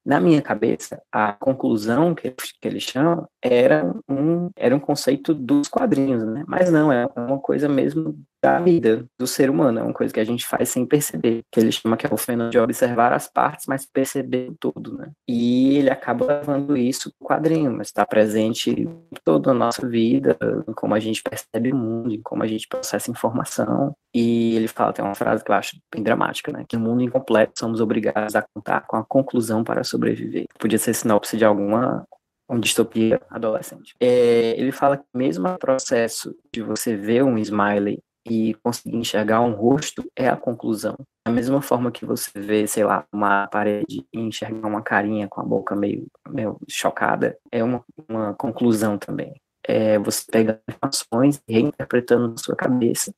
na 0.06 0.20
minha 0.20 0.40
cabeça, 0.40 1.02
a 1.10 1.32
conclusão 1.32 2.14
que, 2.14 2.30
que 2.30 2.68
eles 2.68 2.84
chamam 2.84 3.28
era 3.42 3.92
um, 4.08 4.50
era 4.56 4.74
um 4.74 4.78
conceito 4.78 5.34
dos 5.34 5.66
quadrinhos, 5.66 6.22
né? 6.22 6.44
Mas 6.46 6.70
não, 6.70 6.92
é 6.92 7.08
uma 7.16 7.40
coisa 7.40 7.68
mesmo 7.68 8.16
da 8.42 8.60
vida 8.60 9.04
do 9.18 9.26
ser 9.26 9.50
humano, 9.50 9.80
é 9.80 9.82
uma 9.82 9.92
coisa 9.92 10.14
que 10.14 10.20
a 10.20 10.24
gente 10.24 10.46
faz 10.46 10.68
sem 10.68 10.86
perceber, 10.86 11.42
que 11.50 11.58
ele 11.58 11.72
chama 11.72 11.96
que 11.96 12.06
é 12.06 12.12
o 12.12 12.16
fenômeno 12.16 12.50
de 12.50 12.58
observar 12.58 13.12
as 13.12 13.28
partes, 13.28 13.66
mas 13.66 13.84
perceber 13.84 14.52
tudo, 14.60 14.96
né? 14.96 15.10
E 15.28 15.78
ele 15.78 15.90
acaba 15.90 16.24
levando 16.24 16.76
isso 16.76 17.10
no 17.20 17.26
quadrinho, 17.26 17.72
mas 17.72 17.88
está 17.88 18.06
presente 18.06 18.70
em 18.70 18.88
toda 19.24 19.50
a 19.50 19.54
nossa 19.54 19.88
vida, 19.88 20.38
em 20.68 20.72
como 20.72 20.94
a 20.94 21.00
gente 21.00 21.22
percebe 21.22 21.72
o 21.72 21.76
mundo, 21.76 22.14
em 22.14 22.22
como 22.22 22.44
a 22.44 22.46
gente 22.46 22.68
processa 22.68 23.10
informação. 23.10 23.92
E 24.14 24.54
ele 24.54 24.68
fala, 24.68 24.92
tem 24.92 25.04
uma 25.04 25.14
frase 25.14 25.44
que 25.44 25.50
eu 25.50 25.54
acho 25.54 25.76
bem 25.92 26.02
dramática, 26.02 26.52
né? 26.52 26.64
Que 26.68 26.76
o 26.76 26.80
mundo 26.80 27.02
incompleto 27.02 27.58
somos 27.58 27.80
obrigados 27.80 28.36
a 28.36 28.42
contar 28.42 28.82
com 28.86 28.96
a 28.96 29.04
conclusão 29.04 29.64
para 29.64 29.82
sobreviver. 29.96 30.46
Podia 30.58 30.78
ser 30.78 30.94
sinopse 30.94 31.36
de 31.36 31.44
alguma 31.44 32.06
uma 32.48 32.60
distopia 32.60 33.20
adolescente. 33.28 33.94
É, 34.00 34.58
ele 34.58 34.70
fala 34.70 34.98
que 34.98 35.04
mesmo 35.12 35.48
o 35.48 35.58
processo 35.58 36.34
de 36.52 36.62
você 36.62 36.96
ver 36.96 37.24
um 37.24 37.36
smiley 37.38 37.98
e 38.28 38.54
conseguir 38.62 38.96
enxergar 38.96 39.40
um 39.40 39.52
rosto 39.52 40.04
é 40.16 40.28
a 40.28 40.36
conclusão. 40.36 40.96
Da 41.26 41.32
mesma 41.32 41.60
forma 41.60 41.90
que 41.90 42.04
você 42.04 42.30
vê, 42.36 42.66
sei 42.66 42.84
lá, 42.84 43.04
uma 43.12 43.46
parede 43.48 44.04
e 44.12 44.20
enxergar 44.20 44.66
uma 44.66 44.82
carinha 44.82 45.28
com 45.28 45.40
a 45.40 45.44
boca 45.44 45.74
meio, 45.74 46.06
meio 46.28 46.58
chocada, 46.68 47.36
é 47.50 47.62
uma, 47.62 47.84
uma 48.08 48.34
conclusão 48.34 48.96
também. 48.98 49.34
É 49.66 49.98
você 49.98 50.22
pega 50.30 50.60
informações, 50.68 51.42
reinterpretando 51.48 52.28
na 52.28 52.36
sua 52.36 52.54
cabeça 52.54 53.12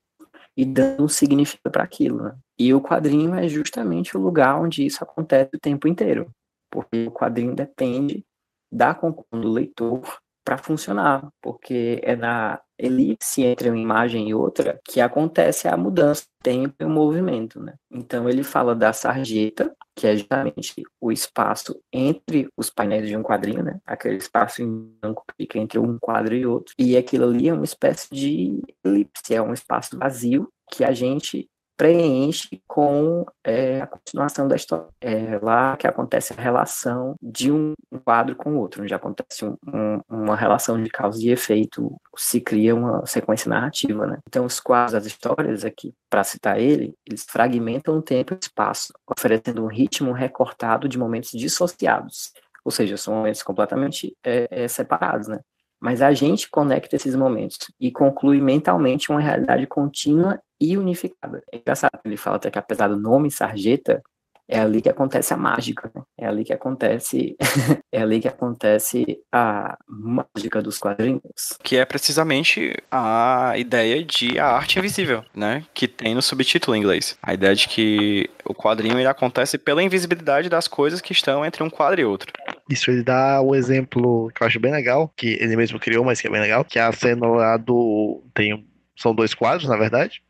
e 0.56 0.64
dando 0.64 1.04
um 1.04 1.08
significado 1.08 1.70
para 1.70 1.84
aquilo. 1.84 2.22
Né? 2.22 2.34
E 2.58 2.72
o 2.72 2.80
quadrinho 2.80 3.34
é 3.34 3.46
justamente 3.46 4.16
o 4.16 4.20
lugar 4.20 4.60
onde 4.60 4.84
isso 4.84 5.04
acontece 5.04 5.50
o 5.54 5.60
tempo 5.60 5.86
inteiro, 5.86 6.30
porque 6.70 7.06
o 7.06 7.10
quadrinho 7.10 7.54
depende 7.54 8.24
da 8.70 8.94
conclusão 8.94 9.40
do 9.40 9.50
leitor 9.50 10.02
para 10.44 10.56
funcionar, 10.56 11.28
porque 11.42 12.00
é 12.02 12.16
na 12.16 12.58
elipse 12.78 13.42
entre 13.42 13.68
uma 13.68 13.78
imagem 13.78 14.30
e 14.30 14.34
outra 14.34 14.80
que 14.88 14.98
acontece 14.98 15.68
a 15.68 15.76
mudança 15.76 16.22
de 16.22 16.42
tempo 16.42 16.74
e 16.80 16.84
o 16.86 16.88
movimento, 16.88 17.60
né? 17.60 17.74
Então 17.90 18.26
ele 18.26 18.42
fala 18.42 18.74
da 18.74 18.92
sarjeta, 18.94 19.74
que 19.94 20.06
é 20.06 20.16
justamente 20.16 20.82
o 20.98 21.12
espaço 21.12 21.78
entre 21.92 22.48
os 22.56 22.70
painéis 22.70 23.06
de 23.06 23.14
um 23.14 23.22
quadrinho, 23.22 23.62
né? 23.62 23.78
Aquele 23.84 24.16
espaço 24.16 24.62
em 24.62 24.96
branco 25.02 25.22
que 25.28 25.34
fica 25.44 25.58
entre 25.58 25.78
um 25.78 25.98
quadro 25.98 26.34
e 26.34 26.46
outro. 26.46 26.72
E 26.78 26.96
aquilo 26.96 27.24
ali 27.26 27.48
é 27.48 27.52
uma 27.52 27.64
espécie 27.64 28.08
de 28.10 28.62
elipse, 28.82 29.34
é 29.34 29.42
um 29.42 29.52
espaço 29.52 29.98
vazio 29.98 30.48
que 30.72 30.82
a 30.82 30.92
gente 30.92 31.46
preenche 31.78 32.60
com 32.66 33.24
é, 33.44 33.80
a 33.80 33.86
continuação 33.86 34.48
da 34.48 34.56
história. 34.56 34.88
É 35.00 35.38
lá 35.40 35.76
que 35.76 35.86
acontece 35.86 36.34
a 36.36 36.42
relação 36.42 37.14
de 37.22 37.52
um 37.52 37.72
quadro 38.04 38.34
com 38.34 38.54
o 38.54 38.58
outro, 38.58 38.82
onde 38.82 38.92
acontece 38.92 39.44
um, 39.44 39.56
um, 39.72 40.00
uma 40.10 40.34
relação 40.34 40.82
de 40.82 40.90
causa 40.90 41.22
e 41.22 41.30
efeito, 41.30 41.96
se 42.16 42.40
cria 42.40 42.74
uma 42.74 43.06
sequência 43.06 43.48
narrativa, 43.48 44.06
né? 44.08 44.18
Então, 44.28 44.44
os 44.44 44.58
quadros, 44.58 44.96
as 44.96 45.06
histórias 45.06 45.64
aqui, 45.64 45.94
para 46.10 46.24
citar 46.24 46.60
ele, 46.60 46.94
eles 47.06 47.24
fragmentam 47.24 47.96
o 47.96 48.02
tempo 48.02 48.34
e 48.34 48.36
o 48.36 48.40
espaço, 48.42 48.92
oferecendo 49.08 49.62
um 49.62 49.68
ritmo 49.68 50.10
recortado 50.10 50.88
de 50.88 50.98
momentos 50.98 51.30
dissociados, 51.30 52.32
ou 52.64 52.72
seja, 52.72 52.96
são 52.96 53.14
momentos 53.14 53.42
completamente 53.44 54.16
é, 54.24 54.48
é, 54.50 54.68
separados, 54.68 55.28
né? 55.28 55.38
Mas 55.80 56.02
a 56.02 56.12
gente 56.12 56.50
conecta 56.50 56.96
esses 56.96 57.14
momentos 57.14 57.58
e 57.78 57.92
conclui 57.92 58.40
mentalmente 58.40 59.12
uma 59.12 59.20
realidade 59.20 59.64
contínua 59.64 60.40
e 60.60 60.76
unificada. 60.76 61.42
É 61.52 61.58
engraçado, 61.58 62.00
ele 62.04 62.16
fala 62.16 62.36
até 62.36 62.50
que 62.50 62.58
apesar 62.58 62.88
do 62.88 62.96
nome 62.96 63.30
Sarjeta, 63.30 64.02
é 64.48 64.58
ali 64.58 64.80
que 64.80 64.88
acontece 64.88 65.34
a 65.34 65.36
mágica, 65.36 65.90
né? 65.94 66.02
é 66.16 66.26
ali 66.26 66.42
que 66.42 66.54
acontece, 66.54 67.36
é 67.92 68.00
ali 68.00 68.18
que 68.18 68.28
acontece 68.28 69.20
a 69.30 69.76
mágica 69.86 70.62
dos 70.62 70.78
quadrinhos. 70.78 71.58
Que 71.62 71.76
é 71.76 71.84
precisamente 71.84 72.74
a 72.90 73.52
ideia 73.58 74.02
de 74.02 74.38
a 74.38 74.46
arte 74.46 74.78
invisível, 74.78 75.22
né? 75.34 75.64
Que 75.74 75.86
tem 75.86 76.14
no 76.14 76.22
subtítulo 76.22 76.74
em 76.74 76.80
inglês. 76.80 77.18
A 77.22 77.34
ideia 77.34 77.54
de 77.54 77.68
que 77.68 78.30
o 78.42 78.54
quadrinho 78.54 78.98
ele 78.98 79.06
acontece 79.06 79.58
pela 79.58 79.82
invisibilidade 79.82 80.48
das 80.48 80.66
coisas 80.66 81.02
que 81.02 81.12
estão 81.12 81.44
entre 81.44 81.62
um 81.62 81.68
quadro 81.68 82.00
e 82.00 82.04
outro. 82.04 82.32
Isso 82.70 82.90
ele 82.90 83.02
dá 83.02 83.42
o 83.42 83.50
um 83.50 83.54
exemplo 83.54 84.30
que 84.34 84.42
eu 84.42 84.46
acho 84.46 84.58
bem 84.58 84.72
legal, 84.72 85.12
que 85.14 85.36
ele 85.40 85.56
mesmo 85.56 85.78
criou, 85.78 86.04
mas 86.04 86.22
que 86.22 86.26
é 86.26 86.30
bem 86.30 86.40
legal, 86.40 86.64
que 86.64 86.78
é 86.78 86.82
a 86.82 86.92
cena 86.92 87.26
lá 87.26 87.56
do. 87.58 88.22
Tem, 88.32 88.66
são 88.96 89.14
dois 89.14 89.34
quadros, 89.34 89.68
na 89.68 89.76
verdade. 89.76 90.22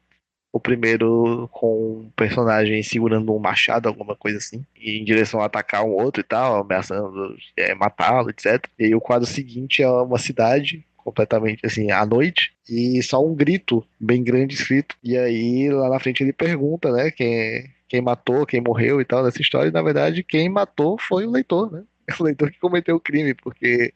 O 0.59 0.61
primeiro 0.61 1.48
com 1.52 2.00
um 2.00 2.11
personagem 2.16 2.82
segurando 2.82 3.32
um 3.32 3.38
machado, 3.38 3.88
alguma 3.88 4.16
coisa 4.16 4.38
assim, 4.38 4.66
em 4.76 5.04
direção 5.04 5.40
a 5.40 5.44
atacar 5.44 5.84
um 5.84 5.92
outro 5.92 6.20
e 6.20 6.24
tal, 6.24 6.62
ameaçando 6.62 7.36
é, 7.56 7.76
matá-lo, 7.76 8.28
etc. 8.30 8.66
E 8.76 8.92
o 8.92 9.00
quadro 9.00 9.24
seguinte 9.24 9.84
é 9.84 9.88
uma 9.88 10.18
cidade 10.18 10.84
completamente 10.96 11.64
assim 11.64 11.92
à 11.92 12.04
noite 12.04 12.52
e 12.68 13.00
só 13.04 13.24
um 13.24 13.36
grito 13.36 13.86
bem 14.00 14.24
grande 14.24 14.56
escrito. 14.56 14.96
E 15.00 15.16
aí 15.16 15.70
lá 15.70 15.88
na 15.88 16.00
frente 16.00 16.24
ele 16.24 16.32
pergunta, 16.32 16.90
né, 16.90 17.12
quem 17.12 17.70
quem 17.88 18.00
matou, 18.02 18.44
quem 18.44 18.61
morreu 18.61 19.00
e 19.00 19.04
tal 19.04 19.22
nessa 19.22 19.40
história. 19.40 19.68
E 19.68 19.72
na 19.72 19.80
verdade 19.80 20.24
quem 20.24 20.48
matou 20.48 20.98
foi 20.98 21.24
o 21.24 21.30
leitor, 21.30 21.70
né? 21.70 21.84
O 22.18 22.24
leitor 22.24 22.50
que 22.50 22.59
cometeu 22.59 22.96
o 22.96 23.00
crime, 23.00 23.32
porque 23.32 23.94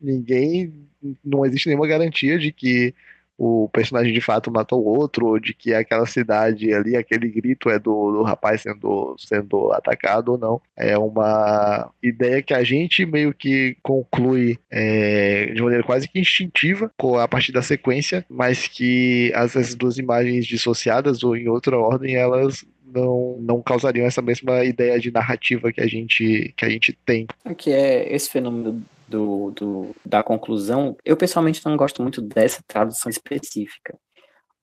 ninguém 0.00 0.86
não 1.24 1.44
existe 1.44 1.66
nenhuma 1.66 1.88
garantia 1.88 2.38
de 2.38 2.52
que 2.52 2.94
o 3.36 3.68
personagem 3.72 4.12
de 4.12 4.20
fato 4.20 4.50
matou 4.50 4.82
o 4.82 4.98
outro, 4.98 5.26
ou 5.26 5.38
de 5.38 5.52
que 5.52 5.74
aquela 5.74 6.06
cidade 6.06 6.72
ali, 6.72 6.96
aquele 6.96 7.28
grito 7.28 7.68
é 7.68 7.78
do, 7.78 8.12
do 8.12 8.22
rapaz 8.22 8.62
sendo, 8.62 9.16
sendo 9.18 9.72
atacado 9.72 10.32
ou 10.32 10.38
não. 10.38 10.60
É 10.76 10.96
uma 10.96 11.90
ideia 12.02 12.42
que 12.42 12.54
a 12.54 12.62
gente 12.62 13.04
meio 13.04 13.34
que 13.34 13.76
conclui 13.82 14.58
é, 14.70 15.46
de 15.46 15.62
maneira 15.62 15.84
quase 15.84 16.08
que 16.08 16.20
instintiva 16.20 16.90
a 17.20 17.28
partir 17.28 17.52
da 17.52 17.62
sequência, 17.62 18.24
mas 18.28 18.66
que 18.66 19.32
essas 19.34 19.74
duas 19.74 19.98
imagens 19.98 20.46
dissociadas 20.46 21.22
ou 21.22 21.36
em 21.36 21.48
outra 21.48 21.76
ordem, 21.76 22.14
elas 22.16 22.64
não, 22.94 23.36
não 23.40 23.62
causariam 23.62 24.06
essa 24.06 24.22
mesma 24.22 24.64
ideia 24.64 24.98
de 25.00 25.10
narrativa 25.10 25.72
que 25.72 25.80
a 25.80 25.86
gente, 25.86 26.54
que 26.56 26.64
a 26.64 26.68
gente 26.68 26.96
tem. 27.04 27.26
Que 27.58 27.72
é 27.72 28.14
esse 28.14 28.30
fenômeno 28.30 28.84
do, 29.08 29.50
do, 29.52 29.96
da 30.04 30.22
conclusão, 30.22 30.96
eu 31.04 31.16
pessoalmente 31.16 31.64
não 31.64 31.76
gosto 31.76 32.02
muito 32.02 32.20
dessa 32.20 32.62
tradução 32.66 33.10
específica. 33.10 33.98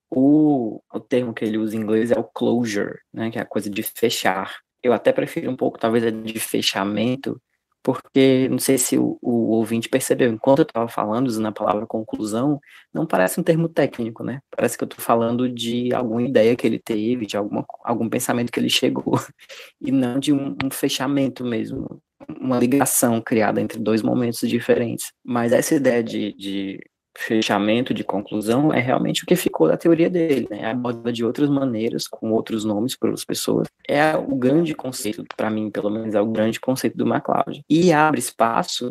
O, 0.09 0.81
o 0.93 0.99
termo 0.99 1.33
que 1.33 1.45
ele 1.45 1.57
usa 1.57 1.75
em 1.75 1.79
inglês 1.79 2.11
é 2.11 2.19
o 2.19 2.23
closure, 2.23 2.99
né, 3.13 3.31
que 3.31 3.39
é 3.39 3.41
a 3.41 3.45
coisa 3.45 3.69
de 3.69 3.81
fechar. 3.83 4.57
Eu 4.83 4.93
até 4.93 5.13
prefiro 5.13 5.49
um 5.49 5.55
pouco, 5.55 5.79
talvez, 5.79 6.03
de 6.23 6.39
fechamento, 6.39 7.41
porque 7.83 8.47
não 8.49 8.59
sei 8.59 8.77
se 8.77 8.97
o, 8.97 9.17
o 9.21 9.49
ouvinte 9.51 9.89
percebeu, 9.89 10.31
enquanto 10.31 10.59
eu 10.59 10.63
estava 10.63 10.87
falando, 10.87 11.27
usando 11.27 11.47
a 11.47 11.51
palavra 11.51 11.87
conclusão, 11.87 12.59
não 12.93 13.05
parece 13.07 13.39
um 13.39 13.43
termo 13.43 13.67
técnico, 13.67 14.23
né? 14.23 14.39
Parece 14.55 14.77
que 14.77 14.83
eu 14.83 14.87
estou 14.87 15.03
falando 15.03 15.49
de 15.49 15.93
alguma 15.93 16.21
ideia 16.21 16.55
que 16.55 16.67
ele 16.67 16.77
teve, 16.79 17.25
de 17.25 17.37
alguma, 17.37 17.65
algum 17.83 18.07
pensamento 18.09 18.51
que 18.51 18.59
ele 18.59 18.69
chegou, 18.69 19.13
e 19.81 19.91
não 19.91 20.19
de 20.19 20.31
um, 20.31 20.55
um 20.63 20.69
fechamento 20.69 21.43
mesmo, 21.43 22.01
uma 22.39 22.59
ligação 22.59 23.21
criada 23.21 23.61
entre 23.61 23.79
dois 23.79 24.01
momentos 24.01 24.47
diferentes. 24.47 25.11
Mas 25.23 25.51
essa 25.51 25.75
ideia 25.75 26.03
de, 26.03 26.33
de 26.33 26.79
fechamento, 27.17 27.93
de 27.93 28.03
conclusão, 28.03 28.73
é 28.73 28.79
realmente 28.79 29.23
o 29.23 29.25
que 29.25 29.35
ficou 29.35 29.67
da 29.67 29.77
teoria 29.77 30.09
dele, 30.09 30.47
né? 30.49 30.71
Aborda 30.71 31.11
de 31.11 31.25
outras 31.25 31.49
maneiras, 31.49 32.07
com 32.07 32.31
outros 32.31 32.63
nomes 32.63 32.95
para 32.95 33.11
as 33.11 33.25
pessoas. 33.25 33.67
É 33.87 34.15
o 34.15 34.35
grande 34.35 34.73
conceito, 34.73 35.25
para 35.35 35.49
mim, 35.49 35.69
pelo 35.69 35.89
menos, 35.89 36.15
é 36.15 36.21
o 36.21 36.31
grande 36.31 36.59
conceito 36.59 36.97
do 36.97 37.05
MacLeod. 37.05 37.63
E 37.69 37.91
abre 37.91 38.19
espaço 38.19 38.89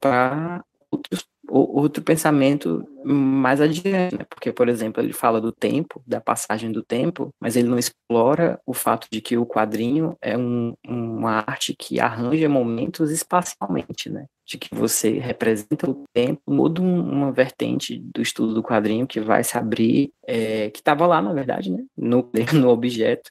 para 0.00 0.64
outros 0.90 1.24
outro 1.48 2.02
pensamento 2.02 2.86
mais 3.04 3.60
adiante, 3.60 4.16
né? 4.16 4.24
porque, 4.28 4.52
por 4.52 4.68
exemplo, 4.68 5.02
ele 5.02 5.12
fala 5.12 5.40
do 5.40 5.50
tempo, 5.50 6.02
da 6.06 6.20
passagem 6.20 6.70
do 6.70 6.82
tempo, 6.82 7.30
mas 7.40 7.56
ele 7.56 7.68
não 7.68 7.78
explora 7.78 8.60
o 8.64 8.72
fato 8.72 9.08
de 9.10 9.20
que 9.20 9.36
o 9.36 9.44
quadrinho 9.44 10.16
é 10.20 10.38
um, 10.38 10.74
uma 10.86 11.44
arte 11.46 11.74
que 11.76 11.98
arranja 11.98 12.48
momentos 12.48 13.10
espacialmente, 13.10 14.08
né? 14.08 14.26
de 14.46 14.58
que 14.58 14.74
você 14.74 15.18
representa 15.18 15.90
o 15.90 16.04
tempo, 16.12 16.40
muda 16.48 16.80
uma 16.80 17.32
vertente 17.32 17.98
do 17.98 18.20
estudo 18.20 18.54
do 18.54 18.62
quadrinho 18.62 19.06
que 19.06 19.20
vai 19.20 19.42
se 19.42 19.56
abrir, 19.56 20.12
é, 20.26 20.70
que 20.70 20.80
estava 20.80 21.06
lá, 21.06 21.20
na 21.20 21.32
verdade, 21.32 21.70
né? 21.70 21.84
no, 21.96 22.30
no 22.54 22.68
objeto, 22.68 23.30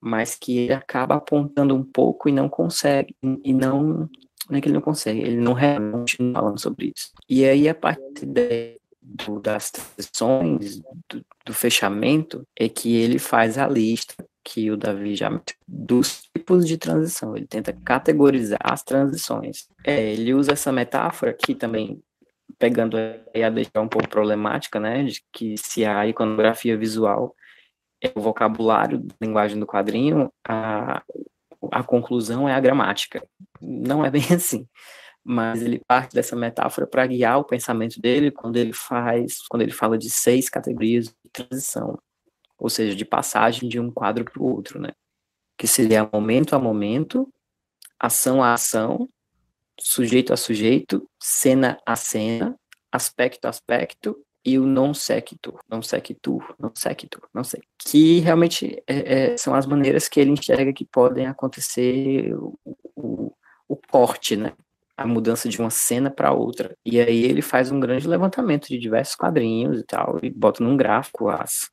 mas 0.00 0.36
que 0.36 0.58
ele 0.58 0.72
acaba 0.72 1.16
apontando 1.16 1.74
um 1.74 1.82
pouco 1.82 2.28
e 2.28 2.32
não 2.32 2.48
consegue, 2.48 3.16
e 3.44 3.52
não 3.52 4.08
não 4.48 4.58
é 4.58 4.60
que 4.60 4.68
ele 4.68 4.74
não 4.74 4.80
consegue, 4.80 5.20
ele 5.20 5.36
não 5.36 5.54
continua 5.92 6.32
falando 6.32 6.58
sobre 6.58 6.92
isso. 6.96 7.12
E 7.28 7.44
aí, 7.44 7.68
a 7.68 7.74
partir 7.74 8.26
de, 8.26 8.78
do, 9.02 9.40
das 9.40 9.70
transições, 9.70 10.80
do, 11.08 11.24
do, 11.44 11.54
fechamento, 11.54 12.46
é 12.58 12.68
que 12.68 12.96
ele 12.96 13.18
faz 13.18 13.58
a 13.58 13.66
lista 13.68 14.14
que 14.42 14.70
o 14.70 14.76
Davi 14.76 15.14
já 15.14 15.30
dos 15.66 16.22
tipos 16.34 16.66
de 16.66 16.78
transição. 16.78 17.36
Ele 17.36 17.46
tenta 17.46 17.72
categorizar 17.72 18.60
as 18.62 18.82
transições. 18.82 19.68
É, 19.84 20.12
ele 20.12 20.32
usa 20.32 20.52
essa 20.52 20.72
metáfora 20.72 21.34
que 21.34 21.54
também 21.54 22.02
pegando 22.58 22.96
a 22.96 23.50
deixar 23.50 23.80
um 23.80 23.88
pouco 23.88 24.08
problemática, 24.08 24.80
né, 24.80 25.04
de 25.04 25.22
que 25.32 25.56
se 25.56 25.84
a 25.84 26.06
iconografia 26.06 26.76
visual 26.76 27.34
é 28.02 28.10
o 28.14 28.20
vocabulário 28.20 28.98
da 28.98 29.14
linguagem 29.20 29.58
do 29.58 29.66
quadrinho, 29.66 30.32
a, 30.46 31.02
a 31.72 31.82
conclusão 31.82 32.48
é 32.48 32.54
a 32.54 32.60
gramática. 32.60 33.26
Não 33.60 34.04
é 34.04 34.10
bem 34.10 34.22
assim. 34.34 34.68
Mas 35.24 35.60
ele 35.62 35.80
parte 35.86 36.14
dessa 36.14 36.34
metáfora 36.34 36.86
para 36.86 37.06
guiar 37.06 37.38
o 37.38 37.44
pensamento 37.44 38.00
dele 38.00 38.30
quando 38.30 38.56
ele 38.56 38.72
faz, 38.72 39.38
quando 39.48 39.62
ele 39.62 39.72
fala 39.72 39.98
de 39.98 40.08
seis 40.08 40.48
categorias 40.48 41.08
de 41.08 41.30
transição, 41.30 41.98
ou 42.58 42.70
seja, 42.70 42.94
de 42.94 43.04
passagem 43.04 43.68
de 43.68 43.78
um 43.78 43.90
quadro 43.90 44.24
para 44.24 44.42
o 44.42 44.46
outro, 44.46 44.80
né? 44.80 44.90
Que 45.56 45.66
seria 45.66 46.08
momento 46.10 46.54
a 46.54 46.58
momento, 46.58 47.28
ação 48.00 48.42
a 48.42 48.54
ação, 48.54 49.08
sujeito 49.78 50.32
a 50.32 50.36
sujeito, 50.36 51.06
cena 51.20 51.78
a 51.84 51.94
cena, 51.94 52.58
aspecto 52.90 53.44
a 53.44 53.50
aspecto 53.50 54.16
e 54.44 54.58
o 54.58 54.66
non 54.66 54.94
sequitur, 54.94 55.60
non 55.68 55.82
sequitur, 55.82 56.54
non 56.58 56.70
sequitur, 56.74 57.28
não 57.34 57.44
sei. 57.44 57.60
Que 57.78 58.20
realmente 58.20 58.82
é, 58.86 59.32
é, 59.32 59.36
são 59.36 59.54
as 59.54 59.66
maneiras 59.66 60.08
que 60.08 60.20
ele 60.20 60.30
enxerga 60.30 60.72
que 60.72 60.84
podem 60.84 61.26
acontecer 61.26 62.34
o, 62.34 62.58
o, 62.96 63.32
o 63.68 63.76
corte, 63.76 64.36
né? 64.36 64.52
A 64.96 65.06
mudança 65.06 65.48
de 65.48 65.60
uma 65.60 65.70
cena 65.70 66.10
para 66.10 66.32
outra. 66.32 66.76
E 66.84 67.00
aí 67.00 67.24
ele 67.24 67.42
faz 67.42 67.70
um 67.70 67.78
grande 67.78 68.08
levantamento 68.08 68.68
de 68.68 68.78
diversos 68.78 69.14
quadrinhos 69.14 69.80
e 69.80 69.84
tal, 69.84 70.18
e 70.22 70.30
bota 70.30 70.62
num 70.62 70.76
gráfico 70.76 71.28
as, 71.28 71.70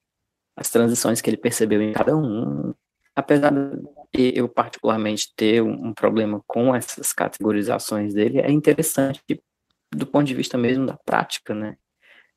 as 0.55 0.70
transições 0.70 1.22
que 1.22 1.30
ele 1.30 1.38
percebeu 1.38 1.82
em 1.82 1.93
cada 1.93 2.16
um. 2.16 2.74
Apesar 3.16 3.51
de 3.51 4.34
eu 4.36 4.49
particularmente 4.49 5.34
ter 5.36 5.61
um, 5.61 5.88
um 5.88 5.93
problema 5.93 6.41
com 6.45 6.76
essas 6.76 7.13
categorizações 7.13 8.13
dele, 8.13 8.39
é 8.39 8.51
interessante 8.51 9.22
do 9.95 10.05
ponto 10.05 10.26
de 10.26 10.34
vista 10.34 10.57
mesmo 10.57 10.86
da 10.86 10.97
prática, 10.97 11.53
né? 11.55 11.78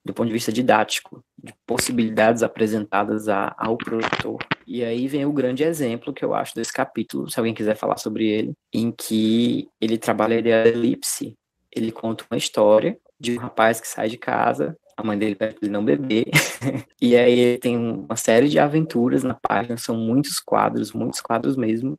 Do 0.08 0.14
ponto 0.14 0.28
de 0.28 0.32
vista 0.32 0.50
didático, 0.50 1.22
de 1.36 1.52
possibilidades 1.66 2.42
apresentadas 2.42 3.28
a, 3.28 3.54
ao 3.58 3.76
produtor. 3.76 4.38
E 4.66 4.82
aí 4.82 5.06
vem 5.06 5.26
o 5.26 5.32
grande 5.32 5.62
exemplo 5.62 6.14
que 6.14 6.24
eu 6.24 6.34
acho 6.34 6.54
desse 6.54 6.72
capítulo, 6.72 7.30
se 7.30 7.38
alguém 7.38 7.52
quiser 7.52 7.76
falar 7.76 7.98
sobre 7.98 8.26
ele, 8.26 8.54
em 8.72 8.90
que 8.90 9.68
ele 9.78 9.98
trabalha 9.98 10.36
a 10.36 10.38
ideia 10.38 10.64
da 10.64 10.70
elipse. 10.70 11.34
Ele 11.70 11.92
conta 11.92 12.24
uma 12.30 12.38
história 12.38 12.98
de 13.20 13.36
um 13.36 13.40
rapaz 13.40 13.82
que 13.82 13.86
sai 13.86 14.08
de 14.08 14.16
casa, 14.16 14.74
a 14.96 15.04
mãe 15.04 15.18
dele 15.18 15.34
pede 15.34 15.58
ele 15.60 15.70
não 15.70 15.84
beber, 15.84 16.24
e 17.02 17.14
aí 17.14 17.38
ele 17.38 17.58
tem 17.58 17.76
uma 17.76 18.16
série 18.16 18.48
de 18.48 18.58
aventuras 18.58 19.22
na 19.22 19.34
página, 19.34 19.76
são 19.76 19.94
muitos 19.94 20.40
quadros, 20.40 20.92
muitos 20.92 21.20
quadros 21.20 21.54
mesmo, 21.54 21.98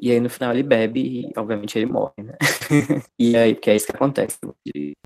e 0.00 0.10
aí 0.10 0.20
no 0.20 0.28
final 0.28 0.52
ele 0.52 0.62
bebe 0.62 1.00
e 1.00 1.32
obviamente 1.38 1.78
ele 1.78 1.86
morre, 1.86 2.22
né? 2.22 2.36
e 3.18 3.36
aí, 3.36 3.54
porque 3.54 3.70
é 3.70 3.76
isso 3.76 3.86
que 3.86 3.94
acontece. 3.94 4.38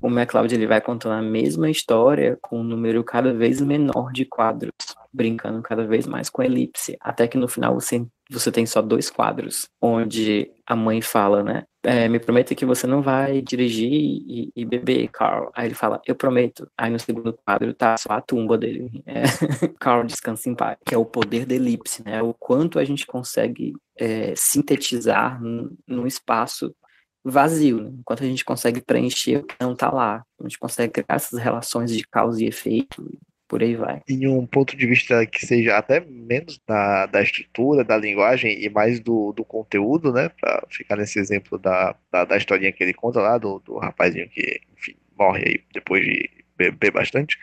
O 0.01 0.09
MacLeod 0.09 0.53
ele 0.53 0.67
vai 0.67 0.81
contando 0.81 1.13
a 1.13 1.21
mesma 1.21 1.69
história 1.69 2.37
com 2.41 2.59
um 2.59 2.63
número 2.63 3.03
cada 3.03 3.33
vez 3.33 3.61
menor 3.61 4.11
de 4.11 4.25
quadros, 4.25 4.73
brincando 5.11 5.61
cada 5.61 5.85
vez 5.85 6.05
mais 6.07 6.29
com 6.29 6.43
elipse, 6.43 6.97
até 6.99 7.27
que 7.27 7.37
no 7.37 7.47
final 7.47 7.73
você, 7.73 8.05
você 8.29 8.51
tem 8.51 8.65
só 8.65 8.81
dois 8.81 9.09
quadros, 9.09 9.67
onde 9.81 10.51
a 10.65 10.75
mãe 10.75 11.01
fala, 11.01 11.43
né? 11.43 11.63
É, 11.81 12.09
me 12.09 12.19
prometa 12.19 12.53
que 12.53 12.65
você 12.65 12.85
não 12.85 13.01
vai 13.01 13.41
dirigir 13.41 13.89
e, 13.91 14.51
e, 14.53 14.65
beber, 14.65 15.07
Carl. 15.07 15.49
Aí 15.55 15.67
ele 15.67 15.75
fala, 15.75 16.01
eu 16.05 16.13
prometo. 16.13 16.69
Aí 16.77 16.91
no 16.91 16.99
segundo 16.99 17.33
quadro 17.33 17.73
tá 17.73 17.95
só 17.97 18.11
a 18.11 18.21
tumba 18.21 18.57
dele. 18.57 19.01
É, 19.05 19.23
Carl 19.79 20.03
descansa 20.03 20.49
em 20.49 20.55
paz. 20.55 20.77
Que 20.85 20.93
é 20.93 20.97
o 20.97 21.05
poder 21.05 21.45
da 21.45 21.55
elipse, 21.55 22.03
né? 22.03 22.21
O 22.21 22.33
quanto 22.33 22.79
a 22.79 22.83
gente 22.83 23.07
consegue 23.07 23.73
é, 23.97 24.33
sintetizar 24.35 25.41
num 25.41 26.05
espaço 26.05 26.75
vazio, 27.23 27.81
né? 27.81 27.91
enquanto 27.99 28.23
a 28.23 28.27
gente 28.27 28.45
consegue 28.45 28.81
preencher 28.81 29.37
o 29.37 29.43
que 29.43 29.55
não 29.59 29.73
está 29.73 29.91
lá, 29.91 30.23
a 30.39 30.43
gente 30.43 30.57
consegue 30.57 30.93
criar 30.93 31.15
essas 31.15 31.39
relações 31.39 31.91
de 31.91 32.07
causa 32.07 32.43
e 32.43 32.47
efeito, 32.47 33.05
por 33.49 33.63
aí 33.63 33.75
vai. 33.75 34.01
Em 34.07 34.27
um 34.27 34.45
ponto 34.45 34.77
de 34.77 34.85
vista 34.85 35.25
que 35.25 35.45
seja 35.45 35.75
até 35.75 35.99
menos 35.99 36.61
da, 36.67 37.07
da 37.07 37.21
estrutura, 37.21 37.83
da 37.83 37.97
linguagem 37.97 38.63
e 38.63 38.69
mais 38.69 38.99
do, 38.99 39.33
do 39.33 39.43
conteúdo, 39.43 40.13
né, 40.13 40.29
para 40.39 40.63
ficar 40.69 40.95
nesse 40.95 41.19
exemplo 41.19 41.57
da, 41.57 41.95
da, 42.11 42.23
da, 42.23 42.37
historinha 42.37 42.71
que 42.71 42.83
ele 42.83 42.93
conta 42.93 43.19
lá, 43.19 43.39
do, 43.39 43.59
do 43.65 43.79
rapazinho 43.79 44.29
que, 44.29 44.61
enfim, 44.77 44.95
morre 45.17 45.43
aí 45.47 45.63
depois 45.73 46.05
de 46.05 46.29
beber 46.55 46.91
bastante, 46.91 47.39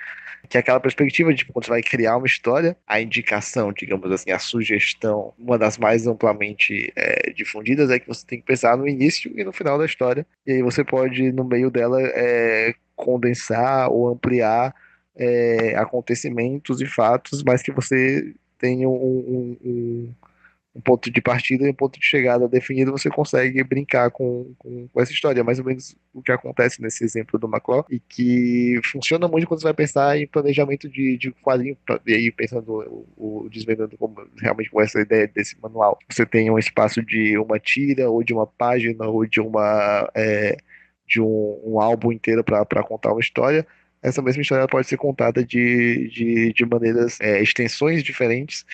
que 0.48 0.56
é 0.56 0.60
aquela 0.60 0.78
perspectiva 0.78 1.34
de 1.34 1.44
quando 1.44 1.64
você 1.64 1.70
vai 1.70 1.82
criar 1.82 2.16
uma 2.18 2.26
história, 2.26 2.76
a 2.86 3.00
indicação, 3.00 3.72
digamos 3.72 4.08
assim, 4.12 4.30
a 4.30 4.38
sugestão, 4.38 5.34
uma 5.36 5.58
das 5.58 5.76
mais 5.76 6.06
amplamente 6.06 6.92
é, 6.94 7.32
difundidas 7.32 7.90
é 7.90 7.98
que 7.98 8.06
você 8.06 8.24
tem 8.24 8.38
que 8.38 8.46
pensar 8.46 8.76
no 8.76 8.86
início 8.86 9.32
e 9.36 9.42
no 9.42 9.52
final 9.52 9.76
da 9.76 9.84
história, 9.84 10.24
e 10.46 10.52
aí 10.52 10.62
você 10.62 10.84
pode, 10.84 11.32
no 11.32 11.42
meio 11.42 11.68
dela, 11.68 12.00
é, 12.00 12.74
condensar 12.94 13.90
ou 13.90 14.08
ampliar 14.08 14.72
é, 15.16 15.74
acontecimentos 15.76 16.80
e 16.80 16.86
fatos, 16.86 17.42
mas 17.42 17.62
que 17.62 17.72
você 17.72 18.34
tenha 18.58 18.88
um, 18.88 18.94
um, 18.94 19.56
um 19.64 20.14
um 20.76 20.80
ponto 20.80 21.10
de 21.10 21.22
partida 21.22 21.66
e 21.66 21.70
um 21.70 21.74
ponto 21.74 21.98
de 21.98 22.04
chegada 22.04 22.46
definido, 22.46 22.92
você 22.92 23.08
consegue 23.08 23.64
brincar 23.64 24.10
com, 24.10 24.52
com, 24.58 24.86
com, 24.88 25.00
essa 25.00 25.10
história. 25.10 25.40
É 25.40 25.42
mais 25.42 25.58
ou 25.58 25.64
menos 25.64 25.96
o 26.12 26.22
que 26.22 26.30
acontece 26.30 26.82
nesse 26.82 27.02
exemplo 27.02 27.40
do 27.40 27.48
Maclaw, 27.48 27.86
e 27.90 27.98
que 27.98 28.78
funciona 28.84 29.26
muito 29.26 29.46
quando 29.46 29.60
você 29.60 29.68
vai 29.68 29.74
pensar 29.74 30.18
em 30.18 30.26
planejamento 30.26 30.86
de, 30.86 31.16
de 31.16 31.32
quadrinho, 31.42 31.78
e 32.06 32.12
aí 32.12 32.30
pensando 32.30 33.06
o, 33.16 33.44
o 33.44 33.48
desvendando 33.48 33.96
como, 33.96 34.16
realmente 34.38 34.70
com 34.70 34.82
essa 34.82 35.00
ideia 35.00 35.26
desse 35.26 35.58
manual. 35.60 35.98
Você 36.10 36.26
tem 36.26 36.50
um 36.50 36.58
espaço 36.58 37.02
de 37.02 37.38
uma 37.38 37.58
tira, 37.58 38.10
ou 38.10 38.22
de 38.22 38.34
uma 38.34 38.46
página, 38.46 39.06
ou 39.06 39.24
de 39.24 39.40
uma. 39.40 40.10
É, 40.14 40.58
de 41.08 41.20
um, 41.20 41.60
um 41.64 41.80
álbum 41.80 42.10
inteiro 42.10 42.42
para 42.42 42.82
contar 42.82 43.12
uma 43.12 43.20
história, 43.20 43.64
essa 44.02 44.22
mesma 44.22 44.42
história 44.42 44.66
pode 44.68 44.86
ser 44.86 44.96
contada 44.96 45.44
de, 45.44 46.08
de, 46.08 46.52
de 46.52 46.66
maneiras, 46.66 47.18
é, 47.20 47.42
extensões 47.42 48.02
diferentes, 48.02 48.64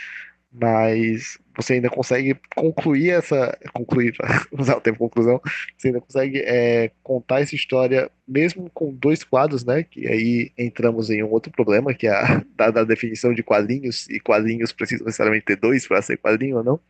mas 0.53 1.39
você 1.57 1.75
ainda 1.75 1.89
consegue 1.89 2.37
concluir 2.55 3.11
essa. 3.11 3.57
concluir, 3.73 4.15
usar 4.53 4.77
o 4.77 4.81
termo 4.81 4.99
conclusão, 4.99 5.41
você 5.77 5.89
ainda 5.89 6.01
consegue 6.01 6.39
é, 6.39 6.91
contar 7.03 7.41
essa 7.41 7.55
história 7.55 8.11
mesmo 8.27 8.71
com 8.71 8.93
dois 8.93 9.25
quadros, 9.25 9.65
né? 9.65 9.83
Que 9.83 10.07
aí 10.07 10.53
entramos 10.57 11.11
em 11.11 11.23
um 11.23 11.31
outro 11.31 11.53
problema, 11.53 11.95
que 11.95 12.07
é 12.07 12.13
a 12.13 12.43
da, 12.57 12.71
da 12.71 12.85
definição 12.85 13.33
de 13.35 13.43
quadrinhos, 13.43 14.09
e 14.09 14.21
quadrinhos 14.21 14.73
precisam 14.73 15.07
necessariamente 15.07 15.47
ter 15.47 15.57
dois 15.57 15.87
para 15.87 16.03
ser 16.03 16.19
quadrinho 16.19 16.59
ou 16.59 16.65
não. 16.65 16.81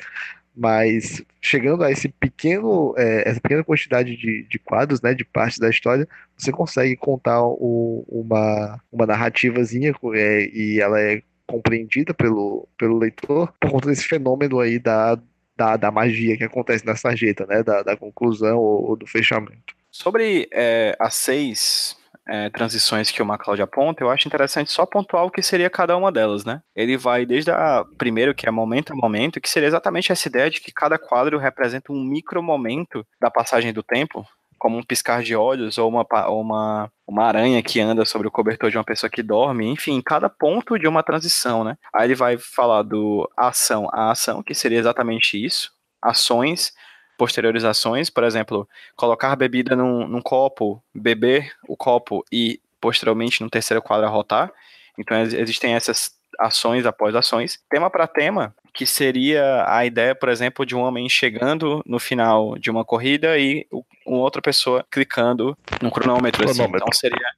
Mas 0.54 1.22
chegando 1.40 1.82
a 1.82 1.90
esse 1.90 2.08
pequeno, 2.08 2.94
é, 2.96 3.28
essa 3.28 3.40
pequena 3.40 3.64
quantidade 3.64 4.16
de, 4.16 4.46
de 4.48 4.58
quadros, 4.58 5.00
né, 5.00 5.14
de 5.14 5.24
partes 5.24 5.58
da 5.58 5.70
história, 5.70 6.06
você 6.36 6.52
consegue 6.52 6.94
contar 6.96 7.42
o, 7.42 8.04
uma, 8.08 8.80
uma 8.92 9.06
narrativazinha 9.06 9.94
é, 10.14 10.50
e 10.52 10.80
ela 10.80 11.00
é 11.00 11.22
compreendida 11.46 12.14
pelo, 12.14 12.68
pelo 12.78 12.98
leitor 12.98 13.52
por 13.60 13.70
conta 13.70 13.88
desse 13.88 14.04
fenômeno 14.04 14.60
aí 14.60 14.78
da, 14.78 15.18
da 15.56 15.76
da, 15.76 15.90
magia 15.90 16.36
que 16.36 16.44
acontece 16.44 16.84
na 16.84 16.96
sarjeta, 16.96 17.46
né? 17.46 17.62
Da, 17.62 17.82
da 17.82 17.96
conclusão 17.96 18.58
ou, 18.58 18.90
ou 18.90 18.96
do 18.96 19.06
fechamento. 19.06 19.74
Sobre 19.90 20.48
é, 20.52 20.96
seis 21.10 21.96
é, 22.28 22.50
transições 22.50 23.10
que 23.10 23.22
o 23.22 23.26
MacLeod 23.26 23.62
aponta, 23.62 24.02
eu 24.02 24.10
acho 24.10 24.28
interessante 24.28 24.70
só 24.70 24.86
pontuar 24.86 25.24
o 25.24 25.30
que 25.30 25.42
seria 25.42 25.68
cada 25.68 25.96
uma 25.96 26.12
delas, 26.12 26.44
né? 26.44 26.62
Ele 26.74 26.96
vai 26.96 27.26
desde 27.26 27.50
a 27.50 27.84
primeiro, 27.98 28.34
que 28.34 28.46
é 28.46 28.50
momento 28.50 28.92
a 28.92 28.96
momento, 28.96 29.40
que 29.40 29.50
seria 29.50 29.66
exatamente 29.66 30.12
essa 30.12 30.28
ideia 30.28 30.50
de 30.50 30.60
que 30.60 30.72
cada 30.72 30.98
quadro 30.98 31.38
representa 31.38 31.92
um 31.92 32.02
micro 32.02 32.42
momento 32.42 33.04
da 33.20 33.30
passagem 33.30 33.72
do 33.72 33.82
tempo, 33.82 34.26
como 34.62 34.78
um 34.78 34.82
piscar 34.82 35.24
de 35.24 35.34
olhos 35.34 35.76
ou 35.76 35.88
uma, 35.88 36.06
uma, 36.28 36.88
uma 37.04 37.24
aranha 37.24 37.60
que 37.62 37.80
anda 37.80 38.04
sobre 38.04 38.28
o 38.28 38.30
cobertor 38.30 38.70
de 38.70 38.78
uma 38.78 38.84
pessoa 38.84 39.10
que 39.10 39.20
dorme, 39.20 39.66
enfim, 39.66 40.00
cada 40.00 40.28
ponto 40.28 40.78
de 40.78 40.86
uma 40.86 41.02
transição, 41.02 41.64
né? 41.64 41.76
Aí 41.92 42.06
ele 42.06 42.14
vai 42.14 42.38
falar 42.38 42.82
do 42.82 43.28
ação 43.36 43.88
a 43.92 44.12
ação, 44.12 44.40
que 44.40 44.54
seria 44.54 44.78
exatamente 44.78 45.44
isso, 45.44 45.72
ações, 46.00 46.72
posteriorizações, 47.16 48.10
por 48.10 48.24
exemplo, 48.24 48.68
colocar 48.96 49.36
bebida 49.36 49.76
num, 49.76 50.06
num 50.06 50.20
copo, 50.20 50.82
beber 50.94 51.52
o 51.68 51.76
copo 51.76 52.24
e 52.30 52.60
posteriormente 52.80 53.42
no 53.42 53.50
terceiro 53.50 53.82
quadro 53.82 54.08
rotar. 54.08 54.52
Então 54.98 55.18
existem 55.20 55.74
essas 55.74 56.12
ações 56.38 56.86
após 56.86 57.14
ações. 57.14 57.58
Tema 57.70 57.88
para 57.90 58.06
tema, 58.06 58.54
que 58.74 58.86
seria 58.86 59.64
a 59.68 59.84
ideia, 59.84 60.14
por 60.14 60.28
exemplo, 60.28 60.64
de 60.66 60.74
um 60.74 60.80
homem 60.80 61.08
chegando 61.08 61.82
no 61.86 61.98
final 61.98 62.58
de 62.58 62.70
uma 62.70 62.84
corrida 62.84 63.38
e 63.38 63.66
uma 64.06 64.18
outra 64.18 64.42
pessoa 64.42 64.84
clicando 64.90 65.56
no 65.80 65.90
cronômetro. 65.90 66.48
Assim. 66.48 66.62
Então 66.62 66.92
seria 66.92 67.28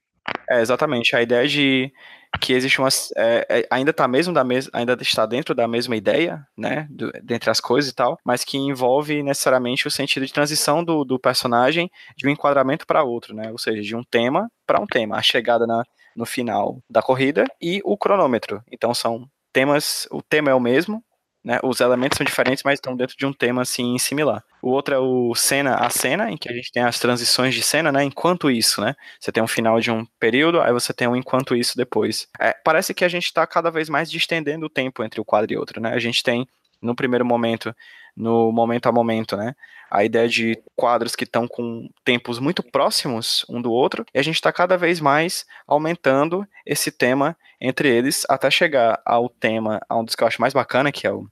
é, 0.49 0.61
exatamente 0.61 1.15
a 1.15 1.23
ideia 1.23 1.47
de 1.47 1.93
que 2.41 2.53
existe 2.53 2.81
uma 2.81 2.89
é, 3.17 3.47
é, 3.49 3.67
ainda 3.71 3.91
está 3.91 4.09
mesmo 4.09 4.33
da 4.33 4.45
mes 4.45 4.69
ainda 4.73 4.97
está 5.01 5.27
dentro 5.27 5.55
da 5.55 5.69
mesma 5.69 5.97
ideia, 5.97 6.47
né, 6.57 6.87
do, 6.91 7.11
dentre 7.23 7.51
as 7.51 7.61
coisas 7.61 7.91
e 7.91 7.95
tal, 7.95 8.19
mas 8.25 8.45
que 8.45 8.57
envolve 8.57 9.23
necessariamente 9.23 9.87
o 9.87 9.91
sentido 9.91 10.27
de 10.27 10.33
transição 10.33 10.85
do, 10.85 11.05
do 11.05 11.19
personagem 11.19 11.91
de 12.17 12.27
um 12.27 12.31
enquadramento 12.31 12.87
para 12.87 13.05
outro, 13.05 13.35
né, 13.35 13.51
ou 13.51 13.59
seja, 13.59 13.83
de 13.83 13.95
um 13.95 14.03
tema 14.03 14.51
para 14.67 14.81
um 14.81 14.87
tema, 14.87 15.17
a 15.17 15.23
chegada 15.23 15.67
na, 15.67 15.83
no 16.17 16.25
final 16.25 16.79
da 16.89 17.03
corrida 17.03 17.45
e 17.61 17.81
o 17.85 17.97
cronômetro. 17.97 18.63
Então 18.71 18.95
são 18.95 19.29
temas, 19.53 20.09
o 20.11 20.23
tema 20.23 20.51
é 20.51 20.55
o 20.55 20.61
mesmo, 20.61 21.04
né? 21.45 21.61
Os 21.63 21.81
elementos 21.81 22.17
são 22.17 22.25
diferentes, 22.25 22.65
mas 22.65 22.79
estão 22.79 22.97
dentro 22.97 23.17
de 23.17 23.27
um 23.27 23.33
tema 23.33 23.63
assim 23.63 23.99
similar. 23.99 24.43
O 24.63 24.71
outro 24.71 24.95
é 24.95 24.99
o 24.99 25.35
cena 25.35 25.75
a 25.75 25.91
cena, 25.91 26.31
em 26.31 26.37
que 26.37 26.49
a 26.49 26.53
gente 26.53 26.73
tem 26.73 26.83
as 26.83 26.99
transições 26.99 27.55
de 27.55 27.63
cena, 27.63 27.93
né? 27.93 28.03
Enquanto 28.03 28.51
isso, 28.51 28.81
né? 28.81 28.95
Você 29.21 29.31
tem 29.31 29.43
um 29.43 29.47
final 29.47 29.79
de 29.79 29.91
um 29.91 30.07
período, 30.19 30.61
aí 30.61 30.73
você 30.73 30.93
tem 30.95 31.07
um 31.07 31.15
enquanto 31.15 31.55
isso 31.55 31.77
depois. 31.77 32.27
É, 32.41 32.55
parece 32.65 32.95
que 32.95 33.05
a 33.05 33.09
gente 33.09 33.25
está 33.27 33.47
cada 33.47 33.71
vez 33.71 33.89
mais 33.89 34.11
distendendo 34.11 34.67
o 34.67 34.71
tempo 34.71 35.05
entre 35.05 35.21
o 35.21 35.25
quadro 35.25 35.53
e 35.53 35.57
outro, 35.57 35.81
né? 35.81 35.93
A 35.93 35.99
gente 35.99 36.23
tem 36.23 36.49
no 36.85 36.95
primeiro 36.95 37.25
momento, 37.25 37.75
no 38.17 38.53
momento 38.53 38.87
a 38.87 38.93
momento, 38.93 39.37
né? 39.37 39.55
A 39.91 40.05
ideia 40.05 40.29
de 40.29 40.61
quadros 40.77 41.17
que 41.17 41.25
estão 41.25 41.49
com 41.49 41.89
tempos 42.05 42.39
muito 42.39 42.63
próximos 42.63 43.45
um 43.49 43.61
do 43.61 43.73
outro, 43.73 44.05
e 44.15 44.19
a 44.19 44.23
gente 44.23 44.37
está 44.37 44.53
cada 44.53 44.77
vez 44.77 45.01
mais 45.01 45.45
aumentando 45.67 46.47
esse 46.67 46.91
tema 46.91 47.37
entre 47.61 47.89
eles 47.89 48.25
até 48.29 48.51
chegar 48.51 49.01
ao 49.05 49.29
tema, 49.29 49.81
a 49.89 49.97
um 49.97 50.05
dos 50.05 50.15
que 50.15 50.23
eu 50.23 50.29
acho 50.29 50.41
mais 50.41 50.53
bacana, 50.53 50.93
que 50.93 51.07
é 51.07 51.13
o 51.13 51.27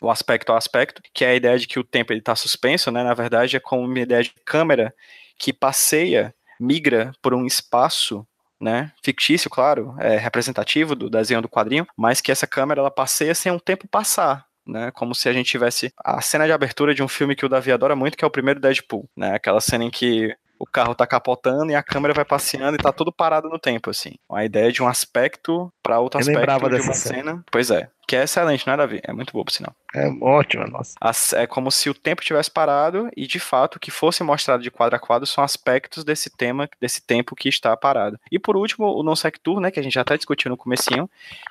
o 0.00 0.10
aspecto 0.10 0.50
ao 0.50 0.56
aspecto, 0.56 1.02
que 1.12 1.24
é 1.24 1.30
a 1.30 1.34
ideia 1.34 1.58
de 1.58 1.66
que 1.66 1.78
o 1.78 1.82
tempo 1.82 2.12
está 2.12 2.36
suspenso, 2.36 2.88
né? 2.90 3.02
Na 3.02 3.14
verdade, 3.14 3.56
é 3.56 3.60
como 3.60 3.82
uma 3.82 3.98
ideia 3.98 4.22
de 4.22 4.32
câmera 4.44 4.94
que 5.36 5.52
passeia, 5.52 6.32
migra 6.60 7.12
por 7.20 7.34
um 7.34 7.44
espaço 7.44 8.24
né, 8.60 8.92
fictício, 9.02 9.48
claro, 9.48 9.94
é 10.00 10.16
representativo 10.16 10.94
do 10.94 11.08
desenho 11.08 11.40
do 11.40 11.48
quadrinho, 11.48 11.86
mas 11.96 12.20
que 12.20 12.32
essa 12.32 12.46
câmera 12.46 12.80
ela 12.80 12.90
passeia 12.90 13.34
sem 13.34 13.52
um 13.52 13.58
tempo 13.58 13.86
passar, 13.86 14.46
né, 14.68 14.90
como 14.92 15.14
se 15.14 15.28
a 15.28 15.32
gente 15.32 15.50
tivesse 15.50 15.92
a 15.96 16.20
cena 16.20 16.46
de 16.46 16.52
abertura 16.52 16.94
de 16.94 17.02
um 17.02 17.08
filme 17.08 17.34
que 17.34 17.46
o 17.46 17.48
Davi 17.48 17.72
adora 17.72 17.96
muito, 17.96 18.16
que 18.16 18.24
é 18.24 18.28
o 18.28 18.30
primeiro 18.30 18.60
Deadpool, 18.60 19.08
né, 19.16 19.34
aquela 19.34 19.60
cena 19.60 19.84
em 19.84 19.90
que 19.90 20.36
o 20.58 20.66
carro 20.66 20.94
tá 20.94 21.06
capotando 21.06 21.70
e 21.70 21.74
a 21.74 21.82
câmera 21.82 22.12
vai 22.12 22.24
passeando 22.24 22.74
e 22.76 22.82
tá 22.82 22.92
tudo 22.92 23.12
parado 23.12 23.48
no 23.48 23.58
tempo, 23.58 23.90
assim. 23.90 24.16
A 24.30 24.44
ideia 24.44 24.72
de 24.72 24.82
um 24.82 24.88
aspecto 24.88 25.72
para 25.82 26.00
outro 26.00 26.18
Eu 26.18 26.22
aspecto 26.22 26.68
de 26.68 26.80
uma 26.80 26.94
cena. 26.94 27.16
cena. 27.16 27.44
Pois 27.50 27.70
é. 27.70 27.88
Que 28.06 28.16
é 28.16 28.24
excelente, 28.24 28.66
nada 28.66 28.82
a 28.82 28.86
ver. 28.86 29.02
É 29.04 29.12
muito 29.12 29.32
boa, 29.32 29.44
por 29.44 29.52
sinal. 29.52 29.74
É 29.94 30.08
ótima, 30.22 30.66
nossa. 30.66 30.94
É 31.36 31.46
como 31.46 31.70
se 31.70 31.90
o 31.90 31.94
tempo 31.94 32.22
tivesse 32.22 32.50
parado 32.50 33.10
e, 33.16 33.26
de 33.26 33.38
fato, 33.38 33.76
o 33.76 33.78
que 33.80 33.90
fosse 33.90 34.22
mostrado 34.24 34.62
de 34.62 34.70
quadro 34.70 34.96
a 34.96 34.98
quadro 34.98 35.26
são 35.26 35.44
aspectos 35.44 36.04
desse 36.04 36.30
tema, 36.34 36.68
desse 36.80 37.02
tempo 37.02 37.36
que 37.36 37.48
está 37.48 37.76
parado. 37.76 38.18
E, 38.32 38.38
por 38.38 38.56
último, 38.56 38.86
o 38.86 39.02
Non 39.02 39.14
Sectur, 39.14 39.60
né, 39.60 39.70
que 39.70 39.78
a 39.78 39.82
gente 39.82 39.92
já 39.92 40.00
até 40.00 40.16
discutiu 40.16 40.50
no 40.50 40.56
comecinho, 40.56 41.08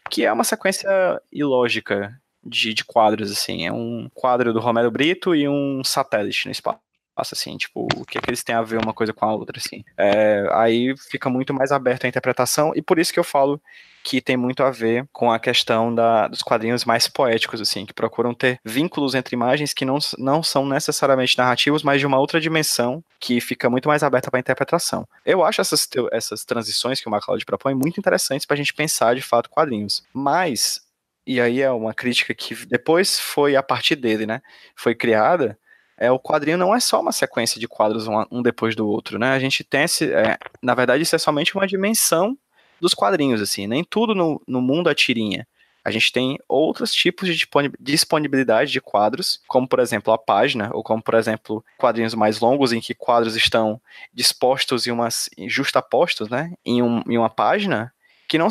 que 0.09 0.25
é 0.25 0.33
uma 0.33 0.43
sequência 0.43 0.89
ilógica 1.31 2.19
de, 2.47 2.73
de 2.73 2.85
quadros, 2.85 3.31
assim. 3.31 3.65
É 3.65 3.71
um 3.71 4.09
quadro 4.13 4.53
do 4.53 4.59
Romero 4.59 4.91
Brito 4.91 5.35
e 5.35 5.47
um 5.47 5.83
satélite 5.83 6.45
no 6.45 6.51
espaço 6.51 6.79
passa 7.17 7.33
assim, 7.33 7.57
tipo, 7.57 7.87
o 7.95 8.05
que 8.05 8.19
é 8.19 8.21
que 8.21 8.29
eles 8.29 8.43
têm 8.43 8.53
a 8.53 8.61
ver 8.61 8.79
uma 8.79 8.93
coisa 8.93 9.11
com 9.11 9.25
a 9.25 9.33
outra, 9.33 9.57
assim. 9.57 9.83
É, 9.97 10.47
aí 10.51 10.93
fica 11.09 11.31
muito 11.31 11.51
mais 11.51 11.71
aberto 11.71 12.05
a 12.05 12.07
interpretação, 12.07 12.71
e 12.75 12.81
por 12.81 12.99
isso 12.99 13.11
que 13.11 13.19
eu 13.19 13.23
falo 13.23 13.59
que 14.03 14.21
tem 14.21 14.37
muito 14.37 14.63
a 14.63 14.71
ver 14.71 15.05
com 15.11 15.29
a 15.29 15.37
questão 15.37 15.93
da, 15.93 16.29
dos 16.29 16.41
quadrinhos 16.41 16.85
mais 16.85 17.09
poéticos, 17.09 17.59
assim, 17.59 17.85
que 17.85 17.93
procuram 17.93 18.33
ter 18.33 18.57
vínculos 18.63 19.15
entre 19.15 19.35
imagens 19.35 19.73
que 19.73 19.83
não, 19.83 19.97
não 20.17 20.41
são 20.41 20.65
necessariamente 20.65 21.37
narrativos, 21.37 21.83
mas 21.83 21.99
de 21.99 22.07
uma 22.07 22.17
outra 22.17 22.39
dimensão 22.39 23.03
que 23.19 23.41
fica 23.41 23.69
muito 23.69 23.89
mais 23.89 24.03
aberta 24.03 24.31
para 24.31 24.39
interpretação. 24.39 25.05
Eu 25.25 25.43
acho 25.43 25.59
essas, 25.59 25.89
essas 26.13 26.45
transições 26.45 27.01
que 27.01 27.07
o 27.09 27.11
MacLeod 27.11 27.43
propõe 27.43 27.73
muito 27.73 27.99
interessantes 27.99 28.45
para 28.45 28.53
a 28.53 28.57
gente 28.57 28.73
pensar 28.73 29.13
de 29.13 29.21
fato 29.21 29.49
quadrinhos. 29.49 30.03
Mas, 30.13 30.79
e 31.27 31.41
aí 31.41 31.61
é 31.61 31.69
uma 31.69 31.93
crítica 31.93 32.33
que 32.33 32.55
depois 32.65 33.19
foi 33.19 33.55
a 33.55 33.61
partir 33.61 33.95
dele, 33.95 34.25
né? 34.25 34.41
Foi 34.75 34.95
criada 34.95 35.57
é, 35.97 36.11
o 36.11 36.19
quadrinho 36.19 36.57
não 36.57 36.75
é 36.75 36.79
só 36.79 37.01
uma 37.01 37.11
sequência 37.11 37.59
de 37.59 37.67
quadros 37.67 38.07
um, 38.07 38.23
um 38.31 38.41
depois 38.43 38.75
do 38.75 38.87
outro, 38.87 39.17
né? 39.17 39.31
A 39.31 39.39
gente 39.39 39.63
tem 39.63 39.83
esse. 39.83 40.13
É, 40.13 40.37
na 40.61 40.75
verdade, 40.75 41.01
isso 41.01 41.15
é 41.15 41.19
somente 41.19 41.55
uma 41.55 41.65
dimensão 41.65 42.37
dos 42.79 42.93
quadrinhos, 42.93 43.41
assim. 43.41 43.65
Nem 43.65 43.83
tudo 43.83 44.13
no, 44.13 44.39
no 44.47 44.61
mundo 44.61 44.89
é 44.89 44.93
tirinha. 44.93 45.47
A 45.83 45.89
gente 45.89 46.11
tem 46.11 46.37
outros 46.47 46.93
tipos 46.93 47.29
de 47.29 47.47
disponibilidade 47.79 48.71
de 48.71 48.81
quadros, 48.81 49.39
como 49.47 49.67
por 49.67 49.79
exemplo 49.79 50.13
a 50.13 50.17
página, 50.17 50.69
ou 50.73 50.83
como 50.83 51.01
por 51.01 51.13
exemplo 51.13 51.63
quadrinhos 51.77 52.13
mais 52.13 52.41
longos 52.41 52.73
em 52.73 52.81
que 52.81 52.93
quadros 52.93 53.37
estão 53.37 53.81
dispostos 54.13 54.85
e 54.85 54.91
umas 54.91 55.29
justapostos, 55.47 56.29
né, 56.29 56.53
em, 56.65 56.81
um, 56.81 57.01
em 57.07 57.17
uma 57.17 57.29
página, 57.29 57.93
que 58.27 58.37
não, 58.37 58.49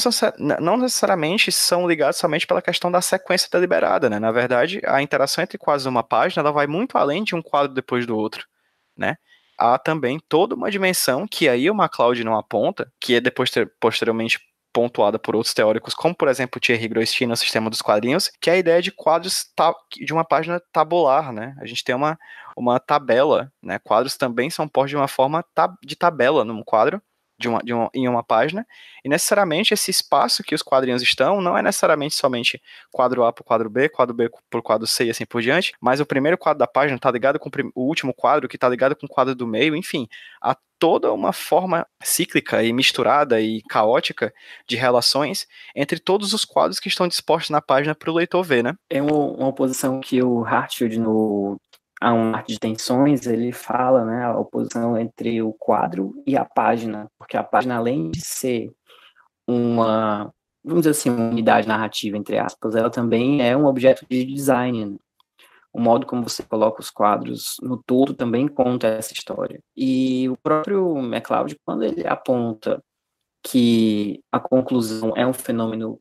não 0.60 0.76
necessariamente 0.76 1.52
são 1.52 1.86
ligados 1.86 2.18
somente 2.18 2.46
pela 2.46 2.62
questão 2.62 2.90
da 2.90 3.02
sequência 3.02 3.48
deliberada, 3.52 4.08
né? 4.08 4.18
Na 4.18 4.32
verdade, 4.32 4.80
a 4.86 5.02
interação 5.02 5.44
entre 5.44 5.58
quadros 5.58 5.84
numa 5.84 6.02
página 6.02 6.42
ela 6.42 6.52
vai 6.52 6.66
muito 6.66 6.96
além 6.96 7.22
de 7.22 7.34
um 7.34 7.42
quadro 7.42 7.74
depois 7.74 8.06
do 8.06 8.16
outro, 8.16 8.46
né? 8.96 9.16
Há 9.58 9.78
também 9.78 10.20
toda 10.28 10.54
uma 10.54 10.70
dimensão 10.70 11.26
que 11.26 11.48
aí 11.48 11.70
o 11.70 11.74
MacLeod 11.74 12.24
não 12.24 12.36
aponta, 12.36 12.90
que 13.00 13.14
é 13.14 13.20
depois 13.20 13.50
ter, 13.50 13.70
posteriormente 13.80 14.38
pontuada 14.72 15.18
por 15.18 15.34
outros 15.34 15.54
teóricos, 15.54 15.94
como 15.94 16.14
por 16.14 16.28
exemplo 16.28 16.60
Thierry 16.60 16.88
Groistin 16.88 17.24
no 17.26 17.36
sistema 17.36 17.70
dos 17.70 17.80
quadrinhos, 17.80 18.30
que 18.40 18.50
é 18.50 18.54
a 18.54 18.58
ideia 18.58 18.82
de 18.82 18.92
quadros 18.92 19.46
de 20.04 20.12
uma 20.12 20.22
página 20.24 20.60
tabular, 20.72 21.32
né? 21.32 21.56
A 21.58 21.66
gente 21.66 21.82
tem 21.82 21.94
uma, 21.94 22.18
uma 22.54 22.78
tabela, 22.78 23.50
né? 23.62 23.78
Quadros 23.78 24.18
também 24.18 24.50
são 24.50 24.68
postos 24.68 24.90
de 24.90 24.96
uma 24.96 25.08
forma 25.08 25.42
de 25.82 25.96
tabela 25.96 26.44
num 26.44 26.62
quadro, 26.62 27.00
de 27.38 27.48
uma, 27.48 27.60
de 27.60 27.72
uma, 27.72 27.90
em 27.94 28.08
uma 28.08 28.22
página, 28.22 28.66
e 29.04 29.08
necessariamente 29.08 29.74
esse 29.74 29.90
espaço 29.90 30.42
que 30.42 30.54
os 30.54 30.62
quadrinhos 30.62 31.02
estão 31.02 31.40
não 31.40 31.56
é 31.56 31.62
necessariamente 31.62 32.14
somente 32.14 32.60
quadro 32.90 33.24
A 33.24 33.32
por 33.32 33.44
quadro 33.44 33.68
B, 33.68 33.88
quadro 33.88 34.14
B 34.14 34.30
por 34.50 34.62
quadro 34.62 34.86
C 34.86 35.04
e 35.04 35.10
assim 35.10 35.26
por 35.26 35.42
diante, 35.42 35.72
mas 35.80 36.00
o 36.00 36.06
primeiro 36.06 36.38
quadro 36.38 36.58
da 36.58 36.66
página 36.66 36.96
está 36.96 37.10
ligado 37.10 37.38
com 37.38 37.50
o 37.74 37.82
último 37.82 38.14
quadro, 38.14 38.48
que 38.48 38.56
está 38.56 38.68
ligado 38.68 38.96
com 38.96 39.06
o 39.06 39.08
quadro 39.08 39.34
do 39.34 39.46
meio, 39.46 39.76
enfim, 39.76 40.08
há 40.42 40.56
toda 40.78 41.12
uma 41.12 41.32
forma 41.32 41.86
cíclica 42.02 42.62
e 42.62 42.72
misturada 42.72 43.40
e 43.40 43.62
caótica 43.62 44.32
de 44.68 44.76
relações 44.76 45.46
entre 45.74 45.98
todos 45.98 46.32
os 46.32 46.44
quadros 46.44 46.78
que 46.78 46.88
estão 46.88 47.08
dispostos 47.08 47.50
na 47.50 47.62
página 47.62 47.94
para 47.94 48.10
o 48.10 48.14
leitor 48.14 48.42
ver, 48.42 48.62
né? 48.62 48.74
É 48.90 49.00
uma, 49.00 49.14
uma 49.14 49.48
oposição 49.48 50.00
que 50.00 50.22
o 50.22 50.44
Hartfield, 50.44 50.98
no 50.98 51.58
a 52.00 52.12
um 52.12 52.34
arte 52.34 52.52
de 52.52 52.60
tensões, 52.60 53.26
ele 53.26 53.52
fala, 53.52 54.04
né, 54.04 54.24
a 54.24 54.38
oposição 54.38 54.98
entre 54.98 55.40
o 55.42 55.52
quadro 55.52 56.22
e 56.26 56.36
a 56.36 56.44
página, 56.44 57.10
porque 57.18 57.36
a 57.36 57.42
página, 57.42 57.76
além 57.76 58.10
de 58.10 58.20
ser 58.20 58.72
uma, 59.46 60.32
vamos 60.62 60.82
dizer 60.82 60.90
assim, 60.90 61.10
uma 61.10 61.30
unidade 61.30 61.66
narrativa, 61.66 62.16
entre 62.16 62.38
aspas, 62.38 62.74
ela 62.74 62.90
também 62.90 63.42
é 63.42 63.56
um 63.56 63.66
objeto 63.66 64.04
de 64.08 64.24
design. 64.24 64.84
Né? 64.84 64.96
O 65.72 65.80
modo 65.80 66.06
como 66.06 66.22
você 66.22 66.42
coloca 66.42 66.80
os 66.80 66.90
quadros 66.90 67.56
no 67.62 67.76
todo 67.76 68.14
também 68.14 68.48
conta 68.48 68.88
essa 68.88 69.12
história. 69.12 69.60
E 69.76 70.28
o 70.28 70.36
próprio 70.36 70.94
MacLeod, 70.96 71.58
quando 71.64 71.84
ele 71.84 72.06
aponta 72.06 72.82
que 73.42 74.22
a 74.32 74.40
conclusão 74.40 75.12
é 75.16 75.26
um 75.26 75.32
fenômeno 75.32 76.00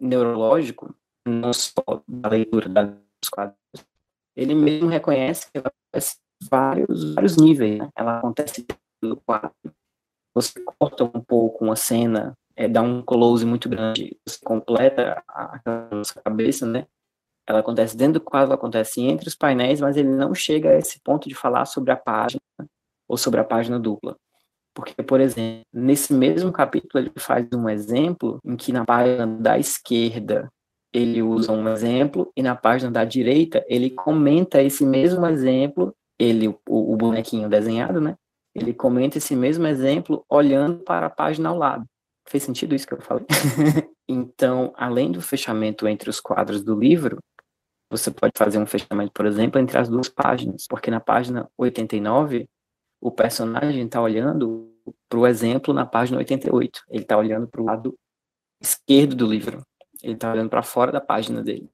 neurológico, 0.00 0.94
não 1.26 1.52
só 1.52 1.82
da 2.06 2.30
leitura 2.30 2.68
dos 2.68 3.28
quadros, 3.28 3.57
ele 4.38 4.54
mesmo 4.54 4.88
reconhece 4.88 5.50
que 5.50 5.58
ela 5.58 5.68
acontece 5.68 6.16
vários, 6.48 7.14
vários 7.14 7.36
níveis. 7.36 7.78
Né? 7.78 7.88
Ela 7.96 8.18
acontece 8.18 8.66
no 9.02 9.16
quadro. 9.16 9.52
Você 10.34 10.60
corta 10.78 11.04
um 11.04 11.20
pouco 11.20 11.64
uma 11.64 11.74
cena, 11.74 12.34
é, 12.54 12.68
dá 12.68 12.80
um 12.80 13.02
close 13.02 13.44
muito 13.44 13.68
grande, 13.68 14.16
você 14.26 14.38
completa 14.44 15.22
a, 15.26 15.56
a 15.56 16.22
cabeça, 16.22 16.64
né? 16.64 16.86
ela 17.48 17.60
acontece 17.60 17.96
dentro 17.96 18.14
do 18.14 18.20
quadro, 18.20 18.48
ela 18.48 18.54
acontece 18.54 19.00
entre 19.00 19.26
os 19.26 19.34
painéis, 19.34 19.80
mas 19.80 19.96
ele 19.96 20.10
não 20.10 20.34
chega 20.34 20.70
a 20.70 20.78
esse 20.78 21.00
ponto 21.00 21.28
de 21.28 21.34
falar 21.34 21.64
sobre 21.64 21.90
a 21.90 21.96
página 21.96 22.40
ou 23.08 23.16
sobre 23.16 23.40
a 23.40 23.44
página 23.44 23.80
dupla. 23.80 24.16
Porque, 24.74 25.02
por 25.02 25.18
exemplo, 25.20 25.64
nesse 25.72 26.12
mesmo 26.12 26.52
capítulo 26.52 27.02
ele 27.02 27.12
faz 27.18 27.48
um 27.52 27.68
exemplo 27.68 28.38
em 28.44 28.54
que 28.54 28.70
na 28.70 28.84
página 28.84 29.26
da 29.26 29.58
esquerda 29.58 30.48
ele 30.92 31.22
usa 31.22 31.52
um 31.52 31.68
exemplo 31.68 32.32
e 32.36 32.42
na 32.42 32.56
página 32.56 32.90
da 32.90 33.04
direita 33.04 33.64
ele 33.68 33.90
comenta 33.90 34.62
esse 34.62 34.84
mesmo 34.86 35.26
exemplo, 35.26 35.94
ele 36.18 36.48
o, 36.48 36.58
o 36.68 36.96
bonequinho 36.96 37.48
desenhado, 37.48 38.00
né? 38.00 38.16
Ele 38.54 38.72
comenta 38.72 39.18
esse 39.18 39.36
mesmo 39.36 39.66
exemplo 39.66 40.24
olhando 40.28 40.78
para 40.78 41.06
a 41.06 41.10
página 41.10 41.50
ao 41.50 41.56
lado. 41.56 41.84
Fez 42.28 42.42
sentido 42.42 42.74
isso 42.74 42.86
que 42.86 42.94
eu 42.94 43.00
falei? 43.00 43.24
então, 44.08 44.72
além 44.76 45.12
do 45.12 45.22
fechamento 45.22 45.86
entre 45.86 46.10
os 46.10 46.20
quadros 46.20 46.62
do 46.62 46.78
livro, 46.78 47.18
você 47.90 48.10
pode 48.10 48.32
fazer 48.36 48.58
um 48.58 48.66
fechamento, 48.66 49.12
por 49.12 49.24
exemplo, 49.26 49.60
entre 49.60 49.78
as 49.78 49.88
duas 49.88 50.08
páginas, 50.08 50.66
porque 50.68 50.90
na 50.90 51.00
página 51.00 51.48
89 51.56 52.46
o 53.00 53.10
personagem 53.10 53.84
está 53.84 54.00
olhando 54.00 54.70
para 55.08 55.18
o 55.18 55.26
exemplo 55.26 55.72
na 55.72 55.86
página 55.86 56.18
88. 56.18 56.82
Ele 56.90 57.02
está 57.02 57.16
olhando 57.16 57.46
para 57.46 57.62
o 57.62 57.64
lado 57.64 57.94
esquerdo 58.60 59.14
do 59.14 59.26
livro. 59.26 59.62
Ele 60.02 60.14
está 60.14 60.32
olhando 60.32 60.50
para 60.50 60.62
fora 60.62 60.92
da 60.92 61.00
página 61.00 61.42
dele. 61.42 61.70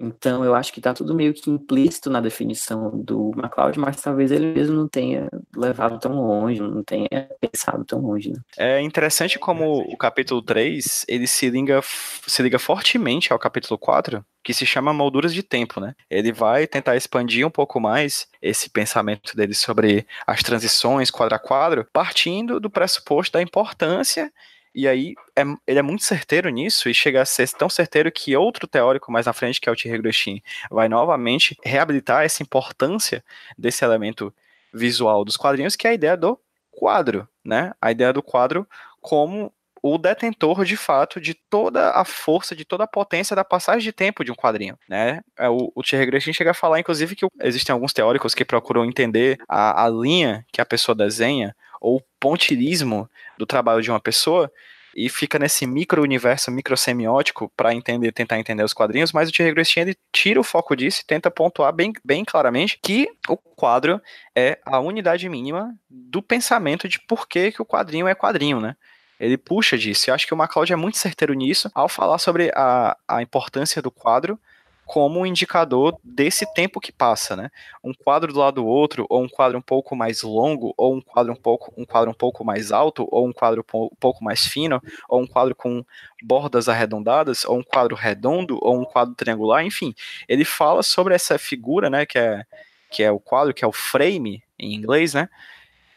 Então, 0.00 0.44
eu 0.44 0.54
acho 0.54 0.72
que 0.72 0.80
está 0.80 0.92
tudo 0.92 1.14
meio 1.14 1.32
que 1.32 1.48
implícito 1.48 2.10
na 2.10 2.20
definição 2.20 2.90
do 2.90 3.30
MacLeod, 3.36 3.78
mas 3.78 4.00
talvez 4.00 4.32
ele 4.32 4.52
mesmo 4.52 4.76
não 4.76 4.88
tenha 4.88 5.28
levado 5.56 6.00
tão 6.00 6.14
longe, 6.16 6.60
não 6.60 6.82
tenha 6.82 7.08
pensado 7.40 7.84
tão 7.84 8.00
longe. 8.00 8.30
Né? 8.30 8.40
É 8.58 8.80
interessante 8.80 9.38
como 9.38 9.78
o 9.78 9.96
capítulo 9.96 10.42
3, 10.42 11.04
ele 11.08 11.28
se 11.28 11.48
liga, 11.48 11.80
se 12.26 12.42
liga 12.42 12.58
fortemente 12.58 13.32
ao 13.32 13.38
capítulo 13.38 13.78
4, 13.78 14.24
que 14.42 14.52
se 14.52 14.66
chama 14.66 14.92
Molduras 14.92 15.32
de 15.32 15.42
Tempo, 15.42 15.80
né? 15.80 15.94
Ele 16.10 16.32
vai 16.32 16.66
tentar 16.66 16.96
expandir 16.96 17.46
um 17.46 17.50
pouco 17.50 17.80
mais 17.80 18.26
esse 18.42 18.68
pensamento 18.68 19.34
dele 19.36 19.54
sobre 19.54 20.06
as 20.26 20.42
transições 20.42 21.10
quadro 21.10 21.36
a 21.36 21.38
quadro, 21.38 21.86
partindo 21.92 22.60
do 22.60 22.68
pressuposto 22.68 23.32
da 23.32 23.42
importância 23.42 24.30
e 24.74 24.88
aí 24.88 25.14
é, 25.36 25.42
ele 25.66 25.78
é 25.78 25.82
muito 25.82 26.02
certeiro 26.02 26.48
nisso 26.48 26.88
e 26.88 26.94
chega 26.94 27.22
a 27.22 27.24
ser 27.26 27.48
tão 27.50 27.68
certeiro 27.68 28.10
que 28.10 28.36
outro 28.36 28.66
teórico 28.66 29.12
mais 29.12 29.26
na 29.26 29.32
frente, 29.32 29.60
que 29.60 29.68
é 29.68 29.72
o 29.72 29.76
Thierry 29.76 29.98
Groshin, 29.98 30.42
vai 30.70 30.88
novamente 30.88 31.56
reabilitar 31.64 32.24
essa 32.24 32.42
importância 32.42 33.24
desse 33.56 33.84
elemento 33.84 34.34
visual 34.72 35.24
dos 35.24 35.36
quadrinhos, 35.36 35.76
que 35.76 35.86
é 35.86 35.90
a 35.90 35.94
ideia 35.94 36.16
do 36.16 36.38
quadro, 36.70 37.28
né? 37.44 37.72
A 37.80 37.92
ideia 37.92 38.12
do 38.12 38.22
quadro 38.22 38.66
como 39.00 39.52
o 39.86 39.98
detentor 39.98 40.64
de 40.64 40.78
fato 40.78 41.20
de 41.20 41.34
toda 41.34 41.90
a 41.90 42.06
força, 42.06 42.56
de 42.56 42.64
toda 42.64 42.84
a 42.84 42.88
potência 42.88 43.36
da 43.36 43.44
passagem 43.44 43.82
de 43.82 43.92
tempo 43.92 44.24
de 44.24 44.32
um 44.32 44.34
quadrinho, 44.34 44.78
né? 44.88 45.20
É, 45.38 45.48
o, 45.48 45.70
o 45.74 45.82
Thierry 45.82 46.20
chega 46.32 46.52
a 46.52 46.54
falar, 46.54 46.80
inclusive, 46.80 47.14
que 47.14 47.26
existem 47.42 47.72
alguns 47.72 47.92
teóricos 47.92 48.34
que 48.34 48.46
procuram 48.46 48.84
entender 48.84 49.38
a, 49.46 49.84
a 49.84 49.88
linha 49.90 50.44
que 50.50 50.60
a 50.60 50.64
pessoa 50.64 50.96
desenha 50.96 51.54
ou 51.84 52.02
pontilismo 52.18 53.08
do 53.36 53.44
trabalho 53.44 53.82
de 53.82 53.90
uma 53.90 54.00
pessoa 54.00 54.50
e 54.96 55.10
fica 55.10 55.38
nesse 55.38 55.66
micro-universo 55.66 56.50
microsemiótico 56.50 57.52
para 57.54 57.74
entender, 57.74 58.10
tentar 58.10 58.38
entender 58.38 58.62
os 58.62 58.72
quadrinhos, 58.72 59.12
mas 59.12 59.28
o 59.28 59.32
Thierry 59.32 59.52
Grestin 59.52 59.80
ele 59.80 59.96
tira 60.10 60.40
o 60.40 60.44
foco 60.44 60.74
disso 60.74 61.02
e 61.02 61.06
tenta 61.06 61.30
pontuar 61.30 61.74
bem, 61.74 61.92
bem 62.02 62.24
claramente 62.24 62.78
que 62.82 63.06
o 63.28 63.36
quadro 63.36 64.00
é 64.34 64.58
a 64.64 64.78
unidade 64.78 65.28
mínima 65.28 65.74
do 65.90 66.22
pensamento 66.22 66.88
de 66.88 66.98
por 67.00 67.28
que, 67.28 67.52
que 67.52 67.60
o 67.60 67.66
quadrinho 67.66 68.08
é 68.08 68.14
quadrinho, 68.14 68.60
né? 68.60 68.76
Ele 69.20 69.36
puxa 69.36 69.76
disso. 69.76 70.08
Eu 70.08 70.14
acho 70.14 70.26
que 70.26 70.32
o 70.32 70.36
MacLeod 70.36 70.72
é 70.72 70.76
muito 70.76 70.96
certeiro 70.96 71.34
nisso 71.34 71.70
ao 71.74 71.88
falar 71.88 72.18
sobre 72.18 72.50
a, 72.54 72.96
a 73.06 73.20
importância 73.20 73.82
do 73.82 73.90
quadro 73.90 74.38
como 74.86 75.20
um 75.20 75.26
indicador 75.26 75.98
desse 76.04 76.46
tempo 76.54 76.80
que 76.80 76.92
passa, 76.92 77.34
né? 77.34 77.50
Um 77.82 77.92
quadro 77.94 78.32
do 78.32 78.38
lado 78.38 78.56
do 78.56 78.66
outro, 78.66 79.06
ou 79.08 79.22
um 79.22 79.28
quadro 79.28 79.58
um 79.58 79.62
pouco 79.62 79.96
mais 79.96 80.22
longo, 80.22 80.74
ou 80.76 80.96
um 80.96 81.00
quadro 81.00 81.32
um 81.32 81.36
pouco, 81.36 81.72
um 81.76 81.84
quadro 81.84 82.10
um 82.10 82.14
pouco 82.14 82.44
mais 82.44 82.70
alto, 82.70 83.08
ou 83.10 83.26
um 83.26 83.32
quadro 83.32 83.64
um 83.74 83.88
pouco 83.98 84.22
mais 84.22 84.46
fino, 84.46 84.82
ou 85.08 85.22
um 85.22 85.26
quadro 85.26 85.54
com 85.54 85.84
bordas 86.22 86.68
arredondadas, 86.68 87.44
ou 87.44 87.58
um 87.58 87.62
quadro 87.62 87.96
redondo, 87.96 88.58
ou 88.60 88.80
um 88.80 88.84
quadro 88.84 89.14
triangular, 89.14 89.64
enfim. 89.64 89.94
Ele 90.28 90.44
fala 90.44 90.82
sobre 90.82 91.14
essa 91.14 91.38
figura, 91.38 91.88
né, 91.88 92.04
que 92.04 92.18
é, 92.18 92.44
que 92.90 93.02
é 93.02 93.10
o 93.10 93.18
quadro, 93.18 93.54
que 93.54 93.64
é 93.64 93.68
o 93.68 93.72
frame 93.72 94.42
em 94.58 94.74
inglês, 94.74 95.14
né? 95.14 95.28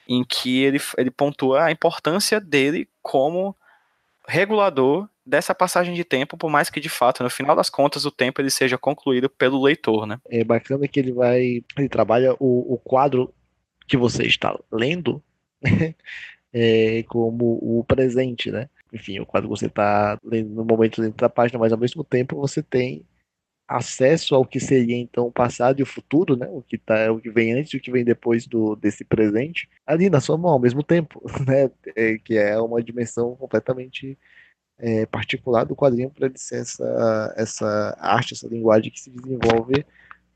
Em 0.07 0.23
que 0.23 0.64
ele, 0.64 0.80
ele 0.97 1.11
pontua 1.11 1.65
a 1.65 1.72
importância 1.72 2.39
dele 2.39 2.88
como 3.01 3.55
regulador 4.27 5.07
dessa 5.28 5.54
passagem 5.54 5.94
de 5.94 6.06
tempo, 6.06 6.38
por 6.38 6.49
mais 6.49 6.70
que 6.70 6.80
de 6.80 6.88
fato, 6.88 7.22
no 7.22 7.30
final 7.30 7.56
das 7.56 7.70
contas, 7.70 8.06
o 8.06 8.12
tempo 8.12 8.41
ele 8.41 8.49
seja 8.49 8.78
concluído 8.78 9.30
pelo 9.30 9.62
leitor, 9.62 10.08
né? 10.08 10.20
É 10.30 10.44
bacana 10.44 10.88
que 10.88 10.99
ele 10.99 11.12
vai, 11.12 11.62
ele 11.78 11.90
trabalha 11.90 12.34
o, 12.40 12.74
o 12.74 12.78
quadro 12.78 13.34
que 13.86 13.98
você 13.98 14.24
está 14.24 14.58
lendo 14.72 15.22
é, 16.54 17.04
como 17.04 17.60
o 17.62 17.84
presente, 17.86 18.49
né? 18.49 18.70
Enfim, 18.94 19.20
o 19.20 19.26
quadro 19.26 19.49
que 19.49 19.60
você 19.60 19.66
está 19.66 20.18
lendo 20.24 20.49
no 20.49 20.64
momento 20.64 21.02
dentro 21.02 21.18
da 21.18 21.30
página, 21.30 21.60
mas 21.60 21.74
ao 21.74 21.78
mesmo 21.78 22.06
tempo 22.06 22.38
você 22.38 22.64
tem 22.64 23.06
acesso 23.68 24.34
ao 24.34 24.45
que 24.45 24.62
seria 24.62 24.95
então 24.95 25.28
o 25.28 25.32
passado 25.32 25.82
e 25.82 25.84
o 25.84 25.86
futuro, 25.86 26.38
né? 26.38 26.48
O 26.49 26.62
que 26.62 26.78
tá, 26.78 27.12
o 27.12 27.20
que 27.20 27.30
vem 27.30 27.54
antes 27.54 27.74
e 27.74 27.78
o 27.78 27.82
que 27.82 27.91
vem 27.91 28.06
depois 28.06 28.48
do 28.48 28.78
desse 28.78 29.04
presente, 29.04 29.68
ali 29.86 30.10
na 30.10 30.22
sua 30.22 30.38
mão 30.38 30.52
ao 30.52 30.60
mesmo 30.60 30.82
tempo, 30.82 31.22
né? 31.45 31.70
É, 31.95 32.18
que 32.18 32.38
é 32.38 32.58
uma 32.58 32.82
dimensão 32.82 33.36
completamente 33.36 34.18
é, 34.80 35.06
particular 35.06 35.66
do 35.66 35.76
quadrinho 35.76 36.10
para 36.10 36.28
ele 36.28 36.38
ser 36.38 36.62
essa, 36.62 37.34
essa 37.36 37.98
arte, 37.99 38.34
essa 38.34 38.48
linguagem 38.48 38.91
que 38.91 38.99
se 38.99 39.10
desenvolve 39.10 39.86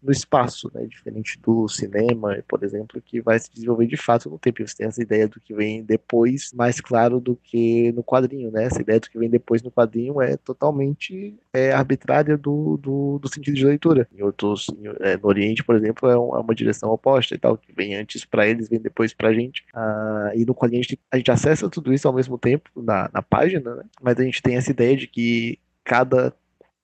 no 0.02 0.12
espaço, 0.12 0.72
né? 0.74 0.86
Diferente 0.86 1.40
do 1.40 1.68
cinema, 1.68 2.38
por 2.48 2.64
exemplo, 2.64 3.02
que 3.02 3.22
vai 3.22 3.38
se 3.40 3.52
desenvolver 3.54 3.88
de 3.88 3.98
fato 3.98 4.30
no 4.30 4.40
tempo. 4.40 4.66
Você 4.66 4.76
tem 4.76 4.88
essa 4.88 5.02
ideia 5.02 5.28
do 5.28 5.40
que 5.40 5.54
vem 5.54 5.84
depois 5.84 6.52
mais 6.54 6.82
claro 6.82 7.20
do 7.20 7.36
que 7.36 7.92
no 7.92 8.04
quadrinho, 8.04 8.52
né? 8.52 8.66
Essa 8.66 8.82
ideia 8.82 9.00
do 9.00 9.10
que 9.10 9.20
vem 9.20 9.30
depois 9.30 9.62
no 9.62 9.72
quadrinho 9.72 10.22
é 10.22 10.36
totalmente 10.38 11.36
é, 11.54 11.72
arbitrária 11.72 12.38
do, 12.38 12.78
do, 12.78 13.20
do, 13.20 13.30
sentido 13.30 13.56
de 13.56 13.66
leitura. 13.66 14.08
Em 14.14 14.24
outros, 14.24 14.68
é, 15.02 15.18
no 15.18 15.28
Oriente, 15.28 15.64
por 15.64 15.76
exemplo, 15.76 16.10
é 16.10 16.18
uma, 16.18 16.38
é 16.38 16.42
uma, 16.42 16.56
direção 16.56 16.90
oposta 16.90 17.36
e 17.36 17.38
tal, 17.38 17.58
que 17.58 17.72
vem 17.72 17.96
antes 17.96 18.26
para 18.26 18.48
eles, 18.48 18.70
vem 18.70 18.80
depois 18.80 19.14
para 19.14 19.30
a 19.30 19.34
gente. 19.34 19.64
Ah, 19.74 20.32
e 20.36 20.46
no 20.46 20.56
quadrinho 20.56 20.82
a 20.82 20.84
gente, 20.84 21.00
a 21.12 21.18
gente 21.18 21.32
acessa 21.32 21.70
tudo 21.70 21.94
isso 21.94 22.08
ao 22.08 22.14
mesmo 22.14 22.38
tempo 22.38 22.70
na, 22.76 23.10
na 23.14 23.22
página, 23.22 23.76
né? 23.76 23.84
Mas 24.02 24.20
a 24.20 24.24
gente 24.24 24.42
tem 24.42 24.56
essa 24.56 24.72
ideia 24.72 24.96
de 24.98 25.08
que 25.08 25.60
cada 25.84 26.34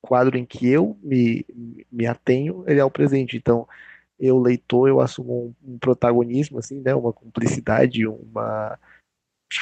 quadro 0.07 0.37
em 0.37 0.45
que 0.45 0.67
eu 0.67 0.97
me, 1.03 1.45
me 1.91 2.07
atenho, 2.07 2.63
ele 2.65 2.79
é 2.79 2.85
o 2.85 2.89
presente. 2.89 3.35
Então, 3.35 3.67
eu, 4.17 4.39
leitor, 4.39 4.87
eu 4.87 5.01
assumo 5.01 5.53
um, 5.65 5.73
um 5.73 5.77
protagonismo, 5.77 6.59
assim, 6.59 6.79
né, 6.79 6.95
uma 6.95 7.11
cumplicidade, 7.11 8.07
uma 8.07 8.79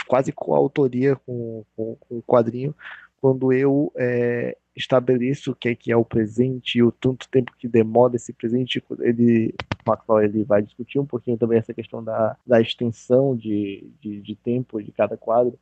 quase 0.07 0.31
coautoria 0.31 1.15
com, 1.15 1.65
com, 1.75 1.95
com 1.95 2.17
o 2.17 2.23
quadrinho, 2.23 2.75
quando 3.19 3.51
eu 3.51 3.91
é, 3.95 4.55
estabeleço 4.75 5.51
o 5.51 5.55
que 5.55 5.69
é, 5.69 5.75
que 5.75 5.91
é 5.91 5.97
o 5.97 6.05
presente 6.05 6.77
e 6.77 6.83
o 6.83 6.91
tanto 6.91 7.27
tempo 7.29 7.51
que 7.57 7.67
demora 7.67 8.15
esse 8.15 8.31
presente, 8.31 8.83
ele, 8.99 9.53
o 10.07 10.21
ele 10.21 10.43
vai 10.43 10.61
discutir 10.61 10.99
um 10.99 11.05
pouquinho 11.05 11.37
também 11.37 11.57
essa 11.57 11.73
questão 11.73 12.03
da, 12.03 12.37
da 12.45 12.61
extensão 12.61 13.35
de, 13.35 13.89
de, 13.99 14.21
de 14.21 14.35
tempo 14.35 14.81
de 14.81 14.91
cada 14.91 15.17
quadro, 15.17 15.57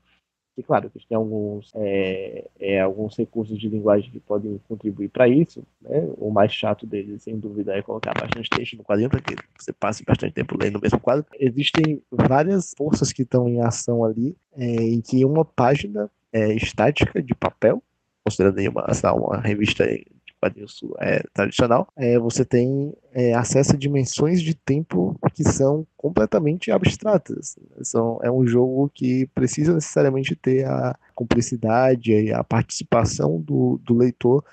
e 0.55 0.61
claro, 0.61 0.89
que 0.89 1.07
tem 1.07 1.17
alguns, 1.17 1.71
é, 1.75 2.45
é, 2.59 2.79
alguns 2.79 3.17
recursos 3.17 3.57
de 3.57 3.67
linguagem 3.67 4.11
que 4.11 4.19
podem 4.19 4.59
contribuir 4.67 5.09
para 5.09 5.27
isso. 5.27 5.63
Né? 5.81 6.07
O 6.17 6.29
mais 6.29 6.53
chato 6.53 6.85
deles, 6.85 7.23
sem 7.23 7.37
dúvida, 7.37 7.73
é 7.73 7.81
colocar 7.81 8.13
bastante 8.13 8.49
texto 8.49 8.77
no 8.77 8.83
quadrinho 8.83 9.09
para 9.09 9.19
que 9.19 9.35
você 9.57 9.73
passe 9.73 10.03
bastante 10.03 10.33
tempo 10.33 10.55
lendo 10.59 10.77
o 10.77 10.81
mesmo 10.81 10.99
quadro. 10.99 11.25
Existem 11.39 12.01
várias 12.11 12.73
forças 12.77 13.11
que 13.11 13.23
estão 13.23 13.49
em 13.49 13.61
ação 13.61 14.05
ali, 14.05 14.35
é, 14.55 14.65
em 14.65 15.01
que 15.01 15.25
uma 15.25 15.43
página 15.43 16.09
é 16.31 16.53
estática 16.53 17.21
de 17.21 17.33
papel, 17.33 17.81
considerando 18.23 18.59
uma, 18.69 18.85
uma 19.13 19.37
revista 19.37 19.85
quadrinhos 20.43 20.81
é, 20.99 21.23
tradicional, 21.33 21.87
é, 21.95 22.19
você 22.19 22.43
tem 22.43 22.93
é, 23.13 23.33
acesso 23.33 23.73
a 23.73 23.77
dimensões 23.77 24.41
de 24.41 24.53
tempo 24.53 25.17
que 25.33 25.43
são 25.43 25.87
completamente 25.95 26.71
abstratas. 26.71 27.55
São, 27.81 28.19
é 28.21 28.29
um 28.29 28.45
jogo 28.45 28.91
que 28.93 29.25
precisa 29.27 29.73
necessariamente 29.73 30.35
ter 30.35 30.65
a 30.65 30.95
cumplicidade 31.15 32.11
e 32.11 32.33
a 32.33 32.43
participação 32.43 33.39
do, 33.39 33.79
do 33.83 33.95
leitor 33.95 34.43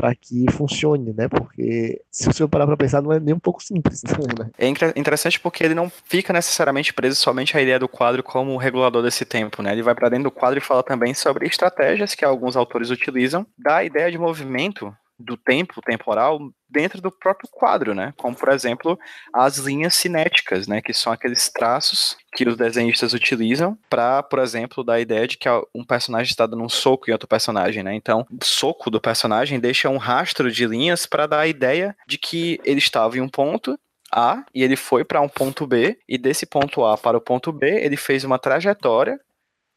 para 0.00 0.14
que 0.14 0.46
funcione, 0.50 1.12
né? 1.12 1.28
Porque 1.28 2.00
se 2.10 2.24
você 2.24 2.48
parar 2.48 2.66
para 2.66 2.76
pensar, 2.76 3.02
não 3.02 3.12
é 3.12 3.20
nem 3.20 3.34
um 3.34 3.38
pouco 3.38 3.62
simples. 3.62 4.02
Né? 4.38 4.50
É 4.58 4.68
interessante 4.98 5.40
porque 5.40 5.64
ele 5.64 5.74
não 5.74 5.90
fica 6.04 6.32
necessariamente 6.32 6.94
preso 6.94 7.16
somente 7.16 7.56
à 7.56 7.60
ideia 7.60 7.78
do 7.78 7.88
quadro 7.88 8.22
como 8.22 8.56
regulador 8.56 9.02
desse 9.02 9.24
tempo, 9.24 9.62
né? 9.62 9.72
Ele 9.72 9.82
vai 9.82 9.94
para 9.94 10.08
dentro 10.08 10.24
do 10.24 10.30
quadro 10.30 10.58
e 10.58 10.62
fala 10.62 10.82
também 10.82 11.12
sobre 11.14 11.46
estratégias 11.46 12.14
que 12.14 12.24
alguns 12.24 12.56
autores 12.56 12.90
utilizam 12.90 13.46
da 13.58 13.82
ideia 13.82 14.10
de 14.10 14.18
movimento 14.18 14.94
do 15.20 15.36
tempo 15.36 15.80
temporal 15.82 16.40
dentro 16.68 17.00
do 17.00 17.10
próprio 17.10 17.48
quadro, 17.50 17.94
né? 17.94 18.14
Como, 18.16 18.34
por 18.34 18.48
exemplo, 18.48 18.98
as 19.32 19.58
linhas 19.58 19.94
cinéticas, 19.94 20.66
né? 20.66 20.80
Que 20.80 20.92
são 20.92 21.12
aqueles 21.12 21.50
traços 21.50 22.16
que 22.34 22.48
os 22.48 22.56
desenhistas 22.56 23.12
utilizam 23.12 23.76
para, 23.88 24.22
por 24.22 24.38
exemplo, 24.38 24.82
dar 24.82 24.94
a 24.94 25.00
ideia 25.00 25.28
de 25.28 25.36
que 25.36 25.48
um 25.74 25.84
personagem 25.84 26.30
está 26.30 26.46
dando 26.46 26.62
um 26.62 26.68
soco 26.68 27.10
em 27.10 27.12
outro 27.12 27.28
personagem, 27.28 27.82
né? 27.82 27.94
Então, 27.94 28.26
o 28.30 28.44
soco 28.44 28.90
do 28.90 29.00
personagem 29.00 29.60
deixa 29.60 29.90
um 29.90 29.98
rastro 29.98 30.50
de 30.50 30.66
linhas 30.66 31.06
para 31.06 31.26
dar 31.26 31.40
a 31.40 31.48
ideia 31.48 31.94
de 32.06 32.16
que 32.16 32.58
ele 32.64 32.78
estava 32.78 33.18
em 33.18 33.20
um 33.20 33.28
ponto 33.28 33.78
a 34.12 34.44
e 34.54 34.62
ele 34.62 34.76
foi 34.76 35.04
para 35.04 35.20
um 35.20 35.28
ponto 35.28 35.66
B, 35.66 35.98
e 36.08 36.18
desse 36.18 36.44
ponto 36.46 36.84
A 36.84 36.98
para 36.98 37.16
o 37.16 37.20
ponto 37.20 37.52
B, 37.52 37.68
ele 37.68 37.96
fez 37.96 38.24
uma 38.24 38.38
trajetória 38.38 39.20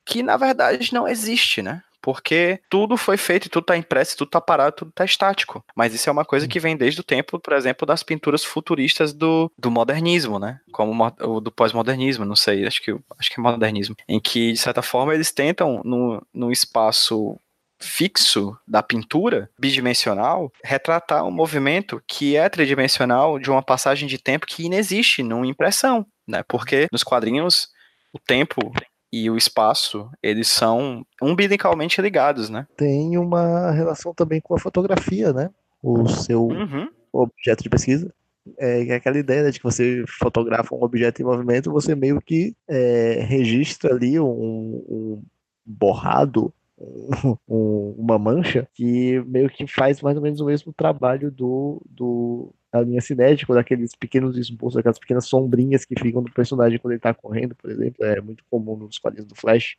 que 0.06 0.24
na 0.24 0.38
verdade 0.38 0.94
não 0.94 1.08
existe, 1.08 1.62
né? 1.62 1.82
Porque 2.04 2.60
tudo 2.70 2.98
foi 2.98 3.16
feito, 3.16 3.50
tudo 3.50 3.64
está 3.64 3.78
impresso, 3.78 4.18
tudo 4.18 4.28
está 4.28 4.42
parado, 4.42 4.76
tudo 4.76 4.90
está 4.90 5.06
estático. 5.06 5.64
Mas 5.74 5.94
isso 5.94 6.10
é 6.10 6.12
uma 6.12 6.26
coisa 6.26 6.50
que 6.50 6.60
vem 6.60 6.76
desde 6.76 7.00
o 7.00 7.04
tempo, 7.04 7.40
por 7.40 7.54
exemplo, 7.54 7.88
das 7.88 8.04
pinturas 8.04 8.44
futuristas 8.44 9.14
do, 9.14 9.50
do 9.58 9.72
modernismo, 9.72 10.38
né? 10.38 10.60
Como 10.74 10.94
o 11.22 11.40
do 11.40 11.50
pós-modernismo, 11.50 12.26
não 12.26 12.36
sei, 12.36 12.68
acho 12.68 12.82
que, 12.82 12.92
acho 13.18 13.32
que 13.32 13.40
é 13.40 13.42
modernismo. 13.42 13.96
Em 14.06 14.20
que, 14.20 14.52
de 14.52 14.60
certa 14.60 14.82
forma, 14.82 15.14
eles 15.14 15.32
tentam, 15.32 15.82
no, 15.86 16.22
no 16.34 16.52
espaço 16.52 17.40
fixo 17.80 18.58
da 18.68 18.84
pintura 18.84 19.50
bidimensional 19.58 20.52
retratar 20.64 21.26
um 21.26 21.32
movimento 21.32 22.02
que 22.06 22.36
é 22.36 22.50
tridimensional 22.50 23.40
de 23.40 23.50
uma 23.50 23.62
passagem 23.62 24.08
de 24.08 24.18
tempo 24.18 24.46
que 24.46 24.64
inexiste 24.64 25.24
numa 25.24 25.48
impressão, 25.48 26.06
né? 26.28 26.44
Porque 26.44 26.88
nos 26.92 27.04
quadrinhos 27.04 27.70
o 28.12 28.20
tempo 28.20 28.74
e 29.14 29.30
o 29.30 29.38
espaço, 29.38 30.10
eles 30.24 30.48
são 30.48 31.06
umbilicalmente 31.22 32.02
ligados, 32.02 32.50
né? 32.50 32.66
Tem 32.76 33.16
uma 33.16 33.70
relação 33.70 34.12
também 34.12 34.42
com 34.42 34.56
a 34.56 34.60
fotografia, 34.60 35.32
né? 35.32 35.52
O 35.84 36.10
seu 36.10 36.48
uhum. 36.48 36.90
objeto 37.14 37.62
de 37.62 37.70
pesquisa. 37.70 38.12
É, 38.58 38.88
é 38.88 38.96
aquela 38.96 39.20
ideia 39.20 39.44
né, 39.44 39.52
de 39.52 39.60
que 39.60 39.64
você 39.64 40.04
fotografa 40.08 40.74
um 40.74 40.84
objeto 40.84 41.22
em 41.22 41.26
movimento, 41.26 41.72
você 41.72 41.94
meio 41.94 42.20
que 42.20 42.56
é, 42.68 43.24
registra 43.30 43.94
ali 43.94 44.20
um, 44.20 44.26
um 44.26 45.24
borrado 45.64 46.52
um, 46.76 47.38
uma 47.96 48.18
mancha 48.18 48.68
que 48.74 49.24
meio 49.28 49.48
que 49.48 49.68
faz 49.68 50.02
mais 50.02 50.18
ou 50.18 50.24
menos 50.24 50.40
o 50.40 50.46
mesmo 50.46 50.74
trabalho 50.74 51.30
do, 51.30 51.80
do 51.88 52.52
da 52.74 52.82
linha 52.82 53.02
cinética, 53.02 53.54
daqueles 53.54 53.96
pequenos 53.96 54.36
esboços, 54.36 54.78
aquelas 54.78 54.98
pequenas 54.98 55.28
sombrinhas 55.28 55.86
que 55.86 55.94
ficam 55.96 56.24
do 56.24 56.32
personagem 56.32 56.80
quando 56.80 56.94
ele 56.94 57.00
tá 57.00 57.14
correndo, 57.14 57.54
por 57.54 57.70
exemplo, 57.70 58.04
é 58.04 58.20
muito 58.20 58.44
comum 58.50 58.76
nos 58.76 58.98
quadrinhos 58.98 59.28
do 59.28 59.36
Flash. 59.36 59.78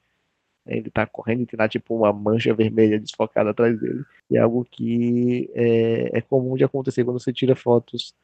Né? 0.65 0.77
Ele 0.77 0.91
tá 0.91 1.05
correndo 1.05 1.43
e 1.43 1.47
tem 1.47 1.59
lá 1.59 1.69
tipo 1.69 1.97
uma 1.97 2.13
mancha 2.13 2.55
vermelha 2.55 3.01
desfocada 3.01 3.51
atrás 3.51 3.79
dele. 3.81 4.05
E 4.31 4.37
é 4.37 4.41
algo 4.41 4.65
que 4.65 5.51
é, 5.55 6.19
é 6.19 6.21
comum 6.21 6.57
de 6.57 6.63
acontecer 6.63 7.05
quando 7.05 7.19
você 7.19 7.33
tira 7.33 7.57
fotos 7.57 8.15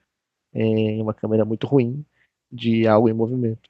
é, 0.54 0.62
em 0.62 1.02
uma 1.02 1.12
câmera 1.12 1.44
muito 1.44 1.66
ruim 1.66 2.04
de 2.52 2.86
algo 2.86 3.08
em 3.08 3.12
movimento. 3.12 3.68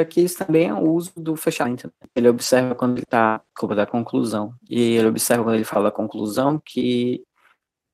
Aqui 0.00 0.26
também 0.34 0.68
é 0.68 0.74
o 0.74 0.90
uso 0.90 1.12
do 1.16 1.36
fechamento. 1.36 1.92
Ele 2.16 2.28
observa 2.30 2.74
quando 2.74 2.96
ele 2.96 3.02
está, 3.02 3.42
da 3.76 3.86
conclusão. 3.86 4.54
E 4.70 4.96
ele 4.96 5.08
observa 5.08 5.44
quando 5.44 5.56
ele 5.56 5.64
fala 5.64 5.84
da 5.84 5.90
conclusão 5.90 6.58
que 6.64 7.22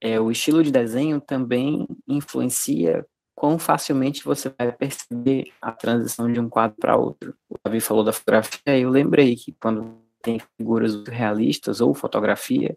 é, 0.00 0.18
o 0.20 0.30
estilo 0.30 0.62
de 0.62 0.70
desenho 0.70 1.20
também 1.20 1.86
influencia 2.08 3.04
quão 3.34 3.58
facilmente 3.58 4.24
você 4.24 4.52
vai 4.58 4.70
perceber 4.70 5.50
a 5.62 5.72
transição 5.72 6.30
de 6.30 6.38
um 6.38 6.48
quadro 6.48 6.76
para 6.78 6.96
outro. 6.96 7.34
O 7.48 7.56
Davi 7.64 7.80
falou 7.80 8.04
da 8.04 8.12
fotografia 8.12 8.76
e 8.76 8.82
eu 8.82 8.90
lembrei 8.90 9.34
que 9.34 9.54
quando 9.60 9.98
tem 10.22 10.38
figuras 10.58 11.02
realistas 11.06 11.80
ou 11.80 11.94
fotografia, 11.94 12.76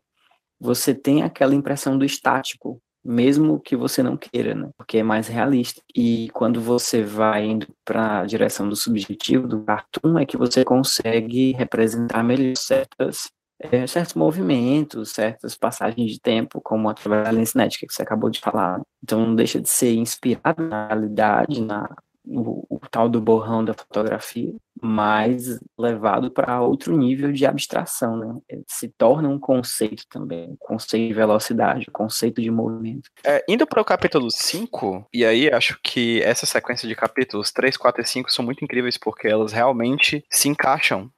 você 0.59 0.95
tem 0.95 1.21
aquela 1.21 1.53
impressão 1.53 1.97
do 1.97 2.05
estático, 2.05 2.81
mesmo 3.03 3.59
que 3.59 3.75
você 3.75 4.01
não 4.01 4.15
queira, 4.15 4.55
né? 4.55 4.69
Porque 4.77 4.99
é 4.99 5.03
mais 5.03 5.27
realista. 5.27 5.81
E 5.93 6.29
quando 6.29 6.61
você 6.61 7.03
vai 7.03 7.45
indo 7.45 7.67
para 7.83 8.21
a 8.21 8.25
direção 8.25 8.69
do 8.69 8.75
subjetivo, 8.77 9.45
do 9.45 9.63
cartoon, 9.63 10.17
é 10.17 10.25
que 10.25 10.37
você 10.37 10.63
consegue 10.63 11.51
representar 11.51 12.23
melhor 12.23 12.55
certas, 12.55 13.29
é, 13.71 13.87
certos 13.87 14.15
movimentos, 14.15 15.11
certas 15.11 15.55
passagens 15.55 16.11
de 16.11 16.19
tempo, 16.19 16.61
como 16.61 16.93
da 16.93 17.31
lente 17.31 17.51
cinética 17.51 17.87
que 17.87 17.93
você 17.93 18.01
acabou 18.01 18.29
de 18.29 18.39
falar. 18.39 18.81
Então 19.03 19.25
não 19.25 19.35
deixa 19.35 19.59
de 19.61 19.69
ser 19.69 19.93
inspirado 19.95 20.63
na 20.63 20.87
realidade, 20.87 21.61
na, 21.61 21.89
o, 22.25 22.65
o, 22.69 22.79
tal 22.89 23.09
do 23.09 23.21
borrão 23.21 23.63
da 23.63 23.73
fotografia, 23.73 24.53
mas 24.81 25.59
levado 25.77 26.31
para 26.31 26.61
outro 26.61 26.97
nível 26.97 27.31
de 27.31 27.45
abstração, 27.45 28.17
né? 28.17 28.37
Ele 28.49 28.63
se 28.67 28.89
torna 28.97 29.27
um 29.29 29.39
conceito 29.39 30.03
também, 30.09 30.51
um 30.51 30.57
conceito 30.57 31.07
de 31.07 31.13
velocidade, 31.13 31.85
um 31.89 31.93
conceito 31.93 32.41
de 32.41 32.49
movimento. 32.49 33.09
É, 33.25 33.43
indo 33.47 33.67
para 33.67 33.81
o 33.81 33.85
capítulo 33.85 34.29
5, 34.29 35.07
e 35.13 35.25
aí 35.25 35.51
acho 35.51 35.79
que 35.83 36.21
essa 36.21 36.45
sequência 36.45 36.87
de 36.87 36.95
capítulos 36.95 37.51
3, 37.51 37.77
4 37.77 38.01
e 38.01 38.05
5 38.05 38.31
são 38.31 38.45
muito 38.45 38.63
incríveis 38.63 38.97
porque 38.97 39.27
elas 39.27 39.51
realmente 39.51 40.23
se 40.29 40.47
encaixam 40.47 41.09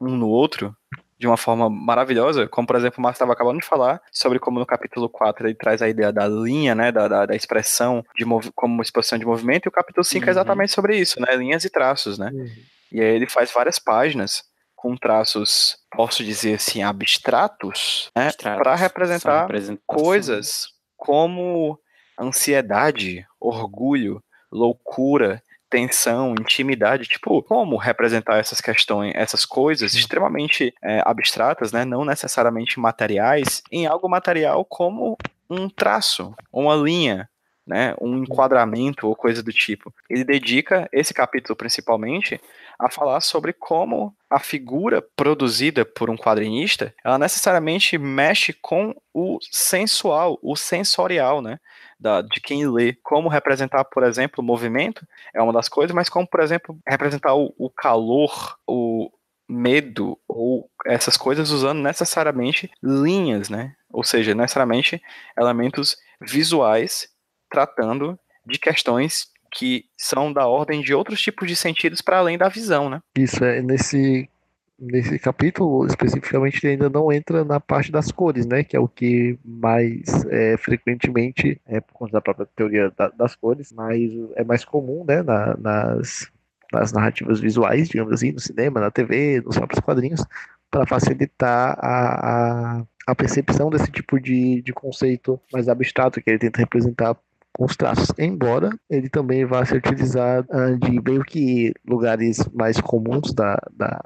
um 0.00 0.16
no 0.16 0.28
outro 0.28 0.74
de 1.20 1.26
uma 1.26 1.36
forma 1.36 1.68
maravilhosa, 1.68 2.48
como 2.48 2.66
por 2.66 2.76
exemplo 2.76 2.98
o 2.98 3.02
Márcio 3.02 3.18
estava 3.18 3.34
acabando 3.34 3.60
de 3.60 3.66
falar, 3.66 4.00
sobre 4.10 4.38
como 4.38 4.58
no 4.58 4.64
capítulo 4.64 5.06
4 5.06 5.46
ele 5.46 5.54
traz 5.54 5.82
a 5.82 5.88
ideia 5.88 6.10
da 6.10 6.26
linha, 6.26 6.74
né, 6.74 6.90
da, 6.90 7.06
da, 7.06 7.26
da 7.26 7.36
expressão 7.36 8.02
de 8.16 8.24
como 8.54 8.80
expressão 8.80 9.18
de 9.18 9.26
movimento, 9.26 9.66
e 9.66 9.68
o 9.68 9.72
capítulo 9.72 10.02
5 10.02 10.18
é 10.18 10.24
uhum. 10.24 10.28
é 10.28 10.30
exatamente 10.30 10.72
sobre 10.72 10.96
isso, 10.96 11.20
né, 11.20 11.36
linhas 11.36 11.62
e 11.66 11.70
traços, 11.70 12.18
né, 12.18 12.30
uhum. 12.32 12.48
e 12.90 13.02
aí 13.02 13.14
ele 13.14 13.26
faz 13.26 13.52
várias 13.52 13.78
páginas 13.78 14.42
com 14.74 14.96
traços, 14.96 15.76
posso 15.94 16.24
dizer 16.24 16.54
assim, 16.54 16.82
abstratos, 16.82 18.10
né, 18.16 18.30
para 18.40 18.74
representar 18.74 19.46
coisas 19.86 20.68
como 20.96 21.78
ansiedade, 22.18 23.26
orgulho, 23.38 24.22
loucura, 24.50 25.42
tensão, 25.70 26.34
intimidade, 26.38 27.08
tipo, 27.08 27.42
como 27.44 27.76
representar 27.76 28.38
essas 28.38 28.60
questões, 28.60 29.12
essas 29.14 29.44
coisas 29.44 29.94
extremamente 29.94 30.74
é, 30.82 31.00
abstratas, 31.06 31.70
né, 31.72 31.84
não 31.84 32.04
necessariamente 32.04 32.80
materiais, 32.80 33.62
em 33.70 33.86
algo 33.86 34.08
material 34.08 34.64
como 34.64 35.16
um 35.48 35.68
traço, 35.68 36.34
uma 36.52 36.74
linha, 36.74 37.28
né, 37.66 37.94
um 38.00 38.18
enquadramento 38.18 39.06
ou 39.06 39.14
coisa 39.14 39.42
do 39.42 39.52
tipo. 39.52 39.94
Ele 40.08 40.24
dedica 40.24 40.88
esse 40.92 41.14
capítulo 41.14 41.54
principalmente 41.54 42.40
a 42.78 42.90
falar 42.90 43.20
sobre 43.20 43.52
como 43.52 44.14
a 44.28 44.40
figura 44.40 45.02
produzida 45.14 45.84
por 45.84 46.10
um 46.10 46.16
quadrinista, 46.16 46.94
ela 47.04 47.18
necessariamente 47.18 47.96
mexe 47.98 48.52
com 48.52 48.94
o 49.14 49.38
sensual, 49.50 50.38
o 50.42 50.56
sensorial, 50.56 51.42
né? 51.42 51.58
Da, 52.00 52.22
de 52.22 52.40
quem 52.40 52.66
lê. 52.66 52.94
Como 53.02 53.28
representar, 53.28 53.84
por 53.84 54.02
exemplo, 54.02 54.42
o 54.42 54.46
movimento 54.46 55.06
é 55.34 55.42
uma 55.42 55.52
das 55.52 55.68
coisas, 55.68 55.94
mas 55.94 56.08
como, 56.08 56.26
por 56.26 56.40
exemplo, 56.40 56.78
representar 56.88 57.34
o, 57.34 57.54
o 57.58 57.68
calor, 57.68 58.56
o 58.66 59.10
medo 59.48 60.18
ou 60.26 60.70
essas 60.86 61.16
coisas 61.16 61.50
usando 61.50 61.82
necessariamente 61.82 62.70
linhas, 62.82 63.48
né? 63.50 63.74
Ou 63.92 64.04
seja, 64.04 64.34
necessariamente 64.34 65.02
elementos 65.36 65.96
visuais 66.20 67.08
tratando 67.50 68.18
de 68.46 68.58
questões 68.58 69.28
que 69.52 69.84
são 69.98 70.32
da 70.32 70.46
ordem 70.46 70.80
de 70.80 70.94
outros 70.94 71.20
tipos 71.20 71.48
de 71.48 71.56
sentidos 71.56 72.00
para 72.00 72.18
além 72.18 72.38
da 72.38 72.48
visão, 72.48 72.88
né? 72.88 73.00
Isso 73.18 73.44
é 73.44 73.60
nesse 73.60 74.30
nesse 74.80 75.18
capítulo, 75.18 75.86
especificamente, 75.86 76.66
ainda 76.66 76.88
não 76.88 77.12
entra 77.12 77.44
na 77.44 77.60
parte 77.60 77.92
das 77.92 78.10
cores, 78.10 78.46
né? 78.46 78.64
Que 78.64 78.76
é 78.76 78.80
o 78.80 78.88
que 78.88 79.38
mais 79.44 80.24
é, 80.30 80.56
frequentemente, 80.56 81.60
é, 81.66 81.80
por 81.80 81.92
conta 81.92 82.12
da 82.12 82.20
própria 82.20 82.48
teoria 82.56 82.90
da, 82.96 83.08
das 83.08 83.36
cores, 83.36 83.72
mas 83.72 84.10
é 84.36 84.42
mais 84.42 84.64
comum, 84.64 85.04
né? 85.06 85.22
Na, 85.22 85.56
nas, 85.56 86.30
nas 86.72 86.92
narrativas 86.92 87.40
visuais, 87.40 87.88
digamos 87.88 88.12
assim, 88.12 88.32
no 88.32 88.40
cinema, 88.40 88.80
na 88.80 88.90
TV, 88.90 89.42
nos 89.42 89.56
próprios 89.56 89.80
quadrinhos, 89.80 90.24
para 90.70 90.86
facilitar 90.86 91.76
a, 91.80 92.78
a, 92.78 92.84
a, 93.08 93.14
percepção 93.14 93.70
desse 93.70 93.90
tipo 93.90 94.20
de, 94.20 94.62
de 94.62 94.72
conceito 94.72 95.38
mais 95.52 95.68
abstrato 95.68 96.22
que 96.22 96.30
ele 96.30 96.38
tenta 96.38 96.60
representar 96.60 97.16
com 97.52 97.64
os 97.64 97.76
traços, 97.76 98.12
embora 98.16 98.70
ele 98.88 99.08
também 99.08 99.44
vá 99.44 99.64
ser 99.64 99.78
utilizado 99.78 100.46
uh, 100.52 100.78
de 100.78 101.02
meio 101.02 101.24
que 101.24 101.74
lugares 101.84 102.48
mais 102.54 102.80
comuns 102.80 103.34
da, 103.34 103.58
da, 103.72 104.00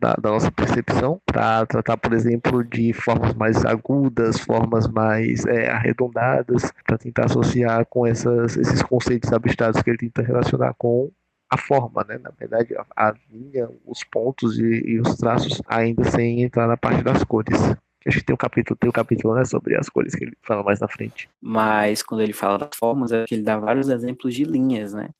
da, 0.00 0.14
da 0.14 0.30
nossa 0.30 0.50
percepção 0.50 1.20
para 1.26 1.66
tratar, 1.66 1.96
por 1.98 2.12
exemplo, 2.12 2.64
de 2.64 2.92
formas 2.92 3.34
mais 3.34 3.64
agudas, 3.64 4.40
formas 4.40 4.88
mais 4.88 5.44
é, 5.46 5.70
arredondadas, 5.70 6.72
para 6.86 6.96
tentar 6.96 7.26
associar 7.26 7.84
com 7.86 8.06
essas, 8.06 8.56
esses 8.56 8.82
conceitos 8.82 9.32
abstratos 9.32 9.82
que 9.82 9.90
ele 9.90 9.98
tenta 9.98 10.22
relacionar 10.22 10.74
com 10.78 11.10
a 11.50 11.58
forma, 11.58 12.04
né? 12.08 12.18
Na 12.18 12.30
verdade, 12.30 12.74
a, 12.76 13.08
a 13.08 13.14
linha, 13.30 13.68
os 13.84 14.04
pontos 14.04 14.58
e, 14.58 14.82
e, 14.86 15.00
os 15.00 15.16
traços, 15.16 15.60
ainda 15.66 16.04
sem 16.04 16.42
entrar 16.42 16.66
na 16.66 16.76
parte 16.76 17.02
das 17.02 17.22
cores. 17.24 17.58
Acho 18.06 18.18
que 18.18 18.24
tem 18.24 18.34
um 18.34 18.38
capítulo, 18.38 18.78
tem 18.80 18.88
um 18.88 18.92
capítulo 18.92 19.34
né, 19.34 19.44
sobre 19.44 19.76
as 19.76 19.88
cores 19.88 20.14
que 20.14 20.24
ele 20.24 20.32
fala 20.42 20.62
mais 20.62 20.80
na 20.80 20.88
frente. 20.88 21.28
Mas 21.40 22.02
quando 22.02 22.22
ele 22.22 22.32
fala 22.32 22.56
das 22.56 22.70
formas, 22.74 23.12
é 23.12 23.24
que 23.26 23.34
ele 23.34 23.42
dá 23.42 23.58
vários 23.58 23.90
exemplos 23.90 24.34
de 24.34 24.44
linhas, 24.44 24.94
né? 24.94 25.10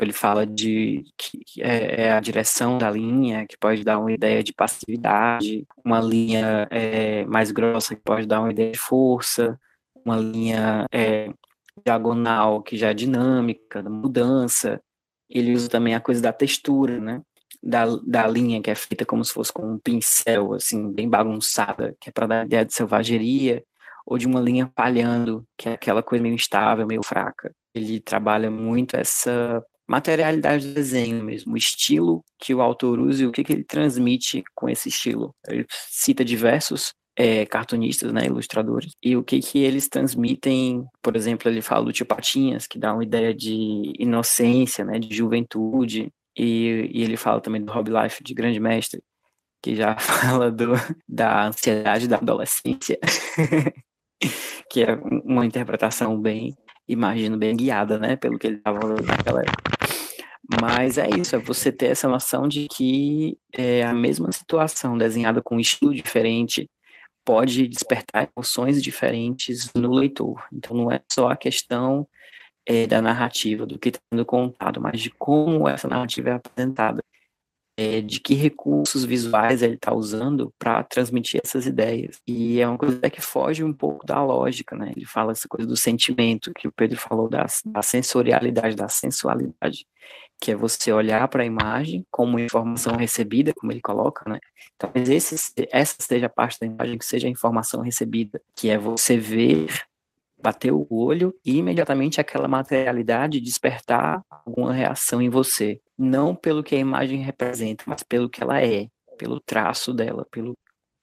Ele 0.00 0.12
fala 0.12 0.46
de 0.46 1.04
que 1.16 1.62
é, 1.62 2.06
é, 2.06 2.12
a 2.12 2.20
direção 2.20 2.78
da 2.78 2.90
linha, 2.90 3.46
que 3.46 3.56
pode 3.56 3.84
dar 3.84 3.98
uma 3.98 4.12
ideia 4.12 4.42
de 4.42 4.52
passividade, 4.52 5.66
uma 5.84 6.00
linha 6.00 6.66
é, 6.70 7.24
mais 7.26 7.50
grossa 7.50 7.94
que 7.94 8.02
pode 8.02 8.26
dar 8.26 8.40
uma 8.40 8.50
ideia 8.50 8.72
de 8.72 8.78
força, 8.78 9.58
uma 10.04 10.16
linha 10.16 10.86
é, 10.92 11.32
diagonal 11.84 12.62
que 12.62 12.76
já 12.76 12.90
é 12.90 12.94
dinâmica, 12.94 13.82
da 13.82 13.90
mudança. 13.90 14.80
Ele 15.28 15.54
usa 15.54 15.68
também 15.68 15.94
a 15.94 16.00
coisa 16.00 16.20
da 16.20 16.32
textura, 16.32 17.00
né? 17.00 17.22
Da, 17.62 17.86
da 18.06 18.26
linha 18.26 18.60
que 18.60 18.70
é 18.70 18.74
feita 18.74 19.06
como 19.06 19.24
se 19.24 19.32
fosse 19.32 19.52
com 19.52 19.66
um 19.66 19.78
pincel, 19.78 20.52
assim, 20.52 20.92
bem 20.92 21.08
bagunçada, 21.08 21.96
que 21.98 22.10
é 22.10 22.12
para 22.12 22.26
dar 22.26 22.46
ideia 22.46 22.64
de 22.64 22.74
selvageria, 22.74 23.64
ou 24.06 24.18
de 24.18 24.26
uma 24.26 24.40
linha 24.40 24.70
palhando, 24.74 25.46
que 25.56 25.68
é 25.68 25.72
aquela 25.72 26.02
coisa 26.02 26.22
meio 26.22 26.34
instável, 26.34 26.86
meio 26.86 27.02
fraca. 27.02 27.54
Ele 27.74 28.00
trabalha 28.00 28.50
muito 28.50 28.96
essa 28.96 29.64
materialidade 29.88 30.66
do 30.66 30.74
desenho 30.74 31.22
mesmo, 31.22 31.54
o 31.54 31.56
estilo 31.56 32.24
que 32.38 32.54
o 32.54 32.62
autor 32.62 32.98
usa 32.98 33.24
e 33.24 33.26
o 33.26 33.32
que, 33.32 33.44
que 33.44 33.52
ele 33.52 33.64
transmite 33.64 34.42
com 34.54 34.68
esse 34.68 34.88
estilo. 34.88 35.34
Ele 35.46 35.66
cita 35.70 36.24
diversos 36.24 36.92
é, 37.16 37.46
cartunistas, 37.46 38.12
né, 38.12 38.26
ilustradores, 38.26 38.92
e 39.02 39.16
o 39.16 39.22
que 39.22 39.40
que 39.40 39.58
eles 39.58 39.88
transmitem, 39.88 40.84
por 41.00 41.14
exemplo, 41.14 41.48
ele 41.48 41.62
fala 41.62 41.84
do 41.84 41.92
Tio 41.92 42.06
Patinhas, 42.06 42.66
que 42.66 42.78
dá 42.78 42.92
uma 42.92 43.04
ideia 43.04 43.32
de 43.32 43.92
inocência, 43.98 44.84
né, 44.84 44.98
de 44.98 45.14
juventude, 45.14 46.10
e, 46.36 46.90
e 46.92 47.02
ele 47.02 47.16
fala 47.16 47.40
também 47.40 47.62
do 47.62 47.72
Hobby 47.72 47.92
Life, 47.92 48.24
de 48.24 48.34
Grande 48.34 48.58
Mestre, 48.58 49.00
que 49.62 49.76
já 49.76 49.96
fala 49.98 50.50
do, 50.50 50.72
da 51.08 51.46
ansiedade 51.46 52.08
da 52.08 52.16
adolescência, 52.16 52.98
que 54.68 54.82
é 54.82 54.94
uma 55.24 55.46
interpretação 55.46 56.20
bem, 56.20 56.56
imagino, 56.88 57.36
bem 57.36 57.56
guiada, 57.56 57.98
né, 57.98 58.16
pelo 58.16 58.38
que 58.38 58.46
ele 58.46 58.56
estava 58.56 58.78
naquela 59.02 59.40
época. 59.40 59.74
Mas 60.60 60.98
é 60.98 61.08
isso, 61.08 61.34
é 61.34 61.38
você 61.38 61.72
ter 61.72 61.86
essa 61.86 62.08
noção 62.08 62.46
de 62.46 62.68
que 62.68 63.38
é 63.52 63.82
a 63.82 63.94
mesma 63.94 64.30
situação 64.30 64.96
desenhada 64.98 65.42
com 65.42 65.56
um 65.56 65.60
estilo 65.60 65.94
diferente, 65.94 66.68
pode 67.24 67.66
despertar 67.66 68.28
emoções 68.36 68.82
diferentes 68.82 69.70
no 69.74 69.92
leitor. 69.92 70.44
Então 70.52 70.76
não 70.76 70.92
é 70.92 71.00
só 71.10 71.28
a 71.28 71.36
questão 71.36 72.06
é, 72.66 72.86
da 72.86 73.00
narrativa, 73.00 73.64
do 73.66 73.78
que 73.78 73.88
está 73.88 74.00
sendo 74.12 74.24
contado, 74.26 74.80
mas 74.80 75.00
de 75.00 75.10
como 75.10 75.68
essa 75.68 75.88
narrativa 75.88 76.30
é 76.30 76.32
apresentada. 76.34 77.02
É, 77.76 78.00
de 78.00 78.20
que 78.20 78.34
recursos 78.34 79.04
visuais 79.04 79.60
ele 79.60 79.74
está 79.74 79.92
usando 79.92 80.52
para 80.56 80.84
transmitir 80.84 81.40
essas 81.42 81.66
ideias. 81.66 82.20
E 82.24 82.60
é 82.60 82.68
uma 82.68 82.78
coisa 82.78 83.00
que 83.10 83.20
foge 83.20 83.64
um 83.64 83.72
pouco 83.72 84.06
da 84.06 84.22
lógica, 84.22 84.76
né? 84.76 84.92
Ele 84.94 85.04
fala 85.04 85.32
essa 85.32 85.48
coisa 85.48 85.66
do 85.66 85.76
sentimento, 85.76 86.52
que 86.54 86.68
o 86.68 86.72
Pedro 86.72 87.00
falou 87.00 87.28
da, 87.28 87.46
da 87.66 87.82
sensorialidade, 87.82 88.76
da 88.76 88.88
sensualidade 88.88 89.86
que 90.40 90.50
é 90.50 90.54
você 90.54 90.92
olhar 90.92 91.26
para 91.28 91.42
a 91.42 91.46
imagem 91.46 92.04
como 92.10 92.38
informação 92.38 92.96
recebida, 92.96 93.54
como 93.54 93.72
ele 93.72 93.80
coloca, 93.80 94.28
né? 94.28 94.38
Talvez 94.76 95.08
esse, 95.08 95.52
essa 95.70 95.96
seja 95.98 96.26
a 96.26 96.28
parte 96.28 96.60
da 96.60 96.66
imagem 96.66 96.98
que 96.98 97.04
seja 97.06 97.26
a 97.26 97.30
informação 97.30 97.80
recebida, 97.80 98.40
que 98.54 98.68
é 98.68 98.76
você 98.76 99.16
ver, 99.16 99.68
bater 100.40 100.72
o 100.72 100.86
olho 100.90 101.34
e 101.44 101.56
imediatamente 101.56 102.20
aquela 102.20 102.48
materialidade 102.48 103.40
despertar 103.40 104.22
alguma 104.28 104.72
reação 104.72 105.20
em 105.22 105.30
você. 105.30 105.80
Não 105.96 106.34
pelo 106.34 106.62
que 106.62 106.74
a 106.74 106.78
imagem 106.78 107.20
representa, 107.20 107.84
mas 107.86 108.02
pelo 108.02 108.28
que 108.28 108.42
ela 108.42 108.62
é, 108.62 108.88
pelo 109.16 109.40
traço 109.40 109.92
dela, 109.92 110.26
pelo, 110.30 110.54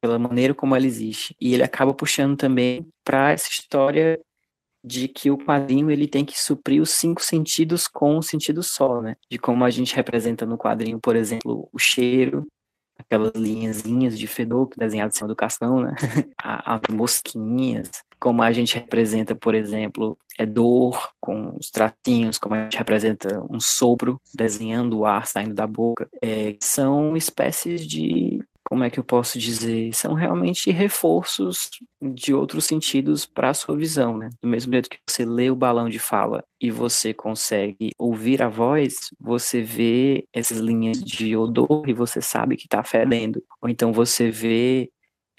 pela 0.02 0.20
maneira 0.20 0.54
como 0.54 0.76
ela 0.76 0.86
existe. 0.86 1.36
E 1.40 1.54
ele 1.54 1.64
acaba 1.64 1.94
puxando 1.94 2.38
também 2.38 2.88
para 3.04 3.32
essa 3.32 3.50
história 3.50 4.20
de 4.84 5.08
que 5.08 5.30
o 5.30 5.38
quadrinho 5.38 5.92
ele 5.92 6.08
tem 6.08 6.26
que 6.26 6.40
suprir 6.40 6.82
os 6.82 6.90
cinco 6.90 7.24
sentidos 7.24 7.88
com 7.88 8.18
um 8.18 8.22
sentido 8.22 8.64
só, 8.64 9.02
né? 9.02 9.16
De 9.30 9.38
como 9.38 9.64
a 9.64 9.70
gente 9.70 9.96
representa 9.96 10.46
no 10.46 10.58
quadrinho, 10.58 11.00
por 11.00 11.16
exemplo, 11.16 11.70
o 11.72 11.78
cheiro, 11.78 12.48
aquelas 12.98 13.34
linhazinhas 13.36 14.18
de 14.18 14.26
fedor 14.28 14.68
que 14.68 14.80
desenhado 14.80 15.14
em 15.14 15.16
cima 15.16 15.28
do 15.28 15.36
cascão, 15.36 15.82
né? 15.82 15.94
As 16.38 16.82
mosquinhas, 16.90 17.92
como 18.22 18.44
a 18.44 18.52
gente 18.52 18.76
representa, 18.76 19.34
por 19.36 19.56
exemplo, 19.56 20.16
é 20.38 20.46
dor 20.46 21.10
com 21.20 21.56
os 21.60 21.72
tratinhos, 21.72 22.38
como 22.38 22.54
a 22.54 22.64
gente 22.64 22.78
representa 22.78 23.44
um 23.50 23.60
sopro 23.60 24.22
desenhando 24.34 25.00
o 25.00 25.06
ar 25.08 25.26
saindo 25.26 25.56
da 25.56 25.66
boca, 25.66 26.08
é, 26.22 26.56
são 26.62 27.18
espécies 27.18 27.86
de 27.86 28.40
como 28.64 28.84
é 28.84 28.90
que 28.92 29.00
eu 29.00 29.04
posso 29.04 29.40
dizer, 29.40 29.94
são 29.94 30.14
realmente 30.14 30.72
reforços 30.72 31.70
de 32.00 32.34
outros 32.34 32.64
sentidos 32.66 33.26
para 33.26 33.50
a 33.50 33.54
sua 33.54 33.76
visão, 33.76 34.18
né? 34.18 34.30
Do 34.42 34.48
mesmo 34.48 34.72
jeito 34.72 34.90
que 34.90 35.00
você 35.06 35.26
lê 35.26 35.50
o 35.50 35.56
balão 35.56 35.90
de 35.90 36.00
fala 36.00 36.44
e 36.62 36.72
você 36.72 37.14
consegue 37.14 37.92
ouvir 37.98 38.42
a 38.42 38.48
voz, 38.48 39.10
você 39.20 39.62
vê 39.62 40.26
essas 40.32 40.60
linhas 40.60 41.04
de 41.04 41.36
odor 41.36 41.84
e 41.88 41.94
você 41.94 42.22
sabe 42.22 42.56
que 42.56 42.66
está 42.66 42.84
fedendo. 42.84 43.44
Ou 43.62 43.68
então 43.68 43.92
você 43.92 44.30
vê 44.30 44.90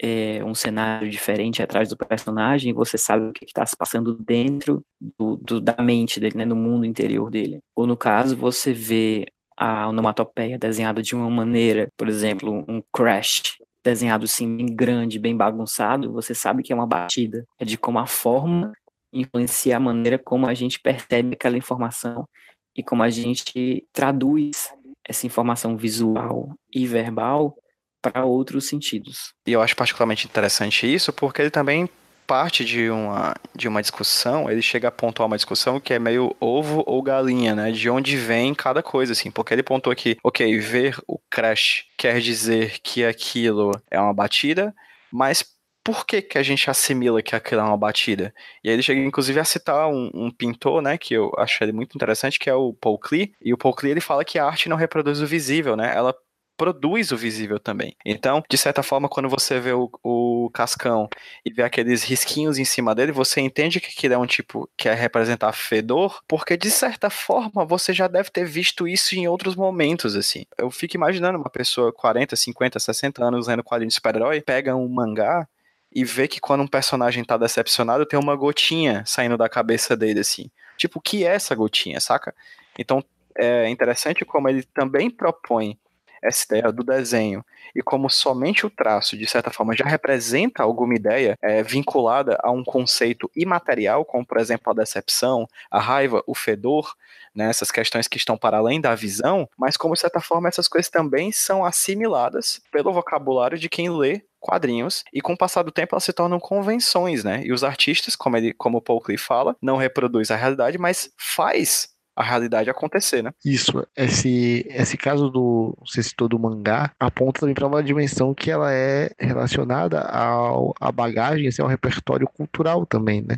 é, 0.01 0.43
um 0.43 0.55
cenário 0.55 1.09
diferente 1.09 1.61
atrás 1.61 1.89
do 1.89 1.97
personagem 1.97 2.73
você 2.73 2.97
sabe 2.97 3.27
o 3.27 3.33
que 3.33 3.45
está 3.45 3.65
se 3.65 3.75
passando 3.75 4.13
dentro 4.13 4.83
do, 5.17 5.37
do, 5.37 5.61
da 5.61 5.75
mente 5.81 6.19
dele, 6.19 6.37
né? 6.37 6.45
No 6.45 6.55
mundo 6.55 6.85
interior 6.85 7.29
dele. 7.29 7.59
Ou 7.75 7.87
no 7.87 7.95
caso, 7.95 8.35
você 8.35 8.73
vê 8.73 9.25
a 9.55 9.87
onomatopeia 9.87 10.57
desenhada 10.57 11.01
de 11.01 11.15
uma 11.15 11.29
maneira, 11.29 11.87
por 11.97 12.09
exemplo, 12.09 12.65
um 12.67 12.81
crash 12.91 13.57
desenhado 13.83 14.25
assim 14.25 14.57
bem 14.57 14.65
grande, 14.65 15.19
bem 15.19 15.35
bagunçado, 15.35 16.11
você 16.11 16.33
sabe 16.33 16.63
que 16.63 16.71
é 16.71 16.75
uma 16.75 16.87
batida. 16.87 17.45
É 17.59 17.65
de 17.65 17.77
como 17.77 17.99
a 17.99 18.07
forma 18.07 18.73
influencia 19.11 19.77
a 19.77 19.79
maneira 19.79 20.17
como 20.17 20.47
a 20.47 20.53
gente 20.53 20.79
percebe 20.79 21.33
aquela 21.33 21.57
informação 21.57 22.27
e 22.75 22.81
como 22.81 23.03
a 23.03 23.09
gente 23.09 23.85
traduz 23.93 24.73
essa 25.07 25.27
informação 25.27 25.77
visual 25.77 26.55
e 26.73 26.87
verbal 26.87 27.55
para 28.03 28.25
outros 28.25 28.67
sentidos. 28.67 29.33
E 29.47 29.53
eu 29.53 29.61
acho 29.61 29.75
particularmente 29.75 30.27
interessante 30.27 30.93
isso 30.93 31.13
porque 31.13 31.41
ele 31.41 31.49
também 31.49 31.89
parte 32.27 32.63
de 32.63 32.89
uma, 32.89 33.35
de 33.55 33.67
uma 33.67 33.81
discussão, 33.81 34.49
ele 34.49 34.61
chega 34.61 34.87
a 34.87 34.91
pontuar 34.91 35.27
uma 35.27 35.35
discussão 35.35 35.79
que 35.79 35.93
é 35.93 35.99
meio 35.99 36.35
ovo 36.39 36.83
ou 36.85 37.01
galinha, 37.01 37.55
né? 37.55 37.71
De 37.71 37.89
onde 37.89 38.17
vem 38.17 38.53
cada 38.53 38.81
coisa, 38.81 39.11
assim. 39.11 39.29
Porque 39.29 39.53
ele 39.53 39.63
pontuou 39.63 39.91
aqui, 39.91 40.17
ok, 40.23 40.57
ver 40.59 40.97
o 41.07 41.19
crash 41.29 41.85
quer 41.97 42.19
dizer 42.19 42.79
que 42.81 43.03
aquilo 43.03 43.71
é 43.91 43.99
uma 43.99 44.13
batida, 44.13 44.73
mas 45.11 45.45
por 45.83 46.05
que, 46.05 46.21
que 46.21 46.37
a 46.37 46.43
gente 46.43 46.69
assimila 46.69 47.21
que 47.21 47.35
aquilo 47.35 47.59
é 47.61 47.63
uma 47.65 47.77
batida? 47.77 48.33
E 48.63 48.69
aí 48.69 48.75
ele 48.75 48.83
chega, 48.83 49.01
inclusive, 49.01 49.39
a 49.39 49.43
citar 49.43 49.89
um, 49.89 50.09
um, 50.13 50.31
pintor, 50.31 50.81
né, 50.81 50.97
que 50.97 51.13
eu 51.13 51.29
acho 51.37 51.61
ele 51.61 51.73
muito 51.73 51.93
interessante, 51.95 52.39
que 52.39 52.49
é 52.49 52.55
o 52.55 52.73
Paul 52.73 52.97
Klee, 52.97 53.33
e 53.41 53.53
o 53.53 53.57
Paul 53.57 53.75
Klee, 53.75 53.91
ele 53.91 53.99
fala 53.99 54.23
que 54.23 54.39
a 54.39 54.45
arte 54.45 54.69
não 54.69 54.77
reproduz 54.77 55.21
o 55.21 55.27
visível, 55.27 55.75
né, 55.75 55.91
ela 55.93 56.15
produz 56.63 57.11
o 57.11 57.17
visível 57.17 57.59
também. 57.59 57.93
Então, 58.05 58.41
de 58.49 58.57
certa 58.57 58.81
forma, 58.81 59.09
quando 59.09 59.27
você 59.27 59.59
vê 59.59 59.73
o, 59.73 59.89
o 60.01 60.49
cascão 60.53 61.09
e 61.43 61.51
vê 61.51 61.61
aqueles 61.61 62.03
risquinhos 62.03 62.57
em 62.57 62.63
cima 62.63 62.95
dele, 62.95 63.11
você 63.11 63.41
entende 63.41 63.81
que 63.81 63.87
aquilo 63.87 64.13
é 64.13 64.17
um 64.17 64.25
tipo 64.25 64.69
que 64.77 64.87
é 64.87 64.93
representar 64.93 65.51
fedor, 65.51 66.21
porque 66.25 66.55
de 66.55 66.71
certa 66.71 67.09
forma 67.09 67.65
você 67.65 67.91
já 67.91 68.07
deve 68.07 68.29
ter 68.29 68.45
visto 68.45 68.87
isso 68.87 69.13
em 69.13 69.27
outros 69.27 69.57
momentos, 69.57 70.15
assim. 70.15 70.45
Eu 70.57 70.71
fico 70.71 70.95
imaginando 70.95 71.37
uma 71.37 71.49
pessoa 71.49 71.91
40, 71.91 72.33
50, 72.33 72.79
60 72.79 73.25
anos 73.25 73.47
lendo 73.47 73.61
quadrinho 73.61 73.89
de 73.89 73.95
super-herói, 73.95 74.39
pega 74.39 74.73
um 74.73 74.87
mangá 74.87 75.45
e 75.93 76.05
vê 76.05 76.29
que 76.29 76.39
quando 76.39 76.61
um 76.61 76.67
personagem 76.67 77.25
tá 77.25 77.35
decepcionado, 77.35 78.05
tem 78.05 78.17
uma 78.17 78.37
gotinha 78.37 79.03
saindo 79.05 79.35
da 79.35 79.49
cabeça 79.49 79.97
dele, 79.97 80.21
assim. 80.21 80.49
Tipo, 80.77 80.99
o 80.99 81.01
que 81.01 81.25
é 81.25 81.35
essa 81.35 81.53
gotinha, 81.53 81.99
saca? 81.99 82.33
Então, 82.79 83.03
é 83.37 83.67
interessante 83.69 84.23
como 84.23 84.47
ele 84.47 84.63
também 84.63 85.09
propõe 85.09 85.77
essa 86.23 86.45
ideia 86.45 86.71
do 86.71 86.83
desenho 86.83 87.43
e 87.75 87.81
como 87.81 88.09
somente 88.09 88.65
o 88.65 88.69
traço, 88.69 89.17
de 89.17 89.27
certa 89.27 89.51
forma, 89.51 89.75
já 89.75 89.85
representa 89.85 90.63
alguma 90.63 90.95
ideia 90.95 91.37
é, 91.41 91.63
vinculada 91.63 92.37
a 92.41 92.51
um 92.51 92.63
conceito 92.63 93.29
imaterial, 93.35 94.05
como, 94.05 94.25
por 94.25 94.37
exemplo, 94.37 94.71
a 94.71 94.75
decepção, 94.75 95.47
a 95.69 95.79
raiva, 95.79 96.23
o 96.27 96.35
fedor, 96.35 96.93
né, 97.33 97.49
essas 97.49 97.71
questões 97.71 98.07
que 98.07 98.17
estão 98.17 98.37
para 98.37 98.57
além 98.57 98.79
da 98.79 98.93
visão, 98.93 99.49
mas 99.57 99.75
como, 99.75 99.95
de 99.95 100.01
certa 100.01 100.21
forma, 100.21 100.47
essas 100.47 100.67
coisas 100.67 100.89
também 100.89 101.31
são 101.31 101.65
assimiladas 101.65 102.61
pelo 102.71 102.93
vocabulário 102.93 103.57
de 103.57 103.67
quem 103.67 103.89
lê 103.89 104.21
quadrinhos 104.39 105.05
e 105.13 105.21
com 105.21 105.33
o 105.33 105.37
passar 105.37 105.63
do 105.63 105.71
tempo 105.71 105.95
elas 105.95 106.03
se 106.03 106.11
tornam 106.11 106.39
convenções, 106.39 107.23
né? 107.23 107.41
E 107.45 107.53
os 107.53 107.63
artistas, 107.63 108.15
como 108.15 108.35
ele, 108.35 108.53
como 108.53 108.77
o 108.77 108.81
Paul 108.81 108.99
Klee 108.99 109.17
fala, 109.17 109.55
não 109.61 109.77
reproduz 109.77 110.29
a 110.29 110.35
realidade, 110.35 110.77
mas 110.77 111.09
faz 111.17 111.92
a 112.15 112.23
realidade 112.23 112.69
acontecer, 112.69 113.23
né? 113.23 113.31
Isso, 113.43 113.85
esse, 113.95 114.65
esse 114.69 114.97
caso 114.97 115.29
do, 115.29 115.75
você 115.85 116.03
citou 116.03 116.27
do 116.27 116.37
mangá, 116.37 116.91
aponta 116.99 117.41
também 117.41 117.55
para 117.55 117.67
uma 117.67 117.83
dimensão 117.83 118.33
que 118.33 118.51
ela 118.51 118.71
é 118.71 119.11
relacionada 119.19 120.01
ao, 120.01 120.73
à 120.79 120.91
bagagem, 120.91 121.47
assim, 121.47 121.61
ao 121.61 121.67
repertório 121.67 122.27
cultural 122.27 122.85
também, 122.85 123.21
né? 123.21 123.37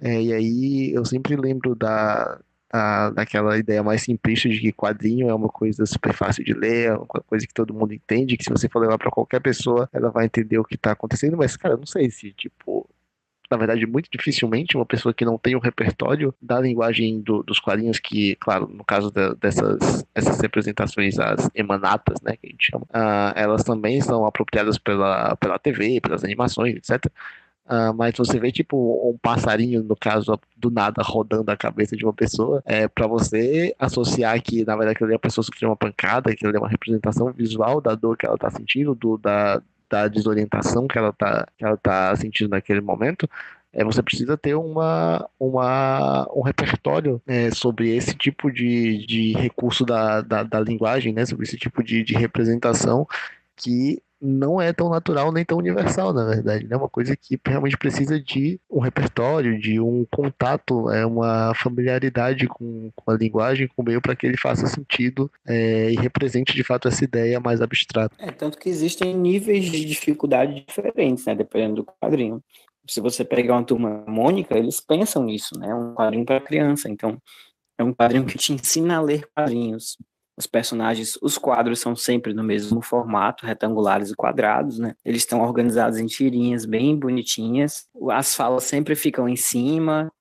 É, 0.00 0.20
e 0.20 0.32
aí 0.32 0.92
eu 0.92 1.04
sempre 1.04 1.36
lembro 1.36 1.74
da, 1.74 2.38
da, 2.72 3.10
daquela 3.10 3.56
ideia 3.56 3.82
mais 3.82 4.02
simplista 4.02 4.48
de 4.48 4.60
que 4.60 4.72
quadrinho 4.72 5.28
é 5.28 5.34
uma 5.34 5.48
coisa 5.48 5.86
super 5.86 6.12
fácil 6.12 6.44
de 6.44 6.52
ler, 6.52 6.88
é 6.88 6.94
uma 6.94 7.06
coisa 7.06 7.46
que 7.46 7.54
todo 7.54 7.74
mundo 7.74 7.94
entende, 7.94 8.36
que 8.36 8.44
se 8.44 8.50
você 8.50 8.68
for 8.68 8.80
levar 8.80 8.98
para 8.98 9.10
qualquer 9.10 9.40
pessoa, 9.40 9.88
ela 9.92 10.10
vai 10.10 10.26
entender 10.26 10.58
o 10.58 10.64
que 10.64 10.74
está 10.74 10.92
acontecendo, 10.92 11.36
mas, 11.36 11.56
cara, 11.56 11.74
eu 11.74 11.78
não 11.78 11.86
sei 11.86 12.10
se, 12.10 12.32
tipo, 12.32 12.88
na 13.50 13.56
verdade, 13.56 13.86
muito 13.86 14.08
dificilmente 14.10 14.76
uma 14.76 14.84
pessoa 14.84 15.14
que 15.14 15.24
não 15.24 15.38
tem 15.38 15.56
o 15.56 15.60
repertório 15.60 16.34
da 16.40 16.60
linguagem 16.60 17.20
do, 17.20 17.42
dos 17.42 17.58
quadrinhos, 17.58 17.98
que, 17.98 18.36
claro, 18.36 18.68
no 18.68 18.84
caso 18.84 19.10
de, 19.10 19.34
dessas 19.36 20.04
essas 20.14 20.40
representações, 20.40 21.18
as 21.18 21.50
emanatas, 21.54 22.20
né, 22.20 22.36
que 22.36 22.46
a 22.46 22.50
gente 22.50 22.66
chama, 22.70 22.84
uh, 22.84 23.32
elas 23.34 23.64
também 23.64 24.00
são 24.00 24.26
apropriadas 24.26 24.76
pela, 24.78 25.34
pela 25.36 25.58
TV, 25.58 26.00
pelas 26.00 26.24
animações, 26.24 26.76
etc. 26.76 27.06
Uh, 27.06 27.90
uh, 27.90 27.94
mas 27.94 28.14
você 28.16 28.38
vê 28.38 28.52
tipo 28.52 28.76
um 29.10 29.16
passarinho, 29.18 29.82
no 29.82 29.96
caso, 29.96 30.38
do 30.56 30.70
nada 30.70 31.02
rodando 31.02 31.50
a 31.50 31.56
cabeça 31.56 31.96
de 31.96 32.04
uma 32.04 32.12
pessoa, 32.12 32.62
é 32.66 32.86
para 32.86 33.06
você 33.06 33.74
associar 33.78 34.40
que, 34.42 34.64
na 34.64 34.74
verdade, 34.76 34.92
aquilo 34.92 35.06
ali 35.06 35.14
é 35.14 35.16
a 35.16 35.20
pessoa 35.20 35.44
sofreu 35.44 35.70
uma 35.70 35.76
pancada, 35.76 36.30
aquilo 36.30 36.50
ali 36.50 36.58
é 36.58 36.60
uma 36.60 36.68
representação 36.68 37.32
visual 37.32 37.80
da 37.80 37.94
dor 37.94 38.16
que 38.16 38.26
ela 38.26 38.36
tá 38.36 38.50
sentindo, 38.50 38.94
do, 38.94 39.16
da, 39.16 39.62
da 39.90 40.08
desorientação 40.08 40.86
que 40.86 40.98
ela 40.98 41.12
tá, 41.12 41.46
que 41.56 41.64
ela 41.64 41.76
tá 41.76 42.14
sentindo 42.16 42.50
naquele 42.50 42.80
momento, 42.80 43.28
é, 43.72 43.84
você 43.84 44.02
precisa 44.02 44.36
ter 44.36 44.54
uma, 44.54 45.28
uma, 45.38 46.26
um 46.34 46.40
repertório 46.42 47.20
né, 47.26 47.50
sobre 47.50 47.94
esse 47.94 48.14
tipo 48.14 48.50
de, 48.50 49.06
de 49.06 49.32
recurso 49.32 49.84
da, 49.84 50.20
da, 50.20 50.42
da 50.42 50.60
linguagem, 50.60 51.12
né, 51.12 51.26
sobre 51.26 51.44
esse 51.44 51.56
tipo 51.56 51.82
de, 51.82 52.02
de 52.02 52.14
representação 52.14 53.06
que 53.56 54.02
não 54.20 54.60
é 54.60 54.72
tão 54.72 54.88
natural 54.88 55.32
nem 55.32 55.44
tão 55.44 55.58
universal, 55.58 56.12
na 56.12 56.24
verdade. 56.24 56.66
É 56.70 56.76
uma 56.76 56.88
coisa 56.88 57.16
que 57.16 57.38
realmente 57.46 57.76
precisa 57.76 58.20
de 58.20 58.60
um 58.70 58.80
repertório, 58.80 59.58
de 59.58 59.80
um 59.80 60.04
contato, 60.10 60.90
é 60.90 61.06
uma 61.06 61.54
familiaridade 61.54 62.46
com, 62.46 62.90
com 62.94 63.10
a 63.10 63.16
linguagem, 63.16 63.68
com 63.68 63.82
o 63.82 63.84
meio, 63.84 64.00
para 64.00 64.16
que 64.16 64.26
ele 64.26 64.36
faça 64.36 64.66
sentido 64.66 65.30
é, 65.46 65.90
e 65.90 65.96
represente 65.96 66.54
de 66.54 66.64
fato 66.64 66.88
essa 66.88 67.04
ideia 67.04 67.40
mais 67.40 67.60
abstrata. 67.60 68.14
É, 68.18 68.30
tanto 68.30 68.58
que 68.58 68.68
existem 68.68 69.14
níveis 69.16 69.64
de 69.64 69.84
dificuldade 69.84 70.64
diferentes, 70.66 71.24
né, 71.24 71.34
dependendo 71.34 71.76
do 71.76 71.84
quadrinho 71.84 72.42
se 72.88 73.00
você 73.00 73.24
pegar 73.24 73.54
uma 73.54 73.64
turma 73.64 74.02
mônica, 74.06 74.56
eles 74.56 74.80
pensam 74.80 75.22
nisso, 75.22 75.58
né? 75.58 75.74
Um 75.74 75.94
quadrinho 75.94 76.24
para 76.24 76.40
criança. 76.40 76.88
Então, 76.88 77.20
é 77.76 77.84
um 77.84 77.92
quadrinho 77.92 78.24
que 78.24 78.38
te 78.38 78.52
ensina 78.52 78.96
a 78.96 79.00
ler 79.00 79.28
quadrinhos. 79.36 79.96
Os 80.38 80.46
personagens, 80.46 81.18
os 81.20 81.36
quadros 81.36 81.80
são 81.80 81.96
sempre 81.96 82.32
no 82.32 82.44
mesmo 82.44 82.80
formato, 82.80 83.44
retangulares 83.44 84.10
e 84.10 84.14
quadrados, 84.14 84.78
né? 84.78 84.94
Eles 85.04 85.22
estão 85.22 85.40
organizados 85.40 85.98
em 85.98 86.06
tirinhas 86.06 86.64
bem 86.64 86.96
bonitinhas. 86.96 87.88
As 88.12 88.36
falas 88.36 88.62
sempre 88.62 88.94
ficam 88.94 89.28
em 89.28 89.34
cima. 89.34 90.12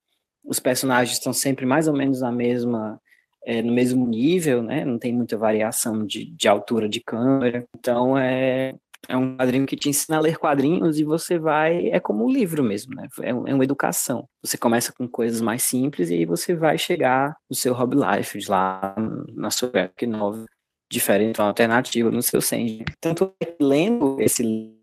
Os 0.44 0.60
personagens 0.60 1.20
estão 1.20 1.32
sempre 1.32 1.68
mais 1.68 1.88
ou 1.88 1.96
menos 1.96 2.22
na 2.22 2.32
mesma 2.32 3.00
é, 3.46 3.62
no 3.62 3.72
mesmo 3.72 4.08
nível, 4.08 4.64
né? 4.64 4.84
Não 4.84 4.98
tem 4.98 5.14
muita 5.14 5.38
variação 5.38 6.04
de, 6.04 6.26
de 6.26 6.48
altura 6.48 6.90
de 6.90 7.00
câmera. 7.00 7.66
Então 7.78 8.18
é 8.18 8.74
é 9.08 9.16
um 9.16 9.38
quadrinho 9.38 9.66
que 9.66 9.76
te 9.76 9.90
ensina 9.90 10.18
a 10.18 10.22
ler 10.22 10.38
quadrinhos 10.38 11.00
e 11.00 11.04
você 11.04 11.40
vai. 11.40 11.88
É 11.90 12.00
como 12.00 12.26
um 12.26 12.30
livro 12.30 12.64
mesmo, 12.64 12.94
né? 12.96 13.08
É, 13.22 13.30
é 13.30 13.34
uma 13.34 13.64
educação. 13.64 14.28
Você 14.44 14.58
começa 14.58 14.94
com 14.94 15.08
coisas 15.08 15.42
mais 15.42 15.64
simples 15.64 16.10
e 16.10 16.16
aí 16.16 16.26
você 16.26 16.56
vai 16.56 16.78
chegar 16.78 17.36
no 17.50 17.56
seu 17.56 17.74
hobby 17.74 17.98
life, 17.98 18.40
lá 18.48 18.96
na 19.34 19.50
sua 19.50 19.72
época 19.74 20.06
nova, 20.06 20.46
diferente, 20.92 21.40
uma 21.40 21.48
alternativa 21.48 22.12
no 22.12 22.22
seu 22.22 22.42
send. 22.42 22.86
Tanto 23.00 23.34
que 23.40 23.56
lendo 23.60 24.20
esse 24.20 24.44
livro, 24.44 24.77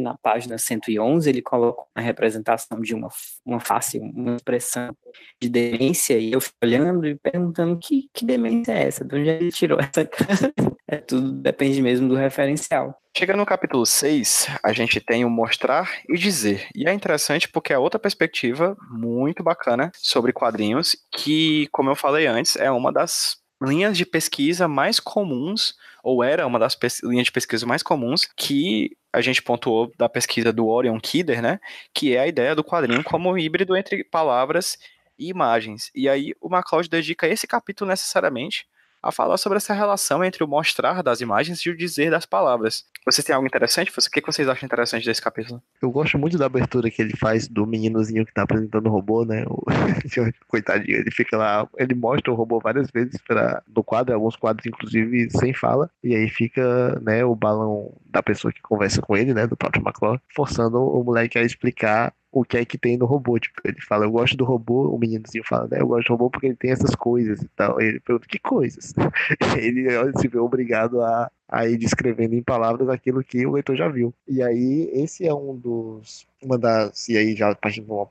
na 0.00 0.16
página 0.16 0.58
111, 0.58 1.28
ele 1.28 1.42
coloca 1.42 1.82
a 1.94 2.00
representação 2.00 2.80
de 2.80 2.94
uma, 2.94 3.08
uma 3.44 3.60
face, 3.60 3.98
uma 3.98 4.36
expressão 4.36 4.94
de 5.40 5.48
demência, 5.48 6.18
e 6.18 6.32
eu 6.32 6.40
fico 6.40 6.56
olhando 6.62 7.06
e 7.06 7.14
perguntando 7.16 7.78
que, 7.78 8.08
que 8.12 8.24
demência 8.24 8.72
é 8.72 8.86
essa? 8.86 9.04
De 9.04 9.16
onde 9.16 9.28
ele 9.28 9.52
tirou 9.52 9.78
essa 9.80 10.04
cara? 10.04 10.52
É 10.86 10.98
tudo, 10.98 11.32
depende 11.32 11.80
mesmo 11.80 12.08
do 12.08 12.14
referencial. 12.14 12.94
Chega 13.16 13.34
no 13.34 13.46
capítulo 13.46 13.86
6, 13.86 14.48
a 14.62 14.72
gente 14.72 15.00
tem 15.00 15.24
o 15.24 15.30
mostrar 15.30 15.90
e 16.08 16.18
dizer. 16.18 16.68
E 16.74 16.86
é 16.86 16.92
interessante 16.92 17.48
porque 17.48 17.72
é 17.72 17.78
outra 17.78 17.98
perspectiva 17.98 18.76
muito 18.90 19.42
bacana 19.42 19.90
sobre 19.94 20.32
quadrinhos, 20.32 20.94
que, 21.10 21.68
como 21.72 21.90
eu 21.90 21.96
falei 21.96 22.26
antes, 22.26 22.56
é 22.56 22.70
uma 22.70 22.92
das 22.92 23.38
linhas 23.62 23.96
de 23.96 24.04
pesquisa 24.04 24.68
mais 24.68 25.00
comuns, 25.00 25.74
ou 26.02 26.22
era 26.22 26.46
uma 26.46 26.58
das 26.58 26.76
linhas 27.02 27.26
de 27.26 27.32
pesquisa 27.32 27.64
mais 27.64 27.82
comuns, 27.82 28.28
que 28.36 28.96
a 29.14 29.20
gente 29.20 29.40
pontuou 29.40 29.92
da 29.96 30.08
pesquisa 30.08 30.52
do 30.52 30.66
Orion 30.66 30.98
Kidder, 30.98 31.40
né? 31.40 31.60
Que 31.94 32.16
é 32.16 32.20
a 32.20 32.26
ideia 32.26 32.54
do 32.54 32.64
quadrinho 32.64 33.04
como 33.04 33.38
híbrido 33.38 33.76
entre 33.76 34.02
palavras 34.02 34.76
e 35.16 35.28
imagens. 35.28 35.88
E 35.94 36.08
aí 36.08 36.34
o 36.40 36.48
MacLeod 36.48 36.88
dedica 36.88 37.28
esse 37.28 37.46
capítulo 37.46 37.88
necessariamente 37.88 38.66
a 39.04 39.12
falar 39.12 39.36
sobre 39.36 39.58
essa 39.58 39.74
relação 39.74 40.24
entre 40.24 40.42
o 40.42 40.48
mostrar 40.48 41.02
das 41.02 41.20
imagens 41.20 41.60
e 41.60 41.70
o 41.70 41.76
dizer 41.76 42.10
das 42.10 42.24
palavras. 42.24 42.86
Vocês 43.04 43.22
têm 43.22 43.34
algo 43.34 43.46
interessante? 43.46 43.90
O 43.90 44.10
que 44.10 44.20
vocês 44.22 44.48
acham 44.48 44.64
interessante 44.64 45.04
desse 45.04 45.20
capítulo? 45.20 45.62
Eu 45.82 45.90
gosto 45.90 46.18
muito 46.18 46.38
da 46.38 46.46
abertura 46.46 46.90
que 46.90 47.02
ele 47.02 47.14
faz 47.14 47.46
do 47.46 47.66
meninozinho 47.66 48.24
que 48.24 48.32
tá 48.32 48.42
apresentando 48.42 48.86
o 48.86 48.90
robô, 48.90 49.26
né? 49.26 49.44
O... 49.46 49.62
Coitadinho, 50.48 50.96
ele 50.96 51.10
fica 51.10 51.36
lá, 51.36 51.68
ele 51.76 51.94
mostra 51.94 52.32
o 52.32 52.34
robô 52.34 52.58
várias 52.58 52.90
vezes 52.90 53.20
pra... 53.20 53.62
no 53.68 53.84
quadro, 53.84 54.14
alguns 54.14 54.36
quadros 54.36 54.64
inclusive 54.64 55.28
sem 55.30 55.52
fala, 55.52 55.90
e 56.02 56.14
aí 56.14 56.28
fica, 56.30 56.98
né, 57.02 57.22
o 57.24 57.34
balão 57.34 57.92
da 58.06 58.22
pessoa 58.22 58.52
que 58.52 58.62
conversa 58.62 59.02
com 59.02 59.14
ele, 59.14 59.34
né, 59.34 59.46
do 59.46 59.56
próprio 59.56 59.82
McClure, 59.82 60.20
forçando 60.34 60.78
o 60.78 61.04
moleque 61.04 61.38
a 61.38 61.42
explicar 61.42 62.14
o 62.34 62.44
que 62.44 62.58
é 62.58 62.64
que 62.64 62.76
tem 62.76 62.96
no 62.96 63.06
robô. 63.06 63.38
Tipo, 63.38 63.60
ele 63.64 63.80
fala, 63.80 64.04
eu 64.04 64.10
gosto 64.10 64.36
do 64.36 64.44
robô, 64.44 64.88
o 64.88 64.98
meninozinho 64.98 65.44
fala, 65.44 65.68
né? 65.70 65.80
Eu 65.80 65.86
gosto 65.86 66.08
do 66.08 66.12
robô 66.14 66.28
porque 66.28 66.46
ele 66.48 66.56
tem 66.56 66.72
essas 66.72 66.94
coisas 66.96 67.40
e 67.40 67.48
tal. 67.56 67.80
ele 67.80 68.00
pergunta, 68.00 68.26
que 68.26 68.40
coisas? 68.40 68.92
ele 69.56 69.86
se 70.18 70.26
vê 70.26 70.38
obrigado 70.38 71.00
a, 71.00 71.30
a 71.48 71.68
ir 71.68 71.78
descrevendo 71.78 72.34
em 72.34 72.42
palavras 72.42 72.88
aquilo 72.88 73.22
que 73.22 73.46
o 73.46 73.52
leitor 73.52 73.76
já 73.76 73.88
viu. 73.88 74.12
E 74.26 74.42
aí, 74.42 74.90
esse 74.92 75.24
é 75.24 75.32
um 75.32 75.56
dos. 75.56 76.26
Uma 76.42 76.58
das. 76.58 77.08
E 77.08 77.16
aí 77.16 77.36
já 77.36 77.54
partindo 77.54 77.92
uma 77.92 78.08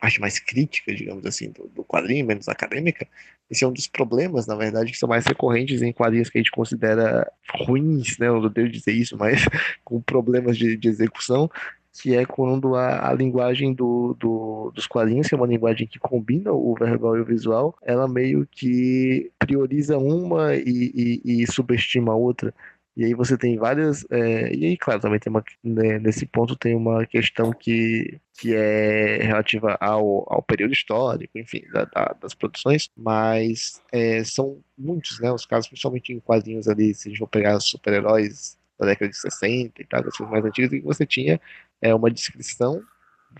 parte 0.00 0.20
mais 0.20 0.38
crítica, 0.38 0.94
digamos 0.94 1.26
assim, 1.26 1.50
do, 1.50 1.66
do, 1.68 1.84
quadrinho, 1.84 2.24
menos 2.24 2.48
acadêmica, 2.48 3.06
esse 3.50 3.64
é 3.64 3.66
um 3.66 3.72
dos 3.72 3.88
problemas, 3.88 4.46
na 4.46 4.54
verdade, 4.54 4.92
que 4.92 4.98
são 4.98 5.08
mais 5.08 5.26
recorrentes 5.26 5.82
em 5.82 5.92
quadrinhos 5.92 6.30
que 6.30 6.38
a 6.38 6.40
gente 6.40 6.52
considera 6.52 7.30
ruins, 7.50 8.16
né? 8.18 8.28
Eu 8.28 8.40
não 8.40 8.48
devo 8.48 8.68
dizer 8.68 8.92
isso, 8.92 9.16
mas 9.16 9.42
com 9.84 10.00
problemas 10.00 10.56
de, 10.56 10.76
de 10.76 10.88
execução, 10.88 11.50
que 12.00 12.14
é 12.14 12.24
quando 12.24 12.74
a, 12.76 13.10
a 13.10 13.12
linguagem 13.12 13.74
do, 13.74 14.14
do, 14.18 14.70
dos 14.74 14.86
quadrinhos, 14.86 15.28
que 15.28 15.34
é 15.34 15.36
uma 15.36 15.46
linguagem 15.46 15.86
que 15.86 15.98
combina 15.98 16.52
o 16.52 16.74
verbal 16.74 17.16
e 17.16 17.20
o 17.20 17.24
visual, 17.24 17.76
ela 17.82 18.08
meio 18.08 18.46
que 18.50 19.30
prioriza 19.38 19.98
uma 19.98 20.54
e, 20.54 21.20
e, 21.24 21.42
e 21.42 21.52
subestima 21.52 22.12
a 22.12 22.16
outra. 22.16 22.54
E 22.98 23.04
aí 23.04 23.14
você 23.14 23.38
tem 23.38 23.56
várias. 23.56 24.04
É, 24.10 24.52
e 24.52 24.64
aí, 24.64 24.76
claro, 24.76 25.00
também 25.00 25.20
tem 25.20 25.30
uma. 25.30 25.44
Né, 25.62 26.00
nesse 26.00 26.26
ponto 26.26 26.56
tem 26.56 26.74
uma 26.74 27.06
questão 27.06 27.52
que, 27.52 28.18
que 28.36 28.52
é 28.52 29.18
relativa 29.22 29.76
ao, 29.80 30.26
ao 30.28 30.42
período 30.42 30.72
histórico, 30.72 31.38
enfim, 31.38 31.62
da, 31.72 31.84
da, 31.84 32.16
das 32.20 32.34
produções, 32.34 32.90
mas 32.96 33.80
é, 33.92 34.24
são 34.24 34.60
muitos, 34.76 35.20
né? 35.20 35.30
Os 35.30 35.46
casos, 35.46 35.68
principalmente 35.68 36.12
em 36.12 36.18
quadrinhos 36.18 36.66
ali, 36.66 36.92
se 36.92 37.08
a 37.08 37.10
gente 37.10 37.20
for 37.20 37.28
pegar 37.28 37.60
super-heróis 37.60 38.58
da 38.76 38.86
década 38.86 39.10
de 39.10 39.16
60 39.16 39.80
e 39.80 39.84
tal, 39.84 40.02
das 40.02 40.16
coisas 40.16 40.32
mais 40.32 40.44
antigas, 40.44 40.72
em 40.72 40.80
que 40.80 40.86
você 40.86 41.06
tinha 41.06 41.40
é, 41.80 41.94
uma 41.94 42.10
descrição 42.10 42.82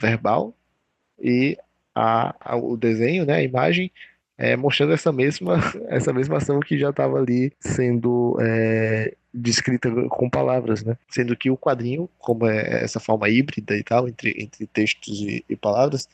verbal 0.01 0.55
e 1.19 1.59
a, 1.95 2.35
a, 2.41 2.57
o 2.57 2.77
desenho, 2.77 3.25
né, 3.27 3.35
a 3.35 3.43
imagem, 3.43 3.91
é, 4.37 4.57
mostrando 4.57 4.93
essa 4.93 5.13
mesma, 5.13 5.57
essa 5.89 6.13
mesma 6.13 6.37
ação 6.37 6.61
que 6.61 6.79
já 6.79 6.91
estava 6.91 7.19
ali 7.19 7.53
sendo 7.59 8.37
é, 8.41 9.15
descrita 9.35 9.91
com 10.09 10.31
palavras, 10.31 10.85
né? 10.85 10.97
Sendo 11.11 11.37
que 11.37 11.51
o 11.51 11.57
quadrinho, 11.57 12.09
como 12.19 12.47
é 12.47 12.85
essa 12.85 13.01
forma 13.01 13.29
híbrida 13.29 13.77
e 13.77 13.83
tal, 13.83 14.09
entre, 14.09 14.35
entre 14.39 14.67
textos 14.67 15.21
e, 15.21 15.45
e 15.49 15.57
palavras, 15.57 16.09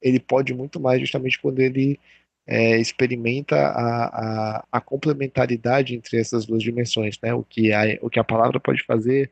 ele 0.00 0.20
pode 0.20 0.52
muito 0.52 0.78
mais 0.78 1.00
justamente 1.00 1.40
quando 1.40 1.60
ele 1.60 1.98
é, 2.46 2.78
experimenta 2.78 3.56
a, 3.56 4.04
a, 4.58 4.64
a, 4.72 4.80
complementaridade 4.80 5.94
entre 5.94 6.18
essas 6.18 6.44
duas 6.44 6.62
dimensões, 6.62 7.18
né? 7.22 7.32
O 7.32 7.42
que, 7.42 7.72
a, 7.72 7.82
o 8.02 8.10
que 8.10 8.18
a 8.18 8.24
palavra 8.24 8.60
pode 8.60 8.82
fazer, 8.84 9.30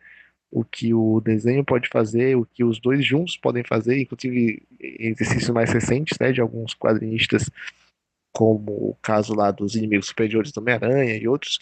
o 0.51 0.64
que 0.64 0.93
o 0.93 1.20
desenho 1.20 1.64
pode 1.64 1.89
fazer, 1.89 2.36
o 2.36 2.44
que 2.44 2.64
os 2.64 2.81
dois 2.81 3.05
juntos 3.05 3.36
podem 3.36 3.62
fazer, 3.62 4.01
inclusive 4.01 4.62
exercícios 4.81 5.51
mais 5.51 5.70
recentes, 5.70 6.18
né, 6.18 6.32
de 6.32 6.40
alguns 6.40 6.74
quadrinistas, 6.74 7.48
como 8.32 8.90
o 8.90 8.97
caso 9.01 9.35
lá 9.35 9.51
dos 9.51 9.77
inimigos 9.77 10.06
superiores 10.06 10.52
do 10.52 10.60
Homem-Aranha 10.60 11.16
e 11.16 11.28
outros, 11.28 11.59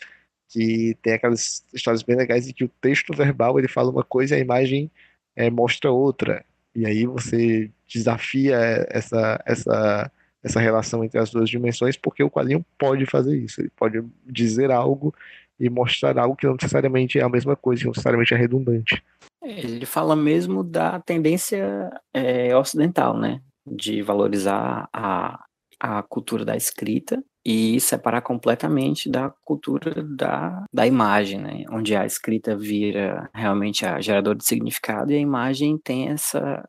que 0.48 0.96
tem 1.02 1.14
aquelas 1.14 1.64
histórias 1.74 2.02
bem 2.02 2.16
legais 2.16 2.48
em 2.48 2.52
que 2.52 2.64
o 2.64 2.70
texto 2.80 3.14
verbal 3.14 3.58
ele 3.58 3.68
fala 3.68 3.90
uma 3.90 4.04
coisa 4.04 4.34
e 4.34 4.38
a 4.38 4.42
imagem 4.42 4.90
é, 5.36 5.50
mostra 5.50 5.90
outra. 5.90 6.44
E 6.74 6.86
aí 6.86 7.04
você 7.06 7.70
desafia 7.86 8.86
essa, 8.88 9.42
essa 9.44 10.10
essa 10.42 10.60
relação 10.60 11.04
entre 11.04 11.18
as 11.18 11.30
duas 11.30 11.50
dimensões, 11.50 11.96
porque 11.96 12.22
o 12.22 12.30
quadrinho 12.30 12.64
pode 12.78 13.04
fazer 13.06 13.36
isso, 13.36 13.60
ele 13.60 13.70
pode 13.76 14.02
dizer 14.26 14.70
algo 14.70 15.14
e 15.58 15.68
mostrar 15.68 16.18
algo 16.18 16.36
que 16.36 16.46
não 16.46 16.54
necessariamente 16.54 17.18
é 17.18 17.22
a 17.22 17.28
mesma 17.28 17.56
coisa, 17.56 17.80
que 17.80 17.86
não 17.86 17.92
necessariamente 17.92 18.34
é 18.34 18.36
redundante. 18.36 19.02
É, 19.42 19.60
ele 19.60 19.86
fala 19.86 20.14
mesmo 20.14 20.62
da 20.62 21.00
tendência 21.00 21.90
é, 22.12 22.56
ocidental, 22.56 23.16
né, 23.16 23.40
de 23.66 24.02
valorizar 24.02 24.88
a, 24.92 25.44
a 25.80 26.02
cultura 26.02 26.44
da 26.44 26.56
escrita 26.56 27.22
e 27.44 27.80
separar 27.80 28.20
completamente 28.20 29.08
da 29.08 29.32
cultura 29.42 30.02
da, 30.02 30.66
da 30.70 30.86
imagem, 30.86 31.40
né? 31.40 31.64
onde 31.70 31.96
a 31.96 32.04
escrita 32.04 32.54
vira 32.54 33.30
realmente 33.32 33.86
a 33.86 34.00
gerador 34.00 34.34
de 34.34 34.44
significado 34.44 35.12
e 35.12 35.16
a 35.16 35.20
imagem 35.20 35.78
tem 35.78 36.10
essa 36.10 36.68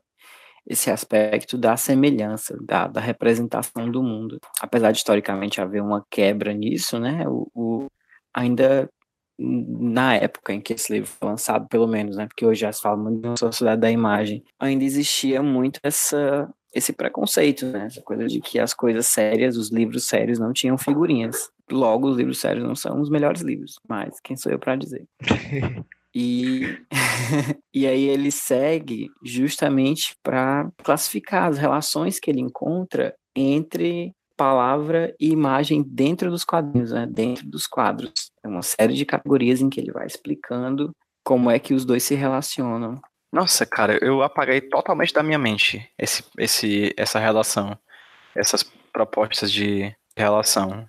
esse 0.66 0.92
aspecto 0.92 1.58
da 1.58 1.76
semelhança, 1.76 2.56
da, 2.62 2.88
da, 2.88 3.02
representação 3.02 3.90
do 3.90 4.04
mundo. 4.04 4.40
Apesar 4.62 4.92
de 4.92 5.00
historicamente 5.00 5.60
haver 5.60 5.82
uma 5.82 6.06
quebra 6.12 6.54
nisso, 6.54 7.00
né, 7.00 7.28
o, 7.28 7.50
o, 7.56 7.88
ainda 8.34 8.90
na 9.42 10.16
época 10.16 10.54
em 10.54 10.60
que 10.60 10.74
esse 10.74 10.92
livro 10.92 11.10
foi 11.10 11.30
lançado, 11.30 11.68
pelo 11.70 11.88
menos, 11.88 12.18
né? 12.18 12.28
Porque 12.28 12.46
hoje 12.46 12.62
já 12.62 12.72
se 12.74 12.82
fala 12.82 12.98
muito 12.98 13.22
de 13.22 13.28
uma 13.28 13.38
sociedade 13.38 13.80
da 13.80 13.90
imagem, 13.90 14.44
ainda 14.60 14.84
existia 14.84 15.42
muito 15.42 15.80
essa 15.84 16.50
esse 16.72 16.94
preconceito, 16.94 17.66
né? 17.66 17.86
Essa 17.86 18.02
coisa 18.02 18.28
de 18.28 18.40
que 18.40 18.60
as 18.60 18.76
coisas 18.76 19.08
sérias, 19.08 19.58
os 19.58 19.72
livros 19.72 20.08
sérios 20.08 20.38
não 20.38 20.54
tinham 20.54 20.78
figurinhas. 20.78 21.50
Logo, 21.72 22.10
os 22.10 22.18
livros 22.18 22.40
sérios 22.40 22.64
não 22.64 22.76
são 22.76 23.02
os 23.02 23.10
melhores 23.10 23.42
livros, 23.42 23.80
mas 23.88 24.20
quem 24.24 24.38
sou 24.38 24.52
eu 24.52 24.60
para 24.60 24.76
dizer? 24.76 25.06
E, 26.14 26.62
e 27.72 27.86
aí 27.86 28.06
ele 28.06 28.32
segue 28.32 29.10
justamente 29.24 30.16
para 30.24 30.68
classificar 30.84 31.50
as 31.50 31.58
relações 31.60 32.20
que 32.20 32.32
ele 32.32 32.42
encontra 32.42 33.16
entre 33.36 34.12
palavra 34.40 35.14
e 35.20 35.30
imagem 35.32 35.84
dentro 35.86 36.32
dos 36.32 36.46
quadrinhos, 36.46 36.94
né? 36.94 37.06
dentro 37.06 37.46
dos 37.46 37.68
quadros. 37.68 38.32
É 38.42 38.48
uma 38.48 38.62
série 38.62 38.94
de 38.94 39.06
categorias 39.06 39.60
em 39.60 39.70
que 39.70 39.82
ele 39.82 39.92
vai 39.92 40.08
explicando 40.08 40.96
como 41.26 41.52
é 41.52 41.60
que 41.60 41.74
os 41.74 41.84
dois 41.84 42.04
se 42.04 42.16
relacionam. 42.16 43.02
Nossa, 43.34 43.66
cara, 43.66 44.00
eu 44.02 44.24
apaguei 44.24 44.62
totalmente 44.62 45.14
da 45.14 45.22
minha 45.22 45.38
mente 45.38 45.86
esse, 46.00 46.24
esse, 46.38 46.94
essa 46.96 47.20
relação, 47.20 47.78
essas 48.34 48.64
propostas 48.94 49.52
de 49.52 49.94
relação. 50.16 50.88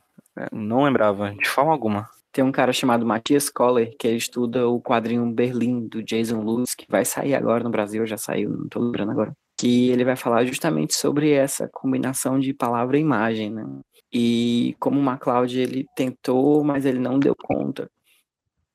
Não 0.52 0.84
lembrava 0.84 1.34
de 1.34 1.48
forma 1.48 1.72
alguma. 1.72 2.08
Tem 2.32 2.44
um 2.44 2.52
cara 2.52 2.72
chamado 2.72 3.04
Matias 3.04 3.50
Koller, 3.50 3.96
que 3.98 4.06
ele 4.06 4.16
estuda 4.16 4.68
o 4.68 4.80
quadrinho 4.80 5.26
Berlim, 5.26 5.88
do 5.88 6.04
Jason 6.04 6.44
Lewis, 6.44 6.76
que 6.76 6.86
vai 6.88 7.04
sair 7.04 7.34
agora 7.34 7.64
no 7.64 7.70
Brasil, 7.70 8.06
já 8.06 8.16
saiu, 8.16 8.50
não 8.50 8.68
tô 8.68 8.78
lembrando 8.78 9.10
agora. 9.10 9.32
Que 9.60 9.90
ele 9.90 10.04
vai 10.04 10.16
falar 10.16 10.44
justamente 10.44 10.94
sobre 10.94 11.32
essa 11.32 11.68
combinação 11.68 12.38
de 12.38 12.54
palavra 12.54 12.96
e 12.96 13.00
imagem, 13.00 13.50
né? 13.50 13.64
E 14.12 14.74
como 14.80 14.98
o 14.98 15.02
MacLeod 15.02 15.58
ele 15.58 15.86
tentou, 15.94 16.64
mas 16.64 16.84
ele 16.86 16.98
não 16.98 17.18
deu 17.18 17.34
conta. 17.36 17.90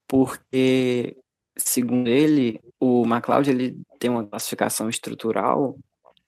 Porque, 0.07 1.17
segundo 1.57 2.07
ele, 2.07 2.61
o 2.79 3.05
MacLeod 3.05 3.49
ele 3.49 3.77
tem 3.99 4.09
uma 4.09 4.25
classificação 4.25 4.89
estrutural 4.89 5.77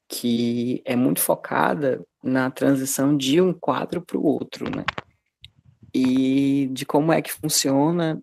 que 0.10 0.82
é 0.86 0.96
muito 0.96 1.20
focada 1.22 2.02
na 2.24 2.50
transição 2.50 3.16
de 3.16 3.42
um 3.42 3.54
quadro 3.54 4.02
para 4.02 4.18
o 4.18 4.26
outro, 4.26 4.66
né? 4.66 4.86
e 5.94 6.68
de 6.72 6.86
como 6.86 7.12
é 7.12 7.22
que 7.22 7.32
funciona 7.32 8.22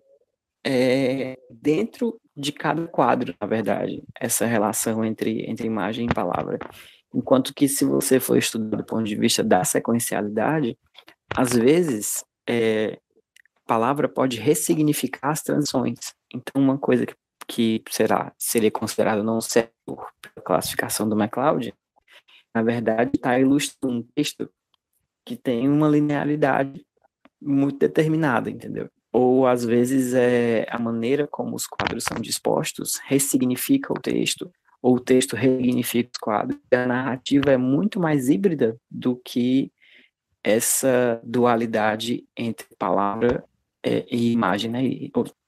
é, 0.63 1.37
dentro 1.49 2.19
de 2.35 2.51
cada 2.51 2.85
quadro, 2.87 3.33
na 3.39 3.47
verdade, 3.47 4.03
essa 4.19 4.45
relação 4.45 5.05
entre, 5.05 5.49
entre 5.49 5.67
imagem 5.67 6.07
e 6.09 6.13
palavra. 6.13 6.59
Enquanto 7.13 7.53
que 7.53 7.67
se 7.67 7.85
você 7.85 8.19
for 8.19 8.37
estudar 8.37 8.77
do 8.77 8.85
ponto 8.85 9.03
de 9.03 9.15
vista 9.15 9.43
da 9.43 9.63
sequencialidade, 9.63 10.77
às 11.35 11.53
vezes 11.53 12.25
é, 12.47 12.99
a 13.63 13.67
palavra 13.67 14.09
pode 14.09 14.37
ressignificar 14.37 15.29
as 15.29 15.41
transições. 15.41 15.97
Então, 16.33 16.61
uma 16.61 16.77
coisa 16.77 17.05
que, 17.47 17.79
que 17.79 17.83
será, 17.89 18.33
seria 18.37 18.71
considerada 18.71 19.23
não 19.23 19.39
certa 19.39 19.71
por 19.85 20.11
classificação 20.43 21.07
do 21.07 21.15
MacLeod, 21.15 21.73
na 22.53 22.63
verdade 22.63 23.11
está 23.15 23.39
ilustrando 23.39 23.97
um 23.97 24.03
texto 24.15 24.49
que 25.25 25.35
tem 25.35 25.67
uma 25.69 25.87
linearidade 25.87 26.85
muito 27.41 27.77
determinada, 27.77 28.49
entendeu? 28.49 28.89
Ou 29.17 29.47
às 29.47 29.63
vezes 29.63 30.13
é 30.13 30.67
a 30.69 30.77
maneira 30.77 31.25
como 31.25 31.55
os 31.55 31.65
quadros 31.65 32.03
são 32.03 32.19
dispostos 32.19 32.99
ressignifica 33.05 33.93
o 33.93 33.97
texto, 33.97 34.51
ou 34.81 34.95
o 34.95 34.99
texto 34.99 35.37
ressignifica 35.37 36.09
os 36.13 36.19
quadros. 36.19 36.59
A 36.69 36.85
narrativa 36.85 37.49
é 37.49 37.55
muito 37.55 37.97
mais 37.97 38.27
híbrida 38.27 38.75
do 38.91 39.15
que 39.15 39.71
essa 40.43 41.21
dualidade 41.23 42.25
entre 42.35 42.67
palavra 42.77 43.45
é, 43.81 44.05
e 44.11 44.33
imagem, 44.33 44.69
né? 44.69 44.81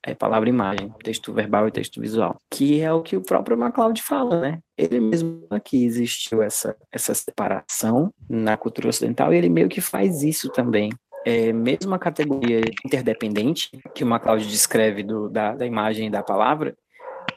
É 0.01 0.15
palavra 0.15 0.47
e 0.47 0.53
imagem, 0.53 0.93
texto 1.03 1.33
verbal 1.33 1.67
e 1.67 1.71
texto 1.71 1.99
visual, 1.99 2.39
que 2.49 2.79
é 2.79 2.93
o 2.93 3.01
que 3.01 3.17
o 3.17 3.21
próprio 3.21 3.57
MacLeod 3.57 4.01
fala, 4.01 4.39
né? 4.39 4.59
Ele 4.77 5.01
mesmo 5.01 5.45
aqui 5.49 5.83
existiu 5.83 6.41
essa, 6.41 6.73
essa 6.89 7.13
separação 7.13 8.13
na 8.29 8.55
cultura 8.55 8.87
ocidental 8.87 9.33
e 9.33 9.37
ele 9.37 9.49
meio 9.49 9.67
que 9.67 9.81
faz 9.81 10.23
isso 10.23 10.49
também 10.53 10.89
é, 11.25 11.51
mesmo 11.51 11.93
a 11.93 11.99
categoria 11.99 12.61
interdependente, 12.85 13.69
que 13.93 14.03
o 14.03 14.07
MacLeod 14.07 14.47
descreve 14.47 15.03
do, 15.03 15.29
da, 15.29 15.55
da 15.55 15.65
imagem 15.65 16.07
e 16.07 16.09
da 16.11 16.23
palavra, 16.23 16.75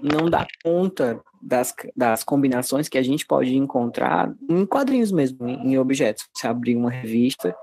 não 0.00 0.30
dá 0.30 0.46
conta 0.64 1.20
das, 1.42 1.74
das 1.96 2.22
combinações 2.22 2.88
que 2.88 2.98
a 2.98 3.02
gente 3.02 3.26
pode 3.26 3.56
encontrar 3.56 4.32
em 4.48 4.64
quadrinhos 4.66 5.10
mesmo, 5.10 5.46
em, 5.48 5.78
objetos. 5.78 6.28
Você 6.34 6.46
abrir 6.46 6.76
uma 6.76 6.90
revista, 6.90 7.54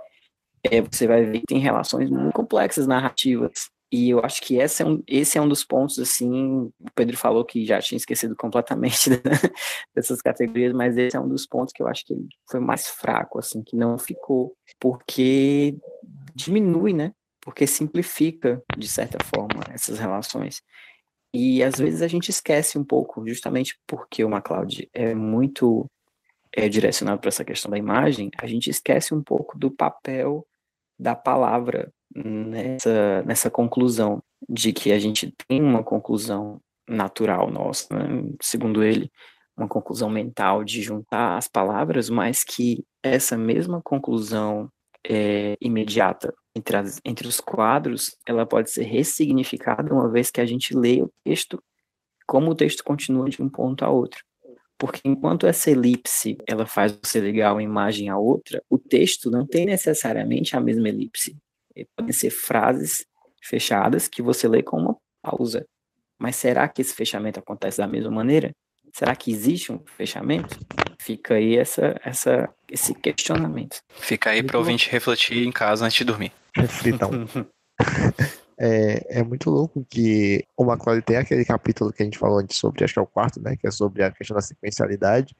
é, 0.63 0.81
você 0.81 1.07
vai 1.07 1.23
ver 1.23 1.39
que 1.39 1.47
tem 1.47 1.59
relações 1.59 2.09
muito 2.09 2.33
complexas 2.33 2.87
narrativas. 2.87 3.69
E 3.91 4.09
eu 4.09 4.19
acho 4.19 4.41
que 4.41 4.57
esse 4.57 4.83
é 4.83 4.85
um, 4.85 5.01
esse 5.07 5.37
é 5.37 5.41
um 5.41 5.47
dos 5.47 5.63
pontos, 5.63 5.97
assim, 5.97 6.69
o 6.79 6.91
Pedro 6.93 7.15
falou 7.15 7.45
que 7.45 7.65
já 7.65 7.79
tinha 7.79 7.95
esquecido 7.95 8.35
completamente 8.35 9.09
dessas 9.95 10.21
categorias, 10.21 10.73
mas 10.73 10.97
esse 10.97 11.15
é 11.15 11.19
um 11.19 11.29
dos 11.29 11.47
pontos 11.47 11.73
que 11.73 11.81
eu 11.81 11.87
acho 11.87 12.05
que 12.05 12.13
foi 12.49 12.59
mais 12.59 12.87
fraco, 12.87 13.39
assim, 13.39 13.63
que 13.63 13.77
não 13.77 13.97
ficou, 13.97 14.53
porque 14.77 15.77
diminui, 16.35 16.91
né? 16.91 17.13
Porque 17.39 17.65
simplifica, 17.65 18.61
de 18.77 18.89
certa 18.89 19.23
forma, 19.23 19.63
essas 19.73 19.99
relações. 19.99 20.61
E 21.33 21.63
às 21.63 21.75
vezes 21.75 22.01
a 22.01 22.07
gente 22.07 22.29
esquece 22.29 22.77
um 22.77 22.83
pouco, 22.83 23.25
justamente 23.25 23.79
porque 23.87 24.21
o 24.23 24.29
MacLeod 24.29 24.89
é 24.93 25.15
muito 25.15 25.89
é, 26.51 26.67
direcionado 26.67 27.21
para 27.21 27.29
essa 27.29 27.45
questão 27.45 27.71
da 27.71 27.77
imagem, 27.77 28.31
a 28.37 28.47
gente 28.47 28.69
esquece 28.69 29.13
um 29.13 29.23
pouco 29.23 29.57
do 29.57 29.71
papel 29.71 30.45
da 30.99 31.15
palavra 31.15 31.93
nessa, 32.23 33.23
nessa 33.23 33.49
conclusão, 33.49 34.21
de 34.49 34.73
que 34.73 34.91
a 34.91 34.99
gente 34.99 35.33
tem 35.47 35.61
uma 35.61 35.83
conclusão 35.83 36.59
natural 36.87 37.51
nossa, 37.51 37.87
né? 37.93 38.29
segundo 38.41 38.83
ele, 38.83 39.11
uma 39.55 39.67
conclusão 39.67 40.09
mental 40.09 40.63
de 40.63 40.81
juntar 40.81 41.37
as 41.37 41.47
palavras, 41.47 42.09
mas 42.09 42.43
que 42.43 42.83
essa 43.03 43.37
mesma 43.37 43.81
conclusão 43.81 44.69
é, 45.07 45.57
imediata 45.59 46.33
entre, 46.55 46.77
as, 46.77 46.99
entre 47.03 47.27
os 47.27 47.39
quadros, 47.39 48.15
ela 48.25 48.45
pode 48.45 48.69
ser 48.71 48.83
ressignificada 48.83 49.93
uma 49.93 50.09
vez 50.09 50.29
que 50.29 50.41
a 50.41 50.45
gente 50.45 50.75
lê 50.75 51.01
o 51.01 51.11
texto, 51.23 51.61
como 52.25 52.51
o 52.51 52.55
texto 52.55 52.83
continua 52.83 53.29
de 53.29 53.41
um 53.41 53.49
ponto 53.49 53.83
a 53.83 53.89
outro. 53.89 54.23
Porque 54.77 55.01
enquanto 55.05 55.47
essa 55.47 55.71
elipse 55.71 56.37
ela 56.47 56.67
faz 56.67 56.97
você 57.01 57.19
ligar 57.19 57.53
uma 57.53 57.63
imagem 57.63 58.09
a 58.09 58.17
outra, 58.17 58.61
o 58.69 58.77
texto 58.77 59.31
não 59.31 59.45
tem 59.45 59.65
necessariamente 59.65 60.55
a 60.55 60.59
mesma 60.59 60.87
elipse. 60.87 61.35
Podem 61.95 62.13
ser 62.13 62.29
frases 62.29 63.05
fechadas 63.41 64.07
que 64.07 64.21
você 64.21 64.47
lê 64.47 64.63
com 64.63 64.77
uma 64.77 64.97
pausa. 65.21 65.65
Mas 66.19 66.35
será 66.35 66.67
que 66.67 66.81
esse 66.81 66.93
fechamento 66.93 67.39
acontece 67.39 67.77
da 67.77 67.87
mesma 67.87 68.11
maneira? 68.11 68.51
Será 68.93 69.15
que 69.15 69.31
existe 69.31 69.71
um 69.71 69.79
fechamento? 69.95 70.57
Fica 70.99 71.35
aí 71.35 71.55
essa, 71.55 71.95
essa, 72.03 72.49
esse 72.69 72.93
questionamento. 72.95 73.77
Fica 73.89 74.31
aí 74.31 74.41
para 74.41 74.57
o 74.57 74.59
ouvinte 74.59 74.89
refletir 74.89 75.45
em 75.45 75.51
casa 75.51 75.85
antes 75.85 75.97
de 75.97 76.03
dormir. 76.03 76.31
Reflitam. 76.55 77.11
é, 78.57 79.19
é 79.19 79.23
muito 79.23 79.51
louco 79.51 79.85
que 79.87 80.43
o 80.57 80.63
McCloud 80.63 81.03
tem 81.03 81.17
aquele 81.17 81.45
capítulo 81.45 81.93
que 81.93 82.01
a 82.01 82.05
gente 82.05 82.17
falou 82.17 82.39
antes 82.39 82.57
sobre, 82.57 82.83
acho 82.83 82.93
que 82.93 82.99
é 82.99 83.03
o 83.03 83.07
quarto, 83.07 83.39
né? 83.39 83.55
Que 83.55 83.67
é 83.67 83.71
sobre 83.71 84.03
a 84.03 84.11
questão 84.11 84.35
da 84.35 84.41
sequencialidade. 84.41 85.35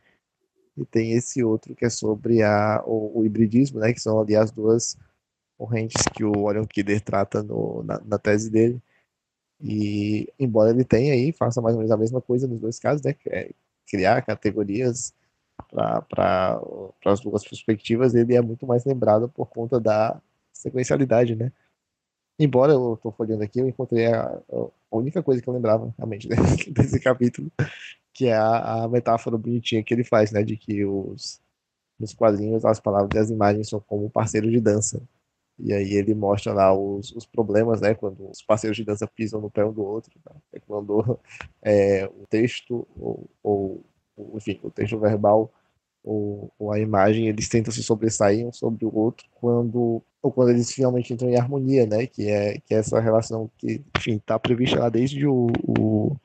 E 0.78 0.86
tem 0.86 1.14
esse 1.14 1.44
outro 1.44 1.74
que 1.74 1.86
é 1.86 1.90
sobre 1.90 2.44
a, 2.44 2.84
o, 2.86 3.22
o 3.22 3.26
hibridismo, 3.26 3.80
né? 3.80 3.92
Que 3.92 4.00
são 4.00 4.20
ali 4.20 4.36
as 4.36 4.52
duas 4.52 4.96
correntes 5.58 6.04
que 6.14 6.24
o 6.24 6.44
Orion 6.44 6.66
Kidder 6.66 7.02
trata 7.02 7.42
no, 7.44 7.84
na, 7.84 8.00
na 8.06 8.18
tese 8.18 8.50
dele. 8.50 8.82
E 9.60 10.32
embora 10.40 10.70
ele 10.70 10.84
tenha 10.84 11.14
aí, 11.14 11.32
faça 11.32 11.62
mais 11.62 11.76
ou 11.76 11.80
menos 11.80 11.92
a 11.92 11.98
mesma 11.98 12.22
coisa 12.22 12.48
nos 12.48 12.60
dois 12.60 12.80
casos, 12.80 13.02
né? 13.04 13.16
É 13.28 13.50
criar 13.88 14.22
categorias 14.22 15.14
para 15.70 16.62
as 17.06 17.20
duas 17.20 17.44
perspectivas, 17.44 18.14
ele 18.14 18.36
é 18.36 18.42
muito 18.42 18.68
mais 18.68 18.86
lembrado 18.86 19.28
por 19.30 19.48
conta 19.48 19.80
da 19.80 20.22
sequencialidade, 20.54 21.36
né? 21.36 21.52
Embora 22.40 22.74
eu 22.74 22.94
estou 22.94 23.12
folhando 23.12 23.44
aqui, 23.44 23.60
eu 23.60 23.68
encontrei 23.68 24.06
a, 24.08 24.40
a, 24.52 24.96
única 24.96 25.24
coisa 25.24 25.42
que 25.42 25.50
eu 25.50 25.54
lembrava 25.54 25.94
realmente 25.98 26.28
desse, 26.72 27.00
capítulo, 27.00 27.52
que 28.14 28.28
é 28.28 28.36
a, 28.36 28.84
a, 28.84 28.88
metáfora 28.88 29.38
bonitinha 29.38 29.84
que 29.84 29.94
ele 29.94 30.04
faz, 30.04 30.32
né? 30.32 30.44
De 30.44 30.56
que 30.56 30.86
os, 30.86 31.42
nos 32.00 32.14
quadrinhos 32.14 32.64
as 32.64 32.80
palavras 32.80 33.16
e 33.16 33.18
as 33.18 33.30
imagens 33.32 33.70
são 33.70 33.80
como 33.80 34.10
parceiros 34.10 34.52
de 34.52 34.62
dança. 34.62 35.02
E 35.60 35.74
aí 35.74 35.94
ele 35.94 36.14
mostra 36.14 36.54
lá 36.54 36.74
os, 36.74 37.12
os 37.16 37.26
problemas, 37.26 37.82
né? 37.82 37.96
Quando 37.96 38.30
os 38.30 38.42
parceiros 38.42 38.78
de 38.78 38.84
dança 38.84 39.08
pisam 39.08 39.42
no 39.42 39.50
pé 39.50 39.66
um 39.66 39.74
do 39.74 39.84
outro. 39.84 40.12
Tá? 40.24 40.36
É 40.54 40.60
quando 40.60 41.20
é, 41.64 42.06
o 42.06 42.28
texto, 42.30 42.88
ou, 42.96 43.30
ou, 43.42 43.84
enfim, 44.36 44.60
o 44.62 44.70
texto 44.70 45.00
verbal 45.00 45.52
ou, 46.04 46.52
ou, 46.58 46.72
a 46.72 46.80
imagem, 46.80 47.28
eles 47.28 47.50
tentam 47.50 47.74
se 47.74 47.84
sobressair 47.84 48.46
um 48.48 48.52
sobre 48.54 48.86
o 48.86 48.96
outro 48.96 49.28
quando 49.36 50.02
ou 50.22 50.32
quando 50.32 50.50
eles 50.50 50.72
finalmente 50.72 51.14
entram 51.14 51.30
em 51.30 51.38
harmonia, 51.38 51.86
né? 51.86 52.06
Que 52.06 52.30
é, 52.30 52.60
que 52.60 52.74
é 52.74 52.78
essa 52.78 53.00
relação 53.00 53.50
que, 53.58 53.82
enfim, 53.98 54.16
está 54.16 54.38
prevista 54.38 54.80
lá 54.80 54.90
desde 54.90 55.26
o, 55.26 55.48
o, 55.64 56.16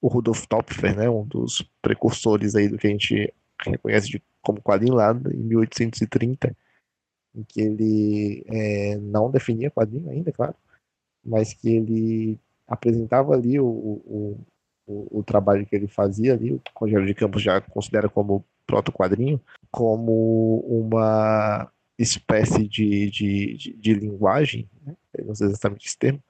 o 0.00 0.08
Rudolf 0.08 0.46
Topfer, 0.46 0.96
né? 0.96 1.08
Um 1.10 1.24
dos 1.24 1.62
precursores 1.82 2.54
aí 2.54 2.68
do 2.68 2.78
que 2.78 2.86
a 2.86 2.90
gente 2.90 3.32
reconhece 3.64 4.08
de, 4.08 4.22
como 4.42 4.62
quadrinho 4.62 4.94
lá 4.94 5.12
em 5.12 5.42
1830 5.42 6.56
em 7.36 7.44
que 7.44 7.60
ele 7.60 8.44
é, 8.46 8.96
não 8.96 9.30
definia 9.30 9.70
quadrinho 9.70 10.10
ainda, 10.10 10.32
claro, 10.32 10.54
mas 11.24 11.52
que 11.52 11.68
ele 11.68 12.40
apresentava 12.66 13.34
ali 13.34 13.60
o, 13.60 13.66
o, 13.66 14.40
o, 14.86 15.18
o 15.18 15.22
trabalho 15.22 15.66
que 15.66 15.76
ele 15.76 15.86
fazia 15.86 16.32
ali, 16.32 16.52
o 16.52 16.62
Rogério 16.74 17.06
de 17.06 17.14
Campos 17.14 17.42
já 17.42 17.60
considera 17.60 18.08
como 18.08 18.44
proto-quadrinho, 18.66 19.40
como 19.70 20.60
uma 20.66 21.70
espécie 21.98 22.66
de, 22.66 23.10
de, 23.10 23.56
de, 23.56 23.72
de 23.74 23.94
linguagem, 23.94 24.68
né? 24.84 24.94
não 25.24 25.34
sei 25.34 25.46
exatamente 25.48 25.86
esse 25.86 25.98
termo, 25.98 26.22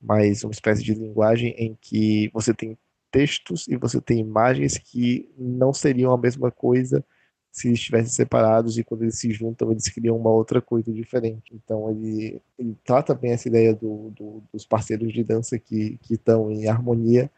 mas 0.00 0.44
uma 0.44 0.52
espécie 0.52 0.82
de 0.82 0.94
linguagem 0.94 1.54
em 1.56 1.76
que 1.80 2.30
você 2.32 2.52
tem 2.52 2.76
textos 3.10 3.68
e 3.68 3.76
você 3.76 4.00
tem 4.00 4.18
imagens 4.18 4.76
que 4.76 5.30
não 5.38 5.72
seriam 5.72 6.12
a 6.12 6.18
mesma 6.18 6.50
coisa 6.50 7.04
se 7.54 7.72
estivessem 7.72 8.10
separados 8.10 8.76
e 8.76 8.82
quando 8.82 9.02
eles 9.02 9.16
se 9.16 9.30
juntam 9.30 9.70
eles 9.70 9.88
criam 9.88 10.16
uma 10.16 10.30
outra 10.30 10.60
coisa 10.60 10.92
diferente. 10.92 11.54
Então 11.54 11.88
ele, 11.88 12.42
ele 12.58 12.76
trata 12.84 13.14
bem 13.14 13.30
essa 13.30 13.46
ideia 13.46 13.72
do, 13.72 14.10
do, 14.10 14.42
dos 14.52 14.66
parceiros 14.66 15.12
de 15.12 15.22
dança 15.22 15.56
que 15.56 15.96
estão 16.10 16.50
em 16.50 16.66
harmonia 16.66 17.30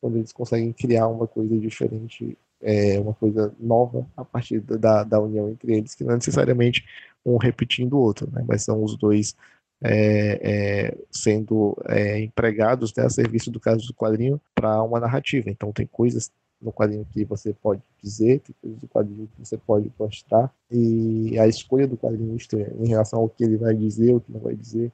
quando 0.00 0.18
eles 0.18 0.32
conseguem 0.32 0.72
criar 0.72 1.08
uma 1.08 1.26
coisa 1.26 1.58
diferente, 1.58 2.38
é, 2.62 3.00
uma 3.00 3.14
coisa 3.14 3.52
nova 3.58 4.06
a 4.16 4.24
partir 4.24 4.60
da, 4.60 5.02
da 5.02 5.20
união 5.20 5.50
entre 5.50 5.74
eles, 5.74 5.94
que 5.96 6.04
não 6.04 6.12
é 6.12 6.16
necessariamente 6.16 6.84
um 7.26 7.36
repetindo 7.36 7.94
o 7.94 8.00
outro, 8.00 8.30
né? 8.30 8.44
mas 8.46 8.62
são 8.62 8.80
os 8.84 8.96
dois 8.96 9.34
é, 9.82 10.38
é, 10.40 10.98
sendo 11.10 11.76
é, 11.88 12.20
empregados 12.20 12.94
né, 12.94 13.04
a 13.04 13.10
serviço 13.10 13.50
do 13.50 13.58
caso 13.58 13.88
do 13.88 13.94
quadrinho 13.94 14.40
para 14.54 14.80
uma 14.84 15.00
narrativa. 15.00 15.50
Então 15.50 15.72
tem 15.72 15.86
coisas 15.86 16.30
no 16.64 16.72
quadrinho 16.72 17.06
que 17.12 17.24
você 17.24 17.52
pode 17.52 17.82
dizer, 18.02 18.40
tem 18.40 18.54
coisas 18.60 18.80
do 18.80 18.88
quadrinho 18.88 19.28
que 19.28 19.46
você 19.46 19.58
pode 19.58 19.90
postar, 19.90 20.52
e 20.70 21.38
a 21.38 21.46
escolha 21.46 21.86
do 21.86 21.96
quadrinista 21.96 22.56
em 22.80 22.88
relação 22.88 23.20
ao 23.20 23.28
que 23.28 23.44
ele 23.44 23.58
vai 23.58 23.74
dizer, 23.74 24.14
o 24.14 24.20
que 24.20 24.32
não 24.32 24.40
vai 24.40 24.56
dizer, 24.56 24.90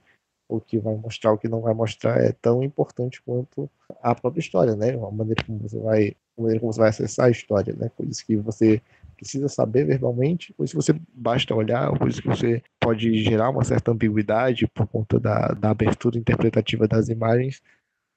o 0.49 0.61
que 0.61 0.79
vai 0.79 0.97
mostrar, 0.97 1.33
o 1.33 1.39
que 1.39 1.49
não 1.49 1.61
vai 1.61 1.73
mostrar, 1.73 2.21
é 2.21 2.33
tão 2.33 2.63
importante 2.63 3.23
quanto 3.23 3.71
a 4.03 4.15
própria 4.15 4.41
história, 4.41 4.75
né? 4.75 4.95
A 4.95 5.11
maneira 5.11 5.45
como 5.45 5.61
você 5.61 5.79
vai, 5.79 6.17
a 6.37 6.43
maneira 6.43 6.61
como 6.61 6.73
você 6.73 6.81
vai 6.81 6.89
acessar 6.89 7.27
a 7.27 7.31
história, 7.31 7.73
né? 7.75 7.89
Coisas 7.97 8.21
que 8.21 8.37
você 8.37 8.83
precisa 9.17 9.49
saber 9.49 9.85
verbalmente, 9.85 10.53
coisas 10.55 10.73
que 10.73 10.77
você 10.77 11.01
basta 11.15 11.55
olhar, 11.55 11.97
coisas 11.99 12.19
que 12.19 12.27
você 12.27 12.63
pode 12.81 13.23
gerar 13.23 13.51
uma 13.51 13.63
certa 13.63 13.93
ambiguidade 13.93 14.67
por 14.67 14.87
conta 14.89 15.21
da, 15.21 15.49
da 15.49 15.71
abertura 15.71 16.19
interpretativa 16.19 16.89
das 16.89 17.09
imagens, 17.09 17.63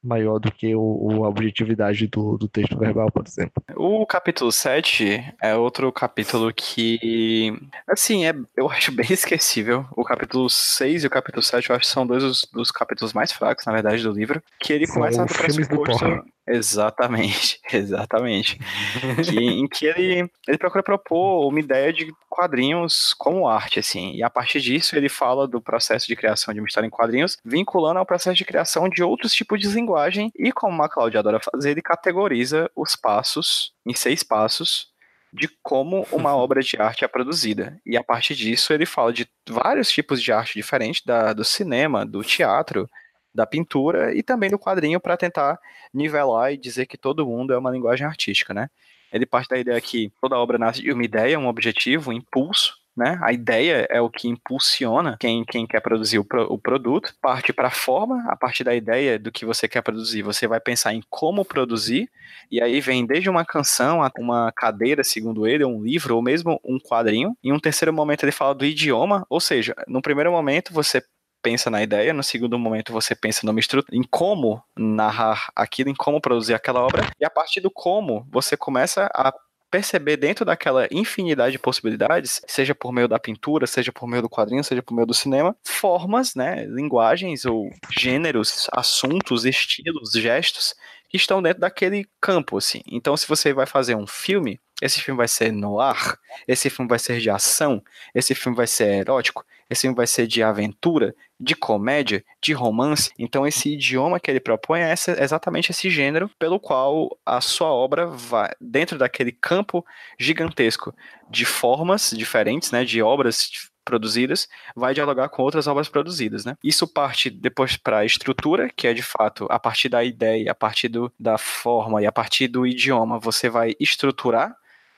maior 0.04 0.40
do 0.40 0.52
que 0.52 0.76
o, 0.76 1.24
a 1.24 1.30
objetividade 1.30 2.08
do, 2.08 2.38
do 2.38 2.48
texto 2.48 2.78
verbal, 2.78 3.12
por 3.12 3.26
exemplo. 3.26 3.64
O 3.76 4.06
capítulo 4.06 4.52
7 4.52 5.34
é 5.42 5.56
outro 5.56 5.92
capítulo 5.92 6.54
que, 6.54 7.58
assim, 7.88 8.26
é, 8.26 8.36
eu 8.58 8.70
acho 8.70 8.92
bem 8.92 9.08
esquecível. 9.10 9.86
O 9.96 10.04
capítulo 10.04 10.50
6 10.50 11.04
e 11.04 11.08
o 11.08 11.10
capítulo 11.10 11.42
7 11.42 11.70
eu 11.70 11.76
acho 11.76 11.86
que 11.86 11.92
são 11.92 12.06
dois 12.06 12.24
dos, 12.24 12.46
dos 12.52 12.72
capítulos 12.72 13.14
mais 13.14 13.32
fracos, 13.32 13.66
na 13.66 13.72
verdade, 13.72 14.04
do 14.04 14.12
livro, 14.12 14.44
que 14.60 14.74
ele 14.74 14.86
são 14.86 14.96
começa 14.96 15.24
a 15.24 15.26
pressuposto... 15.26 16.33
Exatamente, 16.48 17.60
exatamente. 17.72 18.60
que, 19.24 19.40
em 19.40 19.68
que 19.68 19.86
ele, 19.86 20.30
ele 20.48 20.58
procura 20.58 20.84
propor 20.84 21.48
uma 21.48 21.60
ideia 21.60 21.94
de 21.94 22.14
quadrinhos 22.30 23.14
como 23.18 23.48
arte, 23.48 23.80
assim. 23.80 24.14
E 24.14 24.24
a 24.24 24.30
partir 24.30 24.60
disso 24.60 24.96
ele 24.96 25.08
fala 25.08 25.48
do 25.48 25.62
processo 25.62 26.06
de 26.06 26.16
criação 26.16 26.54
de 26.54 26.60
uma 26.60 26.68
história 26.68 26.88
em 26.88 26.90
quadrinhos, 26.92 27.38
vinculando 27.46 28.00
ao 28.00 28.06
processo 28.06 28.36
de 28.36 28.46
criação 28.46 28.90
de 28.90 29.02
outros 29.02 29.34
tipos 29.34 29.60
de 29.60 29.68
linguagem. 29.68 30.32
E 30.36 30.52
como 30.52 30.84
a 30.84 30.90
Claudia 30.90 31.20
adora 31.20 31.40
fazer, 31.40 31.72
ele 31.72 31.82
categoriza 31.82 32.70
os 32.76 32.96
passos 32.96 33.72
em 33.86 33.94
seis 33.94 34.22
passos 34.22 34.92
de 35.32 35.50
como 35.64 36.06
uma 36.12 36.36
obra 36.38 36.62
de 36.62 36.78
arte 36.78 37.06
é 37.06 37.08
produzida. 37.08 37.80
E 37.86 37.96
a 37.96 38.04
partir 38.04 38.36
disso 38.36 38.74
ele 38.74 38.86
fala 38.86 39.14
de 39.14 39.28
vários 39.50 39.90
tipos 39.90 40.22
de 40.22 40.32
arte 40.32 40.54
diferentes, 40.56 41.02
da, 41.06 41.32
do 41.32 41.44
cinema, 41.44 42.06
do 42.06 42.22
teatro, 42.22 42.90
da 43.34 43.46
pintura 43.46 44.16
e 44.16 44.22
também 44.22 44.50
do 44.50 44.60
quadrinho 44.60 45.00
para 45.00 45.18
tentar 45.18 45.60
nivelar 45.94 46.54
e 46.54 46.58
dizer 46.58 46.86
que 46.86 46.98
todo 46.98 47.26
mundo 47.26 47.54
é 47.54 47.58
uma 47.58 47.72
linguagem 47.72 48.06
artística, 48.06 48.54
né? 48.54 48.70
Ele 49.12 49.26
parte 49.26 49.50
da 49.50 49.60
ideia 49.60 49.80
que 49.80 50.12
toda 50.20 50.38
obra 50.38 50.58
nasce 50.58 50.82
de 50.82 50.92
uma 50.92 51.04
ideia, 51.04 51.40
um 51.40 51.48
objetivo, 51.48 52.10
um 52.10 52.14
impulso, 52.14 52.74
né? 52.96 53.20
A 53.24 53.34
ideia 53.34 53.88
é 53.90 54.00
o 54.00 54.10
que 54.10 54.28
impulsiona 54.28 55.18
quem, 55.20 55.44
quem 55.44 55.66
quer 55.66 55.82
produzir 55.82 56.20
o, 56.20 56.24
pro, 56.24 56.52
o 56.52 56.58
produto. 56.60 57.14
Parte 57.22 57.52
para 57.52 57.68
a 57.68 57.72
forma, 57.72 58.24
a 58.28 58.36
partir 58.36 58.64
da 58.64 58.74
ideia 58.74 59.18
do 59.18 59.32
que 59.32 59.46
você 59.46 59.68
quer 59.68 59.82
produzir, 59.82 60.22
você 60.22 60.48
vai 60.48 60.60
pensar 60.60 60.94
em 60.94 61.04
como 61.10 61.44
produzir, 61.44 62.10
e 62.52 62.62
aí 62.62 62.80
vem 62.80 63.06
desde 63.06 63.30
uma 63.30 63.44
canção, 63.44 64.02
uma 64.18 64.52
cadeira, 64.52 65.04
segundo 65.04 65.48
ele, 65.48 65.66
um 65.66 65.82
livro, 65.82 66.16
ou 66.16 66.22
mesmo 66.22 66.60
um 66.64 66.80
quadrinho. 66.80 67.36
Em 67.44 67.52
um 67.52 67.60
terceiro 67.60 67.92
momento 67.92 68.24
ele 68.24 68.32
fala 68.32 68.54
do 68.54 68.66
idioma, 68.66 69.26
ou 69.30 69.40
seja, 69.40 69.76
no 69.88 70.02
primeiro 70.02 70.32
momento 70.32 70.74
você 70.74 71.04
pensa 71.44 71.70
na 71.70 71.84
ideia, 71.84 72.14
no 72.14 72.24
segundo 72.24 72.58
momento 72.58 72.94
você 72.94 73.14
pensa 73.14 73.42
numa 73.46 73.60
estrutura, 73.60 73.96
em 73.96 74.04
como 74.04 74.64
narrar 74.76 75.52
aquilo, 75.56 75.90
em 75.90 75.96
como 75.96 76.22
produzir 76.22 76.54
aquela 76.54 76.82
obra, 76.82 77.06
e 77.20 77.26
a 77.26 77.30
partir 77.30 77.60
do 77.60 77.70
como 77.70 78.26
você 78.32 78.56
começa 78.56 79.10
a 79.14 79.34
perceber 79.70 80.18
dentro 80.18 80.46
daquela 80.46 80.88
infinidade 80.92 81.54
de 81.54 81.60
possibilidades, 81.60 82.42
seja 82.48 82.76
por 82.76 82.94
meio 82.94 83.08
da 83.08 83.18
pintura, 83.18 83.66
seja 83.66 83.92
por 83.92 84.08
meio 84.08 84.22
do 84.22 84.30
quadrinho, 84.30 84.64
seja 84.64 84.84
por 84.84 84.94
meio 84.94 85.08
do 85.08 85.16
cinema, 85.16 85.56
formas, 85.64 86.36
né, 86.36 86.64
linguagens 86.66 87.44
ou 87.44 87.72
gêneros, 87.90 88.68
assuntos, 88.72 89.46
estilos, 89.46 90.12
gestos 90.14 90.76
que 91.10 91.18
estão 91.18 91.42
dentro 91.42 91.62
daquele 91.62 92.08
campo, 92.22 92.58
assim. 92.58 92.82
Então, 92.88 93.18
se 93.18 93.28
você 93.28 93.52
vai 93.52 93.66
fazer 93.66 93.96
um 93.96 94.06
filme, 94.06 94.60
esse 94.80 95.02
filme 95.02 95.18
vai 95.18 95.28
ser 95.28 95.52
no 95.52 95.80
ar, 95.80 96.20
esse 96.48 96.70
filme 96.70 96.88
vai 96.88 97.00
ser 97.00 97.20
de 97.20 97.32
ação, 97.32 97.84
esse 98.14 98.36
filme 98.36 98.56
vai 98.56 98.68
ser 98.68 99.02
erótico, 99.02 99.44
esse 99.70 99.82
filme 99.82 99.96
vai 99.96 100.08
ser 100.08 100.28
de 100.28 100.44
aventura, 100.44 101.16
de 101.40 101.56
comédia, 101.56 102.24
de 102.42 102.54
romance. 102.54 103.12
Então, 103.18 103.46
esse 103.46 103.74
idioma 103.74 104.20
que 104.20 104.30
ele 104.30 104.40
propõe 104.40 104.82
é 104.82 104.92
essa, 104.92 105.22
exatamente 105.22 105.72
esse 105.72 105.90
gênero 105.90 106.30
pelo 106.40 106.60
qual 106.60 107.18
a 107.26 107.42
sua 107.42 107.72
obra 107.72 108.08
vai, 108.08 108.52
dentro 108.60 108.98
daquele 108.98 109.32
campo 109.32 109.86
gigantesco 110.20 110.94
de 111.30 111.46
formas 111.46 112.12
diferentes, 112.16 112.72
né, 112.72 112.86
de 112.86 113.02
obras 113.02 113.50
produzidas, 113.84 114.48
vai 114.76 114.94
dialogar 114.94 115.30
com 115.30 115.44
outras 115.44 115.68
obras 115.68 115.90
produzidas, 115.90 116.46
né? 116.46 116.56
Isso 116.64 116.88
parte 116.88 117.30
depois 117.30 117.76
para 117.76 118.00
a 118.00 118.06
estrutura, 118.06 118.70
que 118.76 118.88
é 118.88 118.94
de 118.94 119.04
fato 119.04 119.46
a 119.50 119.60
partir 119.60 119.90
da 119.90 120.04
ideia, 120.04 120.52
a 120.52 120.56
partir 120.56 120.88
do, 120.88 121.12
da 121.20 121.38
forma 121.38 122.02
e 122.02 122.06
a 122.06 122.12
partir 122.12 122.48
do 122.48 122.66
idioma, 122.66 123.20
você 123.20 123.50
vai 123.50 123.74
estruturar 123.80 124.56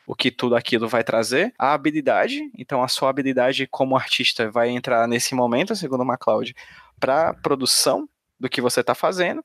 o 0.07 0.15
que 0.15 0.32
tudo 0.32 0.56
aquilo 0.56 0.88
vai 0.88 1.03
trazer. 1.03 1.53
A 1.57 1.73
habilidade, 1.73 2.49
então 2.57 2.84
a 2.84 2.88
sua 2.88 3.10
habilidade 3.10 3.68
como 3.68 3.95
artista 3.95 4.49
vai 4.49 4.69
entrar 4.69 5.07
nesse 5.07 5.34
momento, 5.36 5.76
segundo 5.76 6.02
o 6.02 6.06
MacLeod, 6.06 6.56
para 6.99 7.34
produção 7.34 8.07
do 8.40 8.49
que 8.49 8.61
você 8.61 8.82
está 8.82 8.94
fazendo. 8.95 9.44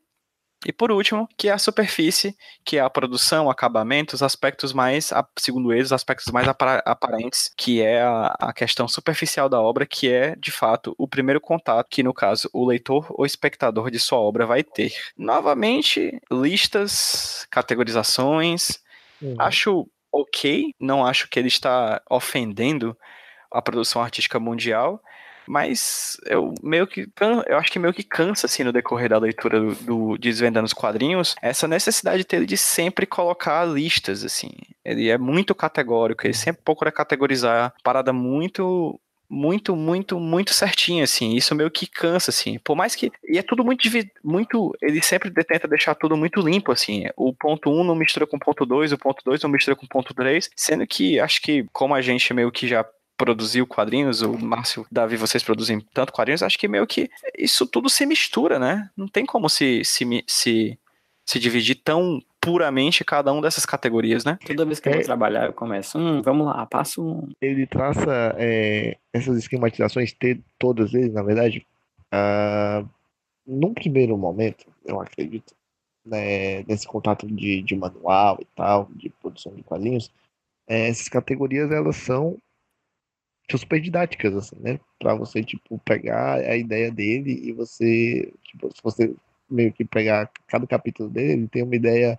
E 0.67 0.73
por 0.73 0.93
último, 0.93 1.27
que 1.39 1.49
é 1.49 1.53
a 1.53 1.59
superfície, 1.59 2.37
que 2.63 2.77
é 2.77 2.81
a 2.81 2.91
produção, 2.91 3.47
o 3.47 3.51
acabamento, 3.51 4.15
os 4.15 4.23
aspectos 4.23 4.75
mais, 4.75 5.11
segundo 5.39 5.73
eles, 5.73 5.87
os 5.87 5.93
aspectos 5.93 6.31
mais 6.31 6.47
aparentes, 6.47 7.51
que 7.57 7.81
é 7.81 8.03
a, 8.03 8.37
a, 8.39 8.53
questão 8.53 8.87
superficial 8.87 9.49
da 9.49 9.59
obra, 9.59 9.87
que 9.87 10.13
é, 10.13 10.37
de 10.37 10.51
fato, 10.51 10.95
o 10.99 11.09
primeiro 11.09 11.41
contato 11.41 11.89
que, 11.89 12.03
no 12.03 12.13
caso, 12.13 12.51
o 12.53 12.67
leitor 12.67 13.07
ou 13.09 13.25
espectador 13.25 13.91
de 13.91 13.99
sua 13.99 14.19
obra 14.19 14.45
vai 14.45 14.63
ter. 14.63 14.93
Novamente, 15.17 16.21
listas, 16.31 17.47
categorizações. 17.51 18.81
Uhum. 19.23 19.37
Acho 19.39 19.89
ok, 20.13 20.75
não 20.79 21.05
acho 21.05 21.29
que 21.29 21.39
ele 21.39 21.49
está 21.49 22.03
ofendendo 22.09 22.97
a 23.51 23.61
produção 23.61 24.03
artística 24.03 24.39
mundial, 24.39 25.03
mas 25.47 26.17
eu 26.27 26.55
meio 26.63 26.87
que 26.87 27.09
eu 27.49 27.59
acho 27.59 27.73
que 27.73 27.79
meio 27.79 27.93
que 27.93 28.05
cansa 28.05 28.47
assim 28.47 28.63
no 28.63 28.73
decorrer 28.73 29.09
da 29.09 29.19
leitura 29.19 29.61
do, 29.61 29.75
do 29.75 30.19
Desvendando 30.19 30.67
os 30.67 30.73
Quadrinhos 30.73 31.35
essa 31.43 31.67
necessidade 31.67 32.25
dele 32.25 32.47
de 32.47 32.57
sempre 32.57 33.05
colocar 33.05 33.65
listas 33.65 34.25
assim. 34.25 34.51
Ele 34.85 35.09
é 35.09 35.19
muito 35.19 35.53
categórico, 35.55 36.25
ele 36.25 36.35
sempre 36.35 36.63
procura 36.63 36.93
categorizar 36.93 37.75
parada 37.83 38.13
muito 38.13 39.01
muito, 39.31 39.77
muito, 39.77 40.19
muito 40.19 40.53
certinho, 40.53 41.05
assim. 41.05 41.37
Isso 41.37 41.55
meio 41.55 41.71
que 41.71 41.87
cansa, 41.87 42.33
assim. 42.33 42.59
Por 42.59 42.75
mais 42.75 42.97
que. 42.97 43.13
E 43.29 43.39
é 43.39 43.43
tudo 43.43 43.65
muito. 43.65 43.89
muito 44.25 44.77
ele 44.83 45.01
sempre 45.01 45.31
tenta 45.45 45.69
deixar 45.69 45.95
tudo 45.95 46.17
muito 46.17 46.41
limpo, 46.41 46.73
assim. 46.73 47.05
O 47.17 47.33
ponto 47.33 47.71
1 47.71 47.81
um 47.81 47.85
não 47.85 47.95
mistura 47.95 48.27
com 48.27 48.37
o 48.37 48.41
ponto 48.41 48.67
2, 48.67 48.93
o 48.93 48.99
ponto 48.99 49.23
2 49.25 49.43
não 49.43 49.51
mistura 49.51 49.77
com 49.77 49.87
o 49.87 49.89
ponto 49.89 50.13
3. 50.13 50.51
Sendo 50.57 50.85
que 50.85 51.21
acho 51.21 51.41
que, 51.41 51.65
como 51.73 51.95
a 51.95 52.03
gente 52.03 52.35
meio 52.35 52.51
que 52.51 52.67
já 52.67 52.85
produziu 53.17 53.67
quadrinhos, 53.67 54.23
o 54.23 54.37
Márcio, 54.37 54.87
Davi, 54.91 55.17
vocês 55.17 55.45
produzem 55.45 55.79
tanto 55.93 56.13
quadrinhos, 56.13 56.43
acho 56.43 56.59
que 56.59 56.67
meio 56.67 56.87
que 56.87 57.09
isso 57.39 57.67
tudo 57.67 57.89
se 57.89 58.07
mistura, 58.07 58.59
né? 58.59 58.91
Não 58.97 59.07
tem 59.07 59.25
como 59.25 59.49
se, 59.49 59.85
se, 59.85 60.25
se, 60.27 60.79
se 61.25 61.39
dividir 61.39 61.77
tão 61.77 62.21
puramente 62.41 63.05
cada 63.05 63.33
uma 63.33 63.43
dessas 63.43 63.67
categorias, 63.67 64.25
né? 64.25 64.39
Toda 64.47 64.65
vez 64.65 64.81
que 64.81 64.89
eu 64.89 64.93
vou 64.93 65.03
é. 65.03 65.05
trabalhar, 65.05 65.47
eu 65.47 65.53
começo, 65.53 65.99
hum, 65.99 66.23
vamos 66.23 66.47
lá, 66.47 66.65
passo 66.67 67.05
um. 67.05 67.29
Ele 67.41 67.67
traça 67.67 68.35
é, 68.39 68.97
essas 69.13 69.37
esquematizações, 69.37 70.13
ter 70.13 70.41
todas 70.59 70.95
eles, 70.95 71.13
na 71.13 71.23
verdade, 71.23 71.67
uh, 72.13 72.89
num 73.47 73.75
primeiro 73.75 74.17
momento, 74.17 74.67
eu 74.85 75.01
acredito, 75.01 75.55
né, 76.05 76.63
nesse 76.63 76.87
contato 76.87 77.27
de, 77.27 77.63
de 77.63 77.77
manual 77.77 78.39
e 78.41 78.47
tal, 78.57 78.89
de 78.95 79.11
produção 79.11 79.55
de 79.55 79.63
quadrinhos, 79.63 80.11
é, 80.67 80.89
essas 80.89 81.09
categorias 81.09 81.71
elas 81.71 81.97
são 81.97 82.39
super 83.51 83.81
didáticas, 83.81 84.35
assim, 84.35 84.57
né? 84.61 84.79
Pra 84.99 85.15
você, 85.15 85.43
tipo, 85.43 85.79
pegar 85.85 86.35
a 86.37 86.57
ideia 86.57 86.91
dele 86.91 87.33
e 87.43 87.53
você, 87.53 88.33
tipo, 88.45 88.71
se 88.75 88.81
você 88.83 89.15
meio 89.51 89.73
que 89.73 89.85
pegar 89.85 90.31
cada 90.47 90.67
capítulo 90.67 91.11
dele, 91.11 91.33
ele 91.33 91.49
tem 91.49 91.63
uma 91.65 91.75
ideia 91.75 92.19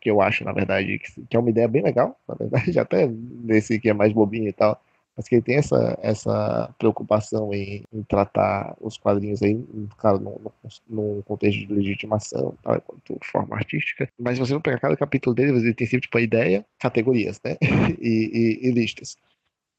que 0.00 0.10
eu 0.10 0.20
acho, 0.20 0.44
na 0.44 0.52
verdade, 0.52 0.98
que 1.28 1.36
é 1.36 1.40
uma 1.40 1.50
ideia 1.50 1.68
bem 1.68 1.82
legal, 1.82 2.18
na 2.28 2.34
verdade, 2.34 2.78
até 2.78 3.06
nesse 3.06 3.78
que 3.78 3.88
é 3.88 3.94
mais 3.94 4.12
bobinho 4.12 4.48
e 4.48 4.52
tal, 4.52 4.80
mas 5.16 5.26
que 5.26 5.36
ele 5.36 5.42
tem 5.42 5.56
essa, 5.56 5.98
essa 6.02 6.74
preocupação 6.78 7.52
em, 7.54 7.82
em 7.90 8.02
tratar 8.02 8.76
os 8.80 8.98
quadrinhos 8.98 9.42
aí, 9.42 9.58
claro, 9.96 10.18
no, 10.18 10.52
no, 10.88 11.22
contexto 11.22 11.66
de 11.66 11.72
legitimação, 11.72 12.54
tal, 12.62 12.80
quanto 12.82 13.18
forma 13.24 13.56
artística. 13.56 14.08
Mas 14.18 14.38
você 14.38 14.52
não 14.52 14.60
pegar 14.60 14.78
cada 14.78 14.96
capítulo 14.96 15.34
dele, 15.34 15.52
ele 15.52 15.74
tem 15.74 15.86
sempre 15.86 16.02
tipo 16.02 16.18
a 16.18 16.20
ideia, 16.20 16.66
categorias, 16.78 17.40
né? 17.42 17.56
e, 17.98 18.60
e, 18.62 18.68
e 18.68 18.70
listas. 18.70 19.16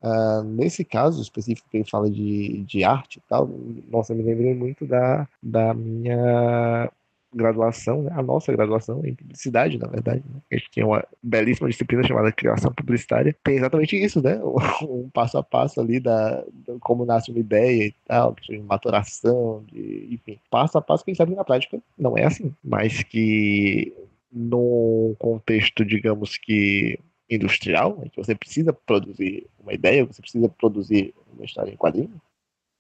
Uh, 0.01 0.43
nesse 0.43 0.83
caso 0.83 1.21
específico 1.21 1.69
que 1.69 1.77
ele 1.77 1.89
fala 1.89 2.09
de, 2.09 2.63
de 2.63 2.83
arte 2.83 3.17
e 3.17 3.21
tal, 3.29 3.47
nossa, 3.89 4.13
eu 4.13 4.17
me 4.17 4.23
lembrei 4.23 4.53
muito 4.55 4.85
da, 4.85 5.27
da 5.41 5.73
minha 5.73 6.91
graduação, 7.33 8.03
né? 8.03 8.11
a 8.13 8.23
nossa 8.23 8.51
graduação 8.51 9.05
em 9.05 9.13
publicidade, 9.13 9.77
na 9.77 9.87
verdade. 9.87 10.23
Né? 10.27 10.41
A 10.51 10.55
gente 10.55 10.69
tinha 10.71 10.85
uma 10.85 11.05
belíssima 11.21 11.69
disciplina 11.69 12.03
chamada 12.03 12.31
criação 12.31 12.71
publicitária. 12.71 13.35
Tem 13.43 13.57
exatamente 13.57 13.95
isso, 13.95 14.21
né? 14.21 14.39
Um 14.87 15.09
passo 15.09 15.37
a 15.37 15.43
passo 15.43 15.81
ali 15.81 15.99
da, 15.99 16.43
da 16.53 16.77
como 16.79 17.05
nasce 17.05 17.31
uma 17.31 17.39
ideia 17.39 17.87
e 17.87 17.95
tal, 18.05 18.35
de 18.41 18.57
maturação, 18.59 19.63
de, 19.67 20.07
enfim, 20.11 20.39
passo 20.49 20.77
a 20.77 20.81
passo 20.81 21.03
que 21.03 21.11
a 21.11 21.13
gente 21.13 21.17
sabe 21.17 21.31
que 21.31 21.37
na 21.37 21.43
prática 21.43 21.79
não 21.97 22.17
é 22.17 22.25
assim, 22.25 22.53
mas 22.63 23.03
que 23.03 23.93
no 24.31 25.15
contexto, 25.19 25.83
digamos 25.83 26.37
que 26.37 26.99
industrial, 27.29 27.99
em 28.03 28.09
que 28.09 28.17
você 28.17 28.33
precisa 28.35 28.71
produzir 28.71 29.47
uma 29.59 29.73
ideia, 29.73 30.05
você 30.05 30.21
precisa 30.21 30.47
produzir 30.47 31.13
uma 31.33 31.43
história 31.43 31.71
em 31.71 31.77
quadrinho, 31.77 32.21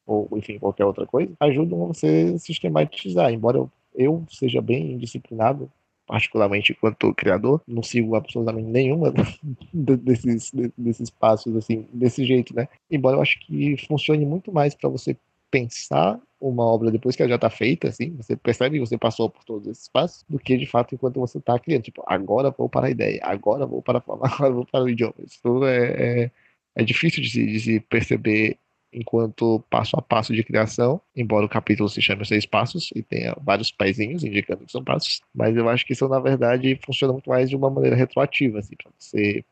ou 0.05 0.29
enfim, 0.37 0.57
qualquer 0.57 0.85
outra 0.85 1.05
coisa, 1.05 1.33
ajudam 1.39 1.83
a 1.83 1.87
você 1.87 2.37
sistematizar. 2.39 3.31
Embora 3.31 3.57
eu 3.57 3.69
eu 3.97 4.23
seja 4.29 4.61
bem 4.61 4.97
disciplinado, 4.97 5.69
particularmente 6.05 6.71
enquanto 6.71 7.13
criador, 7.13 7.61
não 7.67 7.83
sigo 7.83 8.15
absolutamente 8.15 8.69
nenhuma 8.69 9.11
desses, 9.73 10.51
desses 10.77 11.09
passos 11.09 11.55
assim, 11.57 11.85
desse 11.91 12.25
jeito, 12.25 12.55
né? 12.55 12.69
Embora 12.89 13.17
eu 13.17 13.21
acho 13.21 13.39
que 13.39 13.75
funcione 13.87 14.25
muito 14.25 14.53
mais 14.53 14.73
para 14.73 14.89
você 14.89 15.17
pensar 15.49 16.19
uma 16.39 16.63
obra 16.63 16.91
depois 16.91 17.15
que 17.15 17.21
ela 17.21 17.29
já 17.29 17.35
está 17.35 17.49
feita, 17.49 17.87
assim, 17.87 18.15
você 18.15 18.35
percebe 18.35 18.77
que 18.77 18.85
você 18.85 18.97
passou 18.97 19.29
por 19.29 19.43
todos 19.43 19.67
esses 19.67 19.87
passos, 19.87 20.23
do 20.29 20.37
que 20.37 20.55
de 20.55 20.67
fato 20.67 20.93
enquanto 20.93 21.19
você 21.19 21.39
está 21.39 21.57
criando. 21.57 21.83
Tipo, 21.83 22.03
agora 22.05 22.51
vou 22.51 22.69
para 22.69 22.87
a 22.87 22.89
ideia, 22.91 23.19
agora 23.23 23.65
vou 23.65 23.81
para 23.81 23.97
a 23.97 24.01
forma, 24.01 24.27
agora 24.31 24.53
vou 24.53 24.65
para 24.65 24.83
o 24.83 24.89
idioma. 24.89 25.15
Isso 25.25 25.65
é, 25.65 26.23
é, 26.25 26.31
é 26.75 26.83
difícil 26.83 27.23
de 27.23 27.29
se, 27.29 27.45
de 27.45 27.59
se 27.59 27.79
perceber 27.79 28.57
enquanto 28.91 29.63
passo 29.69 29.97
a 29.97 30.01
passo 30.01 30.33
de 30.33 30.43
criação, 30.43 31.01
embora 31.15 31.45
o 31.45 31.49
capítulo 31.49 31.89
se 31.89 32.01
chame 32.01 32.25
Seis 32.25 32.45
Passos 32.45 32.89
e 32.95 33.03
tenha 33.03 33.35
vários 33.41 33.71
pezinhos 33.71 34.23
indicando 34.23 34.65
que 34.65 34.71
são 34.71 34.83
passos, 34.83 35.21
mas 35.33 35.55
eu 35.55 35.67
acho 35.69 35.85
que 35.85 35.93
isso, 35.93 36.07
na 36.07 36.19
verdade, 36.19 36.79
funciona 36.85 37.13
muito 37.13 37.29
mais 37.29 37.49
de 37.49 37.55
uma 37.55 37.69
maneira 37.69 37.95
retroativa, 37.95 38.59
assim, 38.59 38.75
para 38.75 38.91
você 38.97 39.43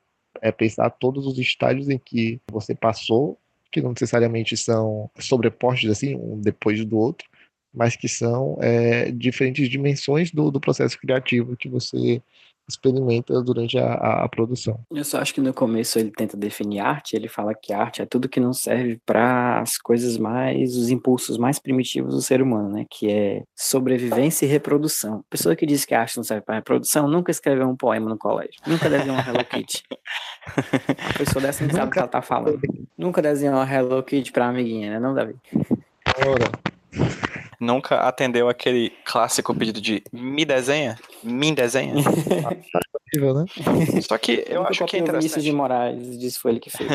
é, 0.41 0.51
pensar 0.51 0.89
todos 0.89 1.25
os 1.25 1.37
estágios 1.37 1.89
em 1.89 1.97
que 1.97 2.39
você 2.51 2.73
passou, 2.73 3.37
que 3.71 3.81
não 3.81 3.89
necessariamente 3.89 4.55
são 4.55 5.09
sobrepostos, 5.19 5.89
assim, 5.89 6.15
um 6.15 6.39
depois 6.39 6.83
do 6.85 6.97
outro, 6.97 7.27
mas 7.73 7.95
que 7.95 8.07
são 8.07 8.57
é, 8.61 9.11
diferentes 9.11 9.67
dimensões 9.69 10.31
do, 10.31 10.49
do 10.49 10.61
processo 10.61 10.97
criativo 10.97 11.57
que 11.57 11.67
você 11.67 12.21
experimenta 12.67 13.41
durante 13.41 13.77
a, 13.77 13.93
a, 13.93 14.25
a, 14.25 14.29
produção. 14.29 14.79
Eu 14.91 15.03
só 15.03 15.19
acho 15.19 15.33
que 15.33 15.41
no 15.41 15.53
começo 15.53 15.99
ele 15.99 16.11
tenta 16.11 16.35
definir 16.35 16.79
arte, 16.79 17.15
ele 17.15 17.27
fala 17.27 17.53
que 17.53 17.73
arte 17.73 18.01
é 18.01 18.05
tudo 18.05 18.29
que 18.29 18.39
não 18.39 18.53
serve 18.53 18.99
para 19.05 19.59
as 19.59 19.77
coisas 19.77 20.17
mais, 20.17 20.75
os 20.75 20.89
impulsos 20.89 21.37
mais 21.37 21.59
primitivos 21.59 22.13
do 22.13 22.21
ser 22.21 22.41
humano, 22.41 22.69
né? 22.69 22.85
Que 22.89 23.11
é 23.11 23.43
sobrevivência 23.55 24.45
e 24.45 24.49
reprodução. 24.49 25.19
A 25.19 25.29
pessoa 25.29 25.55
que 25.55 25.65
diz 25.65 25.85
que 25.85 25.93
a 25.93 26.01
arte 26.01 26.17
não 26.17 26.23
serve 26.23 26.43
para 26.43 26.55
reprodução 26.55 27.07
nunca 27.07 27.31
escreveu 27.31 27.67
um 27.67 27.75
poema 27.75 28.09
no 28.09 28.17
colégio, 28.17 28.59
nunca 28.65 28.89
desenhou 28.89 29.15
uma 29.15 29.27
Hello 29.27 29.45
Kitty. 29.45 29.83
a 30.47 31.17
pessoa 31.17 31.41
dessa 31.41 31.63
não 31.63 31.71
sabe 31.71 31.87
o 31.87 31.91
que 31.91 31.99
ela 31.99 32.07
tá 32.07 32.21
falando. 32.21 32.59
Nunca 32.97 33.21
desenhou 33.21 33.55
uma 33.55 33.71
Hello 33.71 34.01
Kitty 34.03 34.31
pra 34.31 34.47
amiguinha, 34.47 34.91
né? 34.91 34.99
Não, 34.99 35.13
Davi? 35.13 35.35
Ora 36.25 36.75
nunca 37.59 37.99
atendeu 37.99 38.49
aquele 38.49 38.91
clássico 39.03 39.53
pedido 39.53 39.81
de 39.81 40.03
me 40.11 40.45
desenha? 40.45 40.97
Me 41.23 41.53
desenha? 41.53 41.95
né? 41.95 43.45
Só 44.01 44.17
que 44.17 44.43
eu 44.47 44.65
acho 44.65 44.85
que 44.85 44.97
é 44.97 44.99
interessante. 44.99 45.43
De 45.43 45.51
Moraes, 45.51 46.19
disse 46.19 46.39
foi 46.39 46.51
ele 46.51 46.59
que 46.59 46.69
fez. 46.69 46.89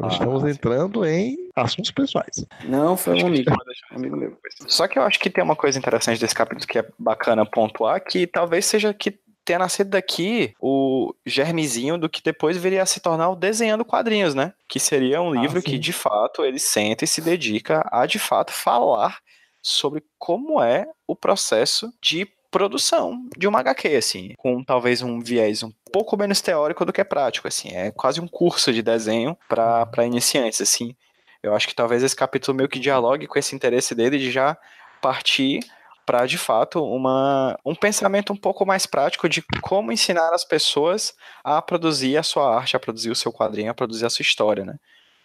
Nós 0.00 0.12
estamos 0.12 0.44
ah, 0.44 0.50
entrando 0.50 1.04
em 1.04 1.36
assuntos 1.54 1.90
pessoais. 1.90 2.44
Não, 2.64 2.96
foi 2.96 3.22
um 3.22 3.26
amigo, 3.26 3.50
um 3.92 3.96
amigo 3.96 4.16
meu. 4.16 4.36
Só 4.66 4.86
que 4.86 4.98
eu 4.98 5.02
acho 5.02 5.18
que 5.18 5.30
tem 5.30 5.42
uma 5.42 5.56
coisa 5.56 5.78
interessante 5.78 6.20
desse 6.20 6.34
capítulo 6.34 6.66
que 6.66 6.78
é 6.78 6.86
bacana 6.98 7.46
pontuar, 7.46 8.02
que 8.02 8.26
talvez 8.26 8.66
seja 8.66 8.92
que 8.92 9.18
tenha 9.44 9.60
nascido 9.60 9.90
daqui 9.90 10.52
o 10.60 11.14
germezinho 11.24 11.96
do 11.96 12.08
que 12.08 12.20
depois 12.20 12.56
viria 12.56 12.82
a 12.82 12.86
se 12.86 12.98
tornar 12.98 13.30
o 13.30 13.36
Desenhando 13.36 13.84
Quadrinhos, 13.84 14.34
né? 14.34 14.52
Que 14.68 14.80
seria 14.80 15.22
um 15.22 15.30
ah, 15.30 15.40
livro 15.40 15.62
que, 15.62 15.78
de 15.78 15.92
fato, 15.92 16.44
ele 16.44 16.58
senta 16.58 17.04
e 17.04 17.08
se 17.08 17.20
dedica 17.20 17.88
a, 17.92 18.04
de 18.06 18.18
fato, 18.18 18.52
falar 18.52 19.18
sobre 19.66 20.04
como 20.16 20.62
é 20.62 20.86
o 21.08 21.16
processo 21.16 21.92
de 22.00 22.24
produção 22.52 23.28
de 23.36 23.48
uma 23.48 23.58
HQ, 23.58 23.96
assim, 23.96 24.34
com 24.38 24.62
talvez 24.62 25.02
um 25.02 25.18
viés 25.18 25.64
um 25.64 25.72
pouco 25.92 26.16
menos 26.16 26.40
teórico 26.40 26.84
do 26.84 26.92
que 26.92 27.04
prático, 27.04 27.48
assim, 27.48 27.70
é 27.74 27.90
quase 27.90 28.20
um 28.20 28.28
curso 28.28 28.72
de 28.72 28.80
desenho 28.80 29.36
para 29.48 30.06
iniciantes, 30.06 30.60
assim. 30.60 30.94
Eu 31.42 31.52
acho 31.52 31.66
que 31.66 31.74
talvez 31.74 32.04
esse 32.04 32.14
capítulo 32.14 32.56
meio 32.56 32.68
que 32.68 32.78
dialogue 32.78 33.26
com 33.26 33.38
esse 33.38 33.56
interesse 33.56 33.92
dele 33.92 34.18
de 34.18 34.30
já 34.30 34.56
partir 35.02 35.60
para 36.06 36.24
de 36.26 36.38
fato 36.38 36.84
uma, 36.84 37.58
um 37.64 37.74
pensamento 37.74 38.32
um 38.32 38.36
pouco 38.36 38.64
mais 38.64 38.86
prático 38.86 39.28
de 39.28 39.42
como 39.60 39.90
ensinar 39.90 40.32
as 40.32 40.44
pessoas 40.44 41.12
a 41.42 41.60
produzir 41.60 42.16
a 42.16 42.22
sua 42.22 42.56
arte, 42.56 42.76
a 42.76 42.80
produzir 42.80 43.10
o 43.10 43.16
seu 43.16 43.32
quadrinho, 43.32 43.72
a 43.72 43.74
produzir 43.74 44.06
a 44.06 44.10
sua 44.10 44.22
história, 44.22 44.64
né? 44.64 44.76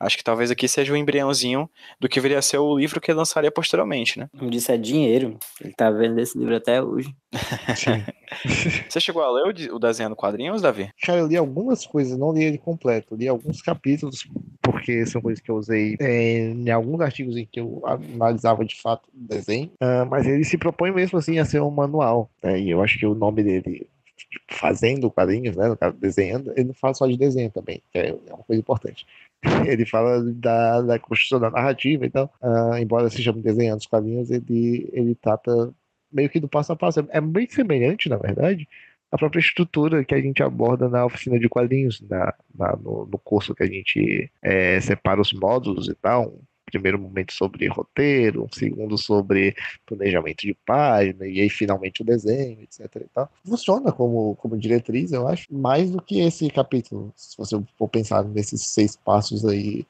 Acho 0.02 0.18
que 0.18 0.23
talvez 0.23 0.49
aqui 0.49 0.68
seja 0.68 0.91
o 0.91 0.95
um 0.95 0.98
embriãozinho 0.98 1.69
do 1.99 2.10
que 2.10 2.19
viria 2.19 2.40
a 2.40 2.41
ser 2.41 2.57
o 2.57 2.76
livro 2.76 2.99
que 2.99 3.11
ele 3.11 3.19
lançaria 3.19 3.52
posteriormente, 3.52 4.18
né? 4.18 4.28
Como 4.36 4.49
disse, 4.49 4.72
é 4.72 4.78
dinheiro. 4.78 5.38
Ele 5.64 5.73
tá 5.73 5.91
vendo 5.91 6.19
esse 6.19 6.36
livro 6.36 6.56
até 6.56 6.82
hoje. 6.82 7.14
Você 8.90 8.99
chegou 8.99 9.22
a 9.22 9.32
ler 9.32 9.72
o, 9.72 9.78
Desenhando 9.78 10.15
Quadrinhos, 10.15 10.61
Davi? 10.61 10.90
Cara, 11.03 11.19
eu 11.19 11.28
li 11.28 11.38
algumas 11.38 11.86
coisas, 11.86 12.18
não 12.18 12.34
li 12.34 12.44
ele 12.44 12.57
completo. 12.57 13.15
li 13.15 13.28
alguns 13.28 13.61
capítulos, 13.61 14.28
porque 14.60 15.06
são 15.06 15.22
coisas 15.22 15.40
que 15.40 15.52
eu 15.52 15.56
usei 15.56 15.95
é, 15.99 16.49
em 16.49 16.72
alguns 16.72 16.99
artigos 17.02 17.38
em 17.38 17.45
que 17.45 17.60
eu 17.60 17.84
analisava 17.86 18.65
de 18.65 18.82
fato 18.82 19.07
o 19.14 19.28
desenho. 19.28 19.72
Uh, 19.80 20.06
mas 20.10 20.26
ele 20.26 20.44
se 20.44 20.57
propõe 20.57 20.91
mesmo 20.91 21.19
assim 21.19 21.38
a 21.38 21.45
ser 21.45 21.61
um 21.61 21.69
manual. 21.69 22.28
Né? 22.41 22.60
E 22.60 22.72
eu 22.72 22.82
acho 22.82 22.98
que 22.98 23.06
o 23.06 23.14
nome 23.14 23.44
dele 23.44 23.88
fazendo 24.49 25.11
quadrinhos, 25.11 25.56
né, 25.56 25.68
no 25.68 25.78
caso 25.78 25.98
desenhando, 25.98 26.52
ele 26.56 26.65
não 26.65 26.73
fala 26.73 26.94
só 26.94 27.07
de 27.07 27.18
desenho 27.18 27.49
também, 27.49 27.82
que 27.91 27.98
é 27.98 28.14
uma 28.30 28.44
coisa 28.44 28.60
importante. 28.60 29.06
ele 29.66 29.86
fala 29.86 30.24
da, 30.24 30.82
da 30.82 31.00
construção 31.00 31.40
da 31.40 31.50
narrativa 31.50 32.06
e 32.06 32.10
tal. 32.10 32.34
Uh, 32.42 32.78
embora 32.78 33.10
se 33.10 33.22
chame 33.22 33.42
desenhando 33.42 33.80
os 33.80 33.88
quadrinhos, 33.88 34.30
ele, 34.30 34.90
ele 34.94 35.16
trata 35.16 35.74
meio 36.12 36.30
que 36.30 36.40
do 36.40 36.48
passo 36.48 36.74
a 36.74 36.76
passo. 36.76 37.06
É 37.10 37.22
bem 37.22 37.48
semelhante, 37.50 38.10
na 38.10 38.18
verdade, 38.18 38.68
à 39.12 39.18
própria 39.18 39.40
estrutura 39.40 40.04
que 40.04 40.14
a 40.14 40.22
gente 40.22 40.44
aborda 40.44 40.88
na 40.88 41.06
oficina 41.06 41.40
de 41.40 41.50
quadrinhos, 41.50 42.02
na, 42.02 42.34
na 42.54 42.76
no, 42.76 43.06
no, 43.06 43.20
curso 43.20 43.56
que 43.56 43.64
a 43.64 43.68
gente 43.68 44.32
é, 44.42 44.80
separa 44.80 45.22
os 45.22 45.34
módulos 45.34 45.88
e 45.88 45.96
tal 45.96 46.40
primeiro 46.72 46.99
momento 46.99 47.34
sobre 47.34 47.68
roteiro, 47.68 48.45
um 48.45 48.52
segundo 48.52 48.98
sobre 48.98 49.56
planejamento 49.85 50.41
de 50.41 50.56
página, 50.65 51.27
e 51.27 51.41
aí 51.41 51.49
finalmente 51.49 52.02
o 52.02 52.06
desenho, 52.06 52.61
etc. 52.61 52.95
E 52.95 53.10
tal. 53.14 53.30
Funciona 53.45 53.91
como, 53.91 54.35
como 54.38 54.57
diretriz, 54.57 55.11
eu 55.11 55.27
acho, 55.27 55.53
mais 55.53 55.91
do 55.91 56.02
que 56.02 56.22
esse 56.22 56.49
capítulo, 56.49 57.14
se 57.15 57.38
você 57.38 57.61
for 57.77 57.88
pensar 57.88 58.23
nesses 58.23 58.68
seis 58.68 58.95
passos 58.95 59.45
aí, 59.45 59.85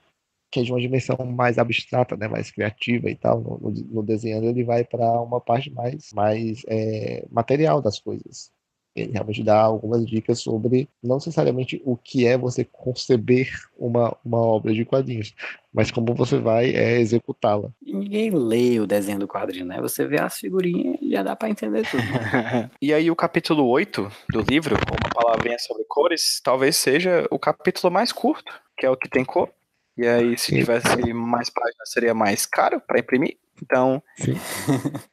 que 0.51 0.59
é 0.59 0.63
de 0.63 0.71
uma 0.71 0.81
dimensão 0.81 1.17
mais 1.25 1.57
abstrata, 1.57 2.17
né, 2.17 2.27
mais 2.27 2.51
criativa 2.51 3.09
e 3.09 3.15
tal, 3.15 3.39
no, 3.39 3.71
no, 3.71 4.03
desenhando 4.03 4.47
ele 4.47 4.65
vai 4.65 4.83
para 4.83 5.21
uma 5.21 5.39
parte 5.39 5.71
mais, 5.71 6.11
mais 6.13 6.63
é, 6.67 7.25
material 7.31 7.81
das 7.81 7.99
coisas. 7.99 8.51
Ele 8.95 9.13
realmente 9.13 9.43
dá 9.43 9.61
algumas 9.61 10.05
dicas 10.05 10.39
sobre 10.39 10.89
não 11.01 11.15
necessariamente 11.15 11.81
o 11.85 11.95
que 11.95 12.25
é 12.25 12.37
você 12.37 12.65
conceber 12.65 13.49
uma, 13.77 14.15
uma 14.23 14.39
obra 14.39 14.73
de 14.73 14.83
quadrinhos, 14.83 15.33
mas 15.73 15.89
como 15.89 16.13
você 16.13 16.37
vai 16.37 16.75
é, 16.75 16.99
executá-la. 16.99 17.69
Ninguém 17.81 18.29
lê 18.31 18.79
o 18.79 18.87
desenho 18.87 19.19
do 19.19 19.27
quadrinho, 19.27 19.65
né? 19.65 19.79
Você 19.79 20.05
vê 20.05 20.19
as 20.19 20.37
figurinhas 20.37 20.97
e 21.01 21.11
já 21.11 21.23
dá 21.23 21.35
para 21.35 21.49
entender 21.49 21.87
tudo. 21.89 22.03
e 22.81 22.93
aí 22.93 23.09
o 23.09 23.15
capítulo 23.15 23.65
8 23.67 24.11
do 24.29 24.41
livro, 24.41 24.75
uma 24.75 25.09
palavrinha 25.13 25.57
sobre 25.59 25.85
cores, 25.85 26.41
talvez 26.43 26.75
seja 26.75 27.25
o 27.31 27.39
capítulo 27.39 27.91
mais 27.91 28.11
curto, 28.11 28.51
que 28.77 28.85
é 28.85 28.89
o 28.89 28.97
que 28.97 29.09
tem 29.09 29.23
cor. 29.23 29.49
E 29.97 30.07
aí, 30.07 30.37
se 30.37 30.55
tivesse 30.55 31.13
mais 31.13 31.49
páginas, 31.49 31.91
seria 31.91 32.13
mais 32.13 32.45
caro 32.45 32.81
para 32.81 32.99
imprimir. 32.99 33.37
Então, 33.61 34.01
Sim. 34.17 34.33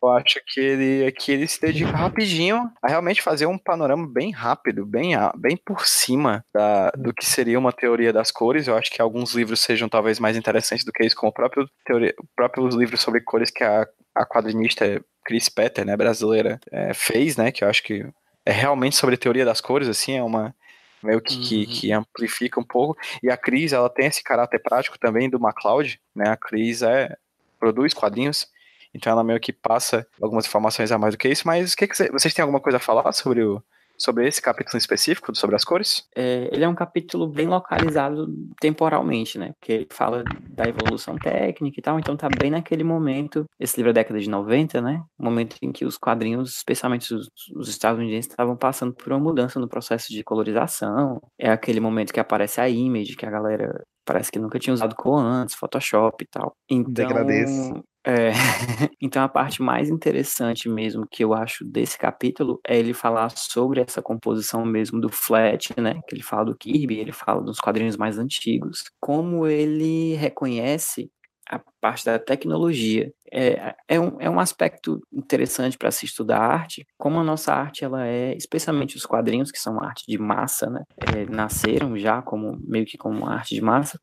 eu 0.03 0.09
acho 0.11 0.41
que 0.47 0.61
ele, 0.61 1.13
que 1.13 1.33
ele 1.33 1.47
se 1.47 1.61
dedica 1.61 1.91
rapidinho 1.91 2.71
a 2.83 2.89
realmente 2.89 3.23
fazer 3.23 3.47
um 3.47 3.59
panorama 3.59 4.09
bem 4.11 4.31
rápido, 4.31 4.87
bem, 4.87 5.13
bem 5.37 5.57
por 5.57 5.87
cima 5.87 6.45
da, 6.55 6.91
do 6.91 7.13
que 7.13 7.27
seria 7.27 7.59
uma 7.59 7.73
teoria 7.73 8.13
das 8.13 8.31
cores. 8.31 8.67
Eu 8.67 8.77
acho 8.77 8.91
que 8.91 9.03
alguns 9.03 9.35
livros 9.35 9.61
sejam 9.61 9.89
talvez 9.89 10.19
mais 10.19 10.37
interessantes 10.37 10.85
do 10.85 10.93
que 10.93 11.05
isso, 11.05 11.17
como 11.17 11.31
o 11.31 11.35
próprio, 11.35 11.69
teoria, 11.85 12.15
o 12.19 12.27
próprio 12.35 12.67
livro 12.69 12.97
sobre 12.97 13.21
cores 13.21 13.51
que 13.51 13.63
a, 13.63 13.87
a 14.15 14.27
quadrinista 14.27 15.01
Chris 15.25 15.49
Petter, 15.49 15.85
né, 15.85 15.97
brasileira, 15.97 16.59
é, 16.73 16.95
fez, 16.95 17.37
né, 17.37 17.53
que 17.53 17.63
eu 17.63 17.69
acho 17.69 17.83
que 17.83 18.07
é 18.47 18.53
realmente 18.53 18.97
sobre 18.97 19.19
teoria 19.19 19.45
das 19.45 19.61
cores, 19.61 19.89
assim, 19.89 20.17
é 20.17 20.23
uma 20.23 20.55
meio 21.03 21.21
que, 21.21 21.35
uhum. 21.35 21.43
que, 21.43 21.67
que, 21.67 21.93
amplifica 21.93 22.61
um 22.61 22.65
pouco. 22.65 22.97
E 23.23 23.31
a 23.31 23.37
Cris, 23.37 23.73
ela 23.73 23.89
tem 23.89 24.07
esse 24.07 24.23
caráter 24.23 24.59
prático 24.61 24.99
também 24.99 25.29
do 25.29 25.39
MacLeod, 25.39 26.01
né? 26.15 26.31
A 26.31 26.37
Cris 26.37 26.83
é, 26.83 27.15
produz 27.59 27.93
quadrinhos, 27.95 28.47
então 28.95 29.13
ela 29.13 29.25
meio 29.25 29.41
que 29.41 29.53
passa 29.53 30.07
algumas 30.21 30.47
informações 30.47 30.91
a 30.91 30.99
mais 30.99 31.15
do 31.15 31.19
que 31.19 31.29
isso, 31.29 31.47
mas 31.47 31.75
que, 31.75 31.87
que 31.87 32.11
vocês 32.11 32.33
têm 32.33 32.43
alguma 32.43 32.61
coisa 32.61 32.79
a 32.79 32.81
falar 32.81 33.13
sobre 33.13 33.43
o, 33.43 33.63
sobre 33.99 34.27
esse 34.27 34.41
capítulo 34.41 34.79
específico, 34.79 35.35
sobre 35.35 35.57
as 35.57 35.65
cores? 35.65 36.07
É, 36.15 36.49
ele 36.53 36.65
é 36.65 36.69
um 36.69 36.75
capítulo 36.75 37.27
bem 37.27 37.49
localizado 37.49 38.29
temporalmente, 38.61 39.39
né? 39.39 39.53
Porque 39.59 39.73
ele 39.73 39.89
fala 39.91 40.23
da 40.49 40.65
evolução 40.65 41.17
técnica 41.17 41.79
e 41.79 41.83
tal, 41.83 41.99
então 41.99 42.17
tá 42.17 42.29
bem 42.29 42.51
naquele 42.51 42.85
momento. 42.85 43.45
Esse 43.59 43.77
livro 43.77 43.91
é 43.91 43.93
da 43.93 44.01
década 44.01 44.21
de 44.21 44.31
90, 44.31 44.81
né? 44.81 45.03
Momento 45.19 45.57
em 45.61 45.73
que 45.73 45.85
os 45.85 45.99
quadrinhos, 45.99 46.57
especialmente 46.57 47.13
os, 47.13 47.29
os 47.57 47.69
estadunidenses, 47.69 48.31
estavam 48.31 48.57
passando 48.57 48.95
por 48.95 49.13
uma 49.13 49.19
mudança 49.19 49.59
no 49.59 49.69
processo 49.69 50.13
de 50.13 50.23
colorização. 50.23 51.21
É 51.39 51.51
aquele 51.51 51.81
momento 51.81 52.13
que 52.13 52.21
aparece 52.21 52.61
a 52.61 52.69
image, 52.69 53.17
que 53.17 53.27
a 53.27 53.31
galera 53.31 53.85
parece 54.09 54.33
que 54.33 54.39
nunca 54.39 54.59
tinha 54.59 54.73
usado 54.73 54.95
cor 54.97 55.23
antes, 55.23 55.55
Photoshop 55.55 56.25
e 56.25 56.27
tal. 56.27 56.57
Então, 56.71 57.05
agradeço. 57.05 57.85
É, 58.07 58.31
então 59.03 59.23
a 59.23 59.29
parte 59.29 59.61
mais 59.61 59.91
interessante 59.91 60.67
mesmo 60.67 61.07
que 61.11 61.23
eu 61.23 61.35
acho 61.35 61.63
desse 61.63 61.99
capítulo 61.99 62.59
é 62.67 62.79
ele 62.79 62.95
falar 62.95 63.31
sobre 63.37 63.83
essa 63.83 64.01
composição 64.01 64.65
mesmo 64.65 64.99
do 64.99 65.11
Flat, 65.11 65.79
né? 65.79 66.01
Que 66.09 66.15
ele 66.15 66.23
fala 66.23 66.47
do 66.47 66.57
Kirby, 66.57 66.99
ele 66.99 67.13
fala 67.13 67.43
dos 67.43 67.59
quadrinhos 67.59 67.99
mais 67.99 68.19
antigos, 68.19 68.85
como 68.99 69.47
ele 69.47 70.15
reconhece 70.15 71.11
a 71.49 71.61
parte 71.81 72.05
da 72.05 72.19
tecnologia. 72.19 73.13
É, 73.33 73.75
é, 73.89 74.01
um, 74.01 74.21
é 74.21 74.29
um 74.31 74.41
aspecto 74.41 75.01
interessante 75.13 75.77
para 75.77 75.91
se 75.91 76.07
estudar 76.07 76.41
arte, 76.41 76.87
como 76.97 77.19
a 77.19 77.25
nossa 77.25 77.53
arte, 77.53 77.85
ela 77.85 78.07
é, 78.07 78.35
especialmente 78.37 78.97
os 78.97 79.05
quadrinhos, 79.05 79.51
que 79.51 79.59
são 79.59 79.83
arte 79.83 80.05
de 80.07 80.19
massa, 80.19 80.69
né? 80.71 80.83
É, 80.97 81.25
nasceram 81.27 81.97
já 81.97 82.23
como 82.23 82.59
meio 82.63 82.87
que 82.87 82.97
como 82.97 83.27
arte 83.27 83.55
de 83.55 83.61
massa, 83.61 83.99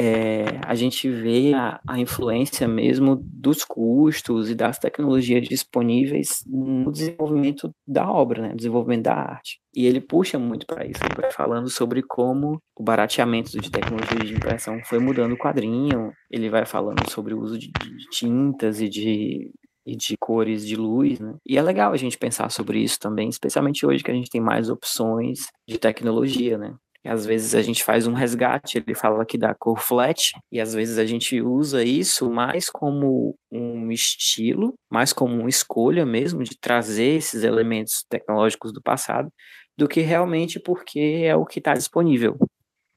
é, 0.00 0.60
a 0.64 0.76
gente 0.76 1.10
vê 1.10 1.52
a, 1.54 1.80
a, 1.86 1.98
influência 1.98 2.68
mesmo 2.68 3.20
dos 3.20 3.64
custos 3.64 4.48
e 4.48 4.54
das 4.54 4.78
tecnologias 4.78 5.48
disponíveis 5.48 6.44
no 6.46 6.92
desenvolvimento 6.92 7.72
da 7.84 8.08
obra, 8.08 8.42
né, 8.42 8.54
desenvolvimento 8.54 9.02
da 9.02 9.14
arte. 9.14 9.58
E 9.74 9.86
ele 9.86 10.00
puxa 10.00 10.38
muito 10.38 10.66
para 10.66 10.86
isso, 10.86 11.00
vai 11.20 11.32
falando 11.32 11.68
sobre 11.68 12.00
como 12.00 12.60
o 12.78 12.82
barateamento 12.84 13.60
de 13.60 13.70
tecnologias 13.70 14.28
de 14.28 14.34
impressão 14.34 14.80
foi 14.84 15.00
mudando 15.00 15.32
o 15.32 15.38
quadrinho, 15.38 16.12
ele 16.30 16.48
vai 16.48 16.64
falando 16.64 17.10
sobre 17.10 17.34
o 17.34 17.40
uso 17.40 17.58
de, 17.58 17.72
de 17.72 18.08
tintas 18.12 18.80
e 18.80 18.88
de 18.88 19.50
e 19.84 19.96
de 19.96 20.18
cores 20.18 20.66
de 20.66 20.76
luz, 20.76 21.18
né? 21.18 21.34
E 21.46 21.56
é 21.56 21.62
legal 21.62 21.94
a 21.94 21.96
gente 21.96 22.18
pensar 22.18 22.50
sobre 22.50 22.78
isso 22.78 22.98
também, 23.00 23.30
especialmente 23.30 23.86
hoje 23.86 24.04
que 24.04 24.10
a 24.10 24.14
gente 24.14 24.28
tem 24.28 24.40
mais 24.40 24.68
opções 24.68 25.46
de 25.66 25.78
tecnologia, 25.78 26.58
né? 26.58 26.74
Às 27.04 27.24
vezes 27.24 27.54
a 27.54 27.62
gente 27.62 27.84
faz 27.84 28.06
um 28.06 28.12
resgate, 28.12 28.78
ele 28.78 28.94
fala 28.94 29.22
aqui 29.22 29.38
da 29.38 29.54
cor 29.54 29.78
flat, 29.80 30.32
e 30.50 30.60
às 30.60 30.74
vezes 30.74 30.98
a 30.98 31.06
gente 31.06 31.40
usa 31.40 31.82
isso 31.84 32.30
mais 32.30 32.68
como 32.68 33.36
um 33.50 33.90
estilo, 33.90 34.74
mais 34.90 35.12
como 35.12 35.34
uma 35.40 35.48
escolha 35.48 36.04
mesmo 36.04 36.42
de 36.42 36.58
trazer 36.58 37.16
esses 37.16 37.44
elementos 37.44 38.04
tecnológicos 38.08 38.72
do 38.72 38.82
passado, 38.82 39.30
do 39.76 39.86
que 39.86 40.00
realmente 40.00 40.58
porque 40.58 41.22
é 41.24 41.36
o 41.36 41.46
que 41.46 41.60
está 41.60 41.74
disponível 41.74 42.36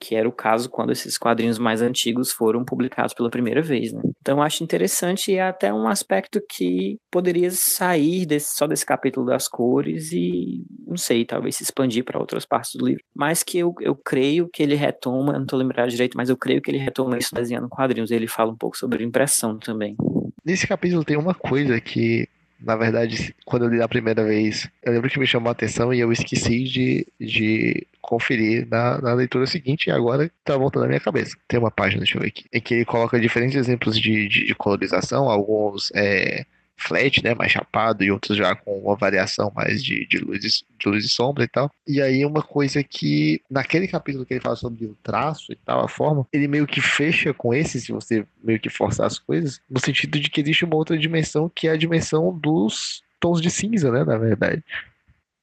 que 0.02 0.16
era 0.16 0.28
o 0.28 0.32
caso 0.32 0.68
quando 0.68 0.92
esses 0.92 1.16
quadrinhos 1.16 1.60
mais 1.60 1.80
antigos 1.80 2.32
foram 2.32 2.66
publicados 2.66 3.14
pela 3.14 3.30
primeira 3.30 3.62
vez, 3.62 3.94
né? 3.94 4.02
Então 4.20 4.42
acho 4.42 4.64
interessante 4.64 5.32
e 5.32 5.36
é 5.36 5.44
até 5.44 5.72
um 5.72 5.88
aspecto 5.88 6.42
que 6.50 6.98
poderia 7.12 7.52
sair 7.52 8.26
desse, 8.26 8.58
só 8.58 8.66
desse 8.66 8.84
capítulo 8.84 9.28
das 9.28 9.48
cores 9.48 10.12
e, 10.12 10.66
não 10.88 10.98
sei, 10.98 11.24
talvez 11.24 11.56
se 11.56 11.64
expandir 11.64 12.04
para 12.04 12.20
outras 12.20 12.46
partes 12.46 12.74
do 12.76 12.88
livro. 12.88 13.04
Mas 13.16 13.44
que 13.44 13.60
eu, 13.60 13.76
eu 13.80 13.96
creio 13.96 14.50
que 14.52 14.64
ele 14.64 14.74
retoma, 14.74 15.34
não 15.34 15.44
estou 15.44 15.60
lembrado 15.60 15.90
direito, 15.90 16.18
mas 16.18 16.30
eu 16.30 16.38
creio 16.38 16.62
que 16.62 16.72
ele 16.72 16.80
retoma 16.80 17.20
isso 17.20 17.36
desenhando 17.36 17.70
quadrinhos. 17.70 18.10
Ele 18.10 18.28
fala 18.28 18.52
um 18.52 18.58
pouco 18.58 18.76
sobre 18.76 19.04
impressão 19.04 19.60
também. 19.60 19.96
Nesse 20.44 20.68
capítulo 20.68 21.06
tem 21.06 21.18
uma 21.18 21.36
coisa 21.36 21.80
que 21.80 22.28
na 22.62 22.76
verdade, 22.76 23.36
quando 23.46 23.66
eu 23.66 23.70
li 23.70 23.82
a 23.82 23.88
primeira 23.88 24.24
vez, 24.24 24.70
eu 24.84 24.94
lembro 24.94 25.10
que 25.10 25.20
me 25.20 25.28
chamou 25.28 25.50
a 25.50 25.52
atenção 25.52 25.94
e 25.94 26.00
eu 26.00 26.12
esqueci 26.12 26.64
de, 26.64 27.08
de 27.20 27.88
conferir 28.02 28.68
na, 28.70 29.00
na 29.02 29.14
leitura 29.14 29.48
seguinte 29.48 29.88
e 29.88 29.92
agora 29.92 30.32
tá 30.44 30.56
voltando 30.56 30.84
na 30.84 30.90
minha 30.90 31.00
cabeça. 31.00 31.36
Tem 31.48 31.60
uma 31.60 31.72
página, 31.72 32.00
deixa 32.02 32.18
eu 32.18 32.22
ver 32.22 32.28
aqui, 32.28 32.46
em 32.54 32.62
que 32.62 32.74
ele 32.76 32.86
coloca 32.86 33.20
diferentes 33.20 33.56
exemplos 33.56 34.00
de, 34.00 34.28
de, 34.28 34.46
de 34.46 34.56
colorização, 34.56 35.30
alguns 35.30 35.92
é, 35.96 36.46
flat, 36.82 37.24
né, 37.24 37.36
mais 37.36 37.52
chapado, 37.52 38.04
e 38.04 38.12
outros 38.12 38.38
já 38.38 38.56
com 38.56 38.80
uma 38.80 38.96
variação 38.96 39.52
mais 39.56 39.84
de, 39.84 40.06
de, 40.08 40.18
luz, 40.18 40.42
de 40.42 40.90
luz 40.90 41.06
e 41.06 41.10
sombra 41.10 41.44
e 41.44 41.48
tal. 41.48 41.72
E 41.88 42.02
aí 42.02 42.26
uma 42.26 42.42
coisa 42.42 42.84
que, 42.84 43.42
naquele 43.50 43.88
capítulo 43.88 44.26
que 44.26 44.34
ele 44.34 44.42
fala 44.42 44.56
sobre 44.56 44.86
o 44.86 44.98
traço 45.04 45.52
e 45.52 45.56
tal, 45.56 45.86
a 45.86 45.88
forma, 45.88 46.28
ele 46.34 46.48
meio 46.48 46.68
que 46.68 46.82
fecha 46.82 47.34
com 47.34 47.54
esse, 47.54 47.80
se 47.80 47.92
você 47.92 48.26
meio 48.44 48.60
que 48.60 48.70
forçar 48.70 49.06
as 49.06 49.20
coisas, 49.20 49.62
no 49.70 49.80
sentido 49.80 50.20
de 50.20 50.30
que 50.30 50.42
existe 50.42 50.66
uma 50.66 50.76
outra 50.76 50.98
dimensão 50.98 51.50
que 51.54 51.68
é 51.68 51.72
a 51.72 51.78
dimensão 51.78 52.38
dos 52.38 53.04
tons 53.20 53.40
de 53.40 53.52
cinza, 53.52 53.92
né, 53.92 54.04
na 54.04 54.18
verdade 54.18 54.64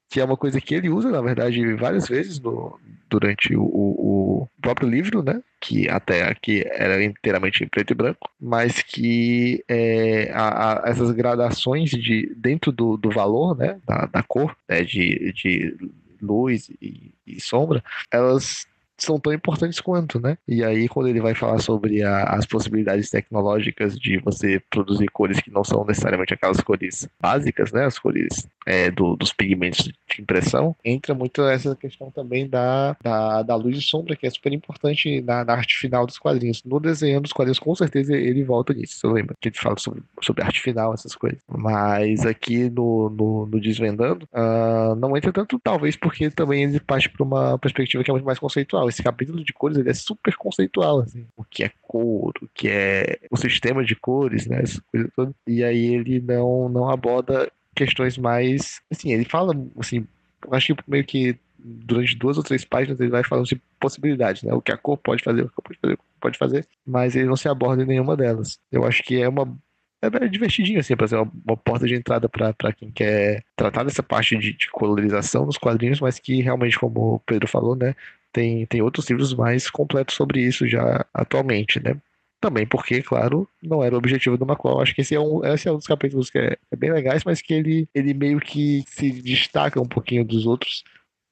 que 0.08 0.20
é 0.20 0.24
uma 0.24 0.36
coisa 0.36 0.60
que 0.60 0.74
ele 0.74 0.88
usa, 0.88 1.10
na 1.10 1.20
verdade, 1.20 1.74
várias 1.74 2.08
vezes 2.08 2.40
no, 2.40 2.78
durante 3.08 3.54
o, 3.54 3.62
o, 3.62 4.48
próprio 4.60 4.88
livro, 4.88 5.22
né? 5.22 5.42
Que 5.60 5.88
até 5.88 6.28
aqui 6.28 6.64
era 6.66 7.02
inteiramente 7.02 7.62
em 7.62 7.68
preto 7.68 7.92
e 7.92 7.94
branco, 7.94 8.30
mas 8.40 8.82
que 8.82 9.62
é, 9.68 10.30
a, 10.32 10.86
a, 10.86 10.90
essas 10.90 11.10
gradações 11.12 11.90
de, 11.90 12.34
dentro 12.36 12.72
do, 12.72 12.96
do 12.96 13.10
valor, 13.10 13.56
né? 13.56 13.78
Da, 13.86 14.06
da 14.06 14.22
cor, 14.22 14.56
né, 14.68 14.82
de, 14.82 15.32
de 15.32 15.76
luz 16.20 16.70
e, 16.80 17.12
e 17.26 17.40
sombra, 17.40 17.82
elas 18.10 18.66
são 18.98 19.18
tão 19.18 19.32
importantes 19.32 19.80
quanto, 19.80 20.20
né? 20.20 20.36
E 20.46 20.64
aí, 20.64 20.88
quando 20.88 21.08
ele 21.08 21.20
vai 21.20 21.34
falar 21.34 21.60
sobre 21.60 22.02
a, 22.02 22.24
as 22.24 22.46
possibilidades 22.46 23.10
tecnológicas 23.10 23.98
de 23.98 24.18
você 24.18 24.60
produzir 24.70 25.08
cores 25.08 25.40
que 25.40 25.50
não 25.50 25.64
são 25.64 25.84
necessariamente 25.84 26.34
aquelas 26.34 26.60
cores 26.60 27.08
básicas, 27.20 27.72
né? 27.72 27.84
As 27.84 27.98
cores 27.98 28.48
é, 28.66 28.90
do, 28.90 29.16
dos 29.16 29.32
pigmentos 29.32 29.84
de 29.84 29.94
impressão, 30.20 30.76
entra 30.84 31.14
muito 31.14 31.42
essa 31.42 31.74
questão 31.74 32.10
também 32.10 32.48
da, 32.48 32.96
da, 33.02 33.42
da 33.42 33.54
luz 33.54 33.78
e 33.78 33.82
sombra, 33.82 34.16
que 34.16 34.26
é 34.26 34.30
super 34.30 34.52
importante 34.52 35.20
na, 35.22 35.44
na, 35.44 35.54
arte 35.54 35.76
final 35.78 36.06
dos 36.06 36.18
quadrinhos. 36.18 36.62
No 36.64 36.80
desenho 36.80 37.20
dos 37.20 37.32
quadrinhos, 37.32 37.58
com 37.58 37.74
certeza, 37.74 38.14
ele 38.14 38.42
volta 38.44 38.74
nisso, 38.74 39.06
eu 39.06 39.12
lembro. 39.12 39.34
Que 39.40 39.48
gente 39.48 39.60
fala 39.60 39.78
sobre, 39.78 40.02
sobre 40.22 40.42
arte 40.42 40.60
final, 40.60 40.92
essas 40.92 41.14
coisas. 41.14 41.38
Mas 41.48 42.26
aqui 42.26 42.68
no, 42.70 43.10
no, 43.10 43.46
no 43.46 43.60
Desvendando, 43.60 44.28
uh, 44.32 44.94
não 44.96 45.16
entra 45.16 45.32
tanto, 45.32 45.58
talvez, 45.58 45.96
porque 45.96 46.30
também 46.30 46.64
ele 46.64 46.80
parte 46.80 47.08
para 47.08 47.24
uma 47.24 47.58
perspectiva 47.58 48.02
que 48.04 48.10
é 48.10 48.14
muito 48.14 48.26
mais 48.26 48.38
conceitual 48.38 48.87
esse 48.88 49.02
capítulo 49.02 49.42
de 49.42 49.52
cores 49.52 49.76
ele 49.76 49.90
é 49.90 49.94
super 49.94 50.34
conceitual, 50.36 51.00
assim. 51.00 51.26
O 51.36 51.44
que 51.44 51.64
é 51.64 51.70
cor, 51.82 52.32
o 52.42 52.48
que 52.52 52.68
é 52.68 53.18
o 53.30 53.36
sistema 53.36 53.84
de 53.84 53.94
cores, 53.94 54.46
né? 54.46 54.60
Essa 54.62 54.82
coisa 54.90 55.10
toda. 55.14 55.34
E 55.46 55.62
aí 55.64 55.94
ele 55.94 56.20
não, 56.20 56.68
não 56.68 56.90
aborda 56.90 57.50
questões 57.74 58.18
mais. 58.18 58.80
Assim, 58.90 59.12
ele 59.12 59.24
fala, 59.24 59.54
assim, 59.78 60.06
acho 60.50 60.74
que 60.74 60.90
meio 60.90 61.04
que 61.04 61.38
durante 61.58 62.16
duas 62.16 62.36
ou 62.36 62.42
três 62.42 62.64
páginas 62.64 63.00
ele 63.00 63.10
vai 63.10 63.24
falando 63.24 63.46
de 63.46 63.60
possibilidades, 63.80 64.42
né? 64.42 64.52
O 64.54 64.62
que 64.62 64.72
a 64.72 64.76
cor 64.76 64.96
pode 64.96 65.22
fazer, 65.22 65.42
o 65.42 65.48
que 65.48 65.62
pode 65.62 65.78
fazer, 65.80 65.98
pode 66.20 66.38
fazer, 66.38 66.66
mas 66.86 67.16
ele 67.16 67.26
não 67.26 67.36
se 67.36 67.48
aborda 67.48 67.82
em 67.82 67.86
nenhuma 67.86 68.16
delas. 68.16 68.58
Eu 68.70 68.84
acho 68.84 69.02
que 69.02 69.20
é 69.20 69.28
uma 69.28 69.56
é 70.00 70.28
divertidinho, 70.28 70.78
assim, 70.78 70.96
para 70.96 71.08
ser 71.08 71.16
uma, 71.16 71.30
uma, 71.44 71.56
porta 71.56 71.86
de 71.86 71.94
entrada 71.94 72.28
para 72.28 72.72
quem 72.72 72.90
quer 72.90 73.42
tratar 73.56 73.82
dessa 73.82 74.02
parte 74.02 74.36
de, 74.36 74.52
de, 74.52 74.70
colorização 74.70 75.44
nos 75.44 75.58
quadrinhos, 75.58 76.00
mas 76.00 76.20
que 76.20 76.40
realmente, 76.40 76.78
como 76.78 77.14
o 77.14 77.20
Pedro 77.20 77.48
falou, 77.48 77.74
né, 77.74 77.96
tem, 78.32 78.66
tem 78.66 78.82
outros 78.82 79.08
livros 79.08 79.34
mais 79.34 79.70
completos 79.70 80.14
sobre 80.14 80.40
isso 80.40 80.66
já 80.66 81.04
atualmente, 81.12 81.80
né? 81.80 81.96
Também 82.40 82.66
porque, 82.66 83.02
claro, 83.02 83.48
não 83.60 83.82
era 83.82 83.94
o 83.94 83.98
objetivo 83.98 84.38
do 84.38 84.46
Macron. 84.46 84.80
Acho 84.80 84.94
que 84.94 85.00
esse 85.00 85.14
é 85.14 85.20
um, 85.20 85.44
esse 85.44 85.68
é 85.68 85.72
um 85.72 85.76
dos 85.76 85.86
capítulos 85.86 86.30
que 86.30 86.38
é, 86.38 86.56
é, 86.70 86.76
bem 86.76 86.92
legais, 86.92 87.24
mas 87.24 87.42
que 87.42 87.52
ele, 87.52 87.88
ele 87.92 88.14
meio 88.14 88.38
que 88.38 88.84
se 88.86 89.10
destaca 89.10 89.80
um 89.80 89.88
pouquinho 89.88 90.24
dos 90.24 90.46
outros. 90.46 90.84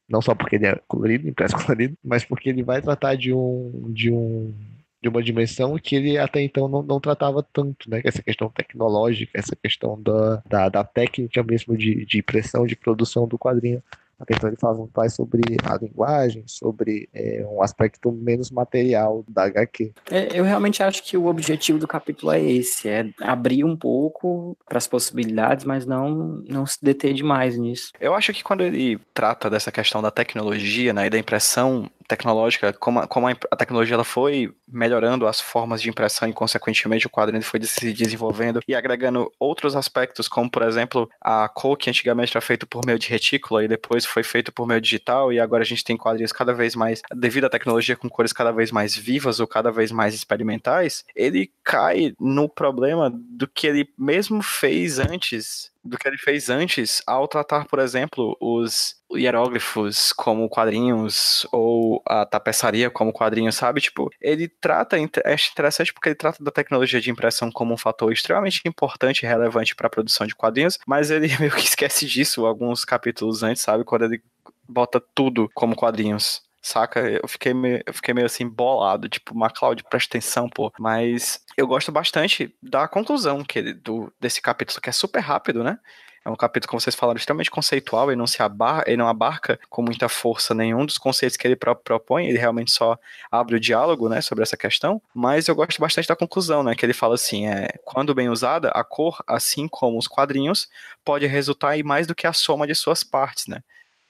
Não 0.09 0.21
só 0.21 0.35
porque 0.35 0.57
ele 0.57 0.67
é 0.67 0.81
colorido, 0.89 1.29
impresso 1.29 1.55
colorido, 1.65 1.97
mas 2.03 2.25
porque 2.25 2.49
ele 2.49 2.63
vai 2.63 2.83
tratar 2.83 3.15
de 3.17 3.33
um, 3.33 3.91
de 3.93 4.11
um 4.11 4.53
de 5.01 5.09
uma 5.09 5.23
dimensão 5.23 5.79
que 5.79 5.95
ele 5.95 6.19
até 6.19 6.41
então 6.43 6.67
não, 6.67 6.83
não 6.83 6.99
tratava 6.99 7.41
tanto, 7.43 7.89
né? 7.89 8.01
Essa 8.05 8.23
questão 8.23 8.51
tecnológica, 8.51 9.31
essa 9.39 9.55
questão 9.55 10.01
da, 10.03 10.43
da, 10.49 10.69
da 10.69 10.85
técnica 10.85 11.43
mesmo 11.45 11.77
de, 11.77 12.05
de 12.05 12.19
impressão, 12.19 12.67
de 12.67 12.75
produção 12.75 13.29
do 13.29 13.39
quadrinho. 13.39 13.83
Então 14.21 14.49
ele 14.49 14.57
fala 14.57 14.89
mais 14.97 15.15
sobre 15.15 15.43
a 15.65 15.77
linguagem, 15.77 16.45
sobre 16.47 17.09
é, 17.13 17.45
um 17.49 17.63
aspecto 17.63 18.11
menos 18.11 18.51
material 18.51 19.25
da 19.29 19.45
HQ. 19.45 19.93
É, 20.11 20.39
eu 20.39 20.45
realmente 20.45 20.83
acho 20.83 21.03
que 21.03 21.17
o 21.17 21.27
objetivo 21.27 21.79
do 21.79 21.87
capítulo 21.87 22.33
é 22.33 22.41
esse, 22.41 22.89
é 22.89 23.11
abrir 23.21 23.65
um 23.65 23.77
pouco 23.77 24.57
para 24.67 24.79
as 24.79 24.87
possibilidades, 24.87 25.65
mas 25.65 25.85
não, 25.85 26.43
não 26.49 26.67
se 26.67 26.79
deter 26.83 27.13
demais 27.15 27.57
nisso. 27.57 27.93
Eu 28.01 28.15
acho 28.15 28.33
que 28.33 28.43
quando 28.43 28.63
ele 28.63 28.99
trata 29.13 29.51
dessa 29.51 29.71
questão 29.71 30.01
da 30.01 30.11
tecnologia 30.11 30.93
né, 30.93 31.07
e 31.07 31.11
da 31.11 31.19
impressão 31.19 31.91
tecnológica, 32.09 32.73
como, 32.73 33.01
a, 33.01 33.07
como 33.07 33.29
a, 33.29 33.57
tecnologia 33.57 33.95
ela 33.95 34.05
foi 34.05 34.53
melhorando 34.67 35.27
as 35.27 35.41
formas 35.41 35.83
de 35.83 35.89
impressão 35.89 36.29
e, 36.29 36.33
consequentemente, 36.33 37.07
o 37.07 37.11
quadrinho 37.11 37.43
foi 37.43 37.61
se 37.63 37.93
desenvolvendo 37.93 38.61
e 38.67 38.75
agregando 38.75 39.31
outros 39.39 39.77
aspectos, 39.77 40.29
como, 40.29 40.51
por 40.51 40.63
exemplo, 40.63 41.09
a 41.21 41.49
cor 41.49 41.77
que 41.77 41.91
antigamente 41.91 42.37
era 42.37 42.41
feito 42.41 42.67
por 42.67 42.85
meio 42.85 42.99
de 42.99 43.09
retícula 43.09 43.65
e 43.65 43.69
depois 43.69 44.05
foi 44.05 44.23
feito 44.23 44.53
por 44.53 44.67
meio 44.67 44.81
digital 44.81 45.33
e 45.33 45.41
agora 45.41 45.63
a 45.63 45.67
gente 45.67 45.85
tem 45.85 45.97
quadrinhos 45.97 46.33
cada 46.33 46.53
vez 46.53 46.75
mais, 46.75 47.03
devido 47.15 47.45
à 47.45 47.51
tecnologia, 47.51 47.97
com 47.97 48.09
cores 48.09 48.33
cada 48.33 48.53
vez 48.53 48.71
mais 48.71 48.97
vivas 48.97 49.41
ou 49.41 49.47
cada 49.47 49.71
vez 49.71 49.91
mais 49.91 50.15
experimentais, 50.15 51.05
ele 51.15 51.51
cai 51.65 52.15
no 52.21 52.49
problema 52.49 53.11
do 53.13 53.47
que 53.49 53.67
ele 53.67 53.89
mesmo 53.99 54.43
fez 54.43 54.99
antes 54.99 55.71
do 55.87 55.99
que 55.99 56.09
ele 56.09 56.19
fez 56.19 56.51
antes 56.51 57.03
ao 57.07 57.29
tratar, 57.29 57.67
por 57.67 57.79
exemplo, 57.79 58.37
os 58.41 58.97
hieróglifos 59.13 60.13
como 60.13 60.49
quadrinhos 60.49 61.47
ou 61.53 62.03
a 62.07 62.27
tapeçaria 62.27 62.91
como 62.91 63.13
quadrinhos, 63.13 63.55
sabe? 63.55 63.81
Tipo, 63.81 64.11
ele 64.21 64.49
trata, 64.49 64.97
é 64.97 65.01
interessante 65.01 65.93
porque 65.93 66.09
ele 66.09 66.17
trata 66.17 66.43
da 66.43 66.51
tecnologia 66.51 67.01
de 67.01 67.11
impressão 67.11 67.51
como 67.51 67.75
um 67.75 67.79
fator 67.79 68.13
extremamente 68.13 68.63
importante 68.67 69.23
e 69.23 69.27
relevante 69.27 69.75
para 69.75 69.87
a 69.87 69.91
produção 69.91 70.27
de 70.27 70.35
quadrinhos, 70.35 70.79
mas 70.87 71.11
ele 71.11 71.29
meio 71.39 71.53
que 71.53 71.61
esquece 71.61 72.07
disso 72.07 72.47
alguns 72.47 72.85
capítulos 72.85 73.43
antes, 73.43 73.63
sabe? 73.63 73.85
Quando 73.85 74.07
ele 74.07 74.23
bota 74.69 75.01
tudo 75.15 75.49
como 75.55 75.77
quadrinhos 75.77 76.46
saca? 76.67 77.01
Eu 77.01 77.29
fiquei 77.29 77.55
meio, 77.55 77.83
eu 77.87 77.95
fiquei 77.95 78.13
meio 78.13 78.27
assim 78.27 78.49
bolado, 78.49 79.09
tipo, 79.09 79.37
MacLeod, 79.37 79.85
presta 79.85 80.17
atenção, 80.17 80.49
pô. 80.49 80.73
Mas 80.79 81.41
eu 81.57 81.67
gosto 81.67 81.93
bastante 81.93 82.55
da 82.63 82.89
conclusão 82.89 83.45
que 83.45 83.59
ele, 83.59 83.75
do, 83.75 84.13
desse 84.21 84.43
capítulo, 84.43 84.81
que 84.81 84.91
é 84.91 84.93
super 84.93 85.21
rápido, 85.21 85.63
né? 85.63 85.79
É 86.25 86.29
um 86.29 86.35
capítulo, 86.35 86.69
como 86.69 86.81
vocês 86.81 86.97
falaram, 86.97 87.19
extremamente 87.19 87.53
conceitual, 87.53 88.11
ele 88.11 88.19
não 88.19 88.27
se 88.27 88.43
abarca, 88.43 88.91
ele 88.91 88.97
não 88.97 89.07
abarca 89.07 89.61
com 89.71 89.81
muita 89.81 90.09
força 90.09 90.53
nenhum 90.53 90.85
dos 90.85 90.99
conceitos 90.99 91.37
que 91.37 91.47
ele 91.47 91.55
próprio 91.55 91.85
propõe, 91.85 92.27
ele 92.27 92.37
realmente 92.37 92.73
só 92.73 92.99
abre 93.31 93.55
o 93.55 93.61
diálogo, 93.61 94.09
né, 94.09 94.21
sobre 94.21 94.43
essa 94.43 94.57
questão, 94.57 95.01
mas 95.15 95.47
eu 95.47 95.55
gosto 95.55 95.81
bastante 95.81 96.09
da 96.09 96.17
conclusão, 96.17 96.65
né, 96.65 96.75
que 96.75 96.85
ele 96.85 96.93
fala 96.93 97.15
assim, 97.15 97.47
é, 97.47 97.69
quando 97.85 98.13
bem 98.13 98.29
usada, 98.29 98.71
a 98.71 98.83
cor, 98.83 99.23
assim 99.25 99.69
como 99.69 99.97
os 99.97 100.09
quadrinhos, 100.09 100.69
pode 101.05 101.25
resultar 101.27 101.79
em 101.79 101.85
mais 101.85 102.09
do 102.09 102.15
que 102.15 102.27
a 102.27 102.33
soma 102.33 102.67
de 102.67 102.75
suas 102.75 103.05
partes, 103.05 103.47
né, 103.47 103.63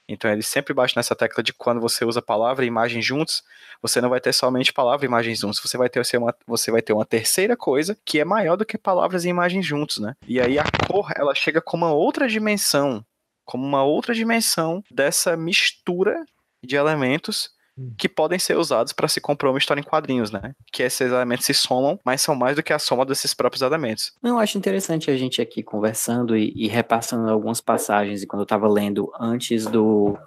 então 0.07 0.31
ele 0.31 0.41
sempre 0.41 0.73
bate 0.73 0.95
nessa 0.95 1.15
tecla 1.15 1.43
de 1.43 1.53
quando 1.53 1.81
você 1.81 2.05
usa 2.05 2.21
palavra 2.21 2.63
e 2.63 2.67
imagem 2.67 3.01
juntos, 3.01 3.43
você 3.81 3.99
não 3.99 4.09
vai 4.09 4.21
ter 4.21 4.33
somente 4.33 4.71
palavra 4.71 5.05
e 5.05 5.07
imagem 5.07 5.35
juntos, 5.35 5.59
você 5.59 5.77
vai 5.77 5.89
ter 5.89 5.99
uma, 6.17 6.35
você 6.45 6.71
vai 6.71 6.81
ter 6.81 6.93
uma 6.93 7.05
terceira 7.05 7.57
coisa 7.57 7.97
que 8.05 8.19
é 8.19 8.25
maior 8.25 8.55
do 8.55 8.65
que 8.65 8.77
palavras 8.77 9.25
e 9.25 9.29
imagens 9.29 9.65
juntos, 9.65 9.97
né? 9.97 10.15
E 10.27 10.39
aí 10.39 10.57
a 10.57 10.63
cor, 10.87 11.11
ela 11.15 11.35
chega 11.35 11.61
como 11.61 11.85
uma 11.85 11.93
outra 11.93 12.27
dimensão, 12.27 13.05
como 13.45 13.65
uma 13.65 13.83
outra 13.83 14.13
dimensão 14.13 14.83
dessa 14.89 15.35
mistura 15.35 16.25
de 16.63 16.75
elementos. 16.75 17.49
Que 17.97 18.09
podem 18.09 18.39
ser 18.39 18.57
usados 18.57 18.93
para 18.93 19.07
se 19.07 19.21
comprar 19.21 19.49
uma 19.49 19.59
história 19.59 19.81
em 19.81 19.83
quadrinhos, 19.83 20.31
né? 20.31 20.53
Que 20.71 20.83
esses 20.83 21.11
elementos 21.11 21.45
se 21.45 21.53
somam, 21.53 21.99
mas 22.03 22.21
são 22.21 22.35
mais 22.35 22.55
do 22.55 22.63
que 22.63 22.73
a 22.73 22.79
soma 22.79 23.05
desses 23.05 23.33
próprios 23.33 23.61
elementos. 23.61 24.13
Eu 24.23 24.39
acho 24.39 24.57
interessante 24.57 25.11
a 25.11 25.17
gente 25.17 25.41
aqui 25.41 25.61
conversando 25.61 26.35
e, 26.35 26.53
e 26.55 26.67
repassando 26.67 27.29
algumas 27.29 27.61
passagens, 27.61 28.23
e 28.23 28.27
quando 28.27 28.41
eu 28.41 28.45
estava 28.45 28.67
lendo 28.67 29.11
antes 29.19 29.65
do, 29.65 30.17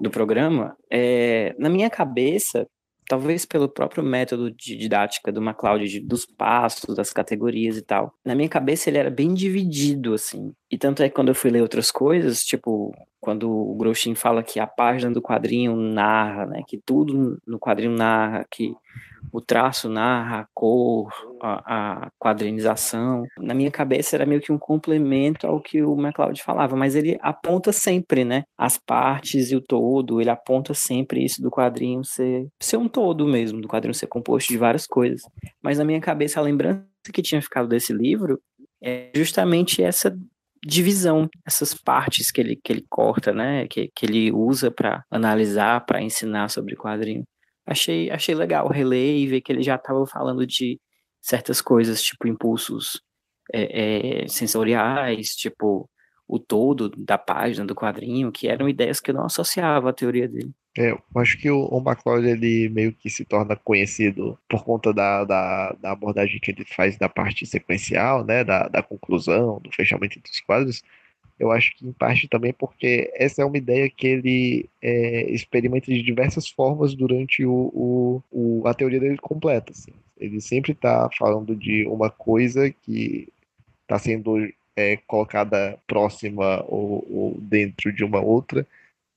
do 0.00 0.10
programa, 0.10 0.76
é, 0.90 1.54
na 1.58 1.68
minha 1.68 1.90
cabeça, 1.90 2.66
talvez 3.08 3.44
pelo 3.44 3.68
próprio 3.68 4.02
método 4.02 4.50
de 4.50 4.76
didática 4.76 5.30
do 5.32 5.42
MacLeod, 5.42 5.88
de, 5.88 6.00
dos 6.00 6.24
passos, 6.24 6.94
das 6.94 7.12
categorias 7.12 7.76
e 7.76 7.82
tal. 7.82 8.12
Na 8.24 8.34
minha 8.34 8.48
cabeça 8.48 8.88
ele 8.88 8.98
era 8.98 9.10
bem 9.10 9.34
dividido, 9.34 10.14
assim. 10.14 10.52
E 10.70 10.78
tanto 10.78 11.02
é 11.02 11.08
que 11.08 11.14
quando 11.14 11.28
eu 11.28 11.34
fui 11.34 11.50
ler 11.50 11.62
outras 11.62 11.90
coisas, 11.90 12.44
tipo, 12.44 12.92
quando 13.20 13.50
o 13.50 13.74
Groshin 13.74 14.14
fala 14.14 14.42
que 14.42 14.60
a 14.60 14.66
página 14.66 15.12
do 15.12 15.22
quadrinho 15.22 15.76
narra, 15.76 16.46
né, 16.46 16.62
que 16.66 16.78
tudo 16.78 17.40
no 17.46 17.58
quadrinho 17.58 17.92
narra, 17.92 18.44
que 18.50 18.74
o 19.32 19.40
traço 19.40 19.88
narra 19.88 20.40
a 20.40 20.46
cor, 20.54 21.12
a, 21.40 22.04
a 22.04 22.10
quadrinização. 22.18 23.24
Na 23.38 23.54
minha 23.54 23.70
cabeça 23.70 24.16
era 24.16 24.26
meio 24.26 24.40
que 24.40 24.52
um 24.52 24.58
complemento 24.58 25.46
ao 25.46 25.60
que 25.60 25.82
o 25.82 25.96
MacLeod 25.96 26.42
falava, 26.42 26.76
mas 26.76 26.94
ele 26.94 27.18
aponta 27.20 27.72
sempre, 27.72 28.24
né, 28.24 28.44
as 28.56 28.78
partes 28.78 29.50
e 29.50 29.56
o 29.56 29.60
todo, 29.60 30.20
ele 30.20 30.30
aponta 30.30 30.74
sempre 30.74 31.24
isso 31.24 31.42
do 31.42 31.50
quadrinho 31.50 32.04
ser, 32.04 32.46
ser 32.60 32.76
um 32.76 32.88
todo 32.88 33.26
mesmo, 33.26 33.60
do 33.60 33.68
quadrinho 33.68 33.94
ser 33.94 34.06
composto 34.06 34.52
de 34.52 34.58
várias 34.58 34.86
coisas. 34.86 35.22
Mas 35.62 35.78
na 35.78 35.84
minha 35.84 36.00
cabeça 36.00 36.40
a 36.40 36.42
lembrança 36.42 36.84
que 37.12 37.22
tinha 37.22 37.42
ficado 37.42 37.68
desse 37.68 37.92
livro 37.92 38.40
é 38.82 39.10
justamente 39.14 39.82
essa 39.82 40.14
divisão, 40.66 41.28
essas 41.46 41.74
partes 41.74 42.30
que 42.30 42.40
ele, 42.40 42.56
que 42.56 42.72
ele 42.72 42.84
corta, 42.88 43.32
né, 43.32 43.66
que, 43.68 43.90
que 43.94 44.06
ele 44.06 44.32
usa 44.32 44.70
para 44.70 45.04
analisar, 45.10 45.84
para 45.84 46.02
ensinar 46.02 46.48
sobre 46.48 46.74
quadrinho. 46.74 47.24
Achei, 47.66 48.10
achei 48.10 48.34
legal 48.34 48.68
reler 48.68 49.16
e 49.16 49.26
ver 49.26 49.40
que 49.40 49.52
ele 49.52 49.62
já 49.62 49.76
estava 49.76 50.06
falando 50.06 50.46
de 50.46 50.80
certas 51.20 51.60
coisas, 51.60 52.02
tipo 52.02 52.28
impulsos 52.28 53.00
é, 53.52 54.24
é, 54.24 54.28
sensoriais, 54.28 55.34
tipo 55.34 55.88
o 56.26 56.38
todo 56.38 56.90
da 56.90 57.18
página 57.18 57.66
do 57.66 57.74
quadrinho, 57.74 58.32
que 58.32 58.48
eram 58.48 58.68
ideias 58.68 59.00
que 59.00 59.10
eu 59.10 59.14
não 59.14 59.26
associava 59.26 59.90
à 59.90 59.92
teoria 59.92 60.26
dele. 60.26 60.52
É, 60.76 60.90
eu 60.90 61.00
acho 61.16 61.38
que 61.38 61.48
o, 61.50 61.66
o 61.66 61.78
McLeod, 61.78 62.26
ele 62.26 62.68
meio 62.68 62.92
que 62.92 63.08
se 63.08 63.24
torna 63.24 63.54
conhecido 63.54 64.38
por 64.48 64.64
conta 64.64 64.92
da, 64.92 65.24
da, 65.24 65.72
da, 65.74 65.92
abordagem 65.92 66.40
que 66.40 66.50
ele 66.50 66.64
faz 66.64 66.98
da 66.98 67.08
parte 67.08 67.46
sequencial, 67.46 68.24
né, 68.24 68.42
da, 68.42 68.66
da 68.68 68.82
conclusão, 68.82 69.60
do 69.60 69.70
fechamento 69.70 70.18
dos 70.20 70.40
quadros. 70.40 70.82
Eu 71.38 71.50
acho 71.50 71.74
que 71.76 71.86
em 71.86 71.92
parte 71.92 72.28
também 72.28 72.52
porque 72.52 73.10
essa 73.14 73.42
é 73.42 73.44
uma 73.44 73.56
ideia 73.56 73.90
que 73.90 74.06
ele 74.06 74.70
é, 74.80 75.30
experimenta 75.30 75.86
de 75.92 76.02
diversas 76.02 76.48
formas 76.48 76.94
durante 76.94 77.44
o, 77.44 77.52
o, 77.52 78.22
o 78.30 78.68
a 78.68 78.74
teoria 78.74 79.00
dele 79.00 79.18
completa. 79.18 79.72
Assim. 79.72 79.92
Ele 80.18 80.40
sempre 80.40 80.72
está 80.72 81.08
falando 81.18 81.56
de 81.56 81.86
uma 81.86 82.08
coisa 82.08 82.70
que 82.70 83.28
está 83.82 83.98
sendo 83.98 84.48
é, 84.76 84.96
colocada 85.06 85.78
próxima 85.86 86.64
ou, 86.68 87.06
ou 87.10 87.40
dentro 87.40 87.92
de 87.92 88.04
uma 88.04 88.20
outra 88.20 88.66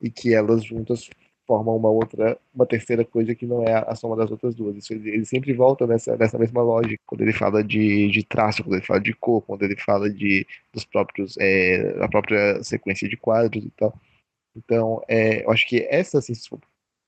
e 0.01 0.09
que 0.09 0.33
elas 0.33 0.63
juntas 0.63 1.09
formam 1.47 1.77
uma 1.77 1.89
outra, 1.89 2.37
uma 2.53 2.65
terceira 2.65 3.05
coisa 3.05 3.33
que 3.33 3.45
não 3.45 3.63
é 3.63 3.73
a, 3.73 3.95
soma 3.95 4.15
das 4.17 4.29
outras 4.29 4.53
duas. 4.53 4.75
Isso, 4.75 4.93
ele, 4.93 5.09
ele, 5.09 5.25
sempre 5.25 5.53
volta 5.53 5.87
nessa, 5.87 6.17
nessa 6.17 6.37
mesma 6.37 6.61
lógica, 6.61 7.01
quando 7.05 7.21
ele 7.21 7.33
fala 7.33 7.63
de, 7.63 8.09
de 8.11 8.23
traço, 8.23 8.63
quando 8.63 8.75
ele 8.75 8.85
fala 8.85 8.99
de 8.99 9.13
cor, 9.13 9.41
quando 9.41 9.63
ele 9.63 9.77
fala 9.77 10.09
de 10.09 10.45
dos 10.73 10.83
próprios, 10.85 11.35
é, 11.39 11.93
da 11.93 12.07
própria 12.09 12.61
sequência 12.63 13.07
de 13.07 13.15
quadros 13.15 13.63
e 13.63 13.71
tal. 13.71 13.97
Então, 14.55 15.01
é, 15.07 15.45
eu 15.45 15.51
acho 15.51 15.67
que 15.67 15.87
essa, 15.89 16.19
assim, 16.19 16.33
se 16.35 16.49
for 16.49 16.59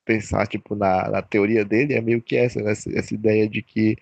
pensar 0.06 0.48
tipo, 0.48 0.76
na, 0.76 1.10
na 1.10 1.22
teoria 1.22 1.66
dele, 1.66 1.94
é 1.94 2.02
meio 2.02 2.22
que 2.22 2.36
essa, 2.36 2.62
né? 2.62 2.72
essa, 2.72 2.90
essa 2.98 3.14
ideia 3.14 3.48
de 3.48 3.62
que 3.62 3.98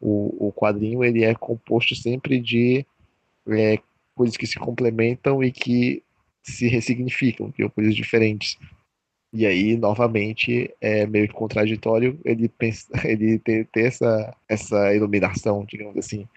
o, 0.00 0.48
o 0.48 0.52
quadrinho 0.52 1.04
ele 1.04 1.24
é 1.24 1.34
composto 1.34 1.94
sempre 1.94 2.40
de 2.40 2.86
é, 3.48 3.78
coisas 4.14 4.36
que 4.36 4.46
se 4.46 4.58
complementam 4.58 5.42
e 5.44 5.52
que 5.52 6.02
se 6.42 6.68
ressignificam, 6.68 7.50
que 7.50 7.62
são 7.62 7.70
coisas 7.70 7.94
diferentes. 7.94 8.58
E 9.36 9.44
aí, 9.44 9.76
novamente, 9.76 10.72
é 10.80 11.06
meio 11.08 11.30
contraditório 11.32 12.16
ele, 12.24 12.48
pensa, 12.48 12.88
ele 13.04 13.40
ter, 13.40 13.66
ter 13.66 13.86
essa, 13.86 14.36
essa 14.48 14.94
iluminação, 14.94 15.64
digamos 15.64 15.96
assim, 15.96 16.28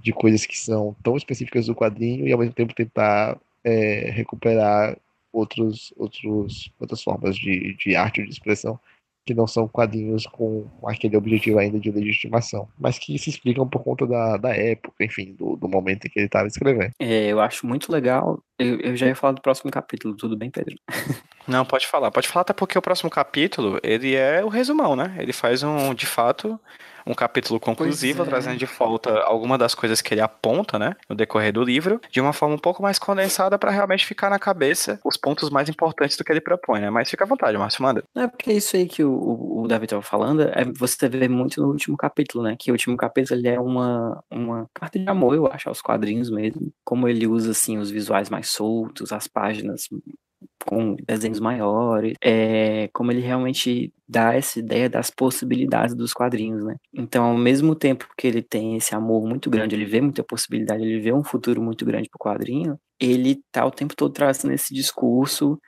de 0.00 0.12
coisas 0.12 0.46
que 0.46 0.56
são 0.56 0.94
tão 1.02 1.16
específicas 1.16 1.66
do 1.66 1.74
quadrinho 1.74 2.28
e 2.28 2.32
ao 2.32 2.38
mesmo 2.38 2.54
tempo 2.54 2.72
tentar 2.72 3.36
é, 3.64 4.08
recuperar 4.12 4.96
outros, 5.32 5.92
outros, 5.96 6.70
outras 6.78 7.02
formas 7.02 7.36
de, 7.36 7.74
de 7.74 7.96
arte 7.96 8.20
ou 8.20 8.26
de 8.26 8.32
expressão 8.32 8.78
que 9.24 9.34
não 9.34 9.46
são 9.46 9.66
quadrinhos 9.66 10.26
com 10.26 10.66
aquele 10.84 11.16
objetivo 11.16 11.58
ainda 11.58 11.78
de 11.78 11.90
legitimação, 11.90 12.68
mas 12.78 12.98
que 12.98 13.18
se 13.18 13.30
explicam 13.30 13.66
por 13.66 13.82
conta 13.82 14.06
da, 14.06 14.36
da 14.36 14.54
época, 14.54 15.04
enfim, 15.04 15.34
do, 15.38 15.56
do 15.56 15.68
momento 15.68 16.06
em 16.06 16.10
que 16.10 16.18
ele 16.18 16.26
estava 16.26 16.46
escrevendo. 16.46 16.92
É, 16.98 17.26
eu 17.26 17.40
acho 17.40 17.66
muito 17.66 17.90
legal. 17.90 18.42
Eu, 18.58 18.78
eu 18.80 18.96
já 18.96 19.06
ia 19.06 19.16
falar 19.16 19.32
do 19.32 19.42
próximo 19.42 19.70
capítulo, 19.70 20.14
tudo 20.14 20.36
bem, 20.36 20.50
Pedro? 20.50 20.76
Não, 21.46 21.64
pode 21.64 21.86
falar. 21.86 22.10
Pode 22.10 22.28
falar 22.28 22.42
até 22.42 22.52
porque 22.52 22.78
o 22.78 22.82
próximo 22.82 23.10
capítulo, 23.10 23.78
ele 23.82 24.14
é 24.14 24.44
o 24.44 24.48
resumão, 24.48 24.94
né? 24.96 25.16
Ele 25.18 25.32
faz 25.32 25.62
um, 25.62 25.94
de 25.94 26.06
fato, 26.06 26.58
um 27.06 27.14
capítulo 27.14 27.60
conclusivo, 27.60 28.22
é. 28.22 28.26
trazendo 28.26 28.56
de 28.56 28.66
volta 28.66 29.20
alguma 29.20 29.58
das 29.58 29.74
coisas 29.74 30.00
que 30.00 30.14
ele 30.14 30.20
aponta, 30.20 30.78
né, 30.78 30.96
no 31.08 31.14
decorrer 31.14 31.52
do 31.52 31.62
livro, 31.62 32.00
de 32.10 32.20
uma 32.20 32.32
forma 32.32 32.54
um 32.54 32.58
pouco 32.58 32.82
mais 32.82 32.98
condensada 32.98 33.58
para 33.58 33.70
realmente 33.70 34.06
ficar 34.06 34.30
na 34.30 34.38
cabeça 34.38 35.00
os 35.04 35.16
pontos 35.16 35.50
mais 35.50 35.68
importantes 35.68 36.16
do 36.16 36.24
que 36.24 36.32
ele 36.32 36.40
propõe, 36.40 36.80
né? 36.80 36.90
Mas 36.90 37.10
fica 37.10 37.24
à 37.24 37.26
vontade, 37.26 37.56
Márcio, 37.56 37.82
manda. 37.82 38.04
É 38.14 38.26
porque 38.26 38.52
isso 38.52 38.76
aí 38.76 38.86
que 38.86 39.04
o, 39.04 39.62
o 39.62 39.68
David 39.68 39.86
estava 39.86 40.02
falando, 40.02 40.42
é, 40.42 40.64
você 40.76 41.08
vê 41.08 41.28
muito 41.28 41.60
no 41.60 41.68
último 41.68 41.96
capítulo, 41.96 42.44
né? 42.44 42.56
Que 42.58 42.70
o 42.70 42.74
último 42.74 42.96
capítulo 42.96 43.38
ele 43.38 43.48
é 43.48 43.60
uma, 43.60 44.22
uma 44.30 44.68
carta 44.72 44.98
de 44.98 45.08
amor, 45.08 45.34
eu 45.34 45.46
acho, 45.46 45.68
aos 45.68 45.82
quadrinhos 45.82 46.30
mesmo. 46.30 46.72
Como 46.84 47.08
ele 47.08 47.26
usa, 47.26 47.50
assim, 47.50 47.78
os 47.78 47.90
visuais 47.90 48.30
mais 48.30 48.48
soltos, 48.48 49.12
as 49.12 49.26
páginas 49.26 49.88
com 50.66 50.96
desenhos 51.06 51.40
maiores, 51.40 52.14
é, 52.22 52.88
como 52.92 53.12
ele 53.12 53.20
realmente 53.20 53.92
dá 54.08 54.34
essa 54.34 54.58
ideia 54.58 54.88
das 54.88 55.10
possibilidades 55.10 55.94
dos 55.94 56.12
quadrinhos, 56.12 56.64
né? 56.64 56.76
Então, 56.92 57.24
ao 57.24 57.36
mesmo 57.36 57.74
tempo 57.74 58.06
que 58.16 58.26
ele 58.26 58.42
tem 58.42 58.76
esse 58.76 58.94
amor 58.94 59.26
muito 59.26 59.50
grande, 59.50 59.74
ele 59.74 59.84
vê 59.84 60.00
muita 60.00 60.22
possibilidade, 60.24 60.82
ele 60.82 61.00
vê 61.00 61.12
um 61.12 61.24
futuro 61.24 61.62
muito 61.62 61.84
grande 61.84 62.08
para 62.08 62.16
o 62.16 62.32
quadrinho, 62.32 62.78
ele 63.00 63.40
tá 63.52 63.64
o 63.66 63.70
tempo 63.70 63.94
todo 63.96 64.12
trazendo 64.12 64.52
esse 64.52 64.72
discurso 64.74 65.58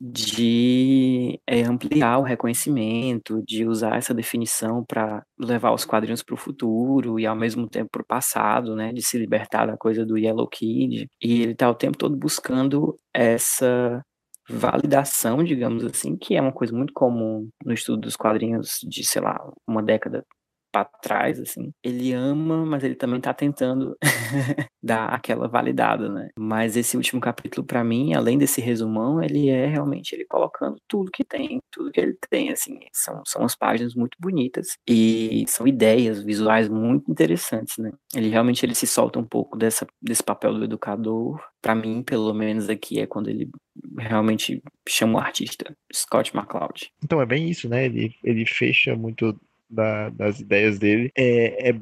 de 0.00 1.38
é, 1.46 1.62
ampliar 1.62 2.18
o 2.18 2.22
reconhecimento, 2.22 3.42
de 3.46 3.66
usar 3.66 3.98
essa 3.98 4.14
definição 4.14 4.82
para 4.82 5.22
levar 5.38 5.72
os 5.72 5.84
quadrinhos 5.84 6.22
para 6.22 6.34
o 6.34 6.38
futuro 6.38 7.20
e 7.20 7.26
ao 7.26 7.36
mesmo 7.36 7.68
tempo 7.68 7.90
para 7.92 8.02
o 8.02 8.06
passado, 8.06 8.74
né, 8.74 8.92
de 8.94 9.02
se 9.02 9.18
libertar 9.18 9.66
da 9.66 9.76
coisa 9.76 10.04
do 10.06 10.16
Yellow 10.16 10.48
Kid. 10.48 11.06
E 11.22 11.42
ele 11.42 11.52
está 11.52 11.68
o 11.68 11.74
tempo 11.74 11.98
todo 11.98 12.16
buscando 12.16 12.98
essa 13.12 14.02
validação, 14.50 15.42
digamos 15.42 15.84
assim, 15.84 16.16
que 16.16 16.36
é 16.36 16.40
uma 16.40 16.52
coisa 16.52 16.76
muito 16.76 16.92
comum 16.92 17.48
no 17.64 17.72
estudo 17.72 18.00
dos 18.00 18.16
quadrinhos 18.16 18.80
de, 18.82 19.04
sei 19.04 19.22
lá, 19.22 19.38
uma 19.66 19.82
década 19.82 20.24
para 20.70 20.84
trás, 20.84 21.40
assim. 21.40 21.72
Ele 21.82 22.12
ama, 22.12 22.64
mas 22.64 22.84
ele 22.84 22.94
também 22.94 23.20
tá 23.20 23.34
tentando 23.34 23.96
dar 24.82 25.06
aquela 25.06 25.48
validada, 25.48 26.08
né? 26.08 26.28
Mas 26.38 26.76
esse 26.76 26.96
último 26.96 27.20
capítulo, 27.20 27.66
para 27.66 27.82
mim, 27.84 28.14
além 28.14 28.38
desse 28.38 28.60
resumão, 28.60 29.22
ele 29.22 29.48
é 29.48 29.66
realmente 29.66 30.14
ele 30.14 30.24
colocando 30.26 30.76
tudo 30.88 31.10
que 31.10 31.24
tem, 31.24 31.60
tudo 31.70 31.90
que 31.90 32.00
ele 32.00 32.16
tem, 32.28 32.50
assim. 32.50 32.78
São, 32.92 33.22
são 33.26 33.44
as 33.44 33.54
páginas 33.54 33.94
muito 33.94 34.16
bonitas 34.20 34.76
e 34.88 35.44
são 35.48 35.66
ideias 35.66 36.22
visuais 36.22 36.68
muito 36.68 37.10
interessantes, 37.10 37.76
né? 37.78 37.92
Ele 38.14 38.28
realmente 38.28 38.64
ele 38.64 38.74
se 38.74 38.86
solta 38.86 39.18
um 39.18 39.24
pouco 39.24 39.56
dessa, 39.56 39.86
desse 40.00 40.22
papel 40.22 40.54
do 40.54 40.64
educador. 40.64 41.40
Para 41.60 41.74
mim, 41.74 42.02
pelo 42.02 42.32
menos 42.32 42.68
aqui, 42.68 43.00
é 43.00 43.06
quando 43.06 43.28
ele 43.28 43.50
realmente 43.98 44.62
chama 44.88 45.18
o 45.18 45.22
artista, 45.22 45.74
Scott 45.92 46.34
McCloud. 46.34 46.90
Então 47.04 47.20
é 47.20 47.26
bem 47.26 47.48
isso, 47.48 47.68
né? 47.68 47.84
Ele, 47.84 48.14
ele 48.24 48.46
fecha 48.46 48.94
muito 48.96 49.38
da, 49.70 50.08
das 50.10 50.40
ideias 50.40 50.78
dele. 50.78 51.12
É, 51.16 51.70
é, 51.70 51.72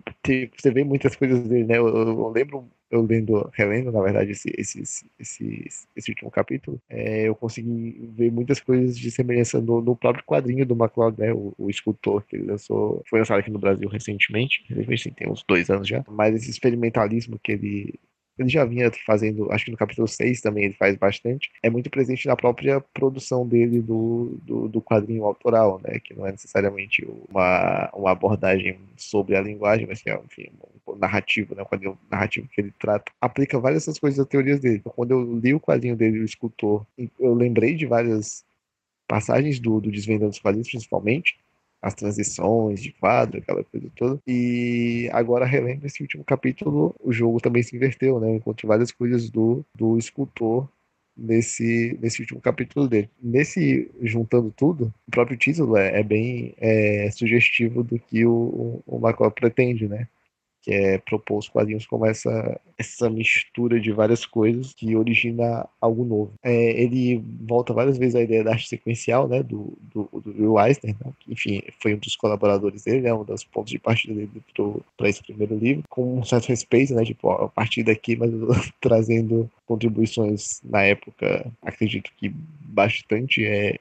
você 0.57 0.71
vê 0.71 0.85
muitas 0.85 1.17
coisas 1.17 1.41
dele, 1.49 1.65
né? 1.65 1.79
Eu, 1.79 1.89
eu 1.89 2.29
lembro, 2.29 2.69
eu 2.91 3.03
lendo, 3.03 3.51
relendo, 3.55 3.91
na 3.91 4.03
verdade, 4.03 4.33
esse, 4.33 4.53
esse, 4.57 4.83
esse, 5.19 5.69
esse 5.97 6.11
último 6.11 6.31
capítulo, 6.31 6.81
é, 6.89 7.29
eu 7.29 7.35
consegui 7.35 8.11
ver 8.15 8.31
muitas 8.31 8.61
coisas 8.61 8.99
de 8.99 9.11
semelhança 9.11 9.61
no, 9.61 9.81
no 9.81 9.97
próprio 9.97 10.25
quadrinho 10.25 10.67
do 10.67 10.77
MacLeod, 10.77 11.19
né? 11.19 11.33
O, 11.33 11.55
o, 11.59 11.71
escultor 11.71 12.23
que 12.25 12.37
ele 12.37 12.47
lançou, 12.47 13.03
foi 13.09 13.19
lançado 13.19 13.41
aqui 13.41 13.51
no 13.51 13.59
Brasil 13.59 13.89
recentemente, 13.89 14.65
recentemente, 14.69 15.11
tem 15.13 15.31
uns 15.31 15.43
dois 15.47 15.71
anos 15.71 15.89
já, 15.89 16.05
mas 16.09 16.35
esse 16.35 16.51
experimentalismo 16.51 17.39
que 17.43 17.53
ele 17.53 17.95
ele 18.39 18.49
já 18.49 18.65
vinha 18.65 18.91
fazendo, 19.07 19.51
acho 19.53 19.65
que 19.65 19.71
no 19.71 19.77
capítulo 19.77 20.07
6 20.07 20.41
também 20.41 20.65
ele 20.65 20.75
faz 20.75 20.97
bastante, 20.97 21.51
é 21.63 21.69
muito 21.69 21.91
presente 21.91 22.27
na 22.27 22.37
própria 22.37 22.81
produção 22.81 23.47
dele 23.47 23.81
do, 23.81 24.39
do, 24.43 24.69
do, 24.69 24.81
quadrinho 24.81 25.25
autoral, 25.25 25.81
né? 25.83 25.99
Que 25.99 26.15
não 26.15 26.27
é 26.27 26.31
necessariamente 26.31 27.07
uma, 27.29 27.91
uma 27.95 28.11
abordagem 28.13 28.79
sobre 28.97 29.37
a 29.37 29.41
linguagem, 29.41 29.87
mas 29.87 30.03
que 30.03 30.11
é, 30.11 30.21
enfim, 30.25 30.51
um 30.87 30.97
narrativo, 30.97 31.55
né? 31.55 31.63
Um 31.63 31.67
quadrinho 31.67 31.99
narrativo 32.11 32.49
que 32.49 32.61
ele 32.61 32.73
trata. 32.79 33.11
Aplica 33.21 33.59
várias 33.59 33.83
dessas 33.83 33.99
coisas 33.99 34.19
das 34.19 34.27
teorias 34.27 34.61
dele. 34.61 34.77
Então, 34.77 34.93
quando 34.95 35.13
eu 35.13 35.39
li 35.39 35.55
o 35.55 35.61
quadrinho 35.61 35.97
dele, 35.97 36.21
o 36.21 36.25
escultor, 36.25 36.85
eu 37.19 37.35
lembrei 37.35 37.75
de 37.75 37.87
várias 37.87 38.45
passagens 39.07 39.59
do, 39.59 39.81
do 39.81 39.91
Desvendando 39.91 40.31
os 40.31 40.39
Quadrinhos, 40.39 40.69
principalmente, 40.69 41.39
as 41.81 41.95
transições 41.95 42.83
de 42.83 42.93
quadro, 42.93 43.39
aquela 43.39 43.63
coisa 43.65 43.89
toda. 43.97 44.21
E 44.27 45.09
agora, 45.13 45.45
relendo 45.45 45.87
esse 45.87 46.03
último 46.03 46.25
capítulo, 46.25 46.95
o 47.01 47.13
jogo 47.13 47.41
também 47.41 47.63
se 47.63 47.77
inverteu, 47.77 48.19
né? 48.19 48.35
Encontrei 48.35 48.69
várias 48.69 48.91
coisas 48.91 49.31
do, 49.31 49.65
do 49.75 49.97
escultor 49.97 50.69
nesse, 51.17 51.99
nesse 52.01 52.21
último 52.21 52.41
capítulo 52.41 52.89
dele. 52.89 53.11
Nesse, 53.21 53.91
juntando 54.03 54.53
tudo, 54.57 54.93
o 55.07 55.11
próprio 55.11 55.37
título 55.37 55.77
é, 55.77 56.01
é 56.01 56.03
bem 56.03 56.55
é, 56.59 57.11
sugestivo 57.11 57.83
do 57.83 57.99
que 57.99 58.25
o, 58.25 58.83
o, 58.87 58.97
o 59.07 59.31
pretende, 59.31 59.89
né? 59.89 60.09
Que 60.63 60.73
é 60.73 60.99
propor 60.99 61.39
os 61.39 61.49
quadrinhos 61.49 61.87
como 61.87 62.07
essa, 62.07 62.61
essa 62.77 63.09
mistura 63.09 63.81
de 63.81 63.93
várias 63.93 64.25
coisas 64.27 64.73
que 64.75 64.95
origina 64.97 65.67
algo 65.81 66.05
novo. 66.05 66.33
É, 66.43 66.81
ele 66.81 67.23
volta 67.43 67.73
várias 67.73 67.99
vezes 67.99 68.15
à 68.15 68.23
ideia 68.23 68.45
da 68.45 68.53
arte 68.53 68.69
sequencial, 68.69 69.29
né, 69.29 69.43
do, 69.43 69.77
do, 69.93 70.09
do 70.21 70.31
Will 70.31 70.59
Eisner, 70.61 70.95
né, 71.05 71.13
que, 71.21 71.33
enfim, 71.33 71.63
foi 71.81 71.95
um 71.95 71.99
dos 71.99 72.17
colaboradores 72.17 72.85
dele, 72.85 73.03
né, 73.03 73.15
um 73.15 73.25
dos 73.25 73.45
pontos 73.45 73.71
de 73.71 73.79
partida 73.79 74.15
dele 74.15 74.31
para 74.97 75.09
esse 75.09 75.23
primeiro 75.23 75.57
livro, 75.57 75.85
com 75.89 76.19
um 76.19 76.25
certo 76.25 76.49
respeito, 76.49 76.95
né, 76.95 77.05
tipo, 77.05 77.31
a 77.31 77.49
partir 77.49 77.83
daqui, 77.83 78.17
mas 78.17 78.31
trazendo 78.81 79.51
contribuições 79.67 80.61
na 80.65 80.83
época, 80.83 81.51
acredito 81.63 82.11
que 82.17 82.29
bastante 82.29 83.45
é, 83.45 83.79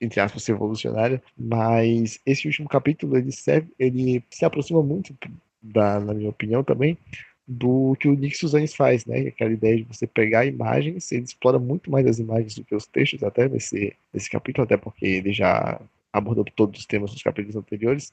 entre 0.00 0.20
aspas, 0.20 0.46
revolucionária, 0.46 1.22
mas 1.36 2.20
esse 2.24 2.46
último 2.46 2.68
capítulo 2.68 3.16
ele 3.16 3.32
serve, 3.32 3.68
ele 3.78 4.22
se 4.30 4.44
aproxima 4.44 4.82
muito 4.82 5.14
da, 5.62 6.00
na 6.00 6.14
minha 6.14 6.30
opinião 6.30 6.62
também, 6.64 6.98
do 7.46 7.96
que 7.98 8.08
o 8.08 8.14
Nick 8.14 8.36
Suzanes 8.36 8.74
faz, 8.74 9.06
né? 9.06 9.20
Aquela 9.28 9.52
ideia 9.52 9.78
de 9.78 9.84
você 9.84 10.06
pegar 10.06 10.44
imagens, 10.44 11.10
ele 11.10 11.24
explora 11.24 11.58
muito 11.58 11.90
mais 11.90 12.06
as 12.06 12.18
imagens 12.18 12.54
do 12.54 12.64
que 12.64 12.74
os 12.74 12.86
textos, 12.86 13.22
até 13.22 13.48
nesse, 13.48 13.96
nesse 14.12 14.30
capítulo, 14.30 14.64
até 14.64 14.76
porque 14.76 15.06
ele 15.06 15.32
já 15.32 15.80
abordou 16.12 16.44
todos 16.44 16.80
os 16.80 16.86
temas 16.86 17.10
dos 17.10 17.22
capítulos 17.22 17.56
anteriores, 17.56 18.12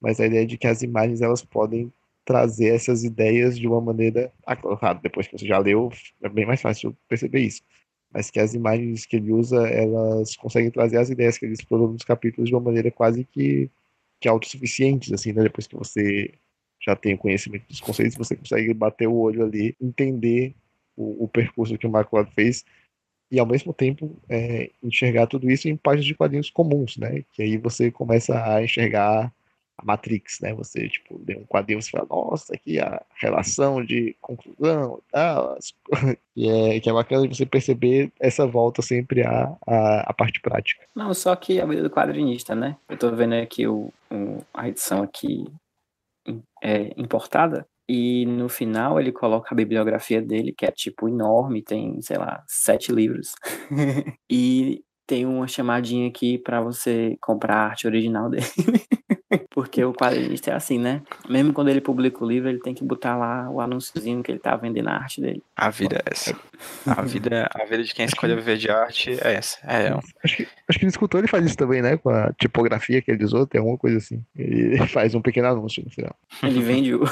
mas 0.00 0.20
a 0.20 0.26
ideia 0.26 0.46
de 0.46 0.56
que 0.56 0.66
as 0.68 0.82
imagens 0.82 1.20
elas 1.20 1.42
podem 1.42 1.92
trazer 2.24 2.74
essas 2.74 3.04
ideias 3.04 3.58
de 3.58 3.66
uma 3.66 3.80
maneira. 3.80 4.32
Ah, 4.46 4.56
claro, 4.56 5.00
depois 5.02 5.26
que 5.26 5.38
você 5.38 5.46
já 5.46 5.58
leu, 5.58 5.90
é 6.22 6.28
bem 6.28 6.46
mais 6.46 6.60
fácil 6.60 6.96
perceber 7.08 7.40
isso. 7.40 7.62
Mas 8.12 8.30
que 8.30 8.40
as 8.40 8.54
imagens 8.54 9.06
que 9.06 9.16
ele 9.16 9.32
usa, 9.32 9.66
elas 9.68 10.36
conseguem 10.36 10.70
trazer 10.70 10.98
as 10.98 11.10
ideias 11.10 11.38
que 11.38 11.44
ele 11.44 11.54
explorou 11.54 11.90
nos 11.90 12.02
capítulos 12.04 12.48
de 12.48 12.54
uma 12.54 12.60
maneira 12.60 12.90
quase 12.90 13.24
que, 13.24 13.70
que 14.20 14.28
autossuficientes, 14.28 15.12
assim, 15.12 15.32
né? 15.32 15.42
Depois 15.42 15.66
que 15.66 15.76
você 15.76 16.32
já 16.80 16.94
tem 16.94 17.16
conhecimento 17.16 17.66
dos 17.68 17.80
conceitos, 17.80 18.16
você 18.16 18.36
consegue 18.36 18.72
bater 18.72 19.08
o 19.08 19.16
olho 19.16 19.44
ali, 19.44 19.76
entender 19.80 20.54
o, 20.96 21.24
o 21.24 21.28
percurso 21.28 21.76
que 21.76 21.86
o 21.86 21.90
Marco 21.90 22.24
fez 22.34 22.64
e 23.30 23.38
ao 23.40 23.46
mesmo 23.46 23.72
tempo 23.72 24.16
é, 24.28 24.70
enxergar 24.82 25.26
tudo 25.26 25.50
isso 25.50 25.68
em 25.68 25.76
páginas 25.76 26.06
de 26.06 26.14
quadrinhos 26.14 26.50
comuns, 26.50 26.96
né? 26.96 27.24
Que 27.32 27.42
aí 27.42 27.56
você 27.56 27.90
começa 27.90 28.40
a 28.40 28.62
enxergar 28.62 29.32
a 29.78 29.84
Matrix, 29.84 30.38
né? 30.40 30.54
Você, 30.54 30.88
tipo, 30.88 31.20
lê 31.26 31.36
um 31.36 31.44
quadrinho 31.44 31.80
e 31.80 31.90
fala, 31.90 32.06
nossa, 32.08 32.54
aqui 32.54 32.78
a 32.78 33.02
relação 33.20 33.84
de 33.84 34.16
conclusão 34.20 34.98
e 34.98 35.12
tal. 35.12 35.58
E 36.38 36.50
é, 36.50 36.78
que 36.80 36.90
é 36.90 36.92
bacana 36.92 37.26
você 37.26 37.46
perceber 37.46 38.12
essa 38.20 38.46
volta 38.46 38.82
sempre 38.82 39.22
à, 39.22 39.56
à, 39.66 40.10
à, 40.10 40.12
parte 40.12 40.38
prática. 40.38 40.84
Não, 40.94 41.14
só 41.14 41.34
que 41.34 41.58
a 41.58 41.64
vida 41.64 41.82
do 41.82 41.88
quadrinista, 41.88 42.54
né? 42.54 42.76
Eu 42.86 42.98
tô 42.98 43.10
vendo 43.10 43.32
aqui 43.32 43.66
o, 43.66 43.90
o 44.10 44.44
a 44.52 44.68
edição 44.68 45.02
aqui 45.02 45.46
é, 46.62 46.92
importada. 46.96 47.66
E 47.88 48.26
no 48.26 48.48
final 48.48 48.98
ele 48.98 49.12
coloca 49.12 49.48
a 49.52 49.54
bibliografia 49.54 50.20
dele, 50.20 50.52
que 50.56 50.66
é 50.66 50.70
tipo 50.70 51.08
enorme, 51.08 51.62
tem, 51.62 52.00
sei 52.02 52.18
lá, 52.18 52.42
sete 52.48 52.92
livros. 52.92 53.32
e 54.30 54.82
tem 55.06 55.24
uma 55.24 55.46
chamadinha 55.46 56.08
aqui 56.08 56.36
para 56.38 56.60
você 56.60 57.16
comprar 57.20 57.56
a 57.56 57.66
arte 57.66 57.86
original 57.86 58.28
dele. 58.30 58.44
Porque 59.56 59.82
o 59.82 59.94
quadrinista 59.94 60.50
é 60.50 60.54
assim, 60.54 60.78
né? 60.78 61.00
Mesmo 61.30 61.50
quando 61.50 61.68
ele 61.70 61.80
publica 61.80 62.22
o 62.22 62.28
livro, 62.28 62.46
ele 62.46 62.58
tem 62.58 62.74
que 62.74 62.84
botar 62.84 63.16
lá 63.16 63.48
o 63.48 63.58
anúnciozinho 63.58 64.22
que 64.22 64.30
ele 64.30 64.38
tá 64.38 64.54
vendendo 64.54 64.88
a 64.88 64.92
arte 64.92 65.18
dele. 65.18 65.42
A 65.56 65.70
vida 65.70 65.96
é 65.96 66.12
essa. 66.12 66.36
A 66.86 67.00
vida, 67.00 67.48
a 67.54 67.64
vida 67.64 67.82
de 67.82 67.94
quem 67.94 68.04
escolhe 68.04 68.34
viver 68.34 68.58
de 68.58 68.70
arte 68.70 69.12
é 69.18 69.32
essa. 69.32 69.58
É, 69.66 69.98
acho, 70.22 70.36
que, 70.36 70.48
acho 70.68 70.78
que 70.78 70.84
o 70.84 70.88
escultor 70.88 71.20
ele 71.20 71.28
faz 71.28 71.46
isso 71.46 71.56
também, 71.56 71.80
né? 71.80 71.96
Com 71.96 72.10
a 72.10 72.34
tipografia 72.34 73.00
que 73.00 73.10
ele 73.10 73.24
usou, 73.24 73.46
tem 73.46 73.58
alguma 73.58 73.78
coisa 73.78 73.96
assim. 73.96 74.22
Ele 74.36 74.76
faz 74.88 75.14
um 75.14 75.22
pequeno 75.22 75.48
anúncio 75.48 75.82
no 75.82 75.90
final. 75.90 76.14
Ele 76.42 76.60
vende 76.60 76.94
o. 76.94 77.04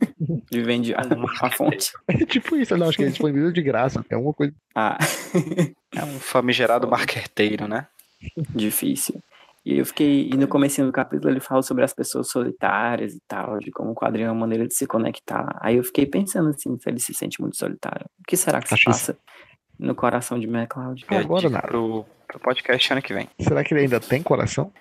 ele 0.50 0.62
vende 0.62 0.94
a, 0.94 1.02
a 1.42 1.50
fonte. 1.50 1.92
É 2.08 2.24
tipo 2.24 2.56
isso, 2.56 2.74
não, 2.74 2.88
acho 2.88 2.96
que 2.96 3.02
ele 3.02 3.10
disponibiliza 3.10 3.52
de 3.52 3.60
graça, 3.60 4.02
tem 4.02 4.16
alguma 4.16 4.32
coisa. 4.32 4.54
Ah. 4.74 4.96
é 5.94 6.02
um 6.02 6.18
famigerado 6.18 6.88
marqueteiro, 6.88 7.68
né? 7.68 7.86
Difícil. 8.48 9.22
E 9.64 9.78
eu 9.78 9.86
fiquei, 9.86 10.28
e 10.28 10.36
no 10.36 10.48
começo 10.48 10.84
do 10.84 10.90
capítulo 10.90 11.32
ele 11.32 11.40
fala 11.40 11.62
sobre 11.62 11.84
as 11.84 11.92
pessoas 11.92 12.28
solitárias 12.28 13.14
e 13.14 13.20
tal, 13.28 13.58
de 13.58 13.70
como 13.70 13.92
o 13.92 13.94
quadrinho 13.94 14.26
é 14.26 14.30
uma 14.30 14.40
maneira 14.40 14.66
de 14.66 14.74
se 14.74 14.86
conectar. 14.86 15.56
Aí 15.60 15.76
eu 15.76 15.84
fiquei 15.84 16.04
pensando 16.04 16.50
assim, 16.50 16.76
se 16.76 16.90
ele 16.90 16.98
se 16.98 17.14
sente 17.14 17.40
muito 17.40 17.56
solitário. 17.56 18.06
O 18.18 18.24
que 18.26 18.36
será 18.36 18.60
que 18.60 18.68
se 18.68 18.74
Acho 18.74 18.84
passa 18.84 19.12
isso. 19.12 19.20
no 19.78 19.94
coração 19.94 20.38
de 20.38 20.48
MacLeod? 20.48 21.04
É, 21.08 21.18
agora 21.18 21.48
nada. 21.48 21.68
Pro, 21.68 22.04
pro 22.26 22.40
podcast 22.40 22.92
ano 22.92 23.02
que 23.02 23.14
vem. 23.14 23.28
Será 23.40 23.62
que 23.62 23.72
ele 23.72 23.82
ainda 23.82 24.00
tem 24.00 24.20
coração? 24.20 24.72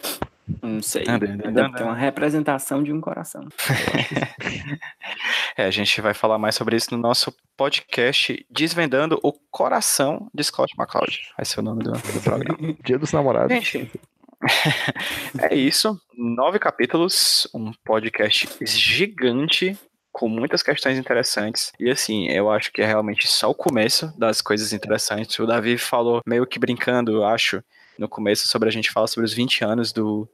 Não 0.61 0.81
sei. 0.81 1.05
Deve 1.05 1.73
ter 1.77 1.83
uma 1.83 1.95
representação 1.95 2.81
de 2.81 2.91
um 2.91 2.99
coração. 2.99 3.47
é, 5.55 5.65
a 5.65 5.71
gente 5.71 6.01
vai 6.01 6.15
falar 6.15 6.37
mais 6.37 6.55
sobre 6.55 6.75
isso 6.75 6.87
no 6.91 6.97
nosso 6.97 7.33
podcast 7.55 8.45
Desvendando 8.49 9.19
o 9.23 9.31
Coração 9.51 10.27
de 10.33 10.43
Scott 10.43 10.73
McCloud. 10.77 11.19
Vai 11.37 11.45
ser 11.45 11.59
o 11.59 11.63
nome 11.63 11.83
do, 11.83 11.91
do 11.91 12.21
programa. 12.23 12.75
Dia 12.83 12.97
dos 12.97 13.13
namorados. 13.13 13.53
Gente, 13.53 13.91
é 15.49 15.55
isso. 15.55 15.99
Nove 16.15 16.59
capítulos, 16.59 17.47
um 17.53 17.71
podcast 17.83 18.47
gigante 18.65 19.77
com 20.11 20.27
muitas 20.27 20.61
questões 20.61 20.97
interessantes. 20.97 21.71
E 21.79 21.89
assim, 21.89 22.27
eu 22.27 22.49
acho 22.51 22.71
que 22.71 22.81
é 22.81 22.85
realmente 22.85 23.27
só 23.27 23.49
o 23.49 23.55
começo 23.55 24.13
das 24.17 24.41
coisas 24.41 24.73
interessantes. 24.73 25.37
O 25.39 25.45
Davi 25.45 25.77
falou, 25.77 26.21
meio 26.25 26.45
que 26.45 26.59
brincando, 26.59 27.13
eu 27.13 27.25
acho, 27.25 27.63
no 27.97 28.09
começo, 28.09 28.47
sobre 28.47 28.67
a 28.67 28.71
gente 28.71 28.91
falar 28.91 29.07
sobre 29.07 29.25
os 29.25 29.33
20 29.33 29.63
anos 29.63 29.93
do, 29.93 30.27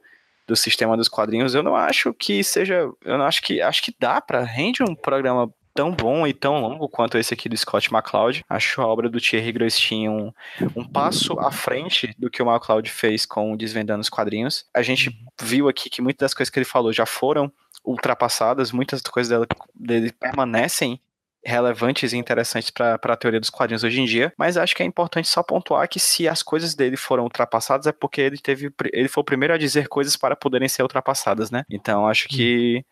do 0.46 0.56
sistema 0.56 0.96
dos 0.96 1.08
quadrinhos. 1.08 1.54
Eu 1.54 1.62
não 1.62 1.76
acho 1.76 2.12
que 2.14 2.42
seja. 2.42 2.90
Eu 3.04 3.18
não 3.18 3.24
acho 3.24 3.42
que. 3.42 3.60
Acho 3.60 3.82
que 3.82 3.94
dá 3.98 4.20
para 4.20 4.42
rende 4.42 4.82
um 4.82 4.94
programa 4.94 5.52
tão 5.78 5.92
bom 5.92 6.26
e 6.26 6.34
tão 6.34 6.60
longo 6.60 6.88
quanto 6.88 7.16
esse 7.16 7.32
aqui 7.32 7.48
do 7.48 7.56
Scott 7.56 7.88
McCloud. 7.94 8.44
Acho 8.48 8.82
a 8.82 8.86
obra 8.88 9.08
do 9.08 9.20
Thierry 9.20 9.52
Groestin 9.52 10.08
um, 10.08 10.32
um 10.74 10.84
passo 10.84 11.38
à 11.38 11.52
frente 11.52 12.12
do 12.18 12.28
que 12.28 12.42
o 12.42 12.50
McCloud 12.50 12.90
fez 12.90 13.24
com 13.24 13.56
Desvendando 13.56 14.00
os 14.00 14.08
Quadrinhos. 14.08 14.66
A 14.74 14.82
gente 14.82 15.16
viu 15.40 15.68
aqui 15.68 15.88
que 15.88 16.02
muitas 16.02 16.26
das 16.26 16.34
coisas 16.34 16.50
que 16.50 16.58
ele 16.58 16.64
falou 16.64 16.92
já 16.92 17.06
foram 17.06 17.52
ultrapassadas, 17.84 18.72
muitas 18.72 19.00
coisas 19.02 19.30
dela, 19.30 19.46
dele 19.72 20.10
permanecem 20.10 21.00
relevantes 21.44 22.12
e 22.12 22.16
interessantes 22.16 22.70
para 22.70 22.94
a 22.96 23.16
teoria 23.16 23.38
dos 23.38 23.48
quadrinhos 23.48 23.84
hoje 23.84 24.00
em 24.00 24.04
dia, 24.04 24.32
mas 24.36 24.56
acho 24.56 24.74
que 24.74 24.82
é 24.82 24.86
importante 24.86 25.28
só 25.28 25.44
pontuar 25.44 25.88
que 25.88 26.00
se 26.00 26.26
as 26.26 26.42
coisas 26.42 26.74
dele 26.74 26.96
foram 26.96 27.22
ultrapassadas 27.22 27.86
é 27.86 27.92
porque 27.92 28.20
ele 28.20 28.38
teve 28.38 28.72
ele 28.92 29.08
foi 29.08 29.20
o 29.20 29.24
primeiro 29.24 29.54
a 29.54 29.58
dizer 29.58 29.86
coisas 29.88 30.16
para 30.16 30.34
poderem 30.34 30.68
ser 30.68 30.82
ultrapassadas, 30.82 31.50
né? 31.52 31.64
Então 31.70 32.08
acho 32.08 32.28
que 32.28 32.84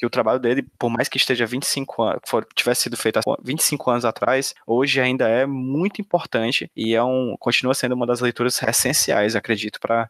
que 0.00 0.06
o 0.06 0.10
trabalho 0.10 0.40
dele, 0.40 0.66
por 0.78 0.88
mais 0.88 1.10
que 1.10 1.18
esteja 1.18 1.44
25 1.44 2.02
anos, 2.02 2.20
for, 2.26 2.46
tivesse 2.54 2.84
sido 2.84 2.96
feito 2.96 3.18
há 3.18 3.22
25 3.44 3.90
anos 3.90 4.06
atrás, 4.06 4.54
hoje 4.66 4.98
ainda 4.98 5.28
é 5.28 5.44
muito 5.44 6.00
importante 6.00 6.70
e 6.74 6.94
é 6.94 7.04
um, 7.04 7.36
continua 7.38 7.74
sendo 7.74 7.94
uma 7.94 8.06
das 8.06 8.20
leituras 8.20 8.62
essenciais, 8.62 9.36
acredito, 9.36 9.78
para 9.78 10.08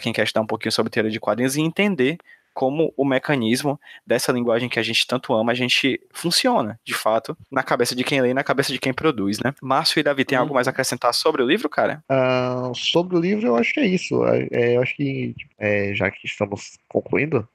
quem 0.00 0.12
quer 0.12 0.24
estudar 0.24 0.40
um 0.40 0.46
pouquinho 0.46 0.72
sobre 0.72 0.90
teoria 0.90 1.12
de 1.12 1.20
quadrinhos 1.20 1.54
e 1.56 1.60
entender 1.60 2.18
como 2.52 2.92
o 2.96 3.04
mecanismo 3.04 3.78
dessa 4.04 4.32
linguagem 4.32 4.68
que 4.68 4.80
a 4.80 4.82
gente 4.82 5.06
tanto 5.06 5.32
ama, 5.32 5.52
a 5.52 5.54
gente 5.54 6.00
funciona, 6.12 6.80
de 6.84 6.92
fato, 6.92 7.36
na 7.48 7.62
cabeça 7.62 7.94
de 7.94 8.02
quem 8.02 8.20
lê 8.20 8.30
e 8.30 8.34
na 8.34 8.42
cabeça 8.42 8.72
de 8.72 8.80
quem 8.80 8.92
produz, 8.92 9.38
né? 9.38 9.54
Márcio 9.62 10.00
e 10.00 10.02
Davi, 10.02 10.24
tem 10.24 10.36
hum. 10.36 10.40
algo 10.40 10.54
mais 10.54 10.66
a 10.66 10.72
acrescentar 10.72 11.14
sobre 11.14 11.40
o 11.40 11.46
livro, 11.46 11.68
cara? 11.68 12.02
Uh, 12.10 12.74
sobre 12.74 13.16
o 13.16 13.20
livro, 13.20 13.46
eu 13.46 13.54
acho 13.54 13.72
que 13.72 13.78
é 13.78 13.86
isso. 13.86 14.26
É, 14.26 14.48
é 14.50 14.76
eu 14.76 14.82
acho 14.82 14.96
que, 14.96 15.36
é, 15.56 15.94
já 15.94 16.10
que 16.10 16.26
estamos 16.26 16.76
concluindo, 16.88 17.48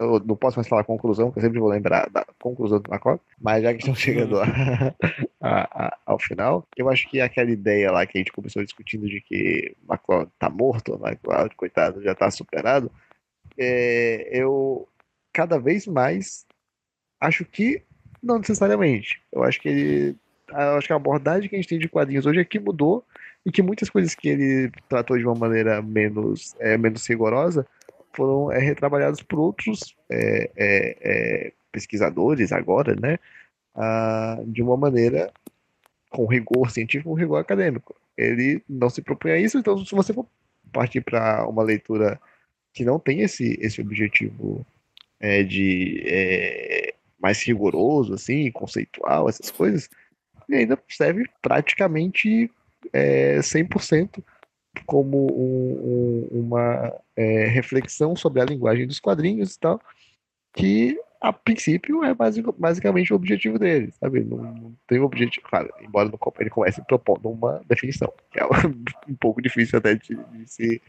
eu 0.00 0.18
não 0.20 0.34
posso 0.34 0.56
mais 0.56 0.66
falar 0.66 0.84
conclusão, 0.84 1.26
porque 1.26 1.40
eu 1.40 1.44
sempre 1.44 1.60
vou 1.60 1.68
lembrar 1.68 2.08
da 2.10 2.24
conclusão 2.40 2.80
do 2.80 2.90
Macron, 2.90 3.18
mas 3.40 3.62
já 3.62 3.72
que 3.72 3.80
estamos 3.80 4.00
chegando 4.00 4.40
a, 4.40 4.44
a, 5.40 5.86
a, 5.86 5.98
ao 6.06 6.18
final, 6.18 6.66
eu 6.76 6.88
acho 6.88 7.08
que 7.08 7.20
aquela 7.20 7.50
ideia 7.50 7.92
lá 7.92 8.06
que 8.06 8.16
a 8.16 8.20
gente 8.20 8.32
começou 8.32 8.64
discutindo 8.64 9.06
de 9.06 9.20
que 9.20 9.76
Macron 9.86 10.26
tá 10.38 10.48
morto, 10.48 10.98
Macron, 10.98 11.48
coitado, 11.56 12.02
já 12.02 12.14
tá 12.14 12.30
superado, 12.30 12.90
é, 13.58 14.28
eu 14.32 14.88
cada 15.32 15.58
vez 15.58 15.86
mais 15.86 16.46
acho 17.20 17.44
que 17.44 17.82
não 18.22 18.38
necessariamente. 18.38 19.22
Eu 19.30 19.42
acho 19.42 19.60
que 19.60 19.68
ele. 19.68 20.16
Eu 20.48 20.76
acho 20.76 20.86
que 20.86 20.92
a 20.92 20.96
abordagem 20.96 21.48
que 21.48 21.54
a 21.54 21.58
gente 21.58 21.68
tem 21.68 21.78
de 21.78 21.88
quadrinhos 21.88 22.26
hoje 22.26 22.40
é 22.40 22.44
que 22.44 22.58
mudou 22.58 23.04
e 23.46 23.52
que 23.52 23.62
muitas 23.62 23.88
coisas 23.88 24.14
que 24.14 24.28
ele 24.28 24.72
tratou 24.88 25.16
de 25.16 25.24
uma 25.24 25.34
maneira 25.34 25.80
menos, 25.80 26.54
é, 26.58 26.76
menos 26.76 27.06
rigorosa 27.06 27.66
foram 28.12 28.52
é, 28.52 28.58
retrabalhadas 28.58 29.22
por 29.22 29.38
outros 29.38 29.96
é, 30.10 31.52
pesquisadores 31.70 32.52
agora, 32.52 32.94
né? 32.94 33.18
Ah, 33.74 34.38
de 34.46 34.62
uma 34.62 34.76
maneira 34.76 35.32
com 36.10 36.26
rigor 36.26 36.70
científico, 36.70 37.10
com 37.10 37.14
rigor 37.14 37.38
acadêmico. 37.38 37.94
Ele 38.16 38.62
não 38.68 38.90
se 38.90 39.00
propõe 39.00 39.32
a 39.32 39.38
isso, 39.38 39.58
então 39.58 39.84
se 39.84 39.94
você 39.94 40.12
for 40.12 40.26
partir 40.72 41.00
para 41.00 41.46
uma 41.48 41.62
leitura 41.62 42.20
que 42.72 42.84
não 42.84 42.98
tem 42.98 43.20
esse, 43.20 43.56
esse 43.60 43.80
objetivo 43.80 44.66
é, 45.18 45.42
de 45.42 46.02
é, 46.06 46.94
mais 47.20 47.42
rigoroso, 47.42 48.14
assim, 48.14 48.50
conceitual, 48.50 49.28
essas 49.28 49.50
coisas, 49.50 49.88
e 50.48 50.54
ainda 50.54 50.78
serve 50.88 51.24
praticamente 51.40 52.50
é, 52.92 53.38
100% 53.38 54.22
como 54.86 55.26
um, 55.32 56.28
um, 56.32 56.40
uma 56.40 56.92
é, 57.16 57.46
reflexão 57.46 58.14
sobre 58.14 58.40
a 58.40 58.44
linguagem 58.44 58.86
dos 58.86 59.00
quadrinhos 59.00 59.54
e 59.54 59.60
tal, 59.60 59.80
que 60.52 60.98
a 61.20 61.32
princípio 61.32 62.02
é 62.02 62.14
basic, 62.14 62.48
basicamente 62.56 63.12
o 63.12 63.16
objetivo 63.16 63.58
dele, 63.58 63.92
sabe? 64.00 64.20
Não, 64.20 64.38
não 64.38 64.76
tem 64.86 64.98
um 64.98 65.04
objetivo, 65.04 65.46
claro, 65.46 65.70
embora 65.80 66.08
no, 66.08 66.18
ele 66.38 66.50
comece 66.50 66.82
propondo 66.86 67.28
uma 67.28 67.62
definição, 67.68 68.10
que 68.32 68.40
é 68.40 68.44
um 69.08 69.14
pouco 69.16 69.42
difícil 69.42 69.78
até 69.78 69.94
de, 69.94 70.16
de 70.16 70.50
se 70.50 70.82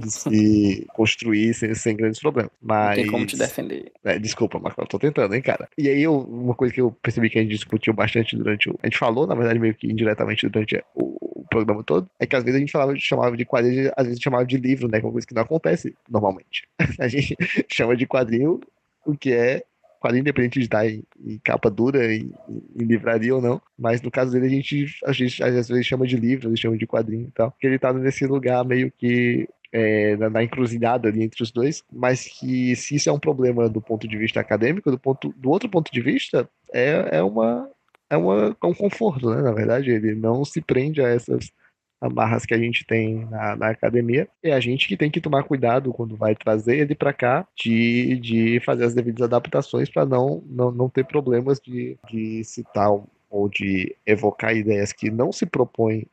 de 0.00 0.10
se 0.10 0.86
construir 0.94 1.54
sem, 1.54 1.74
sem, 1.74 1.96
grandes 1.96 2.20
problemas. 2.20 2.50
Mas... 2.60 2.88
Não 2.88 2.94
tem 2.96 3.06
como 3.06 3.26
te 3.26 3.36
defender. 3.36 3.92
É, 4.04 4.18
desculpa, 4.18 4.58
mas 4.58 4.74
eu 4.76 4.86
tô 4.86 4.98
tentando, 4.98 5.34
hein, 5.34 5.42
cara. 5.42 5.68
E 5.78 5.88
aí, 5.88 6.02
eu, 6.02 6.18
uma 6.18 6.54
coisa 6.54 6.74
que 6.74 6.80
eu 6.80 6.90
percebi 6.90 7.30
que 7.30 7.38
a 7.38 7.42
gente 7.42 7.52
discutiu 7.52 7.92
bastante 7.92 8.36
durante 8.36 8.68
o. 8.68 8.78
A 8.82 8.86
gente 8.86 8.98
falou, 8.98 9.26
na 9.26 9.34
verdade, 9.34 9.58
meio 9.58 9.74
que 9.74 9.86
indiretamente 9.86 10.48
durante 10.48 10.82
o, 10.94 11.11
o 11.11 11.11
programa 11.52 11.82
todo, 11.82 12.08
é 12.18 12.26
que 12.26 12.36
às 12.36 12.42
vezes 12.42 12.56
a 12.56 12.60
gente 12.60 12.72
falava, 12.72 12.94
chamava 12.96 13.36
de 13.36 13.44
quadrinho, 13.44 13.92
às 13.96 14.06
vezes 14.06 14.22
chamava 14.22 14.44
de 14.44 14.56
livro, 14.56 14.88
né? 14.88 14.98
Uma 14.98 15.12
coisa 15.12 15.26
que 15.26 15.34
não 15.34 15.42
acontece 15.42 15.94
normalmente. 16.08 16.68
A 16.98 17.08
gente 17.08 17.36
chama 17.70 17.96
de 17.96 18.06
quadrinho 18.06 18.60
o 19.04 19.16
que 19.16 19.32
é 19.32 19.64
quadrinho 20.00 20.22
independente 20.22 20.58
de 20.58 20.64
estar 20.64 20.88
em, 20.88 21.04
em 21.24 21.38
capa 21.38 21.70
dura, 21.70 22.12
em, 22.12 22.32
em, 22.48 22.84
livraria 22.84 23.34
ou 23.34 23.40
não. 23.40 23.62
Mas 23.78 24.02
no 24.02 24.10
caso 24.10 24.32
dele, 24.32 24.46
a 24.46 24.48
gente, 24.48 24.86
a 25.04 25.12
gente 25.12 25.42
às 25.42 25.68
vezes 25.68 25.86
chama 25.86 26.06
de 26.06 26.16
livro, 26.16 26.46
às 26.46 26.50
vezes 26.50 26.60
chama 26.60 26.76
de 26.76 26.86
quadrinho 26.86 27.28
e 27.28 27.30
tal. 27.30 27.52
Porque 27.52 27.66
ele 27.66 27.78
tá 27.78 27.92
nesse 27.92 28.26
lugar 28.26 28.64
meio 28.64 28.90
que 28.90 29.48
é, 29.72 30.16
na, 30.16 30.28
na, 30.28 30.42
encruzilhada 30.42 31.08
ali 31.08 31.22
entre 31.22 31.42
os 31.42 31.50
dois, 31.50 31.82
mas 31.90 32.26
que 32.26 32.74
se 32.76 32.96
isso 32.96 33.08
é 33.08 33.12
um 33.12 33.18
problema 33.18 33.68
do 33.68 33.80
ponto 33.80 34.06
de 34.06 34.18
vista 34.18 34.40
acadêmico, 34.40 34.90
do, 34.90 34.98
ponto, 34.98 35.32
do 35.36 35.50
outro 35.50 35.68
ponto 35.68 35.90
de 35.90 36.00
vista, 36.00 36.48
é, 36.72 37.18
é, 37.18 37.22
uma, 37.22 37.68
é, 38.12 38.16
uma, 38.16 38.56
é 38.62 38.66
um 38.66 38.74
conforto, 38.74 39.30
né? 39.30 39.40
Na 39.40 39.52
verdade, 39.52 39.90
ele 39.90 40.14
não 40.14 40.44
se 40.44 40.60
prende 40.60 41.00
a 41.00 41.08
essas 41.08 41.50
amarras 41.98 42.44
que 42.44 42.52
a 42.52 42.58
gente 42.58 42.84
tem 42.84 43.24
na, 43.26 43.56
na, 43.56 43.68
academia. 43.68 44.28
É 44.42 44.52
a 44.52 44.60
gente 44.60 44.86
que 44.86 44.96
tem 44.96 45.10
que 45.10 45.20
tomar 45.20 45.44
cuidado 45.44 45.92
quando 45.92 46.14
vai 46.16 46.34
trazer 46.34 46.78
ele 46.78 46.94
para 46.94 47.12
cá 47.12 47.46
de, 47.56 48.18
de 48.18 48.60
fazer 48.60 48.84
as 48.84 48.94
devidas 48.94 49.22
adaptações 49.22 49.88
para 49.88 50.04
não, 50.04 50.42
não, 50.46 50.70
não 50.70 50.90
ter 50.90 51.06
problemas 51.06 51.58
de, 51.58 51.96
de 52.10 52.44
citar 52.44 52.90
ou 53.30 53.48
de 53.48 53.96
evocar 54.04 54.54
ideias 54.54 54.92
que 54.92 55.10
não 55.10 55.32
se 55.32 55.46
propõem 55.46 56.06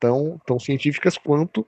tão, 0.00 0.40
tão 0.44 0.58
científicas 0.58 1.16
quanto 1.16 1.64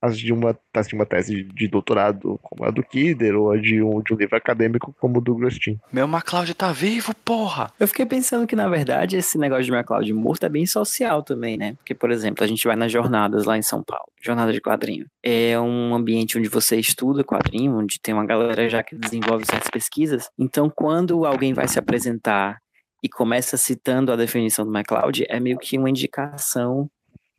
as 0.00 0.18
de 0.18 0.32
uma, 0.32 0.58
as 0.74 0.88
de 0.88 0.94
uma 0.94 1.04
tese 1.04 1.42
de 1.42 1.68
doutorado 1.68 2.38
como 2.42 2.64
a 2.64 2.70
do 2.70 2.82
Kidder, 2.82 3.36
ou 3.36 3.52
a 3.52 3.56
de 3.56 3.82
um, 3.82 4.00
de 4.02 4.14
um 4.14 4.16
livro 4.16 4.36
acadêmico 4.36 4.94
como 4.98 5.18
o 5.18 5.20
do 5.20 5.34
Grostin. 5.34 5.78
Meu 5.92 6.08
MacLeod 6.08 6.54
tá 6.54 6.72
vivo, 6.72 7.14
porra! 7.24 7.72
Eu 7.78 7.86
fiquei 7.86 8.06
pensando 8.06 8.46
que, 8.46 8.56
na 8.56 8.68
verdade, 8.68 9.16
esse 9.16 9.36
negócio 9.36 9.64
de 9.64 9.70
MacLeod 9.70 10.12
morto 10.12 10.46
é 10.46 10.48
bem 10.48 10.64
social 10.64 11.22
também, 11.22 11.56
né? 11.56 11.74
Porque, 11.74 11.94
por 11.94 12.10
exemplo, 12.10 12.42
a 12.42 12.46
gente 12.46 12.66
vai 12.66 12.76
nas 12.76 12.90
jornadas 12.90 13.44
lá 13.44 13.58
em 13.58 13.62
São 13.62 13.82
Paulo, 13.82 14.06
jornada 14.20 14.52
de 14.52 14.60
quadrinho. 14.60 15.06
É 15.22 15.58
um 15.60 15.94
ambiente 15.94 16.38
onde 16.38 16.48
você 16.48 16.76
estuda 16.76 17.22
quadrinho, 17.22 17.76
onde 17.76 18.00
tem 18.00 18.14
uma 18.14 18.24
galera 18.24 18.68
já 18.68 18.82
que 18.82 18.96
desenvolve 18.96 19.44
certas 19.44 19.70
pesquisas. 19.70 20.30
Então, 20.38 20.70
quando 20.74 21.26
alguém 21.26 21.52
vai 21.52 21.68
se 21.68 21.78
apresentar 21.78 22.58
e 23.02 23.08
começa 23.08 23.56
citando 23.56 24.12
a 24.12 24.16
definição 24.16 24.64
do 24.64 24.72
MacLeod, 24.72 25.24
é 25.28 25.40
meio 25.40 25.58
que 25.58 25.78
uma 25.78 25.90
indicação 25.90 26.90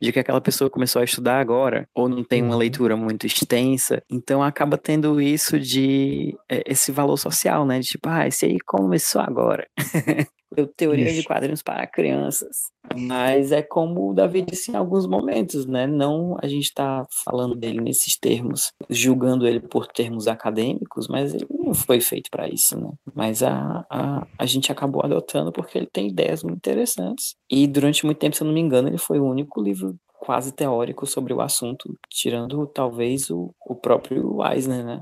de 0.02 0.12
que 0.12 0.20
aquela 0.20 0.42
pessoa 0.42 0.70
começou 0.70 1.02
a 1.02 1.06
estudar 1.06 1.40
agora, 1.40 1.88
ou 1.94 2.10
não 2.10 2.24
tem 2.24 2.42
uma 2.42 2.54
uhum. 2.54 2.60
leitura 2.60 2.98
muito 2.98 3.26
extensa, 3.28 4.02
então 4.10 4.42
acaba 4.42 4.78
tendo 4.78 5.22
isso 5.22 5.60
de 5.60 6.36
é, 6.50 6.64
esse 6.66 6.92
valor 6.92 7.18
social, 7.18 7.66
né? 7.66 7.80
De 7.80 7.88
tipo, 7.88 8.10
ah, 8.10 8.28
esse 8.28 8.46
aí 8.46 8.60
começou 8.60 9.22
agora. 9.22 9.68
teoria 10.76 11.06
Isso. 11.06 11.22
de 11.22 11.24
quadrinhos 11.24 11.62
para 11.62 11.88
crianças. 11.88 12.72
Mas 12.98 13.52
é 13.52 13.62
como 13.62 14.10
o 14.10 14.14
Davi 14.14 14.42
disse 14.42 14.72
em 14.72 14.76
alguns 14.76 15.08
momentos, 15.08 15.66
né? 15.66 15.88
Não 15.88 16.38
a 16.42 16.48
gente 16.48 16.66
está 16.66 17.06
falando 17.24 17.56
dele 17.56 17.80
nesses 17.80 18.18
termos, 18.18 18.72
julgando 18.90 19.48
ele 19.48 19.60
por 19.60 19.88
termos 19.88 20.28
acadêmicos, 20.28 21.08
mas 21.08 21.34
ele 21.34 21.46
não 21.50 21.74
foi 21.74 22.02
feito 22.02 22.30
para 22.30 22.50
isso, 22.50 22.78
né? 22.80 22.92
Mas 23.14 23.42
a, 23.44 23.86
a, 23.90 24.28
a 24.38 24.46
gente 24.46 24.72
acabou 24.72 25.04
adotando 25.04 25.52
porque 25.52 25.78
ele 25.78 25.88
tem 25.92 26.08
ideias 26.08 26.44
muito 26.44 26.58
interessantes. 26.58 27.36
E 27.50 27.68
durante 27.68 28.06
muito 28.06 28.18
tempo, 28.18 28.36
se 28.36 28.44
eu 28.44 28.48
não 28.48 28.54
me 28.54 28.62
engano, 28.62 28.90
ele 28.90 28.98
foi 28.98 29.20
o 29.20 29.26
único 29.26 29.62
livro 29.62 29.96
quase 30.20 30.52
teórico 30.52 31.08
sobre 31.08 31.34
o 31.34 31.42
assunto, 31.42 31.98
tirando 32.10 32.68
talvez 32.68 33.30
o, 33.30 33.54
o 33.66 33.76
próprio 33.76 34.38
Eisner, 34.46 34.86
né? 34.86 35.02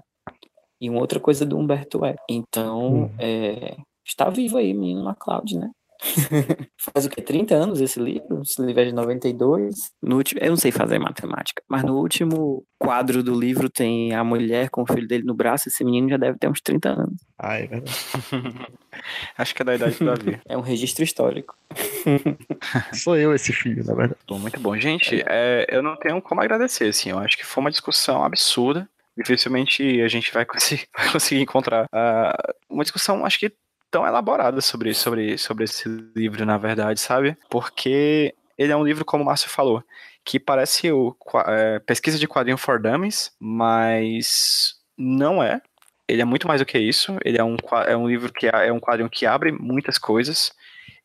E 0.82 0.90
uma 0.90 1.02
outra 1.02 1.20
coisa 1.20 1.46
do 1.46 1.58
Humberto 1.58 2.06
Eco. 2.06 2.24
Então, 2.30 3.04
hum. 3.04 3.10
é, 3.20 3.76
está 4.10 4.30
vivo 4.30 4.58
aí, 4.58 4.74
menino 4.74 5.04
MacLeod, 5.04 5.58
né? 5.58 5.72
Faz 6.78 7.06
o 7.06 7.10
que? 7.10 7.22
30 7.22 7.56
anos 7.56 7.82
esse 7.82 8.00
livro? 8.00 8.42
Esse 8.42 8.62
livro 8.62 8.82
é 8.82 8.86
de 8.86 8.94
92. 8.94 9.76
No 10.02 10.16
último, 10.16 10.40
eu 10.42 10.50
não 10.50 10.56
sei 10.56 10.72
fazer 10.72 10.98
matemática, 10.98 11.62
mas 11.68 11.84
no 11.84 11.98
último 11.98 12.64
quadro 12.78 13.22
do 13.22 13.38
livro 13.38 13.70
tem 13.70 14.14
a 14.14 14.24
mulher 14.24 14.70
com 14.70 14.84
o 14.84 14.86
filho 14.86 15.08
dele 15.08 15.24
no 15.26 15.34
braço. 15.34 15.68
Esse 15.68 15.84
menino 15.84 16.10
já 16.10 16.18
deve 16.18 16.38
ter 16.38 16.50
uns 16.50 16.62
30 16.62 16.90
anos. 16.90 17.22
Ah, 17.38 17.60
é 17.60 17.68
verdade. 17.68 17.92
Acho 19.38 19.54
que 19.54 19.62
é 19.62 19.66
da 19.66 19.76
idade 19.76 19.98
do 19.98 20.06
Davi. 20.06 20.40
É 20.48 20.58
um 20.58 20.62
registro 20.62 21.04
histórico. 21.04 21.56
Sou 22.94 23.18
eu 23.18 23.34
esse 23.34 23.52
filho, 23.52 23.84
na 23.84 23.94
verdade. 23.94 24.22
Bom, 24.28 24.40
muito 24.40 24.60
bom. 24.60 24.78
Gente, 24.78 25.22
é, 25.28 25.66
eu 25.70 25.84
não 25.84 25.98
tenho 25.98 26.22
como 26.22 26.42
agradecer, 26.42 26.88
assim. 26.88 27.10
Eu 27.10 27.20
acho 27.20 27.38
que 27.38 27.46
foi 27.46 27.62
uma 27.62 27.72
discussão 27.72 28.24
absurda 28.24 28.90
dificilmente 29.18 30.02
a 30.02 30.08
gente 30.08 30.32
vai 30.32 30.46
conseguir, 30.46 30.88
vai 30.96 31.12
conseguir 31.12 31.42
encontrar 31.42 31.86
uh, 31.88 32.54
uma 32.70 32.84
discussão, 32.84 33.26
acho 33.26 33.38
que 33.38 33.52
tão 33.92 34.06
elaborada 34.06 34.62
sobre, 34.62 34.94
sobre, 34.94 35.38
sobre 35.38 35.64
esse 35.66 35.88
livro, 36.16 36.46
na 36.46 36.58
verdade, 36.58 37.00
sabe? 37.00 37.38
Porque 37.50 38.34
ele 38.58 38.72
é 38.72 38.76
um 38.76 38.84
livro, 38.84 39.06
como 39.06 39.24
o 39.24 39.26
Márcio 39.26 39.50
falou, 39.50 39.84
que 40.24 40.40
parece 40.40 40.92
o 40.92 41.16
é, 41.48 41.80
pesquisa 41.80 42.20
de 42.20 42.28
quadrinho 42.28 42.58
for 42.58 42.80
dummies, 42.80 43.32
mas 43.40 44.76
não 44.98 45.42
é. 45.42 45.62
Ele 46.08 46.22
é 46.22 46.26
muito 46.26 46.48
mais 46.48 46.60
do 46.60 46.66
que 46.66 46.78
isso. 46.78 47.18
Ele 47.24 47.38
é 47.38 47.44
um, 47.44 47.56
é 47.88 47.96
um 47.96 48.08
livro 48.08 48.34
que 48.34 48.48
é 48.48 48.72
um 48.74 48.80
quadrinho 48.80 49.10
que 49.10 49.26
abre 49.26 49.52
muitas 49.52 49.98
coisas. 49.98 50.52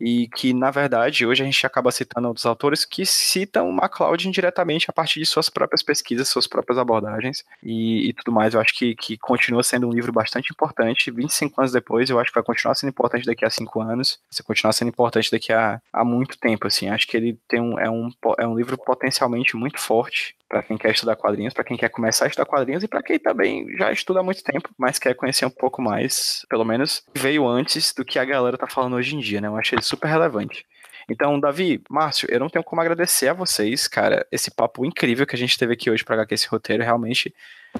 E 0.01 0.29
que, 0.29 0.53
na 0.53 0.71
verdade, 0.71 1.27
hoje 1.27 1.43
a 1.43 1.47
gente 1.47 1.67
acaba 1.67 1.91
citando 1.91 2.29
outros 2.29 2.47
autores 2.47 2.85
que 2.85 3.05
citam 3.07 3.71
MacLeod 3.73 4.29
indiretamente 4.29 4.89
a 4.89 4.93
partir 4.93 5.21
de 5.21 5.27
suas 5.27 5.49
próprias 5.49 5.83
pesquisas, 5.83 6.29
suas 6.29 6.47
próprias 6.47 6.79
abordagens 6.79 7.45
e, 7.63 8.09
e 8.09 8.13
tudo 8.13 8.33
mais. 8.33 8.55
Eu 8.55 8.61
acho 8.61 8.75
que, 8.75 8.95
que 8.95 9.17
continua 9.17 9.63
sendo 9.63 9.89
um 9.89 9.93
livro 9.93 10.13
bastante 10.13 10.51
importante. 10.51 11.11
25 11.11 11.61
anos 11.61 11.73
depois, 11.73 12.11
eu 12.11 12.19
acho 12.19 12.31
que 12.31 12.39
vai 12.39 12.45
continuar 12.45 12.75
sendo 12.75 12.91
importante 12.91 13.27
daqui 13.27 13.45
a 13.45 13.51
5 13.51 13.81
anos, 13.81 14.19
vai 14.33 14.47
continuar 14.47 14.73
sendo 14.73 14.89
importante 14.89 15.31
daqui 15.31 15.53
a, 15.53 15.81
a 15.93 16.05
muito 16.05 16.39
tempo, 16.39 16.67
assim. 16.67 16.89
Acho 16.89 17.07
que 17.07 17.17
ele 17.17 17.39
tem 17.49 17.61
um, 17.61 17.79
é, 17.79 17.91
um, 17.91 18.11
é 18.39 18.47
um 18.47 18.57
livro 18.57 18.77
potencialmente 18.77 19.57
muito 19.57 19.79
forte 19.81 20.37
para 20.49 20.63
quem 20.63 20.77
quer 20.77 20.93
estudar 20.93 21.17
quadrinhos, 21.17 21.53
para 21.53 21.65
quem 21.65 21.77
quer 21.77 21.89
começar 21.89 22.27
a 22.27 22.29
estudar 22.29 22.47
quadrinhos 22.47 22.85
e 22.85 22.89
para 22.89 23.03
quem 23.03 23.19
também 23.19 23.67
já 23.77 23.91
estuda 23.91 24.21
há 24.21 24.23
muito 24.23 24.43
tempo, 24.45 24.69
mas 24.79 25.01
quer 25.01 25.15
conhecer 25.15 25.45
um 25.45 25.51
pouco 25.51 25.83
mais, 25.83 26.47
pelo 26.49 26.65
menos 26.65 27.03
veio 27.13 27.47
antes 27.49 27.93
do 27.93 28.05
que 28.05 28.21
a 28.21 28.25
galera 28.25 28.57
tá 28.57 28.69
falando 28.69 28.95
hoje 28.95 29.17
em 29.17 29.19
dia, 29.19 29.41
né? 29.41 29.49
Eu 29.49 29.57
achei 29.57 29.77
super 29.85 30.09
relevante. 30.09 30.67
Então, 31.09 31.39
Davi, 31.39 31.83
Márcio, 31.91 32.29
eu 32.31 32.41
não 32.41 32.49
tenho 32.49 32.65
como 32.65 32.81
agradecer 32.81 33.29
a 33.29 33.35
vocês, 33.35 33.87
cara, 33.87 34.27
esse 34.33 34.51
papo 34.51 34.85
incrível 34.85 35.27
que 35.27 35.37
a 35.37 35.39
gente 35.39 35.59
teve 35.59 35.75
aqui 35.75 35.91
hoje 35.91 36.05
para 36.05 36.27
esse 36.31 36.49
roteiro, 36.49 36.83
realmente 36.83 37.35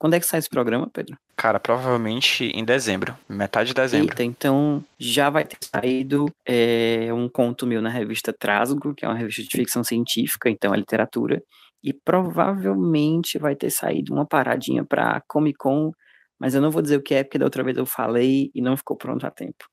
quando 0.00 0.14
é 0.14 0.20
que 0.20 0.24
sai 0.24 0.38
esse 0.38 0.48
programa, 0.48 0.88
Pedro? 0.90 1.18
Cara, 1.36 1.60
provavelmente 1.60 2.44
em 2.44 2.64
dezembro, 2.64 3.14
metade 3.28 3.68
de 3.68 3.74
dezembro. 3.74 4.12
Eita, 4.12 4.24
então 4.24 4.82
já 4.98 5.28
vai 5.28 5.44
ter 5.44 5.58
saído 5.60 6.32
é, 6.46 7.12
um 7.12 7.28
conto 7.28 7.66
meu 7.66 7.82
na 7.82 7.90
revista 7.90 8.32
Trasgo, 8.32 8.94
que 8.94 9.04
é 9.04 9.08
uma 9.08 9.14
revista 9.14 9.42
de 9.42 9.50
ficção 9.50 9.84
científica, 9.84 10.48
então 10.48 10.72
é 10.72 10.78
literatura, 10.78 11.42
e 11.84 11.92
provavelmente 11.92 13.38
vai 13.38 13.54
ter 13.54 13.68
saído 13.68 14.14
uma 14.14 14.24
paradinha 14.24 14.82
pra 14.82 15.22
Comic 15.28 15.58
Con, 15.58 15.92
mas 16.38 16.54
eu 16.54 16.62
não 16.62 16.70
vou 16.70 16.80
dizer 16.80 16.96
o 16.96 17.02
que 17.02 17.14
é, 17.14 17.22
porque 17.22 17.38
da 17.38 17.44
outra 17.44 17.62
vez 17.62 17.76
eu 17.76 17.84
falei 17.84 18.50
e 18.54 18.62
não 18.62 18.78
ficou 18.78 18.96
pronto 18.96 19.26
a 19.26 19.30
tempo. 19.30 19.66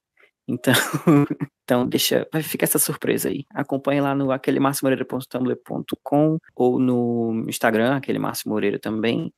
Então, 0.46 0.74
então 1.64 1.88
deixa, 1.88 2.28
vai 2.34 2.44
ficar 2.44 2.66
essa 2.66 2.80
surpresa 2.80 3.30
aí. 3.30 3.46
Acompanhe 3.54 4.02
lá 4.02 4.14
no 4.14 4.34
aquelemarcimoreira.tumblr.com 4.34 6.38
ou 6.54 6.80
no 6.80 7.46
Instagram, 7.48 7.96
aquele 7.96 8.20
Márcio 8.20 8.50
Moreira 8.50 8.78
também 8.78 9.32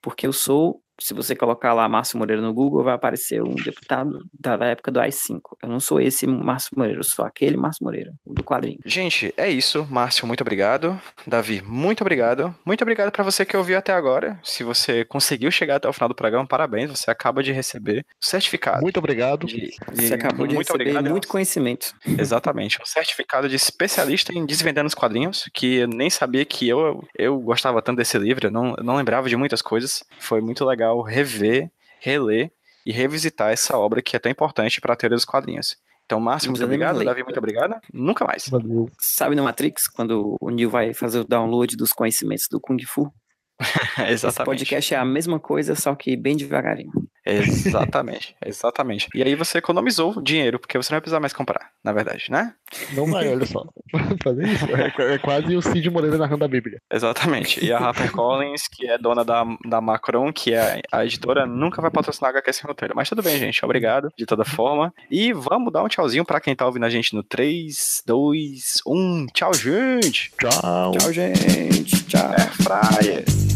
porque 0.00 0.26
eu 0.26 0.32
sou 0.32 0.82
se 0.98 1.12
você 1.12 1.36
colocar 1.36 1.74
lá 1.74 1.88
Márcio 1.88 2.18
Moreira 2.18 2.40
no 2.40 2.52
Google, 2.52 2.84
vai 2.84 2.94
aparecer 2.94 3.42
um 3.42 3.54
deputado 3.54 4.24
da 4.38 4.56
época 4.66 4.90
do 4.90 5.00
AI-5. 5.00 5.40
Eu 5.62 5.68
não 5.68 5.78
sou 5.78 6.00
esse 6.00 6.26
Márcio 6.26 6.70
Moreira, 6.76 7.00
eu 7.00 7.04
sou 7.04 7.24
aquele 7.24 7.56
Márcio 7.56 7.84
Moreira, 7.84 8.12
do 8.26 8.42
quadrinho. 8.42 8.78
Gente, 8.84 9.32
é 9.36 9.48
isso. 9.48 9.86
Márcio, 9.90 10.26
muito 10.26 10.40
obrigado. 10.40 10.98
Davi, 11.26 11.62
muito 11.62 12.00
obrigado. 12.00 12.54
Muito 12.64 12.82
obrigado 12.82 13.10
para 13.10 13.22
você 13.22 13.44
que 13.44 13.56
ouviu 13.56 13.76
até 13.76 13.92
agora. 13.92 14.40
Se 14.42 14.64
você 14.64 15.04
conseguiu 15.04 15.50
chegar 15.50 15.76
até 15.76 15.88
o 15.88 15.92
final 15.92 16.08
do 16.08 16.14
programa, 16.14 16.46
parabéns. 16.46 16.90
Você 16.90 17.10
acaba 17.10 17.42
de 17.42 17.52
receber 17.52 18.04
o 18.20 18.24
certificado. 18.24 18.82
Muito 18.82 18.98
obrigado. 18.98 19.46
De, 19.46 19.56
de, 19.56 19.76
você 19.92 20.14
acabou 20.14 20.46
de 20.46 20.54
muito 20.54 20.68
receber 20.68 20.90
obrigado, 20.90 21.10
muito 21.10 21.28
conhecimento. 21.28 21.92
Exatamente. 22.18 22.80
Um 22.80 22.86
certificado 22.86 23.48
de 23.48 23.56
especialista 23.56 24.32
em 24.32 24.46
desvendando 24.46 24.86
os 24.86 24.94
quadrinhos, 24.94 25.48
que 25.52 25.76
eu 25.76 25.88
nem 25.88 26.08
sabia 26.08 26.44
que 26.44 26.68
eu, 26.68 27.04
eu 27.16 27.38
gostava 27.40 27.82
tanto 27.82 27.98
desse 27.98 28.18
livro. 28.18 28.46
Eu 28.46 28.50
não, 28.50 28.74
eu 28.76 28.84
não 28.84 28.96
lembrava 28.96 29.28
de 29.28 29.36
muitas 29.36 29.60
coisas. 29.60 30.02
Foi 30.18 30.40
muito 30.40 30.64
legal 30.64 30.85
legal 30.86 31.02
rever, 31.02 31.70
reler 32.00 32.52
e 32.84 32.92
revisitar 32.92 33.50
essa 33.50 33.76
obra 33.76 34.00
que 34.00 34.16
é 34.16 34.18
tão 34.18 34.30
importante 34.30 34.80
para 34.80 34.94
a 34.94 34.96
teoria 34.96 35.16
dos 35.16 35.24
quadrinhos. 35.24 35.76
Então, 36.04 36.20
Márcio, 36.20 36.50
muito 36.50 36.64
obrigado. 36.64 37.02
Davi, 37.04 37.24
muito 37.24 37.38
obrigado. 37.38 37.74
Nunca 37.92 38.24
mais. 38.24 38.48
Valeu. 38.48 38.88
Sabe 39.00 39.34
no 39.34 39.42
Matrix, 39.42 39.88
quando 39.88 40.36
o 40.40 40.50
Neo 40.50 40.70
vai 40.70 40.94
fazer 40.94 41.18
o 41.18 41.24
download 41.24 41.76
dos 41.76 41.92
conhecimentos 41.92 42.46
do 42.48 42.60
Kung 42.60 42.80
Fu? 42.86 43.12
Exatamente. 44.08 44.14
Esse 44.26 44.44
podcast 44.44 44.94
é 44.94 44.98
a 44.98 45.04
mesma 45.04 45.40
coisa, 45.40 45.74
só 45.74 45.94
que 45.94 46.16
bem 46.16 46.36
devagarinho. 46.36 46.92
Exatamente, 47.26 48.36
exatamente. 48.44 49.08
E 49.12 49.22
aí 49.22 49.34
você 49.34 49.58
economizou 49.58 50.22
dinheiro, 50.22 50.60
porque 50.60 50.78
você 50.78 50.92
não 50.92 50.96
vai 50.96 51.00
precisar 51.00 51.18
mais 51.18 51.32
comprar, 51.32 51.70
na 51.82 51.92
verdade, 51.92 52.26
né? 52.30 52.54
Não 52.92 53.06
vai, 53.06 53.28
olha 53.28 53.44
só. 53.46 53.64
Fazer 54.22 54.46
isso 54.46 54.66
é, 54.76 55.14
é, 55.14 55.18
quase 55.18 55.56
o 55.56 55.62
Cid 55.62 55.90
Moreira 55.90 56.16
narrando 56.16 56.44
a 56.44 56.48
Bíblia. 56.48 56.80
Exatamente. 56.90 57.64
E 57.64 57.72
a 57.72 57.78
HarperCollins, 57.78 58.68
que 58.68 58.88
é 58.88 58.96
dona 58.96 59.24
da, 59.24 59.44
da 59.64 59.80
Macron, 59.80 60.32
que 60.32 60.54
é 60.54 60.80
a 60.92 61.04
editora, 61.04 61.46
nunca 61.46 61.82
vai 61.82 61.90
patrocinar 61.90 62.30
a 62.30 62.38
HQ 62.38 62.52
sem 62.52 62.66
roteiro. 62.68 62.94
Mas 62.94 63.08
tudo 63.08 63.22
bem, 63.22 63.38
gente. 63.38 63.64
Obrigado, 63.64 64.12
de 64.16 64.24
toda 64.24 64.44
forma. 64.44 64.94
E 65.10 65.32
vamos 65.32 65.72
dar 65.72 65.82
um 65.82 65.88
tchauzinho 65.88 66.24
pra 66.24 66.40
quem 66.40 66.54
tá 66.54 66.66
ouvindo 66.66 66.86
a 66.86 66.90
gente 66.90 67.14
no 67.14 67.24
3, 67.24 68.02
2, 68.06 68.82
1. 68.86 69.26
Tchau, 69.32 69.54
gente! 69.54 70.32
Tchau! 70.38 70.92
Tchau, 70.92 71.12
gente! 71.12 72.04
Tchau! 72.06 72.32
É 72.34 72.46
Fryer! 72.62 73.55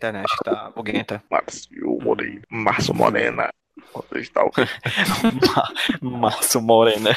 internet 0.00 0.26
tá 0.42 0.70
buguenta. 0.74 1.22
Márcio 1.30 1.98
Morena. 2.00 2.42
Márcio 2.48 2.94
Morena. 2.94 3.50
Você 3.92 4.20
está 4.20 4.42
ouvindo? 4.42 4.68
Márcio 6.00 6.60
Morena. 6.62 7.16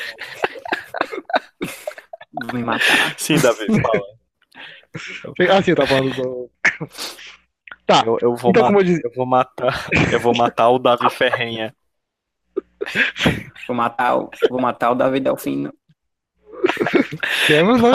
Vou 2.33 2.53
me 2.53 2.63
matar. 2.63 3.15
Sim, 3.17 3.39
Davi, 3.39 3.65
fala. 3.81 4.03
Ah, 5.49 5.61
sim, 5.61 5.73
tá 5.75 5.87
falando 5.87 6.13
do. 6.15 6.51
Tá, 7.85 8.03
Eu, 8.05 8.17
eu 8.21 8.35
vou 8.35 8.51
então, 8.51 8.63
matar. 8.63 8.67
como 8.67 8.79
eu 8.79 8.83
disse. 8.83 9.01
Eu 9.05 9.11
vou 9.15 9.25
matar. 9.25 9.87
Eu 10.11 10.19
vou 10.19 10.35
matar 10.35 10.69
o 10.69 10.79
Davi 10.79 11.09
Ferrenha. 11.09 11.75
Vou 13.67 13.75
matar 13.75 14.17
o, 14.17 14.29
vou 14.49 14.61
matar 14.61 14.91
o 14.91 14.95
Davi 14.95 15.19
Delfino. 15.19 15.73
Temos, 17.47 17.81
né? 17.81 17.91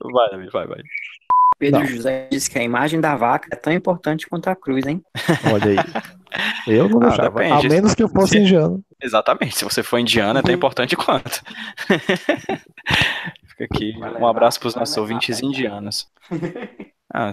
Vai, 0.00 0.30
Davi, 0.30 0.48
vai, 0.50 0.66
vai. 0.66 0.82
Pedro 1.60 1.80
Não. 1.80 1.86
José 1.86 2.26
disse 2.30 2.50
que 2.50 2.58
a 2.58 2.62
imagem 2.62 3.00
da 3.00 3.14
vaca 3.14 3.46
é 3.52 3.54
tão 3.56 3.70
importante 3.72 4.26
quanto 4.26 4.48
a 4.48 4.56
cruz, 4.56 4.86
hein? 4.86 5.02
Olha 5.52 5.66
aí. 5.66 5.76
Eu 6.66 6.88
não 6.88 7.02
Ah, 7.02 7.08
deixava. 7.08 7.30
depende. 7.38 7.66
A 7.66 7.70
menos 7.70 7.94
que 7.94 8.02
eu 8.02 8.08
fosse 8.08 8.32
Se- 8.32 8.38
indiano. 8.38 8.82
Exatamente. 9.00 9.56
Se 9.58 9.64
você 9.64 9.82
for 9.82 9.98
indiano, 9.98 10.38
é 10.38 10.42
tão 10.42 10.54
importante 10.54 10.96
quanto. 10.96 11.42
Fica 13.46 13.64
aqui. 13.64 13.94
Um 14.18 14.26
abraço 14.26 14.58
para 14.58 14.68
os 14.68 14.74
nossos 14.74 14.96
ouvintes 14.96 15.42
indianos. 15.42 16.08
Ah, 17.12 17.32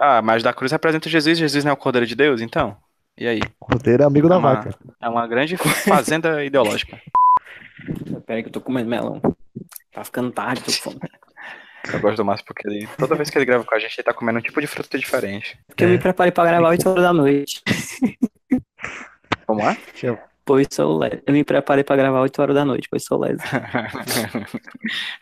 ah, 0.00 0.22
mas 0.22 0.42
da 0.42 0.52
cruz 0.52 0.72
representa 0.72 1.08
Jesus. 1.08 1.38
Jesus 1.38 1.64
não 1.64 1.70
é 1.70 1.74
o 1.74 1.76
Cordeiro 1.76 2.06
de 2.06 2.14
Deus, 2.16 2.40
então? 2.40 2.76
E 3.16 3.26
aí? 3.26 3.40
O 3.60 3.72
roteiro 3.72 4.02
é 4.02 4.06
amigo 4.06 4.28
da 4.28 4.34
É 4.34 4.38
uma- 4.38 4.54
vaca. 4.54 4.74
É 5.00 5.08
uma 5.08 5.26
grande 5.26 5.56
fazenda 5.56 6.42
ideológica. 6.44 7.00
Pera 8.26 8.38
aí 8.38 8.42
que 8.42 8.48
eu 8.48 8.52
tô 8.52 8.60
comendo 8.60 8.90
melão. 8.90 9.20
Tá 9.92 10.04
ficando 10.04 10.30
tarde, 10.32 10.62
tô 10.62 10.72
com 10.72 10.90
fome. 10.90 11.00
Eu 11.92 12.00
gosto 12.00 12.16
do 12.16 12.24
Márcio 12.24 12.46
porque 12.46 12.66
ele, 12.66 12.88
toda 12.98 13.14
vez 13.14 13.30
que 13.30 13.38
ele 13.38 13.44
grava 13.44 13.64
com 13.64 13.74
a 13.74 13.78
gente, 13.78 13.98
ele 13.98 14.04
tá 14.04 14.12
comendo 14.12 14.38
um 14.38 14.42
tipo 14.42 14.60
de 14.60 14.66
fruta 14.66 14.98
diferente. 14.98 15.58
Porque 15.66 15.84
eu 15.84 15.88
me 15.88 15.98
preparei 15.98 16.32
pra 16.32 16.44
gravar 16.44 16.68
8 16.68 16.88
horas 16.88 17.02
da 17.02 17.12
noite. 17.12 17.62
Como 19.46 19.60
é? 19.60 19.76
Pois 20.44 20.68
sou 20.70 20.98
leso. 20.98 21.22
Eu 21.26 21.32
me 21.32 21.42
preparei 21.42 21.82
pra 21.82 21.96
gravar 21.96 22.20
8 22.20 22.42
horas 22.42 22.54
da 22.54 22.64
noite, 22.64 22.88
pois 22.88 23.04
sou 23.04 23.18
leso. 23.18 23.42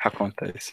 Acontece. 0.00 0.72